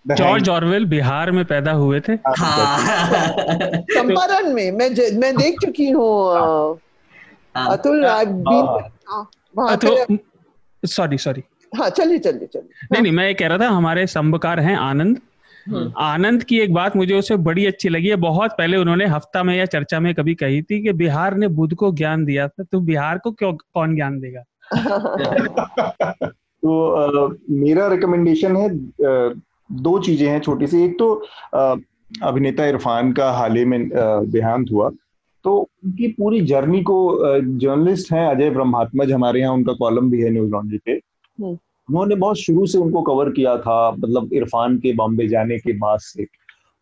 जॉर्ज 0.06 0.48
ऑरवेल 0.48 0.86
बिहार 0.86 1.30
में 1.30 1.44
पैदा 1.44 1.72
हुए 1.72 2.00
थे। 2.00 2.16
चंपारण 2.16 4.54
में 4.54 4.72
मैं 4.72 5.18
मैं 5.18 5.36
देख 5.36 5.56
चुकी 5.64 5.90
हूँ 5.90 6.78
अतुल 7.56 8.06
सॉरी 10.86 11.18
सॉरी 11.18 11.42
हाँ। 11.76 11.90
चलिए 11.90 12.18
चलिए 12.18 12.46
चलिए। 12.46 12.68
नहीं 12.92 13.02
नहीं 13.02 13.12
मैं 13.12 13.26
ये 13.26 13.34
कह 13.34 13.46
रहा 13.46 13.58
था 13.58 13.68
हमारे 13.68 14.06
संबकार 14.06 14.60
हैं 14.60 14.76
आनंद। 14.76 15.20
हम्म। 15.68 15.92
आनंद 15.98 16.44
की 16.44 16.60
एक 16.60 16.74
बात 16.74 16.96
मुझे 16.96 17.14
उसे 17.14 17.36
बड़ी 17.36 17.66
अच्छी 17.66 17.88
लगी 17.88 18.08
है 18.08 18.16
बहुत 18.16 18.50
पहले 18.50 18.76
उन्होंने 18.76 19.06
हफ़्ता 19.06 19.42
में 19.42 19.56
या 19.56 19.64
चर्चा 19.64 20.00
में 20.00 20.14
कभी 20.14 20.34
कही 20.34 20.62
थी 20.62 20.82
कि 20.82 20.92
बिहार 20.92 21.34
ने 21.34 21.48
बुद्ध 21.48 21.74
को 21.74 21.92
ज्ञान 21.92 22.24
दिया 22.24 22.48
था 22.48 22.62
तो 22.62 22.80
बिहार 22.80 23.18
को 23.18 23.32
क्यों 23.32 23.52
कौन 23.52 23.94
ज्ञान 23.94 24.20
देगा? 24.20 24.42
तो 26.62 26.90
आ, 26.90 27.28
मेरा 27.50 27.88
रिकमेंडेशन 27.88 28.56
है 28.56 28.66
आ, 28.66 28.70
दो 29.72 29.98
चीज़ें 29.98 30.28
हैं 30.28 30.40
छोटी 30.40 30.66
सी। 30.66 30.82
एक 30.84 30.98
तो 30.98 31.14
अभिनेता 32.22 32.66
इरफान 32.66 33.12
का 33.12 33.30
हाल 33.32 33.56
ही 33.56 33.64
में 33.64 33.88
देहांत 34.30 34.70
हुआ। 34.72 34.90
तो 35.44 35.56
उनकी 35.84 36.08
पूरी 36.08 36.40
जर्नी 36.46 36.82
को 36.82 36.96
जर्नलिस्ट 37.58 38.12
हैं 38.12 38.26
अजय 38.26 38.50
ब्रह्मात्मज 38.50 39.12
हमारे 39.12 39.40
यहाँ 39.40 39.52
उनका 39.54 39.72
कॉलम 39.72 40.10
भी 40.10 40.20
है 40.22 40.30
न्यूज़ 40.30 40.50
लॉन्ड्री 40.50 40.78
पे। 40.78 40.92
हम्म। 40.92 41.50
उन्होंने 41.88 42.14
बहुत 42.14 42.38
शुरू 42.38 42.66
से 42.66 42.78
उनको 42.78 43.02
कवर 43.02 43.30
किया 43.30 43.56
था 43.56 43.90
मतलब 43.90 44.32
इरफान 44.32 44.76
के 44.78 44.92
बॉम्बे 44.92 45.28
जाने 45.28 45.58
के 45.58 45.72
बाद 45.78 45.98
से। 46.00 46.26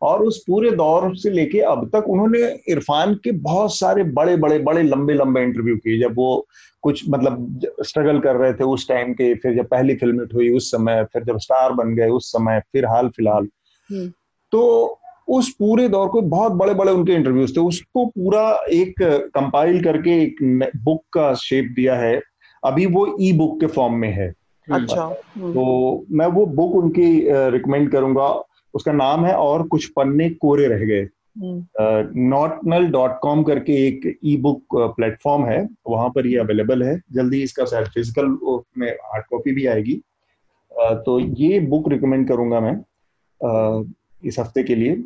और 0.02 0.22
उस 0.24 0.42
पूरे 0.46 0.70
दौर 0.70 1.14
से 1.16 1.30
लेके 1.30 1.58
अब 1.60 1.88
तक 1.94 2.08
उन्होंने 2.08 2.38
इरफान 2.68 3.14
के 3.14 3.32
बहुत 3.40 3.74
सारे 3.74 4.04
बड़े 4.12 4.36
बड़े 4.36 4.58
बड़े 4.58 4.82
लंबे 4.82 5.14
लंबे 5.14 5.42
इंटरव्यू 5.42 5.76
किए। 5.76 5.98
जब 5.98 6.14
वो 6.16 6.46
कुछ 6.82 7.02
मतलब 7.08 7.60
स्ट्रगल 7.82 8.18
कर 8.20 8.36
रहे 8.36 8.52
थे 8.52 8.64
उस 8.64 8.88
टाइम 8.88 9.12
के 9.12 9.34
फिर 9.34 9.54
जब 9.56 9.66
पहली 9.68 9.94
फ़िल्म 9.94 10.20
हिट 10.20 10.34
हुई 10.34 10.50
उस 10.52 10.70
समय 10.70 11.04
फिर 11.12 11.24
जब 11.24 11.38
स्टार 11.38 11.72
बन 11.72 11.94
गए 11.94 12.08
उस 12.08 12.30
समय 12.32 12.60
फिर 12.72 12.86
हाल 12.86 13.08
फ़िलहाल। 13.08 13.48
हम्म। 13.90 14.08
तो 14.52 14.96
उस 15.28 15.50
पूरे 15.54 15.88
दौर 15.88 16.08
को 16.08 16.20
बहुत 16.20 16.52
बड़े 16.52 16.74
बड़े 16.74 16.92
उनके 16.92 17.12
इंटरव्यूज़ 17.12 17.56
थे। 17.56 17.60
उसको 17.60 18.06
पूरा 18.06 18.48
एक 18.70 19.02
कंपाइल 19.34 19.82
करके 19.84 20.22
एक 20.22 20.36
बुक 20.84 21.02
का 21.12 21.32
शेप 21.34 21.72
दिया 21.76 21.94
है। 21.94 22.20
अभी 22.62 22.86
वो 22.86 23.16
ई 23.20 23.32
बुक 23.32 23.60
के 23.60 23.66
फॉर्म 23.66 23.94
में 23.94 24.10
है। 24.12 24.32
अच्छा। 24.68 25.02
हम्म। 25.34 25.52
तो 25.52 26.04
मैं 26.10 26.26
वो 26.26 26.46
बुक 26.46 26.74
उनकी 26.74 27.06
रिकमेंड 27.50 27.90
करूँगा। 27.92 28.28
उसका 28.74 28.92
नाम 28.92 29.24
है 29.26 29.34
और 29.34 29.62
कुछ 29.68 29.86
पन्ने 29.90 30.28
कोरे 30.30 30.66
रह 30.68 30.84
गए। 30.84 31.08
नॉटनल 32.28 32.86
डॉट 32.90 33.18
कॉम 33.22 33.42
करके 33.42 33.72
एक 33.86 34.18
ई 34.24 34.36
बुक 34.36 34.76
प्लेटफॉर्म 34.96 35.44
है 35.46 35.62
वहाँ 35.88 36.08
पर 36.14 36.26
ये 36.26 36.38
अवेलेबल 36.38 36.82
है। 36.82 37.00
जल्दी 37.12 37.42
इसका 37.42 37.64
शायद 37.64 37.86
फ़िज़िकल 37.86 38.36
में 38.78 38.88
हार्ड 38.88 39.24
कॉपी 39.30 39.52
भी 39.52 39.66
आएगी। 39.66 40.00
तो 40.72 41.18
ये 41.20 41.60
बुक 41.60 41.88
रिकमेंड 41.88 42.28
करूँगा 42.28 42.60
मैं 42.60 42.76
इस 44.22 44.38
हफ़्ते 44.38 44.62
के 44.62 44.74
लिए। 44.74 45.02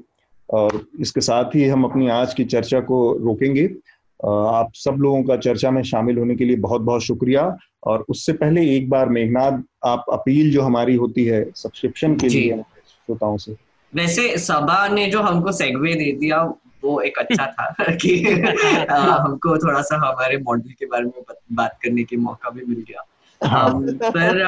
और 0.48 0.80
इसके 1.00 1.20
साथ 1.20 1.54
ही 1.54 1.64
हम 1.68 1.84
अपनी 1.84 2.08
आज 2.10 2.34
की 2.34 2.44
चर्चा 2.44 2.80
को 2.80 2.96
रोकेंगे। 3.18 3.64
आप 4.20 4.70
सब 4.74 4.96
लोगों 5.00 5.22
का 5.22 5.36
चर्चा 5.36 5.70
में 5.70 5.82
शामिल 5.82 6.18
होने 6.18 6.34
के 6.36 6.44
लिए 6.44 6.56
बहुत 6.56 6.82
बहुत 6.82 7.02
शुक्रिया। 7.02 7.56
और 7.86 8.04
उससे 8.08 8.32
पहले 8.32 8.66
एक 8.76 8.88
बार 8.90 9.08
मेघनाथ 9.08 9.58
आप 9.84 10.04
अपील 10.12 10.50
जो 10.52 10.62
हमारी 10.62 10.94
होती 10.94 11.24
है 11.24 11.44
सब्सक्रिप्शन 11.52 12.14
के 12.16 12.28
लिए 12.28 12.62
श्रोताओं 13.06 13.36
से 13.36 13.56
वैसे 13.92 14.36
सभा 14.38 14.86
ने 14.88 15.06
जो 15.06 15.20
हमको 15.22 15.52
सेगवे 15.52 15.94
दे 15.94 16.12
दिया 16.20 16.42
वो 16.84 17.00
एक 17.00 17.18
अच्छा 17.18 17.46
था 17.48 17.94
कि 17.96 18.16
हमको 18.90 19.56
थोड़ा 19.58 19.82
सा 19.82 19.96
हमारे 19.98 20.38
मॉडल 20.38 20.72
के 20.78 20.86
बारे 20.86 21.04
में 21.04 21.36
बात 21.52 21.78
करने 21.82 22.04
के 22.04 22.16
मौका 22.18 22.50
भी 22.50 22.64
मिल 22.64 22.84
गया 22.88 23.04
हाँ। 23.40 23.70
पर 24.08 24.42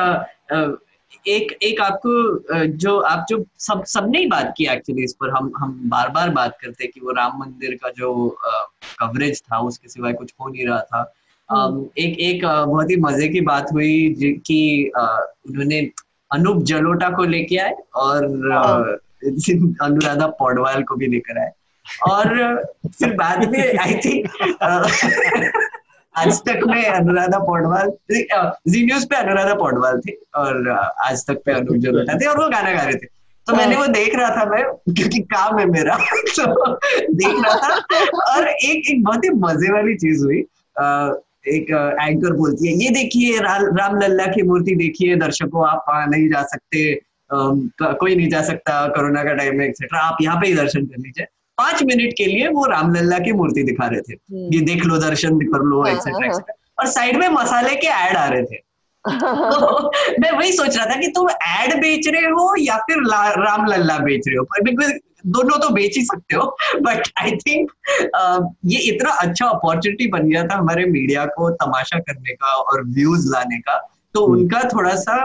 एक 1.26 1.52
एक 1.62 1.80
आपको 1.80 2.66
जो 2.76 2.98
आप 3.02 3.24
जो 3.28 3.44
सब 3.58 3.84
सबने 3.84 4.18
ही 4.18 4.26
बात 4.26 4.52
की 4.56 4.66
एक्चुअली 4.66 5.04
इस 5.04 5.12
पर 5.12 5.30
हम 5.30 5.52
हम 5.56 5.78
बार 5.88 6.08
बार 6.08 6.30
बात 6.30 6.56
करते 6.62 6.84
हैं 6.84 6.90
कि 6.92 7.00
वो 7.00 7.12
राम 7.12 7.38
मंदिर 7.38 7.74
का 7.82 7.90
जो 7.90 8.12
कवरेज 9.00 9.42
था 9.42 9.58
उसके 9.60 9.88
सिवाय 9.88 10.12
कुछ 10.12 10.32
हो 10.40 10.48
नहीं 10.48 10.66
रहा 10.66 10.80
था 10.82 11.12
हम्म। 11.48 11.86
एक 11.98 12.18
एक 12.20 12.44
बहुत 12.44 12.90
ही 12.90 12.96
मज़े 13.00 13.28
की 13.28 13.40
बात 13.40 13.72
हुई 13.72 14.14
कि 14.46 14.90
उन्होंने 14.96 15.80
अनूप 16.30 16.62
जलोटा 16.64 17.08
को 17.10 17.24
लेके 17.24 17.56
आए 17.56 17.74
और 17.94 18.24
हाँ। 18.52 18.82
अनुराधा 19.82 20.26
पौडवाल 20.40 20.82
को 20.82 20.94
भी 20.94 21.06
लेकर 21.06 21.38
आए। 21.40 21.50
और 22.08 22.28
फिर 22.98 23.12
बाद 23.14 23.48
में 23.50 23.78
आई 23.78 23.94
थिंक 24.04 24.26
आज 26.14 26.38
तक 26.40 26.60
में 26.66 26.84
अनुराधा 26.84 27.38
पौडवाल 27.38 27.90
जी 28.10 28.84
न्यूज़ 28.86 29.06
पे 29.06 29.16
अनुराधा 29.16 29.54
पौडवाल 29.54 30.00
थी 30.00 30.16
और 30.36 30.68
आज 31.04 31.26
तक 31.26 31.42
पे 31.46 31.52
अनूप 31.52 31.76
जलोटा 31.76 32.18
थे 32.18 32.26
और 32.26 32.38
वो 32.38 32.48
गाना 32.48 32.72
गा 32.72 32.82
रहे 32.82 32.94
थे। 32.94 33.06
तो 33.46 33.56
मैंने 33.56 33.76
वो 33.76 33.86
देख 33.86 34.14
रहा 34.14 34.30
था 34.36 34.44
मैं 34.50 34.62
क्योंकि 34.94 35.20
काम 35.32 35.58
है 35.58 35.66
मेरा 35.66 35.96
तो 36.38 36.72
देख 37.14 37.44
रहा 37.44 37.54
था। 37.58 37.74
और 38.32 38.48
एक 38.48 38.90
एक 38.90 39.04
बहुत 39.04 39.24
ही 39.24 39.30
मज़े 39.30 39.72
वाली 39.72 39.94
चीज़ 39.96 40.24
हुई। 40.24 40.40
एक 41.48 41.70
एंकर 42.00 42.32
बोलती 42.32 42.68
है 42.68 42.74
ये 42.84 42.90
देखिए 42.90 43.38
रा, 43.38 43.56
राम 43.56 43.98
लल्ला 44.00 44.26
की 44.26 44.42
मूर्ति 44.42 44.74
देखिए 44.76 45.16
दर्शकों 45.16 45.68
आप 45.68 45.84
वहाँ 45.88 46.06
नहीं 46.06 46.28
जा 46.28 46.42
सकते 46.42 47.00
कोई 47.32 48.14
नहीं 48.16 48.28
जा 48.28 48.42
सकता 48.42 48.86
कोरोना 48.88 49.22
का 49.24 49.32
टाइम 49.34 49.60
है 49.60 49.68
एक्सेट्रा 49.68 50.00
आप 50.00 50.18
यहाँ 50.22 50.36
पे 50.36 50.48
ही 50.48 50.54
दर्शन 50.54 50.84
कर 50.86 50.98
लीजिए। 50.98 51.26
पाँच 51.58 51.82
मिनट 51.82 52.12
के 52.12 52.26
लिए 52.26 52.48
वो 52.48 52.64
रामलल्ला 52.66 53.18
की 53.18 53.32
मूर्ति 53.32 53.62
दिखा 53.62 53.86
रहे 53.86 54.00
थे। 54.00 54.14
ये 54.54 54.60
देख 54.60 54.84
लो 54.84 54.98
दर्शन 54.98 55.38
कर 55.38 55.64
लो 55.64 55.84
एक्सेट्रा 55.86 56.18
हाँ, 56.18 56.26
एक्सेट्रा 56.26 56.52
हाँ, 56.52 56.64
हाँ। 56.68 56.84
और 56.84 56.92
साइड 56.92 57.16
में 57.16 57.28
मसाले 57.28 57.74
के 57.74 57.86
एड 57.86 58.16
आ 58.16 58.28
रहे 58.28 58.42
थे। 58.42 58.64
तो 59.06 59.90
मैं 60.20 60.30
वही 60.30 60.52
सोच 60.52 60.76
रहा 60.76 60.86
था 60.86 61.00
कि 61.00 61.08
तुम 61.08 61.30
एड 61.30 61.74
बेच 61.80 62.08
रहे 62.08 62.30
हो 62.30 62.54
या 62.60 62.76
फिर 62.86 63.02
राम 63.40 63.66
लल्ला 63.66 63.98
बेच 63.98 64.28
रहे 64.28 64.36
हो? 64.36 64.44
बिकॉज़ 64.64 64.92
दोनों 65.28 65.58
तो 65.58 65.68
बेच 65.70 65.96
ही 65.96 66.04
सकते 66.04 66.36
हो 66.36 66.44
बट 66.80 67.08
आई 67.18 67.36
थिंक 67.38 67.70
ये 68.66 68.78
इतना 68.84 69.10
अच्छा 69.20 69.46
अपॉर्चुनिटी 69.48 70.06
बन 70.08 70.28
गया 70.28 70.44
था 70.44 70.56
हमारे 70.56 70.84
मीडिया 70.88 71.24
को 71.32 71.50
तमाशा 71.56 71.98
करने 72.00 72.34
का 72.34 72.54
और 72.54 72.84
व्यूज़ 72.90 73.28
लाने 73.28 73.58
का 73.60 73.78
तो 74.14 74.26
हम्म। 74.26 74.38
उनका 74.38 74.62
थोड़ा 74.68 74.94
सा 74.96 75.16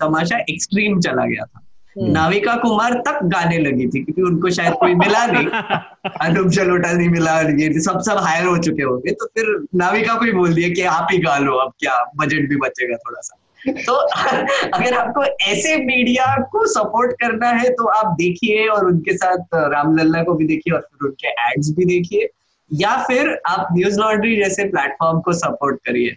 तमाशा 0.00 0.38
एक्सट्रीम 0.50 1.00
चला 1.00 1.26
गया 1.26 1.44
था 1.44 1.60
हम्म। 1.96 2.10
नाविका 2.12 2.54
कुमार 2.56 2.94
तक 3.06 3.18
गाने 3.26 3.58
लगी 3.58 3.86
थी 3.86 4.02
क्योंकि 4.02 4.22
उनको 4.22 4.50
शायद 4.50 4.74
कोई 4.80 4.94
मिला 4.94 5.24
नहीं 5.26 5.46
अनूप 6.22 6.46
जलोटा 6.50 6.92
नहीं 6.92 7.08
मिला 7.08 7.38
ये 7.40 7.80
सब 7.80 8.00
सब 8.00 8.18
हायर 8.18 8.46
हो 8.46 8.56
चुके 8.58 8.82
होंगे 8.82 9.12
तो 9.12 9.26
फिर 9.28 9.54
नाविका 9.76 10.14
को 10.14 10.24
ही 10.24 10.32
बोल 10.32 10.54
दिया 10.54 10.68
कि 10.68 10.82
आप 10.90 11.08
ही 11.12 11.18
गा 11.18 11.36
लो 11.38 11.56
अब 11.58 11.72
क्या 11.80 12.02
बजट 12.16 12.48
भी 12.48 12.56
बचेगा 12.58 12.96
थोड़ा 12.98 13.20
सा 13.20 13.36
तो 13.68 13.92
अगर 14.74 14.94
आपको 14.94 15.24
ऐसे 15.24 15.76
मीडिया 15.76 16.42
को 16.42 16.66
सपोर्ट 16.66 17.12
करना 17.12 17.48
है 17.48 17.70
तो 17.70 17.86
आप 17.86 18.06
देखिए 18.06 18.66
और 18.68 18.86
उनके 18.86 19.16
साथ 19.16 19.36
रामलल्ला 19.54 20.22
को 20.22 20.34
भी 20.34 20.46
देखिए 20.46 20.74
और 20.74 20.80
फिर 20.80 21.08
उनके 21.08 21.28
एड्स 21.28 21.70
भी 21.70 21.84
देखिए। 21.84 22.28
या 22.72 22.96
फिर 23.04 23.40
आप 23.46 23.68
न्यूज़ 23.72 24.00
लॉन्ड्री 24.00 24.36
जैसे 24.36 24.64
प्लेटफॉर्म 24.64 25.20
को 25.20 25.32
सपोर्ट 25.32 25.76
करिए। 25.86 26.16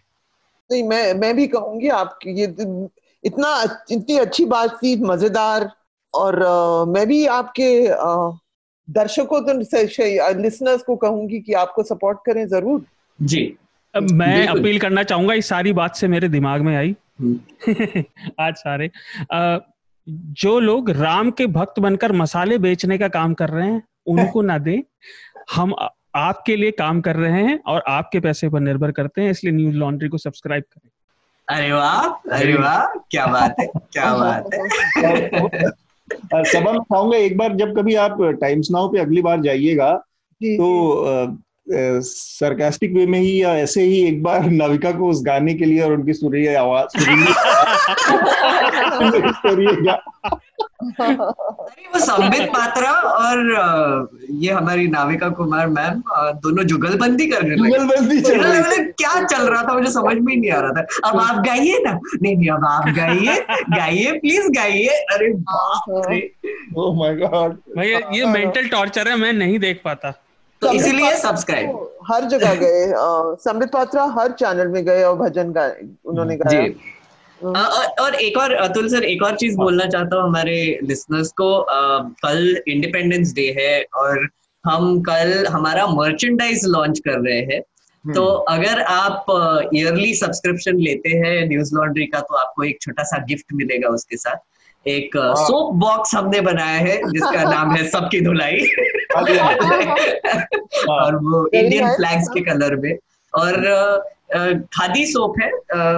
नहीं 0.72 0.84
मैं 0.84 1.13
मैं 1.13 1.35
भी 1.35 1.47
कहूँगी 1.47 1.88
आप 1.88 2.19
ये 2.27 2.43
इतना 3.23 3.77
इतनी 3.91 4.17
अच्छी 4.17 4.45
बात 4.45 4.77
थी 4.84 4.95
मज़ेदार 5.01 5.72
और 6.13 6.43
आ, 6.43 6.85
मैं 6.85 7.07
भी 7.07 7.26
आपके 7.26 7.88
आ, 7.88 8.31
दर्शकों 8.89 9.41
तो 9.41 9.53
लिसनर्स 10.41 10.81
को 10.81 10.95
कहूँगी 10.95 11.39
कि 11.39 11.53
आपको 11.53 11.84
सपोर्ट 11.84 12.17
करें 12.26 12.47
ज़रूर। 12.47 12.85
जी। 13.22 13.57
मैं 13.95 14.47
अपील 14.47 14.80
करना 14.80 15.03
चाहूँगा 15.03 15.34
इस 15.34 15.49
सारी 15.49 15.73
बात 15.73 15.95
से 15.95 16.07
मेरे 16.07 16.27
दिमाग 16.30 16.61
में 16.61 16.77
आई। 16.77 16.95
आज 18.39 18.55
सारे। 18.55 18.89
आ, 19.33 19.57
जो 20.09 20.59
लोग 20.59 20.89
राम 20.89 21.31
के 21.31 21.45
भक्त 21.47 21.79
बनकर 21.79 22.11
मसाले 22.11 22.57
बेचने 22.57 22.97
का 22.97 23.07
काम 23.07 23.33
कर 23.33 23.49
रहे 23.49 23.67
हैं 23.67 23.81
उनको 24.07 24.41
ना 24.41 24.57
दें। 24.57 24.81
हम 25.55 25.73
आपके 26.15 26.55
लिए 26.55 26.71
काम 26.71 27.01
कर 27.01 27.15
रहे 27.15 27.43
हैं 27.43 27.59
और 27.67 27.83
आपके 27.87 28.19
पैसे 28.19 28.49
पर 28.49 28.59
निर्भर 28.59 28.91
करते 28.91 29.21
हैं 29.21 29.31
इसलिए 29.31 29.53
न्यूज़ 29.53 29.75
लॉन्ड्री 29.75 30.09
को 30.09 30.17
सब्सक्राइब 30.17 30.63
करें। 30.63 30.89
अरे 31.47 31.71
वाह 31.71 32.05
अरे 32.37 32.53
वाह 32.53 32.85
क्या 33.11 33.25
बात 33.25 33.55
है 33.59 33.65
क्या 33.75 34.13
बात 34.19 34.49
है। 34.53 36.43
सबा 36.43 36.71
मैं 36.71 36.81
खाऊँगा। 36.81 37.17
एक 37.17 37.37
बार 37.37 37.55
जब 37.55 37.75
कभी 37.77 37.95
आप 37.95 38.17
टाइम्स 38.41 38.71
नाउ 38.71 38.87
पे 38.87 38.99
अगली 38.99 39.21
बार 39.21 39.41
जाइएगा 39.41 39.91
तो 40.41 40.67
सरकास्टिक 41.67 42.93
वे 42.93 43.05
में 43.05 43.19
ही 43.19 43.41
या 43.41 43.55
ऐसे 43.57 43.81
ही 43.81 43.99
एक 44.07 44.21
बार 44.23 44.49
नाविका 44.49 44.91
को 44.91 45.09
उस 45.09 45.21
गाने 45.25 45.53
के 45.53 45.65
लिए 45.65 45.81
और 45.81 45.93
उनकी 45.93 46.13
सुरीली 46.13 46.55
आवाज़ 46.55 46.97
सुरीली 46.97 47.25
अरे 50.81 51.85
वो 51.93 51.99
संबित 51.99 52.49
पात्रा 52.49 52.91
और 52.91 54.09
ये 54.31 54.51
हमारी 54.51 54.87
नाविका 54.87 55.29
कुमार 55.29 55.67
मैम 55.67 56.01
दोनों 56.43 56.63
जुगलबंदी 56.63 57.27
करने 57.27 57.55
लगे 57.55 57.69
जुगलबंदी 57.69 58.19
चल 58.21 58.41
रही 58.41 58.85
क्या 58.85 59.23
चल 59.23 59.43
रहा 59.43 59.63
था? 59.63 59.73
मुझे 59.73 59.91
समझ 59.91 60.15
में 60.15 60.33
ही 60.33 60.39
नहीं 60.39 60.51
आ 60.51 60.59
रहा 60.59 60.71
था। 60.71 61.09
अब 61.09 61.19
आप 61.19 61.43
गाइए 61.45 61.79
ना। 61.85 61.91
नहीं 62.21 62.35
नहीं 62.35 62.49
अब 62.49 62.65
आप 62.65 62.89
गाइए 62.97 63.35
गाइए 63.77 64.11
प्लीज़ 64.19 64.47
गाइए। 64.57 64.97
अरे 65.13 65.31
बाप 65.49 66.03
रे। 66.09 66.19
ओह 66.77 66.95
माय 66.99 67.15
गॉड 67.15 67.57
ये 68.15 68.25
मेंटल 68.25 68.67
टॉर्चर 68.67 69.07
है 69.07 69.15
मैं 69.15 69.33
नहीं 69.33 69.59
देख 69.59 69.81
पाता। 69.85 70.13
तो 70.65 70.73
इसीलिए 70.73 71.15
सब्सक्राइब 71.17 71.89
हर 72.11 72.25
जगह 72.25 72.55
गए 72.63 72.93
संबित 73.43 73.71
पात्रा 73.71 74.03
हर 74.19 74.31
चैनल 74.31 74.67
में 74.67 74.83
गए 74.85 75.03
और 75.03 75.17
भजन 75.17 75.51
गाए 75.51 75.75
उन्होंने 76.05 76.35
गाया। 76.37 76.61
हाँ। 77.41 77.85
और 78.01 78.15
एक 78.15 78.37
और 78.37 78.53
अतुल 78.53 78.87
सर 78.89 79.03
एक 79.03 79.23
और 79.23 79.35
चीज़ 79.35 79.55
बोलना 79.57 79.85
चाहता 79.85 80.15
हूँ 80.15 80.23
हमारे 80.23 80.79
लिसनर्स 80.83 81.31
को 81.31 81.49
कल 82.23 82.61
इंडिपेंडेंस 82.67 83.33
डे 83.33 83.55
है 83.59 83.85
और 83.95 84.27
हम 84.65 85.01
कल 85.01 85.45
हमारा 85.45 85.87
मर्चेंडाइज 85.87 86.61
लॉन्च 86.65 86.99
कर 86.99 87.19
रहे 87.19 87.39
हैं। 87.39 87.61
तो 88.05 88.23
हम्म। 88.23 88.55
अगर 88.55 88.81
आप 88.81 89.25
ईयरली 89.75 90.13
सब्सक्रिप्शन 90.13 90.77
लेते 90.77 91.09
हैं 91.17 91.47
न्यूज़ 91.47 91.75
लॉन्ड्री 91.75 92.05
का 92.05 92.19
तो 92.19 92.35
आपको 92.35 92.63
एक 92.63 92.81
छोटा 92.81 93.03
सा 93.03 93.17
गिफ्ट 93.25 93.53
मिलेगा 93.53 93.89
उसके 93.89 94.17
साथ। 94.17 94.87
एक 94.87 95.17
सोप 95.17 95.73
बॉक्स 95.75 96.15
हमने 96.15 96.41
बनाया 96.41 96.79
है 96.79 96.97
जिसका 97.11 97.43
नाम 97.55 97.71
है 97.71 97.87
सबकी 97.89 98.21
धुलाई। 98.21 98.59
और 100.89 101.15
वो 101.23 101.47
इंडियन 101.53 101.89
फ्लैग्स 101.95 102.27
के 102.33 102.41
कलर 102.49 102.75
में। 102.75 102.93
और 103.33 103.55
खादी 104.73 105.05
सोप 105.05 105.35
है। 105.41 105.49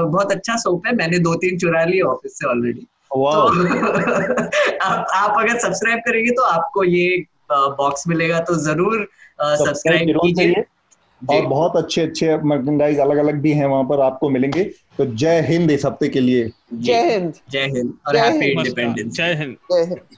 बहुत 0.04 0.32
अच्छा 0.32 0.56
सोप 0.58 0.88
है। 0.88 0.96
मैंने 0.96 1.20
दो 1.20 1.34
तीन 1.42 1.58
चुरा 1.60 1.84
लिए 1.86 2.02
ऑफ़िस 2.04 2.38
से 2.40 2.48
ऑलरेडी 2.48 2.86
तो 3.12 3.24
आप 4.84 5.06
आप 5.16 5.36
अगर 5.40 5.58
सब्सक्राइब 5.60 6.00
करेंगे 6.08 6.32
तो 6.32 6.44
आपको 6.44 6.84
ये 6.84 7.24
बॉक्स 7.52 8.04
मिलेगा। 8.08 8.40
तो 8.40 8.56
ज़रूर 8.64 9.08
सब्सक्राइब 9.42 10.18
कीजिए। 10.24 10.64
और 11.22 11.46
बहुत 11.48 11.76
अच्छे 11.76 12.02
अच्छे 12.02 12.36
मर्चेंडाइज 12.46 13.00
अलग 13.00 13.18
अलग 13.18 13.40
भी 13.42 13.52
हैं 13.52 13.66
वहाँ 13.66 13.84
पर। 13.84 14.02
आपको 14.02 14.30
मिलेंगे। 14.30 14.64
तो 14.98 15.06
जय 15.16 15.42
हिंद 15.48 15.72
इस 15.72 15.86
हफ़्ते 15.86 16.08
के 16.10 16.20
लिए। 16.20 16.50
जय 16.74 17.12
हिंद। 17.12 17.34
जय 17.52 17.66
हिंद। 17.76 17.94
और 18.08 18.18
हैप्पी 18.18 18.52
इंडिपेंडेंस 18.52 19.14
जय 19.14 19.34
हिंद। 19.34 19.56
जय 19.72 19.84
हिंद। 19.84 20.18